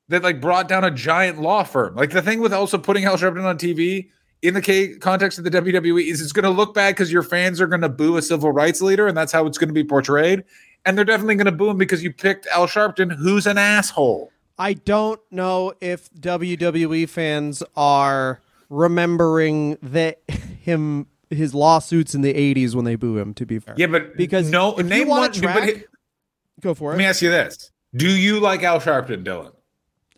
that 0.09 0.23
like 0.23 0.41
brought 0.41 0.69
down 0.69 0.85
a 0.85 0.91
giant 0.91 1.41
law 1.41 1.63
firm. 1.63 1.95
Like 1.95 2.11
the 2.11 2.23
thing 2.23 2.41
with 2.41 2.53
also 2.53 2.79
putting 2.79 3.05
Al 3.05 3.17
Sharpton 3.17 3.45
on 3.45 3.59
TV 3.59 4.09
in 4.43 4.55
the 4.55 4.99
context 5.01 5.39
of 5.39 5.45
the 5.45 5.51
WWE 5.51 6.09
is 6.09 6.21
it's 6.21 6.33
going 6.33 6.45
to 6.45 6.51
look 6.51 6.75
bad 6.75 6.95
because 6.95 7.11
your 7.11 7.23
fans 7.23 7.61
are 7.61 7.67
going 7.67 7.81
to 7.81 7.89
boo 7.89 8.17
a 8.17 8.23
civil 8.23 8.53
rights 8.53 8.81
leader, 8.81 9.07
and 9.07 9.17
that's 9.17 9.33
how 9.33 9.47
it's 9.47 9.59
going 9.59 9.69
to 9.69 9.75
be 9.75 9.85
portrayed. 9.85 10.45
And 10.87 10.97
they're 10.97 11.05
definitely 11.05 11.35
going 11.35 11.47
to 11.47 11.53
boo 11.53 11.69
him 11.69 11.77
because 11.79 12.03
you 12.03 12.13
picked 12.13 12.47
Al 12.47 12.67
Sharpton, 12.67 13.13
who's 13.17 13.47
an 13.47 13.59
asshole. 13.59 14.31
I 14.59 14.73
don't 14.75 15.21
know 15.31 15.75
if 15.83 16.09
WWE 16.15 17.09
fans 17.09 17.63
are 17.77 18.41
remembering 18.71 19.77
that 19.83 20.21
him 20.31 21.09
his 21.29 21.55
lawsuits 21.55 22.15
in 22.15 22.21
the 22.23 22.33
80s 22.33 22.75
when 22.75 22.85
they 22.85 22.95
boo 22.95 23.19
him 23.19 23.35
to 23.35 23.45
be 23.45 23.59
fair. 23.59 23.75
Yeah, 23.77 23.89
but 23.89 24.17
Because 24.17 24.49
no, 24.49 24.77
name 24.77 25.09
one. 25.09 25.33
track- 25.33 25.69
he- 25.69 25.85
Go 26.61 26.73
for 26.73 26.91
it. 26.91 26.95
let 26.95 26.99
me 26.99 27.05
ask 27.05 27.21
you 27.21 27.31
this: 27.31 27.71
Do 27.95 28.09
you 28.09 28.41
like 28.41 28.63
Al 28.63 28.81
Sharpton, 28.81 29.25
Dylan? 29.25 29.53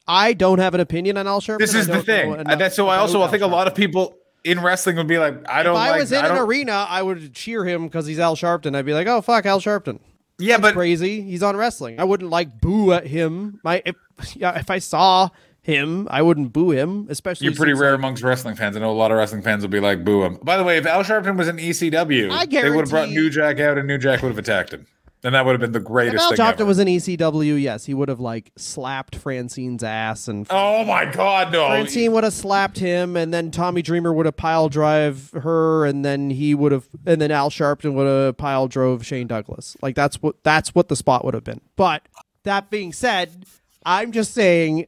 I 0.07 0.35
don't 0.35 0.59
have 0.61 0.73
an 0.75 0.81
opinion 0.81 1.17
on 1.17 1.27
Al 1.27 1.41
Sharpton. 1.41 1.59
This 1.59 1.75
is 1.75 1.87
the 1.89 2.01
thing. 2.03 2.37
That's 2.45 2.77
so. 2.77 2.87
I 2.89 2.99
also 2.99 3.21
I 3.21 3.25
Al 3.25 3.31
think 3.31 3.43
a 3.43 3.47
lot 3.49 3.67
of 3.67 3.75
people 3.75 4.17
in 4.45 4.61
wrestling 4.61 4.97
would 4.97 5.09
be 5.09 5.19
like, 5.19 5.35
I 5.51 5.65
don't 5.65 5.75
know. 5.75 5.81
If 5.81 5.87
I 5.87 5.91
like. 5.91 6.01
was 6.01 6.13
in 6.13 6.25
an 6.25 6.37
arena, 6.37 6.87
I 6.89 7.03
would 7.03 7.35
cheer 7.35 7.65
him 7.65 7.87
because 7.89 8.07
he's 8.07 8.21
Al 8.21 8.37
Sharpton. 8.37 8.77
I'd 8.77 8.87
be 8.87 8.95
like, 8.95 9.09
"Oh 9.09 9.21
fuck, 9.21 9.47
Al 9.47 9.61
Sharpton." 9.61 9.99
Yeah, 10.39 10.59
but 10.59 10.75
Crazy. 10.75 11.23
He's 11.23 11.43
on 11.43 11.57
wrestling. 11.57 11.99
I 12.01 12.05
wouldn't 12.05 12.31
like 12.31 12.61
boo 12.61 12.93
at 12.93 13.07
him. 13.07 13.61
My 13.63 13.83
if 13.85 13.97
yeah, 14.35 14.59
if 14.59 14.71
I 14.71 14.79
saw 14.79 15.31
him, 15.61 16.09
I 16.11 16.23
wouldn't 16.23 16.53
boo 16.53 16.71
him. 16.71 17.07
Especially 17.11 17.47
You're 17.47 17.55
pretty 17.55 17.75
rare 17.75 17.93
like, 17.93 17.99
amongst 17.99 18.23
wrestling 18.23 18.55
fans. 18.55 18.77
I 18.77 18.81
know 18.81 18.91
a 18.91 18.93
lot 18.93 19.11
of 19.11 19.19
wrestling 19.19 19.43
fans 19.43 19.63
will 19.63 19.71
be 19.71 19.81
like, 19.81 20.05
boo 20.05 20.25
him. 20.25 20.39
By 20.43 20.57
the 20.57 20.65
way, 20.65 20.79
if 20.79 20.87
Al 20.87 21.05
Sharpton 21.05 21.37
was 21.37 21.49
in 21.49 21.57
ECW, 21.57 22.31
I 22.31 22.47
they 22.47 22.71
would 22.71 22.83
have 22.83 22.91
brought 22.91 23.11
New 23.11 23.29
Jack 23.31 23.61
out 23.61 23.79
and 23.79 23.87
New 23.87 23.99
Jack 23.99 24.23
would 24.23 24.29
have 24.29 24.39
attacked 24.39 24.73
him. 24.73 24.87
And 25.25 25.35
that 25.35 25.45
would 25.45 25.53
have 25.53 25.61
been 25.61 25.73
the 25.73 25.81
greatest. 25.81 26.33
If 26.33 26.39
Al 26.39 26.53
Sharpton 26.53 26.67
was 26.67 26.79
in 26.79 26.87
ECW, 26.87 27.61
yes, 27.61 27.85
he 27.85 27.93
would 27.93 28.09
have 28.09 28.21
like 28.21 28.53
slapped 28.57 29.17
Francine's 29.17 29.83
ass, 29.83 30.29
and 30.29 30.47
oh 30.49 30.85
my 30.85 31.07
God, 31.07 31.53
no. 31.53 31.67
Francine 31.67 32.13
would 32.13 32.23
have 32.23 32.33
slapped 32.33 32.79
him, 32.79 33.17
and 33.17 33.35
then 33.35 33.51
Tommy 33.51 33.83
Dreamer 33.83 34.13
would 34.13 34.27
have 34.27 34.37
pile 34.37 34.69
drive 34.69 35.33
her, 35.33 35.87
and 35.87 36.05
then 36.05 36.31
he 36.31 36.55
would 36.55 36.71
have, 36.71 36.89
and 37.05 37.21
then 37.21 37.33
Al 37.33 37.51
Sharpton 37.51 37.95
would 37.95 38.07
have 38.07 38.37
pile 38.37 38.69
drove 38.69 39.05
Shane 39.05 39.27
Douglas. 39.27 39.77
Like 39.83 39.97
that's 39.97 40.23
what 40.23 40.37
that's 40.45 40.73
what 40.75 40.89
the 40.89 40.95
spot 40.95 41.25
would 41.25 41.35
have 41.35 41.45
been. 41.45 41.63
But 41.75 42.07
that 42.45 42.71
being 42.71 42.93
said, 42.93 43.45
I'm 43.85 44.13
just 44.13 44.33
saying, 44.35 44.87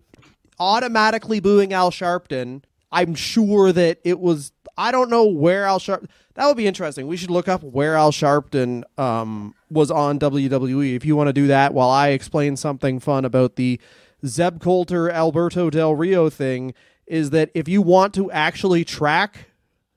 automatically 0.61 1.41
booing 1.41 1.72
Al 1.72 1.91
Sharpton. 1.91 2.62
I'm 2.93 3.14
sure 3.14 3.72
that 3.72 3.99
it 4.05 4.20
was. 4.20 4.53
I 4.76 4.93
don't 4.93 5.11
know 5.11 5.26
where 5.26 5.64
Al 5.64 5.81
Sharp. 5.81 6.09
That 6.41 6.47
would 6.47 6.57
be 6.57 6.66
interesting. 6.66 7.07
We 7.07 7.18
should 7.18 7.30
look 7.30 7.49
up 7.49 7.62
where 7.62 7.97
Al 7.97 8.12
Sharpton 8.12 8.84
um, 8.99 9.55
was 9.68 9.91
on 9.91 10.18
WWE. 10.18 10.97
If 10.97 11.05
you 11.05 11.14
want 11.14 11.28
to 11.28 11.34
do 11.34 11.49
that, 11.49 11.74
while 11.74 11.91
I 11.91 12.09
explain 12.09 12.57
something 12.57 12.99
fun 12.99 13.26
about 13.26 13.57
the 13.57 13.78
Zeb 14.24 14.59
Colter 14.59 15.11
Alberto 15.11 15.68
Del 15.68 15.95
Rio 15.95 16.30
thing, 16.30 16.72
is 17.07 17.28
that 17.28 17.51
if 17.53 17.68
you 17.68 17.82
want 17.82 18.14
to 18.14 18.30
actually 18.30 18.86
track 18.86 19.51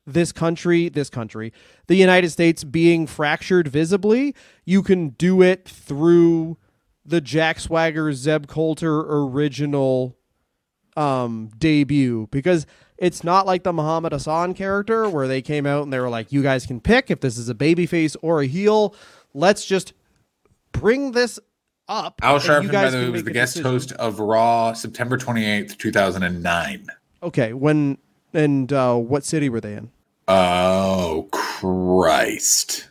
this 0.05 0.33
country, 0.33 0.89
this 0.89 1.09
country, 1.09 1.53
the 1.87 1.95
United 1.95 2.29
States 2.29 2.65
being 2.65 3.07
fractured 3.07 3.69
visibly, 3.69 4.35
you 4.65 4.83
can 4.83 5.11
do 5.11 5.41
it 5.41 5.65
through 5.65 6.57
the 7.05 7.21
Jack 7.21 7.61
Swagger 7.61 8.11
Zeb 8.11 8.47
Colter 8.47 8.99
original 8.99 10.17
um 10.95 11.49
debut 11.57 12.27
because 12.31 12.67
it's 12.97 13.23
not 13.23 13.45
like 13.45 13.63
the 13.63 13.73
Muhammad 13.73 14.11
Hassan 14.13 14.53
character 14.53 15.09
where 15.09 15.27
they 15.27 15.41
came 15.41 15.65
out 15.65 15.83
and 15.83 15.91
they 15.91 15.99
were 15.99 16.09
like 16.09 16.31
you 16.31 16.41
guys 16.43 16.65
can 16.65 16.79
pick 16.79 17.09
if 17.11 17.19
this 17.21 17.37
is 17.37 17.49
a 17.49 17.55
babyface 17.55 18.15
or 18.21 18.41
a 18.41 18.45
heel 18.47 18.95
let's 19.33 19.65
just 19.65 19.93
bring 20.71 21.11
this 21.11 21.39
up 21.87 22.19
Al 22.23 22.39
Sharpton, 22.39 22.71
by 22.71 22.89
the 22.89 22.97
way, 22.97 23.09
was 23.09 23.23
the 23.23 23.31
guest 23.31 23.53
decision." 23.55 23.71
host 23.71 23.91
of 23.93 24.19
Raw 24.19 24.73
September 24.73 25.17
28th, 25.17 25.77
2009. 25.77 26.87
okay 27.23 27.53
when 27.53 27.97
and 28.33 28.71
uh 28.71 28.95
what 28.95 29.23
city 29.25 29.49
were 29.49 29.61
they 29.61 29.73
in 29.73 29.91
Oh, 30.27 31.27
Christ. 31.33 32.89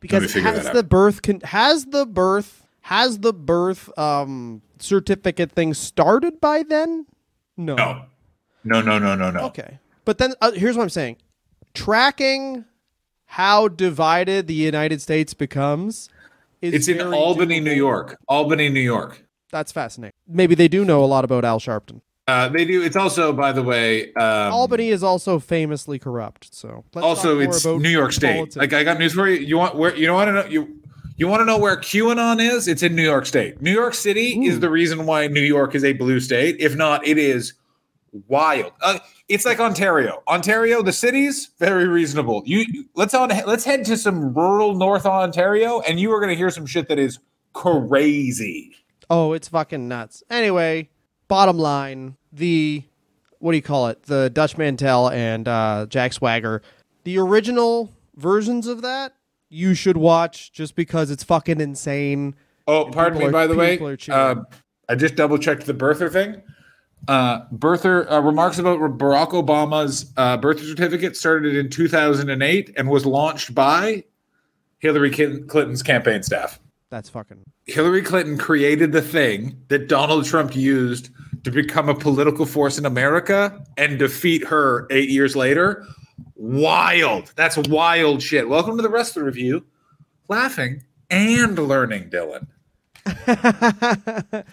because 0.00 0.32
has 0.32 0.70
the 0.70 0.82
birth 0.82 1.20
con- 1.22 1.40
has 1.44 1.84
the 1.86 2.06
birth 2.06 2.66
has 2.82 3.18
the 3.18 3.32
birth 3.32 3.96
um 3.98 4.62
certificate 4.78 5.52
thing 5.52 5.74
started 5.74 6.40
by 6.40 6.62
then 6.62 7.06
no 7.56 7.74
No. 7.76 8.04
No, 8.64 8.80
no, 8.80 8.98
no, 8.98 9.14
no, 9.14 9.30
no. 9.30 9.40
okay 9.46 9.78
but 10.04 10.18
then 10.18 10.34
uh, 10.40 10.52
here's 10.52 10.76
what 10.76 10.82
i'm 10.82 10.88
saying 10.90 11.16
tracking 11.74 12.64
how 13.26 13.68
divided 13.68 14.46
the 14.46 14.54
united 14.54 15.00
states 15.00 15.34
becomes 15.34 16.08
is 16.60 16.74
It's 16.74 16.86
in 16.88 17.00
Albany, 17.12 17.58
doable. 17.60 17.64
New 17.64 17.72
York. 17.72 18.18
Albany, 18.28 18.68
New 18.68 18.78
York. 18.80 19.24
that's 19.50 19.72
fascinating 19.72 20.12
maybe 20.28 20.54
they 20.54 20.68
do 20.68 20.84
know 20.84 21.02
a 21.02 21.06
lot 21.06 21.24
about 21.24 21.44
al 21.44 21.58
sharpton 21.58 22.00
Uh, 22.28 22.48
they 22.48 22.64
do. 22.64 22.80
It's 22.86 22.94
also, 22.94 23.32
by 23.32 23.50
the 23.50 23.64
way, 23.64 24.12
um, 24.14 24.52
albany 24.52 24.88
is 24.90 25.02
also 25.02 25.40
famously 25.40 25.98
corrupt 25.98 26.54
so 26.54 26.84
let's 26.94 27.04
also 27.04 27.40
it's 27.40 27.64
New 27.66 27.88
York 27.88 28.12
State. 28.12 28.34
politics. 28.34 28.56
Like 28.56 28.72
I 28.72 28.84
got 28.84 28.98
news 29.00 29.12
for 29.14 29.26
you. 29.28 29.40
You 29.50 29.58
want 29.58 29.74
where 29.74 29.92
you 29.96 30.06
don't 30.06 30.14
want 30.20 30.28
to 30.28 30.32
know 30.34 30.46
you 30.46 30.62
You 31.16 31.26
want 31.28 31.40
to 31.40 31.44
know 31.44 31.58
where 31.58 31.76
QAnon 31.76 32.38
is? 32.40 32.68
It's 32.68 32.82
in 32.84 32.94
New 32.94 33.02
York 33.14 33.26
State. 33.26 33.60
New 33.60 33.72
York 33.82 33.94
City 33.94 34.28
is 34.46 34.60
the 34.60 34.70
reason 34.70 35.04
why 35.04 35.26
New 35.26 35.46
York 35.56 35.74
is 35.74 35.82
a 35.84 35.92
blue 35.94 36.20
state. 36.20 36.54
If 36.60 36.74
not, 36.76 37.04
it 37.06 37.18
is 37.18 37.54
wild. 38.28 38.72
Uh, 38.80 38.98
it's 39.28 39.44
like 39.44 39.60
Ontario. 39.60 40.22
Ontario, 40.28 40.82
the 40.82 40.92
cities 40.92 41.50
very 41.58 41.86
reasonable. 41.88 42.42
You 42.44 42.84
let's 42.94 43.14
on 43.14 43.28
let's 43.46 43.64
head 43.64 43.84
to 43.86 43.96
some 43.96 44.34
rural 44.34 44.74
North 44.74 45.06
Ontario, 45.06 45.80
and 45.80 45.98
you 45.98 46.12
are 46.12 46.20
going 46.20 46.30
to 46.30 46.36
hear 46.36 46.50
some 46.50 46.66
shit 46.66 46.88
that 46.88 46.98
is 46.98 47.18
crazy. 47.52 48.74
Oh, 49.10 49.32
it's 49.32 49.48
fucking 49.48 49.88
nuts. 49.88 50.22
Anyway, 50.30 50.88
bottom 51.28 51.58
line, 51.58 52.16
the 52.32 52.82
what 53.38 53.52
do 53.52 53.56
you 53.56 53.62
call 53.62 53.88
it? 53.88 54.02
The 54.04 54.30
Dutch 54.30 54.56
Mantel 54.56 55.08
and 55.10 55.48
uh, 55.48 55.86
Jack 55.88 56.12
Swagger, 56.12 56.62
the 57.04 57.18
original 57.18 57.90
versions 58.16 58.66
of 58.66 58.82
that, 58.82 59.14
you 59.48 59.74
should 59.74 59.96
watch 59.96 60.52
just 60.52 60.76
because 60.76 61.10
it's 61.10 61.24
fucking 61.24 61.60
insane. 61.60 62.34
Oh, 62.68 62.86
pardon 62.92 63.18
me. 63.18 63.24
are- 63.26 63.32
By 63.32 63.46
the 63.46 63.54
way, 63.56 63.72
people 63.72 63.88
are 63.88 63.96
cheering. 63.96 64.38
uh, 64.38 64.44
I 64.88 64.94
just 64.94 65.16
double 65.16 65.38
checked 65.38 65.66
the 65.66 65.74
birther 65.74 66.10
thing. 66.10 66.42
Uh, 67.08 67.46
birther 67.48 68.10
uh, 68.10 68.20
remarks 68.20 68.58
about 68.58 68.78
Barack 68.78 69.30
Obama's 69.30 70.12
uh, 70.16 70.36
birth 70.36 70.60
certificate 70.60 71.16
started 71.16 71.56
in 71.56 71.68
2008 71.68 72.72
and 72.76 72.88
was 72.88 73.04
launched 73.04 73.54
by 73.54 74.04
Hillary 74.78 75.10
Clinton's 75.10 75.82
campaign 75.82 76.22
staff. 76.22 76.60
That's 76.90 77.08
fucking 77.08 77.42
Hillary 77.66 78.02
Clinton 78.02 78.38
created 78.38 78.92
the 78.92 79.02
thing 79.02 79.56
that 79.68 79.88
Donald 79.88 80.26
Trump 80.26 80.54
used 80.54 81.10
to 81.44 81.50
become 81.50 81.88
a 81.88 81.94
political 81.94 82.46
force 82.46 82.78
in 82.78 82.84
America 82.84 83.64
and 83.76 83.98
defeat 83.98 84.46
her 84.46 84.86
eight 84.90 85.08
years 85.08 85.34
later. 85.34 85.86
Wild. 86.34 87.32
That's 87.36 87.56
wild 87.56 88.22
shit. 88.22 88.48
Welcome 88.48 88.76
to 88.76 88.82
the 88.82 88.90
rest 88.90 89.16
of 89.16 89.20
the 89.20 89.26
review. 89.26 89.64
Laughing 90.28 90.82
and 91.10 91.58
learning, 91.58 92.10
Dylan. 92.10 92.46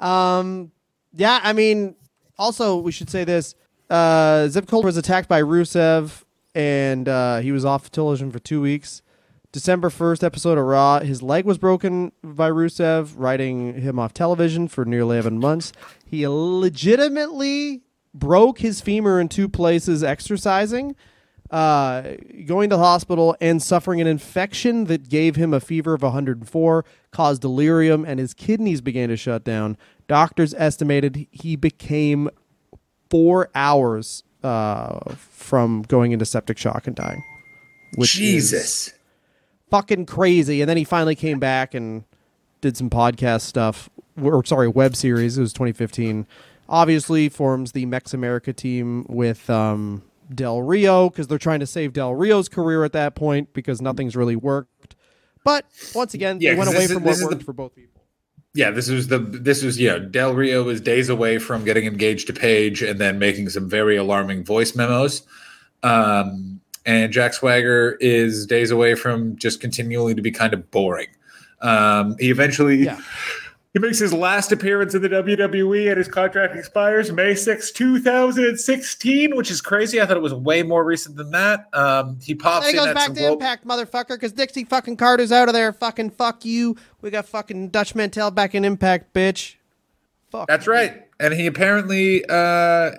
um, 0.00 0.72
yeah, 1.12 1.40
I 1.42 1.52
mean, 1.52 1.96
also 2.38 2.78
we 2.78 2.92
should 2.92 3.10
say 3.10 3.24
this: 3.24 3.54
uh, 3.90 4.48
Zeb 4.48 4.66
Colter 4.66 4.86
was 4.86 4.96
attacked 4.96 5.28
by 5.28 5.42
Rusev, 5.42 6.24
and 6.54 7.08
uh, 7.08 7.38
he 7.38 7.52
was 7.52 7.64
off 7.64 7.90
television 7.90 8.30
for 8.30 8.38
two 8.38 8.60
weeks. 8.60 9.02
December 9.50 9.88
first 9.88 10.22
episode 10.22 10.58
of 10.58 10.64
Raw, 10.64 11.00
his 11.00 11.22
leg 11.22 11.46
was 11.46 11.56
broken 11.56 12.12
by 12.22 12.50
Rusev, 12.50 13.14
writing 13.16 13.80
him 13.80 13.98
off 13.98 14.12
television 14.12 14.68
for 14.68 14.84
nearly 14.84 15.16
eleven 15.16 15.38
months. 15.38 15.72
He 16.04 16.26
legitimately 16.28 17.82
broke 18.12 18.58
his 18.58 18.80
femur 18.80 19.20
in 19.20 19.28
two 19.28 19.48
places 19.48 20.04
exercising. 20.04 20.96
Uh, 21.50 22.16
going 22.44 22.68
to 22.68 22.76
the 22.76 22.82
hospital 22.82 23.34
and 23.40 23.62
suffering 23.62 24.00
an 24.00 24.06
infection 24.06 24.84
that 24.84 25.08
gave 25.08 25.36
him 25.36 25.54
a 25.54 25.60
fever 25.60 25.94
of 25.94 26.02
104, 26.02 26.84
caused 27.10 27.40
delirium, 27.40 28.04
and 28.04 28.20
his 28.20 28.34
kidneys 28.34 28.80
began 28.80 29.08
to 29.08 29.16
shut 29.16 29.44
down. 29.44 29.76
Doctors 30.08 30.52
estimated 30.54 31.26
he 31.30 31.56
became 31.56 32.28
four 33.08 33.48
hours 33.54 34.24
uh, 34.42 35.14
from 35.14 35.82
going 35.82 36.12
into 36.12 36.26
septic 36.26 36.58
shock 36.58 36.86
and 36.86 36.94
dying. 36.94 37.22
Which 37.96 38.20
is 38.20 38.92
fucking 39.70 40.06
crazy. 40.06 40.60
And 40.60 40.68
then 40.68 40.76
he 40.76 40.84
finally 40.84 41.14
came 41.14 41.38
back 41.38 41.74
and 41.74 42.04
did 42.60 42.76
some 42.76 42.90
podcast 42.90 43.42
stuff, 43.42 43.88
or 44.20 44.44
sorry, 44.44 44.68
web 44.68 44.96
series. 44.96 45.38
It 45.38 45.40
was 45.40 45.52
2015. 45.52 46.26
Obviously, 46.68 47.28
forms 47.28 47.72
the 47.72 47.86
Mex 47.86 48.12
America 48.12 48.52
team 48.52 49.06
with 49.08 49.48
um, 49.48 50.02
Del 50.34 50.62
Rio 50.62 51.08
because 51.10 51.26
they're 51.26 51.38
trying 51.38 51.60
to 51.60 51.66
save 51.66 51.92
Del 51.92 52.14
Rio's 52.14 52.48
career 52.48 52.84
at 52.84 52.92
that 52.92 53.14
point 53.14 53.52
because 53.52 53.80
nothing's 53.80 54.16
really 54.16 54.36
worked. 54.36 54.94
But 55.44 55.64
once 55.94 56.14
again, 56.14 56.38
Yeah, 56.40 56.52
they 56.52 56.58
went 56.58 56.70
away 56.70 56.84
is- 56.84 56.92
from 56.92 57.04
what 57.04 57.18
worked 57.20 57.38
the- 57.38 57.44
for 57.44 57.52
both 57.52 57.74
people. 57.74 58.02
Yeah, 58.54 58.70
this 58.70 58.88
was 58.88 59.08
the 59.08 59.18
this 59.18 59.62
was 59.62 59.78
yeah. 59.78 59.98
Del 59.98 60.34
Rio 60.34 60.64
was 60.64 60.80
days 60.80 61.08
away 61.08 61.38
from 61.38 61.64
getting 61.64 61.84
engaged 61.84 62.26
to 62.28 62.32
Paige 62.32 62.82
and 62.82 62.98
then 62.98 63.18
making 63.18 63.50
some 63.50 63.68
very 63.68 63.96
alarming 63.96 64.44
voice 64.44 64.74
memos. 64.74 65.22
Um, 65.82 66.60
and 66.84 67.12
Jack 67.12 67.34
Swagger 67.34 67.96
is 68.00 68.46
days 68.46 68.70
away 68.70 68.94
from 68.94 69.36
just 69.36 69.60
continually 69.60 70.14
to 70.14 70.22
be 70.22 70.30
kind 70.30 70.54
of 70.54 70.70
boring. 70.70 71.08
Um, 71.60 72.16
he 72.18 72.30
eventually 72.30 72.84
Yeah. 72.84 72.98
He 73.74 73.80
makes 73.80 73.98
his 73.98 74.14
last 74.14 74.50
appearance 74.50 74.94
in 74.94 75.02
the 75.02 75.10
WWE 75.10 75.88
and 75.88 75.98
his 75.98 76.08
contract 76.08 76.56
expires 76.56 77.12
May 77.12 77.34
6, 77.34 77.70
2016, 77.72 79.36
which 79.36 79.50
is 79.50 79.60
crazy. 79.60 80.00
I 80.00 80.06
thought 80.06 80.16
it 80.16 80.22
was 80.22 80.32
way 80.32 80.62
more 80.62 80.84
recent 80.84 81.16
than 81.16 81.30
that. 81.32 81.68
Um, 81.74 82.18
he 82.22 82.34
pops 82.34 82.66
he 82.66 82.72
goes 82.72 82.94
back 82.94 83.12
to 83.12 83.32
Impact, 83.32 83.66
motherfucker, 83.66 84.08
because 84.08 84.32
Dixie 84.32 84.64
fucking 84.64 84.96
Carter's 84.96 85.32
out 85.32 85.48
of 85.48 85.54
there. 85.54 85.72
Fucking 85.74 86.10
fuck 86.10 86.46
you. 86.46 86.76
We 87.02 87.10
got 87.10 87.26
fucking 87.26 87.68
Dutch 87.68 87.94
Mantel 87.94 88.30
back 88.30 88.54
in 88.54 88.64
Impact, 88.64 89.12
bitch. 89.12 89.56
Fuck. 90.30 90.48
That's 90.48 90.66
right. 90.66 91.06
And 91.20 91.34
he 91.34 91.46
apparently 91.46 92.24
uh, 92.24 92.92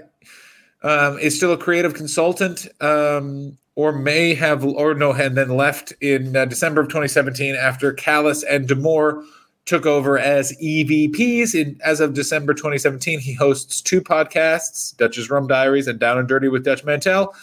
um, 0.84 1.18
is 1.18 1.36
still 1.36 1.52
a 1.52 1.58
creative 1.58 1.96
consultant, 1.96 2.68
um, 2.80 3.58
or 3.74 3.92
may 3.92 4.36
have, 4.36 4.64
or 4.64 4.94
no, 4.94 5.14
and 5.14 5.36
then 5.36 5.50
left 5.50 5.94
in 6.00 6.36
uh, 6.36 6.46
December 6.46 6.82
of 6.82 6.90
2017 6.90 7.56
after 7.56 7.92
Callis 7.92 8.44
and 8.44 8.68
D'Amore 8.68 9.24
took 9.66 9.86
over 9.86 10.18
as 10.18 10.52
EVPs. 10.62 11.54
In 11.54 11.80
as 11.84 12.00
of 12.00 12.14
December 12.14 12.54
2017, 12.54 13.20
he 13.20 13.34
hosts 13.34 13.82
two 13.82 14.02
podcasts: 14.02 14.96
Dutch's 14.98 15.30
Rum 15.30 15.48
Diaries 15.48 15.88
and 15.88 16.00
Down 16.00 16.18
and 16.18 16.28
Dirty 16.28 16.48
with 16.48 16.64
Dutch 16.64 16.84
Mantel. 16.84 17.34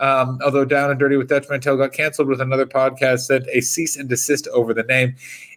Um, 0.00 0.40
although 0.44 0.64
Down 0.64 0.90
and 0.90 0.98
Dirty 0.98 1.16
with 1.16 1.28
Dutch 1.28 1.48
Mantel 1.48 1.76
got 1.76 1.92
canceled 1.92 2.28
with 2.28 2.40
another 2.40 2.66
podcast 2.66 3.20
sent 3.20 3.46
a 3.52 3.60
cease 3.60 3.96
and 3.96 4.08
desist 4.08 4.48
over 4.48 4.74
the 4.74 4.82
name. 4.82 5.14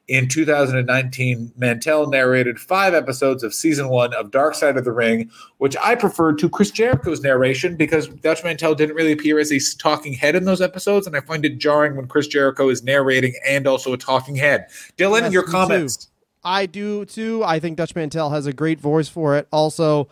In 0.08 0.30
2019, 0.30 1.52
Mantel 1.58 2.08
narrated 2.08 2.60
five 2.60 2.94
episodes 2.94 3.44
of 3.44 3.54
season 3.54 3.90
one 3.90 4.14
of 4.14 4.32
Dark 4.32 4.56
Side 4.56 4.78
of 4.78 4.86
the 4.86 4.94
Ring, 4.94 5.30
which 5.58 5.76
I 5.84 5.96
preferred 5.96 6.40
to 6.40 6.50
Chris 6.50 6.72
Jericho's 6.72 7.22
narration 7.22 7.76
because 7.76 8.08
Dutch 8.08 8.42
Mantel 8.42 8.74
didn't 8.74 8.96
really 8.96 9.12
appear 9.12 9.38
as 9.38 9.52
a 9.52 9.60
talking 9.78 10.14
head 10.14 10.34
in 10.36 10.46
those 10.46 10.62
episodes, 10.62 11.08
and 11.08 11.18
I 11.18 11.20
find 11.20 11.44
it 11.44 11.58
jarring 11.58 11.98
when 11.98 12.08
Chris 12.08 12.28
Jericho 12.28 12.70
is 12.70 12.84
narrating 12.84 13.34
and 13.46 13.68
also 13.68 13.92
a 13.92 13.98
talking 13.98 14.38
head. 14.38 14.68
Dylan, 14.98 15.24
Yes, 15.24 15.34
your 15.34 15.46
me 15.46 15.52
comments. 15.52 16.08
I 16.42 16.68
do 16.68 17.04
too. 17.04 17.44
I 17.44 17.60
think 17.60 17.76
Dutch 17.76 17.94
Mantel 17.94 18.30
has 18.30 18.46
a 18.46 18.54
great 18.54 18.80
voice 18.80 19.10
for 19.10 19.36
it. 19.36 19.50
Also, 19.52 20.08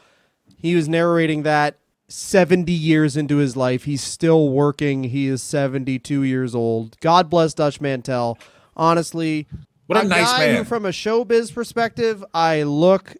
he 0.58 0.76
was 0.76 0.89
narrating 0.89 1.43
that 1.43 1.78
70 2.10 2.70
years 2.72 3.16
into 3.16 3.38
his 3.38 3.56
life. 3.56 3.86
He's 3.86 4.04
still 4.04 4.50
working. 4.50 5.06
He 5.06 5.28
is 5.28 5.41
72 5.41 6.24
years 6.24 6.54
old. 6.54 7.00
God 7.00 7.30
bless 7.30 7.54
Dutch 7.54 7.80
Mantel. 7.80 8.38
Honestly, 8.76 9.48
What 9.88 10.04
a 10.04 10.08
nice 10.08 10.32
guy 10.32 10.48
man. 10.48 10.56
Who, 10.58 10.64
from 10.64 10.86
a 10.86 10.90
showbiz 10.90 11.54
perspective, 11.54 12.24
I 12.34 12.64
look 12.64 13.16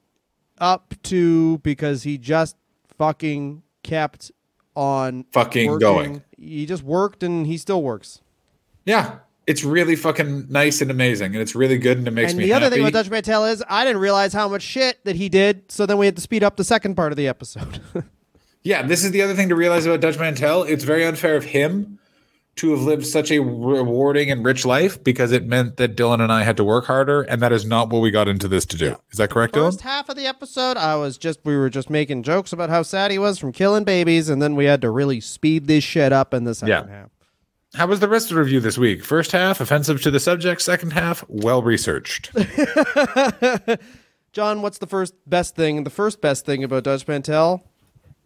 up 0.57 0.93
to 1.03 1.59
because 1.59 2.03
he 2.03 2.18
just 2.18 2.55
fucking 2.97 3.61
kept 3.84 4.32
on 4.76 5.26
Fucking 5.32 5.70
working. 5.72 5.80
going. 5.80 6.24
He 6.38 6.66
just 6.66 6.84
worked 6.84 7.24
and 7.24 7.45
he 7.47 7.57
still 7.57 7.82
works. 7.84 8.22
Yeah, 8.86 9.20
it's 9.47 9.63
really 9.63 9.95
fucking 9.95 10.47
nice 10.49 10.82
and 10.82 10.89
amazing, 10.91 11.34
and 11.34 11.41
it's 11.41 11.55
really 11.55 11.78
good, 11.78 11.97
and 11.97 12.07
it 12.07 12.11
makes 12.11 12.32
and 12.32 12.39
me 12.39 12.45
the 12.45 12.53
other 12.53 12.66
happy. 12.66 12.76
thing 12.78 12.84
about 12.88 12.93
Dutch 12.93 13.09
Mantel 13.09 13.45
is 13.45 13.63
I 13.70 13.84
didn't 13.86 14.01
realize 14.01 14.34
how 14.34 14.47
much 14.47 14.61
shit 14.63 15.03
that 15.05 15.16
he 15.16 15.30
did, 15.30 15.72
so 15.72 15.86
then 15.86 15.97
we 15.97 16.05
had 16.07 16.16
to 16.16 16.22
speed 16.22 16.43
up 16.43 16.55
the 16.57 16.63
second 16.63 16.95
part 16.95 17.11
of 17.11 17.16
the 17.18 17.28
episode. 17.28 17.80
Yeah, 18.63 18.82
this 18.82 19.03
is 19.03 19.11
the 19.11 19.22
other 19.22 19.36
thing 19.36 19.49
to 19.49 19.55
realize 19.55 19.86
about 19.86 20.01
Dutch 20.01 20.18
Mantel. 20.18 20.63
It's 20.63 20.84
very 20.84 21.05
unfair 21.05 21.36
of 21.36 21.43
him 21.43 21.99
to 22.58 22.72
have 22.72 22.82
lived 22.82 23.06
such 23.06 23.32
a 23.32 23.39
rewarding 23.39 24.32
and 24.32 24.45
rich 24.45 24.66
life 24.66 25.03
because 25.03 25.32
it 25.34 25.45
meant 25.45 25.76
that 25.78 25.95
Dylan 25.97 26.22
and 26.22 26.32
I 26.32 26.43
had 26.43 26.56
to 26.58 26.64
work 26.64 26.86
harder, 26.86 27.24
and 27.24 27.41
that 27.41 27.51
is 27.51 27.66
not 27.66 27.89
what 27.89 27.99
we 28.01 28.12
got 28.12 28.28
into 28.30 28.47
this 28.47 28.66
to 28.68 28.78
do. 28.78 28.95
Is 29.12 29.18
that 29.18 29.30
correct, 29.30 29.53
First 29.56 29.80
Dylan? 29.80 29.84
half 29.84 30.08
of 30.10 30.16
the 30.16 30.26
episode, 30.26 30.78
I 30.78 30.95
was 30.95 31.18
just 31.18 31.39
we 31.43 31.58
were 31.58 31.70
just 31.70 31.89
making 31.89 32.24
jokes 32.24 32.53
about 32.53 32.70
how 32.70 32.82
sad 32.84 33.12
he 33.12 33.18
was 33.20 33.38
from 33.39 33.51
killing 33.51 33.84
babies, 33.84 34.30
and 34.30 34.41
then 34.41 34.56
we 34.56 34.66
had 34.66 34.82
to 34.82 34.89
really 34.89 35.20
speed 35.20 35.68
this 35.68 35.84
shit 35.84 36.14
up 36.14 36.34
in 36.34 36.45
the 36.45 36.56
second 36.56 36.88
Yeah. 36.89 36.95
half. 36.95 37.10
How 37.74 37.88
was 37.88 37.99
the 37.99 38.08
rest 38.08 38.32
of 38.32 38.36
the 38.36 38.41
review 38.41 38.62
this 38.62 38.78
week? 38.78 39.03
First 39.03 39.34
half, 39.34 39.60
offensive 39.60 40.01
to 40.03 40.10
the 40.12 40.22
subject. 40.22 40.62
Second 40.62 40.93
half, 40.93 41.26
well 41.28 41.62
researched. 41.62 42.32
John, 44.32 44.62
what's 44.62 44.78
the 44.78 44.88
first 44.88 45.14
best 45.28 45.56
thing? 45.56 45.84
The 45.84 45.89
first 45.89 46.22
best 46.22 46.45
thing 46.45 46.64
about 46.64 46.84
Dutch 46.84 47.08
Mantel? 47.08 47.64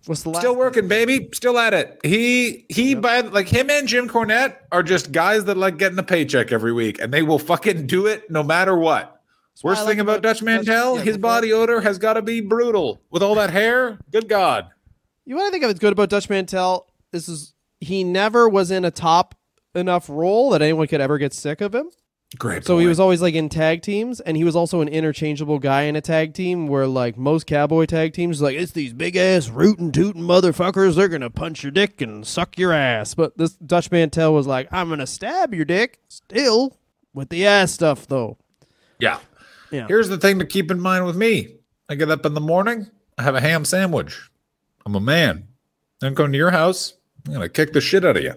What's 0.06 0.24
the 0.24 0.30
last? 0.30 0.42
Still 0.42 0.56
working, 0.56 0.88
baby. 0.88 1.30
Still 1.34 1.58
at 1.60 1.74
it. 1.74 2.00
He 2.04 2.66
he 2.70 2.96
by 2.96 3.22
like 3.22 3.48
him 3.48 3.70
and 3.70 3.88
Jim 3.88 4.08
Cornette 4.08 4.56
are 4.72 4.84
just 4.84 5.12
guys 5.12 5.46
that 5.46 5.58
like 5.58 5.78
getting 5.78 6.00
a 6.00 6.04
paycheck 6.04 6.52
every 6.52 6.74
week, 6.74 7.00
and 7.00 7.14
they 7.14 7.22
will 7.24 7.40
fucking 7.40 7.88
do 7.88 8.08
it 8.08 8.30
no 8.32 8.42
matter 8.44 8.78
what. 8.78 9.22
Worst 9.62 9.86
thing 9.86 10.00
about 10.00 10.20
about 10.20 10.24
Dutch 10.24 10.38
Dutch- 10.38 10.44
Mantel, 10.46 10.98
yeah, 10.98 11.02
his 11.04 11.18
body 11.18 11.52
odor 11.52 11.82
has 11.82 11.98
got 11.98 12.14
to 12.14 12.22
be 12.22 12.40
brutal 12.40 13.02
with 13.12 13.22
all 13.22 13.36
that 13.36 13.50
hair. 13.50 14.00
Good 14.10 14.30
God. 14.30 14.68
You 15.26 15.36
want 15.36 15.48
to 15.48 15.52
think 15.52 15.64
of 15.64 15.70
what's 15.70 15.80
good 15.80 15.92
about 15.92 16.10
Dutch 16.10 16.30
Mantel? 16.30 16.88
This 17.12 17.28
is 17.28 17.54
he 17.82 18.04
never 18.04 18.48
was 18.48 18.72
in 18.72 18.86
a 18.86 18.92
top 18.92 19.36
enough 19.76 20.10
role 20.10 20.52
that 20.52 20.62
anyone 20.62 20.88
could 20.88 21.02
ever 21.02 21.18
get 21.18 21.34
sick 21.34 21.62
of 21.62 21.76
him. 21.76 21.90
Great. 22.38 22.64
So 22.64 22.78
he 22.78 22.86
was 22.86 23.00
always 23.00 23.24
like 23.24 23.34
in 23.34 23.50
tag 23.50 23.82
teams, 23.82 24.20
and 24.20 24.38
he 24.38 24.44
was 24.44 24.56
also 24.56 24.82
an 24.82 24.88
interchangeable 24.88 25.58
guy 25.58 25.84
in 25.84 25.96
a 25.96 26.02
tag 26.02 26.36
team. 26.36 26.68
Where 26.68 26.86
like 26.86 27.18
most 27.18 27.48
cowboy 27.48 27.88
tag 27.88 28.14
teams, 28.14 28.40
like 28.40 28.56
it's 28.56 28.72
these 28.72 28.94
big 28.94 29.16
ass 29.16 29.50
rootin' 29.50 29.92
tootin' 29.92 30.22
motherfuckers. 30.22 30.96
They're 30.96 31.08
gonna 31.08 31.32
punch 31.32 31.64
your 31.64 31.72
dick 31.72 32.02
and 32.02 32.26
suck 32.28 32.60
your 32.60 32.72
ass. 32.72 33.16
But 33.16 33.36
this 33.40 33.54
Dutch 33.54 33.90
Mantel 33.90 34.32
was 34.32 34.46
like, 34.46 34.68
I'm 34.72 34.90
gonna 34.90 35.08
stab 35.08 35.56
your 35.56 35.66
dick. 35.66 36.00
Still, 36.08 36.78
with 37.16 37.30
the 37.30 37.48
ass 37.48 37.72
stuff 37.72 38.06
though. 38.06 38.38
Yeah. 39.00 39.20
Yeah. 39.72 39.88
Here's 39.88 40.10
the 40.10 40.18
thing 40.18 40.38
to 40.38 40.46
keep 40.46 40.70
in 40.70 40.80
mind 40.80 41.08
with 41.08 41.16
me. 41.16 41.56
I 41.90 41.96
get 41.96 42.12
up 42.12 42.28
in 42.28 42.36
the 42.36 42.42
morning, 42.42 42.92
I 43.18 43.24
have 43.24 43.34
a 43.34 43.42
ham 43.42 43.66
sandwich. 43.66 44.30
I'm 44.86 44.94
a 44.94 45.00
man. 45.00 45.48
I'm 46.04 46.14
going 46.14 46.32
to 46.32 46.38
your 46.38 46.52
house. 46.52 46.94
I'm 47.26 47.34
gonna 47.34 47.50
kick 47.50 47.74
the 47.74 47.82
shit 47.82 48.06
out 48.06 48.18
of 48.18 48.24
you. 48.24 48.36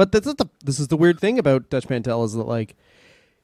But 0.00 0.12
this 0.12 0.26
is 0.26 0.36
the 0.36 0.46
this 0.64 0.80
is 0.80 0.88
the 0.88 0.96
weird 0.96 1.20
thing 1.20 1.38
about 1.38 1.68
Dutch 1.68 1.90
Mantel 1.90 2.24
is 2.24 2.32
that 2.32 2.44
like 2.44 2.74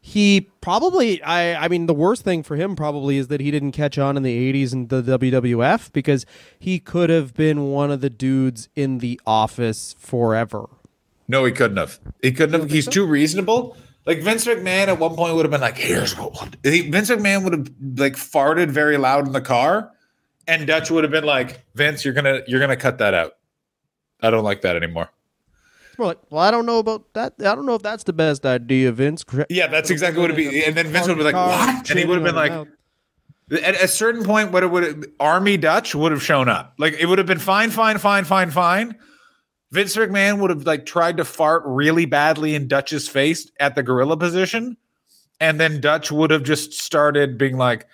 he 0.01 0.49
probably 0.63 1.23
I 1.23 1.67
I 1.67 1.69
mean 1.69 1.85
the 1.85 1.93
worst 1.93 2.23
thing 2.23 2.43
for 2.43 2.57
him 2.57 2.77
probably 2.77 3.19
is 3.19 3.29
that 3.29 3.43
he 3.43 3.51
didn't 3.51 3.73
catch 3.73 3.99
on 3.99 4.17
in 4.17 4.23
the 4.23 4.55
80s 4.55 4.73
in 4.73 4.89
the 4.89 5.03
WWF 5.03 5.93
because 5.93 6.25
he 6.59 6.79
could 6.79 7.11
have 7.11 7.35
been 7.35 7.65
one 7.73 7.91
of 7.91 8.01
the 8.01 8.09
dudes 8.09 8.71
in 8.75 9.01
the 9.01 9.21
office 9.27 9.95
forever. 9.99 10.71
No, 11.29 11.45
he 11.45 11.53
couldn't 11.53 11.77
have. 11.77 12.01
He 12.23 12.33
couldn't 12.33 12.59
have. 12.59 12.71
He's 12.71 12.89
too 12.89 13.05
reasonable. 13.05 13.77
Like 14.07 14.23
Vince 14.23 14.47
McMahon 14.47 14.87
at 14.87 14.99
one 14.99 15.15
point 15.15 15.35
would 15.35 15.45
have 15.45 15.53
been 15.53 15.61
like, 15.61 15.77
"Here's 15.77 16.17
what." 16.17 16.57
He- 16.63 16.89
Vince 16.89 17.11
McMahon 17.11 17.45
would 17.45 17.53
have 17.53 17.69
like 17.99 18.15
farted 18.15 18.71
very 18.71 18.97
loud 18.97 19.27
in 19.27 19.35
the 19.35 19.43
car, 19.43 19.91
and 20.49 20.67
Dutch 20.67 20.91
would 20.91 21.05
have 21.05 21.11
been 21.11 21.25
like, 21.25 21.67
"Vince, 21.75 22.03
you're 22.03 22.15
gonna 22.15 22.41
you're 22.47 22.61
gonna 22.61 22.79
cut 22.79 22.97
that 22.97 23.13
out. 23.13 23.33
I 24.23 24.31
don't 24.31 24.45
like 24.45 24.63
that 24.63 24.75
anymore." 24.75 25.11
We're 25.99 26.07
like, 26.07 26.19
well, 26.31 26.43
I 26.43 26.51
don't 26.51 26.67
know 26.67 26.79
about 26.79 27.13
that. 27.15 27.35
I 27.41 27.55
don't 27.55 27.67
know 27.67 27.75
if 27.75 27.83
that's 27.83 28.05
the 28.05 28.13
best 28.13 28.45
idea, 28.45 28.93
Vince. 28.93 29.25
Yeah, 29.49 29.67
that's 29.67 29.91
exactly 29.91 30.21
what 30.21 30.31
it'd 30.31 30.37
be. 30.37 30.65
And 30.65 30.77
then 30.77 30.89
Vince 30.89 31.09
would 31.09 31.17
be 31.17 31.25
like, 31.25 31.35
"What?" 31.35 31.91
And 31.91 31.99
he 31.99 32.05
would 32.05 32.17
have 32.17 32.25
been 32.25 32.35
like, 32.35 32.69
At 33.51 33.83
a 33.83 33.89
certain 33.89 34.25
point, 34.25 34.53
what 34.53 34.63
it 34.63 34.71
would 34.71 35.13
Army 35.21 35.57
Dutch 35.57 35.95
would 35.95 36.13
have 36.13 36.23
shown 36.23 36.49
up. 36.49 36.75
Like 36.79 36.95
it 36.95 37.07
would 37.07 37.19
have 37.19 37.27
been 37.27 37.39
fine, 37.39 37.71
fine, 37.71 37.99
fine, 37.99 38.25
fine, 38.25 38.51
fine. 38.51 38.97
Vince 39.73 39.97
McMahon 39.97 40.41
would 40.41 40.51
have 40.51 40.67
like 40.67 40.87
tried 40.87 41.17
to 41.17 41.25
fart 41.25 41.63
really 41.65 42.07
badly 42.07 42.55
in 42.55 42.69
Dutch's 42.69 43.09
face 43.09 43.51
at 43.59 43.75
the 43.75 43.83
gorilla 43.83 44.17
position, 44.17 44.77
and 45.41 45.59
then 45.61 45.81
Dutch 45.81 46.13
would 46.13 46.31
have 46.31 46.43
just 46.43 46.73
started 46.75 47.39
being 47.39 47.57
like, 47.57 47.87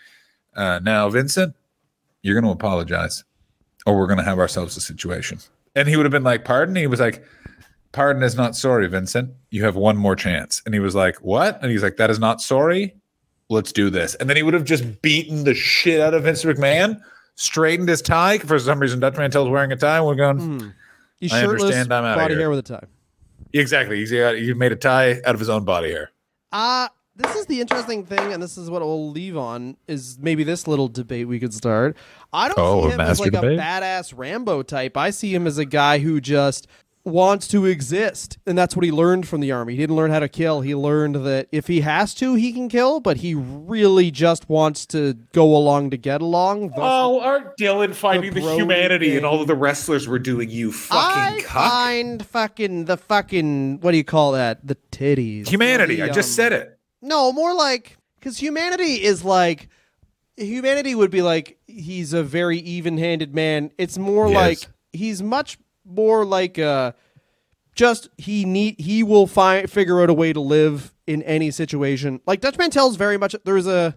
uh, 0.55 0.81
"Now, 0.83 1.09
Vincent, 1.09 1.55
you're 2.23 2.35
going 2.35 2.45
to 2.45 2.51
apologize, 2.51 3.25
or 3.87 3.97
we're 3.97 4.07
going 4.07 4.19
to 4.19 4.25
have 4.25 4.39
ourselves 4.39 4.77
a 4.77 4.81
situation." 4.81 5.39
And 5.75 5.89
he 5.89 5.97
would 5.97 6.05
have 6.05 6.13
been 6.13 6.25
like, 6.25 6.45
"Pardon?" 6.45 6.77
He 6.77 6.87
was 6.87 7.01
like, 7.01 7.25
"Pardon 7.93 8.23
is 8.23 8.35
not 8.35 8.57
sorry, 8.57 8.89
Vincent. 8.89 9.31
You 9.51 9.65
have 9.65 9.77
one 9.77 9.97
more 9.97 10.17
chance." 10.17 10.63
And 10.67 10.75
he 10.75 10.81
was 10.81 10.95
like, 10.95 11.17
"What?" 11.17 11.59
And 11.63 11.71
he's 11.71 11.83
like, 11.83 11.97
"That 11.99 12.11
is 12.11 12.19
not 12.19 12.41
sorry 12.41 12.97
let's 13.49 13.71
do 13.73 13.91
this. 13.91 14.15
And 14.15 14.31
then 14.31 14.37
he 14.39 14.43
would 14.43 14.55
have 14.55 14.65
just 14.65 15.03
beaten 15.03 15.45
the 15.45 15.53
shit 15.53 16.01
out 16.01 16.15
of 16.15 16.23
Vince 16.23 16.43
McMahon, 16.43 16.99
straightened 17.35 17.87
his 17.91 18.01
tie. 18.01 18.39
For 18.39 18.59
some 18.59 18.79
reason, 18.79 18.99
Dutch 18.99 19.17
Mantel's 19.19 19.51
wearing 19.51 19.71
a 19.73 19.77
tie. 19.77 20.01
We're 20.01 20.15
going, 20.15 20.73
He's 21.21 21.35
I 21.35 21.43
shirtless, 21.43 21.65
understand, 21.65 21.93
I'm 21.93 22.05
outta 22.05 22.19
body 22.21 22.33
here. 22.35 22.41
hair 22.41 22.51
with 22.51 22.61
a 22.61 22.63
tie. 22.63 22.87
exactly. 23.53 23.99
He's 23.99 24.09
he 24.11 24.55
made 24.55 24.73
a 24.73 24.77
tie 24.77 25.21
out 25.27 25.35
of 25.35 25.39
his 25.39 25.51
own 25.51 25.65
body 25.65 25.91
hair. 25.91 26.11
Uh 26.51 26.89
this 27.15 27.37
is 27.37 27.45
the 27.45 27.61
interesting 27.61 28.07
thing, 28.07 28.33
and 28.33 28.43
this 28.43 28.57
is 28.57 28.71
what 28.71 28.81
we'll 28.81 29.11
leave 29.11 29.37
on 29.37 29.77
is 29.87 30.19
maybe 30.19 30.45
this 30.45 30.67
little 30.67 30.89
debate 30.89 31.29
we 31.29 31.39
could 31.39 31.53
start. 31.53 31.95
I 32.33 32.49
don't 32.49 32.59
Oh, 32.59 32.89
see 32.89 32.95
him 32.95 33.01
as 33.03 33.21
like 33.21 33.33
debate? 33.33 33.59
a 33.59 33.63
badass 33.63 34.15
Rambo 34.17 34.63
type. 34.63 34.97
I 34.97 35.11
see 35.11 35.35
him 35.35 35.47
as 35.47 35.59
a 35.59 35.67
guy 35.67 35.99
who 35.99 36.23
just 36.23 36.69
wants 37.05 37.49
to 37.49 37.65
exist, 37.67 38.39
and 38.47 38.57
that's 38.57 38.77
what 38.77 38.85
he 38.85 38.93
learned 38.93 39.27
from 39.27 39.41
the 39.41 39.51
army. 39.51 39.73
He 39.75 39.79
didn't 39.81 39.97
learn 39.97 40.13
how 40.13 40.21
to 40.21 40.29
kill. 40.29 40.61
He 40.61 40.75
learned 40.75 41.17
that 41.27 41.49
if 41.51 41.67
he 41.67 41.81
has 41.81 42.15
to, 42.15 42.35
he 42.37 42.53
can 42.53 42.69
kill, 42.69 43.01
but 43.01 43.17
he 43.17 43.35
really 43.35 44.11
just 44.13 44.49
wants 44.49 44.87
to 44.87 45.15
go 45.33 45.57
along 45.57 45.91
to 45.91 45.97
get 45.97 46.23
along. 46.23 46.69
Thus- 46.69 46.79
Oh, 46.79 47.21
Art 47.21 47.59
Dylan 47.59 47.93
finding 47.95 48.33
the, 48.35 48.41
Brody 48.41 48.57
humanity 48.57 49.09
thing. 49.09 49.17
and 49.19 49.27
all 49.27 49.41
of 49.41 49.49
the 49.49 49.57
wrestlers 49.57 50.07
were 50.07 50.21
doing, 50.21 50.49
you 50.49 50.69
I 50.69 50.73
fucking 50.73 51.45
cuck. 51.45 51.53
find 51.71 52.25
fucking 52.27 52.85
the 52.85 52.97
fucking 52.97 53.81
what 53.81 53.91
do 53.91 53.97
you 53.97 54.05
call 54.05 54.33
that? 54.33 54.65
The 54.65 54.77
titties. 54.93 55.49
Humanity. 55.49 55.97
The, 55.97 56.03
I 56.05 56.07
just 56.09 56.29
um, 56.31 56.35
said 56.35 56.53
it. 56.53 56.79
No, 57.01 57.33
more 57.33 57.53
like 57.53 57.97
because 58.21 58.39
humanity 58.39 59.03
is 59.03 59.25
like 59.25 59.69
humanity 60.37 60.95
would 60.95 61.11
be 61.11 61.23
like 61.23 61.59
he's 61.67 62.13
a 62.13 62.23
very 62.23 62.59
even-handed 62.59 63.35
man. 63.35 63.73
It's 63.77 63.99
more 63.99 64.29
Yes. 64.29 64.35
like 64.37 64.59
he's 64.93 65.21
much 65.23 65.59
more 65.85 66.25
like 66.25 66.59
uh 66.59 66.93
just 67.75 68.09
he 68.19 68.45
need 68.45 68.81
he 68.81 69.03
will 69.03 69.27
find 69.27 69.71
figure 69.71 70.01
out 70.03 70.11
a 70.11 70.15
way 70.15 70.33
to 70.33 70.41
live 70.41 70.93
in 71.07 71.23
any 71.23 71.51
situation. 71.51 72.21
Like 72.27 72.41
Dutch 72.41 72.57
Mantel's 72.59 72.97
very 72.97 73.17
much 73.19 73.35
there's 73.45 73.67
a 73.67 73.97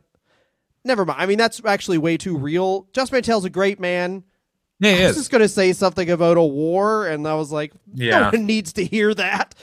never 0.83 1.05
mind. 1.05 1.21
I 1.21 1.25
mean 1.25 1.37
that's 1.37 1.61
actually 1.65 1.97
way 1.97 2.17
too 2.17 2.37
real. 2.37 2.87
Dutch 2.93 3.11
Mantel's 3.11 3.45
a 3.45 3.49
great 3.49 3.79
man. 3.79 4.23
Yeah, 4.79 4.91
I 4.91 5.07
was 5.07 5.15
just 5.15 5.31
gonna 5.31 5.47
say 5.47 5.71
something 5.71 6.09
about 6.09 6.35
a 6.37 6.43
war, 6.43 7.07
and 7.07 7.25
I 7.27 7.35
was 7.35 7.49
like, 7.49 7.71
Yeah. 7.93 8.19
no 8.19 8.29
one 8.37 8.45
needs 8.45 8.73
to 8.73 8.83
hear 8.85 9.13
that. 9.13 9.55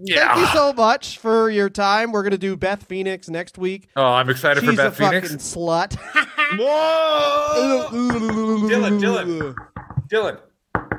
Yeah. 0.00 0.34
Thank 0.34 0.40
you 0.40 0.46
so 0.54 0.72
much 0.72 1.18
for 1.18 1.50
your 1.50 1.68
time. 1.68 2.12
We're 2.12 2.22
gonna 2.22 2.38
do 2.38 2.56
Beth 2.56 2.84
Phoenix 2.84 3.28
next 3.28 3.58
week. 3.58 3.88
oh, 3.96 4.04
I'm 4.04 4.30
excited 4.30 4.60
She's 4.62 4.70
for 4.70 4.76
Beth 4.76 4.92
a 4.92 4.96
Phoenix. 4.96 5.28
fucking 5.30 5.38
slut. 5.38 5.96
Whoa! 6.58 7.88
Dylan, 7.90 9.00
Dylan, 9.00 9.54
Dylan. 10.08 10.40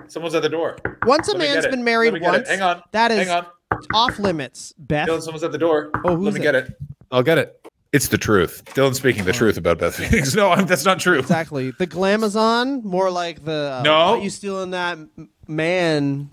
Someone's 0.07 0.35
at 0.35 0.41
the 0.43 0.49
door. 0.49 0.77
Once 1.05 1.27
a 1.27 1.31
Let 1.31 1.39
me 1.39 1.45
man's 1.45 1.55
get 1.57 1.65
it. 1.65 1.71
been 1.71 1.83
married 1.83 2.13
Let 2.13 2.13
me 2.13 2.19
get 2.19 2.33
it. 2.33 2.37
once, 2.39 2.49
Hang 2.49 2.61
on. 2.61 2.83
that 2.91 3.11
is 3.11 3.27
Hang 3.27 3.43
on. 3.71 3.81
off 3.93 4.19
limits. 4.19 4.73
Beth, 4.77 5.07
Dylan, 5.07 5.21
someone's 5.21 5.43
at 5.43 5.51
the 5.51 5.57
door. 5.57 5.89
Oh, 6.05 6.15
who's 6.15 6.25
Let 6.25 6.33
me 6.35 6.39
it? 6.41 6.43
get 6.43 6.55
it. 6.55 6.77
I'll 7.11 7.23
get 7.23 7.37
it. 7.37 7.59
It's 7.93 8.07
the 8.07 8.17
truth. 8.17 8.63
Dylan 8.73 8.95
speaking 8.95 9.23
the 9.25 9.33
truth 9.33 9.57
about 9.57 9.77
Beth 9.79 9.95
Phoenix. 10.09 10.33
No, 10.35 10.49
I'm, 10.51 10.65
that's 10.65 10.85
not 10.85 10.99
true. 10.99 11.19
exactly. 11.19 11.71
The 11.71 11.87
glamazon, 11.87 12.83
more 12.83 13.09
like 13.11 13.45
the. 13.45 13.77
Uh, 13.79 13.83
No. 13.83 14.17
why 14.17 14.23
you 14.23 14.29
stealing 14.29 14.71
that 14.71 14.97
m- 14.97 15.29
man 15.47 16.31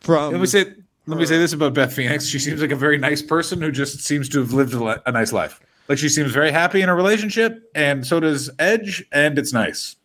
from? 0.00 0.32
Let 0.32 0.40
me 0.40 0.46
say. 0.46 0.66
Let 1.06 1.18
me 1.18 1.26
say 1.26 1.38
this 1.38 1.52
about 1.52 1.74
Beth 1.74 1.92
Phoenix. 1.92 2.26
She 2.26 2.38
seems 2.38 2.60
like 2.60 2.70
a 2.70 2.76
very 2.76 2.96
nice 2.98 3.20
person 3.22 3.60
who 3.60 3.72
just 3.72 4.00
seems 4.00 4.28
to 4.28 4.38
have 4.38 4.52
lived 4.52 4.74
a, 4.74 4.84
li- 4.84 4.96
a 5.06 5.10
nice 5.10 5.32
life. 5.32 5.58
Like 5.88 5.98
she 5.98 6.08
seems 6.08 6.30
very 6.30 6.52
happy 6.52 6.82
in 6.82 6.88
a 6.88 6.94
relationship, 6.94 7.68
and 7.74 8.06
so 8.06 8.20
does 8.20 8.48
Edge, 8.60 9.04
and 9.10 9.36
it's 9.38 9.52
nice. 9.52 9.96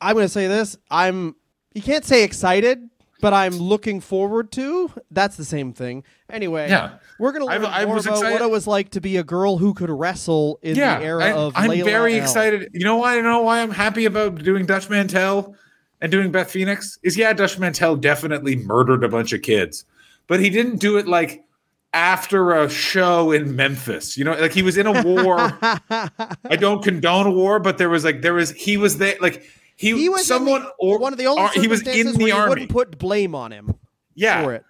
I'm 0.00 0.14
gonna 0.14 0.28
say 0.28 0.46
this. 0.46 0.76
I'm. 0.90 1.34
You 1.74 1.82
can't 1.82 2.04
say 2.04 2.22
excited, 2.24 2.88
but 3.20 3.32
I'm 3.32 3.54
looking 3.58 4.00
forward 4.00 4.52
to. 4.52 4.90
That's 5.10 5.36
the 5.36 5.44
same 5.44 5.72
thing. 5.72 6.04
Anyway, 6.30 6.68
Yeah. 6.68 6.92
we're 7.18 7.32
gonna 7.32 7.46
I- 7.46 7.56
learn 7.56 7.66
I 7.66 7.84
more 7.84 7.96
was 7.96 8.06
about 8.06 8.22
what 8.22 8.40
it 8.42 8.50
was 8.50 8.66
like 8.66 8.90
to 8.90 9.00
be 9.00 9.16
a 9.16 9.24
girl 9.24 9.58
who 9.58 9.74
could 9.74 9.90
wrestle 9.90 10.58
in 10.62 10.76
yeah, 10.76 10.98
the 10.98 11.04
era 11.04 11.24
I, 11.24 11.32
of. 11.32 11.52
I'm 11.56 11.70
Layla 11.70 11.84
very 11.84 12.14
L. 12.16 12.22
excited. 12.22 12.70
You 12.72 12.84
know 12.84 12.96
why? 12.96 13.16
You 13.16 13.22
know 13.22 13.42
why 13.42 13.60
I'm 13.60 13.70
happy 13.72 14.04
about 14.04 14.36
doing 14.42 14.66
Dutch 14.66 14.88
Mantel 14.88 15.56
and 16.00 16.12
doing 16.12 16.30
Beth 16.30 16.50
Phoenix 16.50 16.98
is 17.02 17.16
yeah, 17.16 17.32
Dutch 17.32 17.58
Mantel 17.58 17.96
definitely 17.96 18.56
murdered 18.56 19.02
a 19.04 19.08
bunch 19.08 19.32
of 19.32 19.42
kids, 19.42 19.84
but 20.26 20.38
he 20.40 20.50
didn't 20.50 20.76
do 20.76 20.96
it 20.96 21.08
like 21.08 21.44
after 21.92 22.52
a 22.52 22.68
show 22.68 23.30
in 23.32 23.54
Memphis. 23.56 24.16
You 24.16 24.24
know, 24.24 24.34
like 24.34 24.52
he 24.52 24.62
was 24.62 24.76
in 24.76 24.86
a 24.86 25.02
war. 25.02 25.36
I 25.90 26.56
don't 26.58 26.82
condone 26.84 27.26
a 27.26 27.30
war, 27.32 27.58
but 27.58 27.78
there 27.78 27.88
was 27.88 28.04
like 28.04 28.22
there 28.22 28.34
was 28.34 28.50
he 28.52 28.76
was 28.76 28.98
there 28.98 29.16
like 29.20 29.44
he, 29.76 29.96
He 29.96 30.08
was 30.08 30.26
someone 30.26 30.62
the, 30.62 30.70
or 30.78 30.98
one 30.98 31.12
of 31.12 31.18
the 31.18 31.26
only 31.26 31.48
he 31.54 31.68
was 31.68 31.82
in 31.86 32.12
the 32.14 32.32
army. 32.32 32.48
wouldn't 32.48 32.70
put 32.70 32.98
blame 32.98 33.34
on 33.34 33.52
him 33.52 33.74
yeah, 34.14 34.42
for 34.44 34.54
it. 34.54 34.64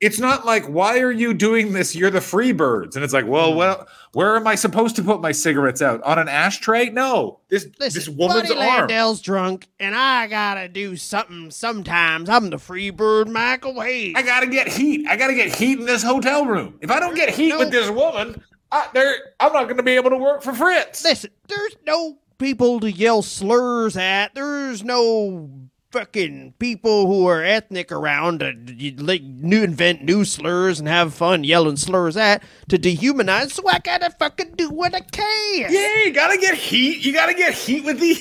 it's 0.00 0.18
not 0.20 0.46
like 0.46 0.64
why 0.66 1.00
are 1.00 1.10
you 1.10 1.34
doing 1.34 1.72
this 1.72 1.94
you're 1.96 2.10
the 2.10 2.20
free 2.20 2.52
birds 2.52 2.94
and 2.96 3.04
it's 3.04 3.12
like 3.12 3.24
Hmm. 3.24 3.30
well 3.30 3.54
well 3.54 3.88
where 4.12 4.36
am 4.36 4.46
i 4.46 4.54
supposed 4.54 4.94
to 4.96 5.02
put 5.02 5.20
my 5.20 5.32
cigarettes 5.32 5.82
out 5.82 6.00
on 6.02 6.18
an 6.20 6.28
ashtray 6.28 6.90
no 6.90 7.40
this 7.48 7.64
this 7.80 7.94
Listen, 7.96 8.16
woman's 8.16 8.48
Buddy 8.48 8.60
arm 8.60 8.88
Landel's 8.88 9.20
drunk, 9.20 9.66
and 9.80 9.94
I 9.96 10.26
gotta 10.28 10.68
do 10.68 10.96
something. 10.96 11.50
Sometimes 11.50 12.28
I'm 12.28 12.50
the 12.50 12.56
Freebird 12.58 13.28
Michael 13.32 13.80
Hayes. 13.80 14.14
i 14.16 14.22
gotta 14.22 14.46
get 14.46 14.68
heat 14.68 15.06
i 15.08 15.16
gotta 15.16 15.34
get 15.34 15.54
heat 15.54 15.80
in 15.80 15.86
this 15.86 16.02
hotel 16.04 16.44
room 16.46 16.78
if 16.80 16.90
i 16.92 17.00
don't 17.00 17.16
get 17.16 17.30
heat 17.30 17.48
No. 17.50 17.58
with 17.58 17.70
this 17.72 17.90
woman 17.90 18.40
I, 18.70 18.88
there, 18.94 19.14
i'm 19.40 19.52
not 19.52 19.68
gonna 19.68 19.82
be 19.82 19.92
able 19.92 20.10
to 20.10 20.16
work 20.18 20.42
for 20.42 20.52
fritz 20.52 21.02
Listen, 21.04 21.30
there's 21.48 21.76
no 21.86 22.18
people 22.44 22.78
to 22.78 22.92
yell 22.92 23.22
slurs 23.22 23.96
at. 23.96 24.34
There's 24.34 24.84
no 24.84 25.48
fucking 25.90 26.52
people 26.58 27.06
who 27.06 27.26
are 27.26 27.42
ethnic 27.42 27.90
around 27.90 28.40
to 28.40 28.94
like 28.98 29.22
new 29.22 29.62
invent 29.62 30.02
new 30.02 30.26
slurs 30.26 30.78
and 30.78 30.86
have 30.86 31.14
fun 31.14 31.42
yelling 31.42 31.76
slurs 31.78 32.18
at 32.18 32.42
to 32.68 32.76
dehumanize. 32.76 33.52
So 33.52 33.66
I 33.66 33.78
gotta 33.78 34.10
fucking 34.10 34.56
do 34.56 34.68
what 34.68 34.94
I 34.94 35.00
can. 35.00 35.72
yeah 35.72 36.04
you 36.04 36.12
gotta 36.12 36.36
get 36.36 36.54
heat 36.54 37.02
you 37.02 37.14
gotta 37.14 37.32
get 37.32 37.54
heat 37.54 37.82
with 37.82 37.98
the 37.98 38.14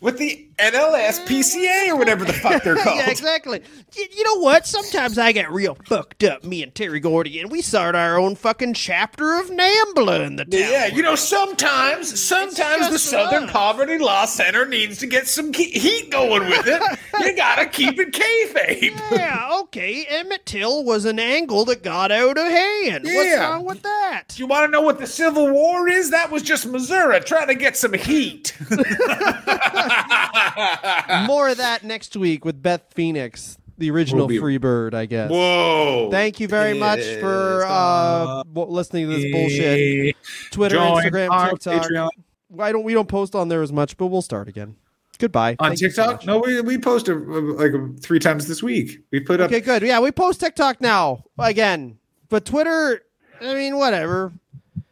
with 0.00 0.18
the 0.18 0.47
nlspca 0.58 1.88
or 1.88 1.96
whatever 1.96 2.24
the 2.24 2.32
fuck 2.32 2.62
they're 2.62 2.76
called 2.82 2.96
yeah, 2.96 3.10
exactly. 3.10 3.62
Y- 3.96 4.08
You 4.16 4.24
know 4.24 4.40
what? 4.40 4.66
Sometimes 4.66 5.18
I 5.18 5.32
get 5.32 5.50
real 5.50 5.76
fucked 5.86 6.24
up, 6.24 6.44
me 6.44 6.62
and 6.62 6.74
Terry 6.74 7.00
Gordy, 7.00 7.38
and 7.40 7.50
we 7.50 7.62
start 7.62 7.94
our 7.94 8.18
own 8.18 8.34
fucking 8.36 8.74
chapter 8.74 9.34
of 9.38 9.48
NAMBLA 9.50 10.26
in 10.26 10.36
the 10.36 10.44
town. 10.44 10.60
Yeah, 10.60 10.86
you 10.86 11.02
know, 11.02 11.14
sometimes, 11.14 12.20
sometimes 12.20 12.90
the 12.90 12.98
Southern 12.98 13.44
us. 13.44 13.50
Poverty 13.50 13.98
Law 13.98 14.24
Center 14.26 14.66
needs 14.66 14.98
to 14.98 15.06
get 15.06 15.26
some 15.28 15.52
heat 15.52 16.10
going 16.10 16.44
with 16.48 16.66
it. 16.66 16.82
you 17.20 17.36
gotta 17.36 17.66
keep 17.66 17.98
it 17.98 18.12
kayfabe. 18.12 19.00
Yeah, 19.12 19.48
okay. 19.62 20.04
Emmett 20.08 20.44
Till 20.46 20.84
was 20.84 21.04
an 21.04 21.18
angle 21.18 21.64
that 21.66 21.82
got 21.82 22.10
out 22.12 22.36
of 22.38 22.46
hand. 22.46 23.04
What's 23.04 23.38
wrong 23.38 23.64
with 23.64 23.82
that? 23.82 24.24
You 24.36 24.46
want 24.46 24.66
to 24.66 24.70
know 24.70 24.80
what 24.82 24.98
the 24.98 25.06
Civil 25.06 25.50
War 25.50 25.88
is? 25.88 26.10
That 26.10 26.30
was 26.30 26.42
just 26.42 26.66
Missouri 26.66 27.20
trying 27.20 27.48
to 27.48 27.54
get 27.54 27.76
some 27.76 27.92
heat. 27.92 28.56
More 31.26 31.48
of 31.48 31.56
that 31.58 31.84
next 31.84 32.16
week 32.16 32.44
with 32.44 32.62
Beth 32.62 32.82
Phoenix. 32.94 33.58
the 33.78 33.90
original 33.90 34.22
Will 34.26 34.28
be- 34.28 34.38
Freebird, 34.38 34.94
I 34.94 35.06
guess. 35.06 35.30
Whoa! 35.30 36.08
Thank 36.10 36.40
you 36.40 36.48
very 36.48 36.74
much 36.78 37.00
for 37.20 37.64
uh, 37.66 38.42
listening 38.54 39.08
to 39.10 39.16
this 39.16 39.32
bullshit. 39.32 40.16
Twitter, 40.50 40.76
Join 40.76 41.02
Instagram, 41.04 41.50
TikTok. 41.50 41.82
Patreon. 41.82 42.08
I 42.58 42.72
don't. 42.72 42.82
We 42.84 42.94
don't 42.94 43.08
post 43.08 43.34
on 43.34 43.48
there 43.48 43.62
as 43.62 43.72
much, 43.72 43.96
but 43.96 44.06
we'll 44.06 44.22
start 44.22 44.48
again. 44.48 44.76
Goodbye. 45.18 45.56
on 45.58 45.70
Thank 45.70 45.80
you 45.80 45.90
so 45.90 46.10
TikTok. 46.12 46.26
no, 46.26 46.38
we 46.38 46.60
we 46.60 46.78
posted 46.78 47.16
uh, 47.16 47.40
like 47.54 47.72
three 48.00 48.18
times 48.20 48.46
this 48.46 48.62
week. 48.62 49.00
We 49.10 49.20
put 49.20 49.40
up. 49.40 49.50
Okay, 49.50 49.60
good. 49.60 49.82
Yeah, 49.82 50.00
we 50.00 50.12
post 50.12 50.40
TikTok 50.40 50.80
now 50.80 51.24
again, 51.38 51.98
but 52.28 52.44
Twitter. 52.44 53.02
I 53.40 53.54
mean, 53.54 53.76
whatever. 53.76 54.32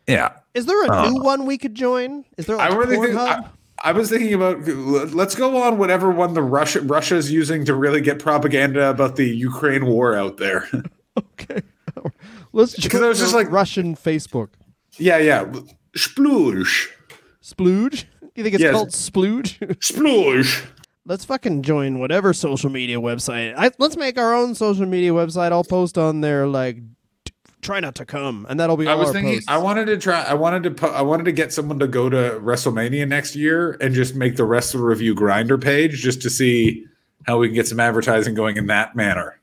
Yeah, 0.07 0.35
Is 0.55 0.67
there 0.67 0.85
a 0.85 0.89
Uh, 0.89 1.11
new 1.11 1.21
one 1.21 1.47
we 1.47 1.59
could 1.59 1.75
join? 1.75 2.25
Is 2.37 2.47
there 2.47 2.57
like 2.57 2.71
I 2.71 2.77
really 2.77 2.97
think. 2.97 3.19
I, 3.19 3.45
I 3.87 3.93
was 3.93 4.11
thinking 4.11 4.35
about 4.35 4.67
let's 5.15 5.35
go 5.37 5.63
on 5.63 5.79
whatever 5.79 6.11
one 6.11 6.35
the 6.35 6.43
Russia 6.43 6.81
Russia's 6.81 7.31
using 7.31 7.65
to 7.67 7.75
really 7.75 8.01
get 8.01 8.19
propaganda 8.19 8.91
about 8.91 9.15
the 9.17 9.25
Ukraine 9.29 9.87
war 9.87 10.15
out 10.17 10.39
there. 10.39 10.69
okay. 11.19 11.63
Let's 12.53 12.75
Because 12.75 13.01
I 13.03 13.09
was 13.09 13.19
just 13.21 13.35
like- 13.35 13.51
Russian 13.51 13.95
Facebook. 13.95 14.49
yeah, 14.99 15.19
yeah. 15.19 15.45
Splooge, 15.97 16.89
Splooge? 17.43 18.05
You 18.35 18.43
think 18.43 18.55
it's 18.55 18.63
Yes. 18.63 18.73
called 18.75 18.91
Splooge? 18.91 19.59
splooge. 19.81 20.67
let's 21.07 21.25
fucking 21.25 21.63
join 21.63 21.99
whatever 22.01 22.33
social 22.35 22.69
media 22.71 22.99
website. 22.99 23.55
I, 23.57 23.71
let's 23.79 23.97
make 23.97 24.19
our 24.19 24.35
own 24.35 24.55
social 24.55 24.85
media 24.87 25.13
website. 25.13 25.53
I'll 25.53 25.65
post 25.65 25.97
on 25.97 26.21
there 26.23 26.47
like 26.47 26.77
t- 26.77 26.83
try 27.63 27.81
not 27.81 27.95
to 27.97 28.05
come, 28.05 28.47
and 28.49 28.59
that'll 28.61 28.77
be 28.77 28.87
I 28.87 28.93
all 28.93 28.99
was 28.99 29.09
our 29.09 29.15
thinking. 29.15 29.35
posts. 29.35 29.49
I 29.49 29.59
wanted 29.59 29.87
to 29.87 29.97
try. 29.99 30.23
I 30.23 30.35
wanted 30.35 30.63
to. 30.65 30.71
Po- 30.73 30.93
I 30.93 31.03
wanted 31.03 31.25
to 31.25 31.33
get 31.33 31.53
someone 31.53 31.79
to 31.81 31.87
go 31.89 32.09
to 32.09 32.39
WrestleMania 32.43 33.07
next 33.09 33.35
year 33.37 33.77
and 33.81 33.95
just 33.95 34.15
make 34.15 34.37
the 34.37 34.45
Wrestler 34.45 34.83
Review 34.83 35.15
Grindr 35.15 35.63
page 35.63 36.01
just 36.03 36.23
to 36.23 36.31
see 36.31 36.87
how 37.27 37.39
we 37.39 37.49
can 37.49 37.55
get 37.55 37.67
some 37.67 37.81
advertising 37.81 38.35
going 38.35 38.57
in 38.57 38.67
that 38.69 38.95
manner. 38.95 39.41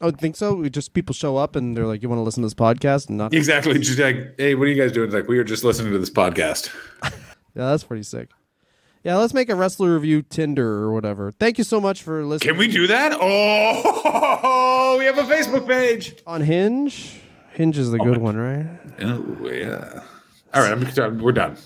I 0.00 0.04
would 0.04 0.18
think 0.18 0.36
so. 0.36 0.54
We 0.56 0.68
just 0.68 0.92
people 0.92 1.14
show 1.14 1.36
up 1.38 1.56
and 1.56 1.76
they're 1.76 1.86
like, 1.86 2.02
"You 2.02 2.08
want 2.08 2.18
to 2.18 2.22
listen 2.24 2.42
to 2.42 2.46
this 2.46 2.54
podcast?" 2.54 3.08
And 3.08 3.16
not. 3.18 3.32
Exactly. 3.32 3.78
Just 3.78 3.98
like, 3.98 4.34
hey, 4.38 4.54
what 4.54 4.64
are 4.64 4.70
you 4.70 4.80
guys 4.82 4.92
doing? 4.92 5.06
It's 5.06 5.14
like 5.14 5.26
we 5.28 5.38
are 5.38 5.44
just 5.44 5.64
listening 5.64 5.92
to 5.92 5.98
this 5.98 6.10
podcast. 6.10 6.70
Yeah, 7.58 7.70
that's 7.70 7.84
pretty 7.84 8.02
sick. 8.02 8.28
Yeah, 9.02 9.16
let's 9.16 9.32
make 9.32 9.48
a 9.48 9.54
wrestler 9.54 9.94
review 9.94 10.20
Tinder 10.20 10.68
or 10.82 10.92
whatever. 10.92 11.30
Thank 11.32 11.56
you 11.56 11.64
so 11.64 11.80
much 11.80 12.02
for 12.02 12.22
listening. 12.22 12.50
Can 12.52 12.58
we 12.58 12.68
do 12.68 12.86
that? 12.88 13.16
Oh, 13.18 14.96
we 14.98 15.06
have 15.06 15.16
a 15.16 15.22
Facebook 15.22 15.66
page. 15.66 16.16
on 16.26 16.42
Hinge? 16.42 17.18
Hinge 17.56 17.78
is 17.78 17.90
the 17.90 17.98
oh 17.98 18.04
good 18.04 18.18
one, 18.18 18.36
right? 18.36 18.66
Oh 19.00 19.48
yeah. 19.48 20.02
All 20.52 20.60
right, 20.62 20.72
I'm, 20.72 21.18
we're 21.18 21.32
done. 21.32 21.56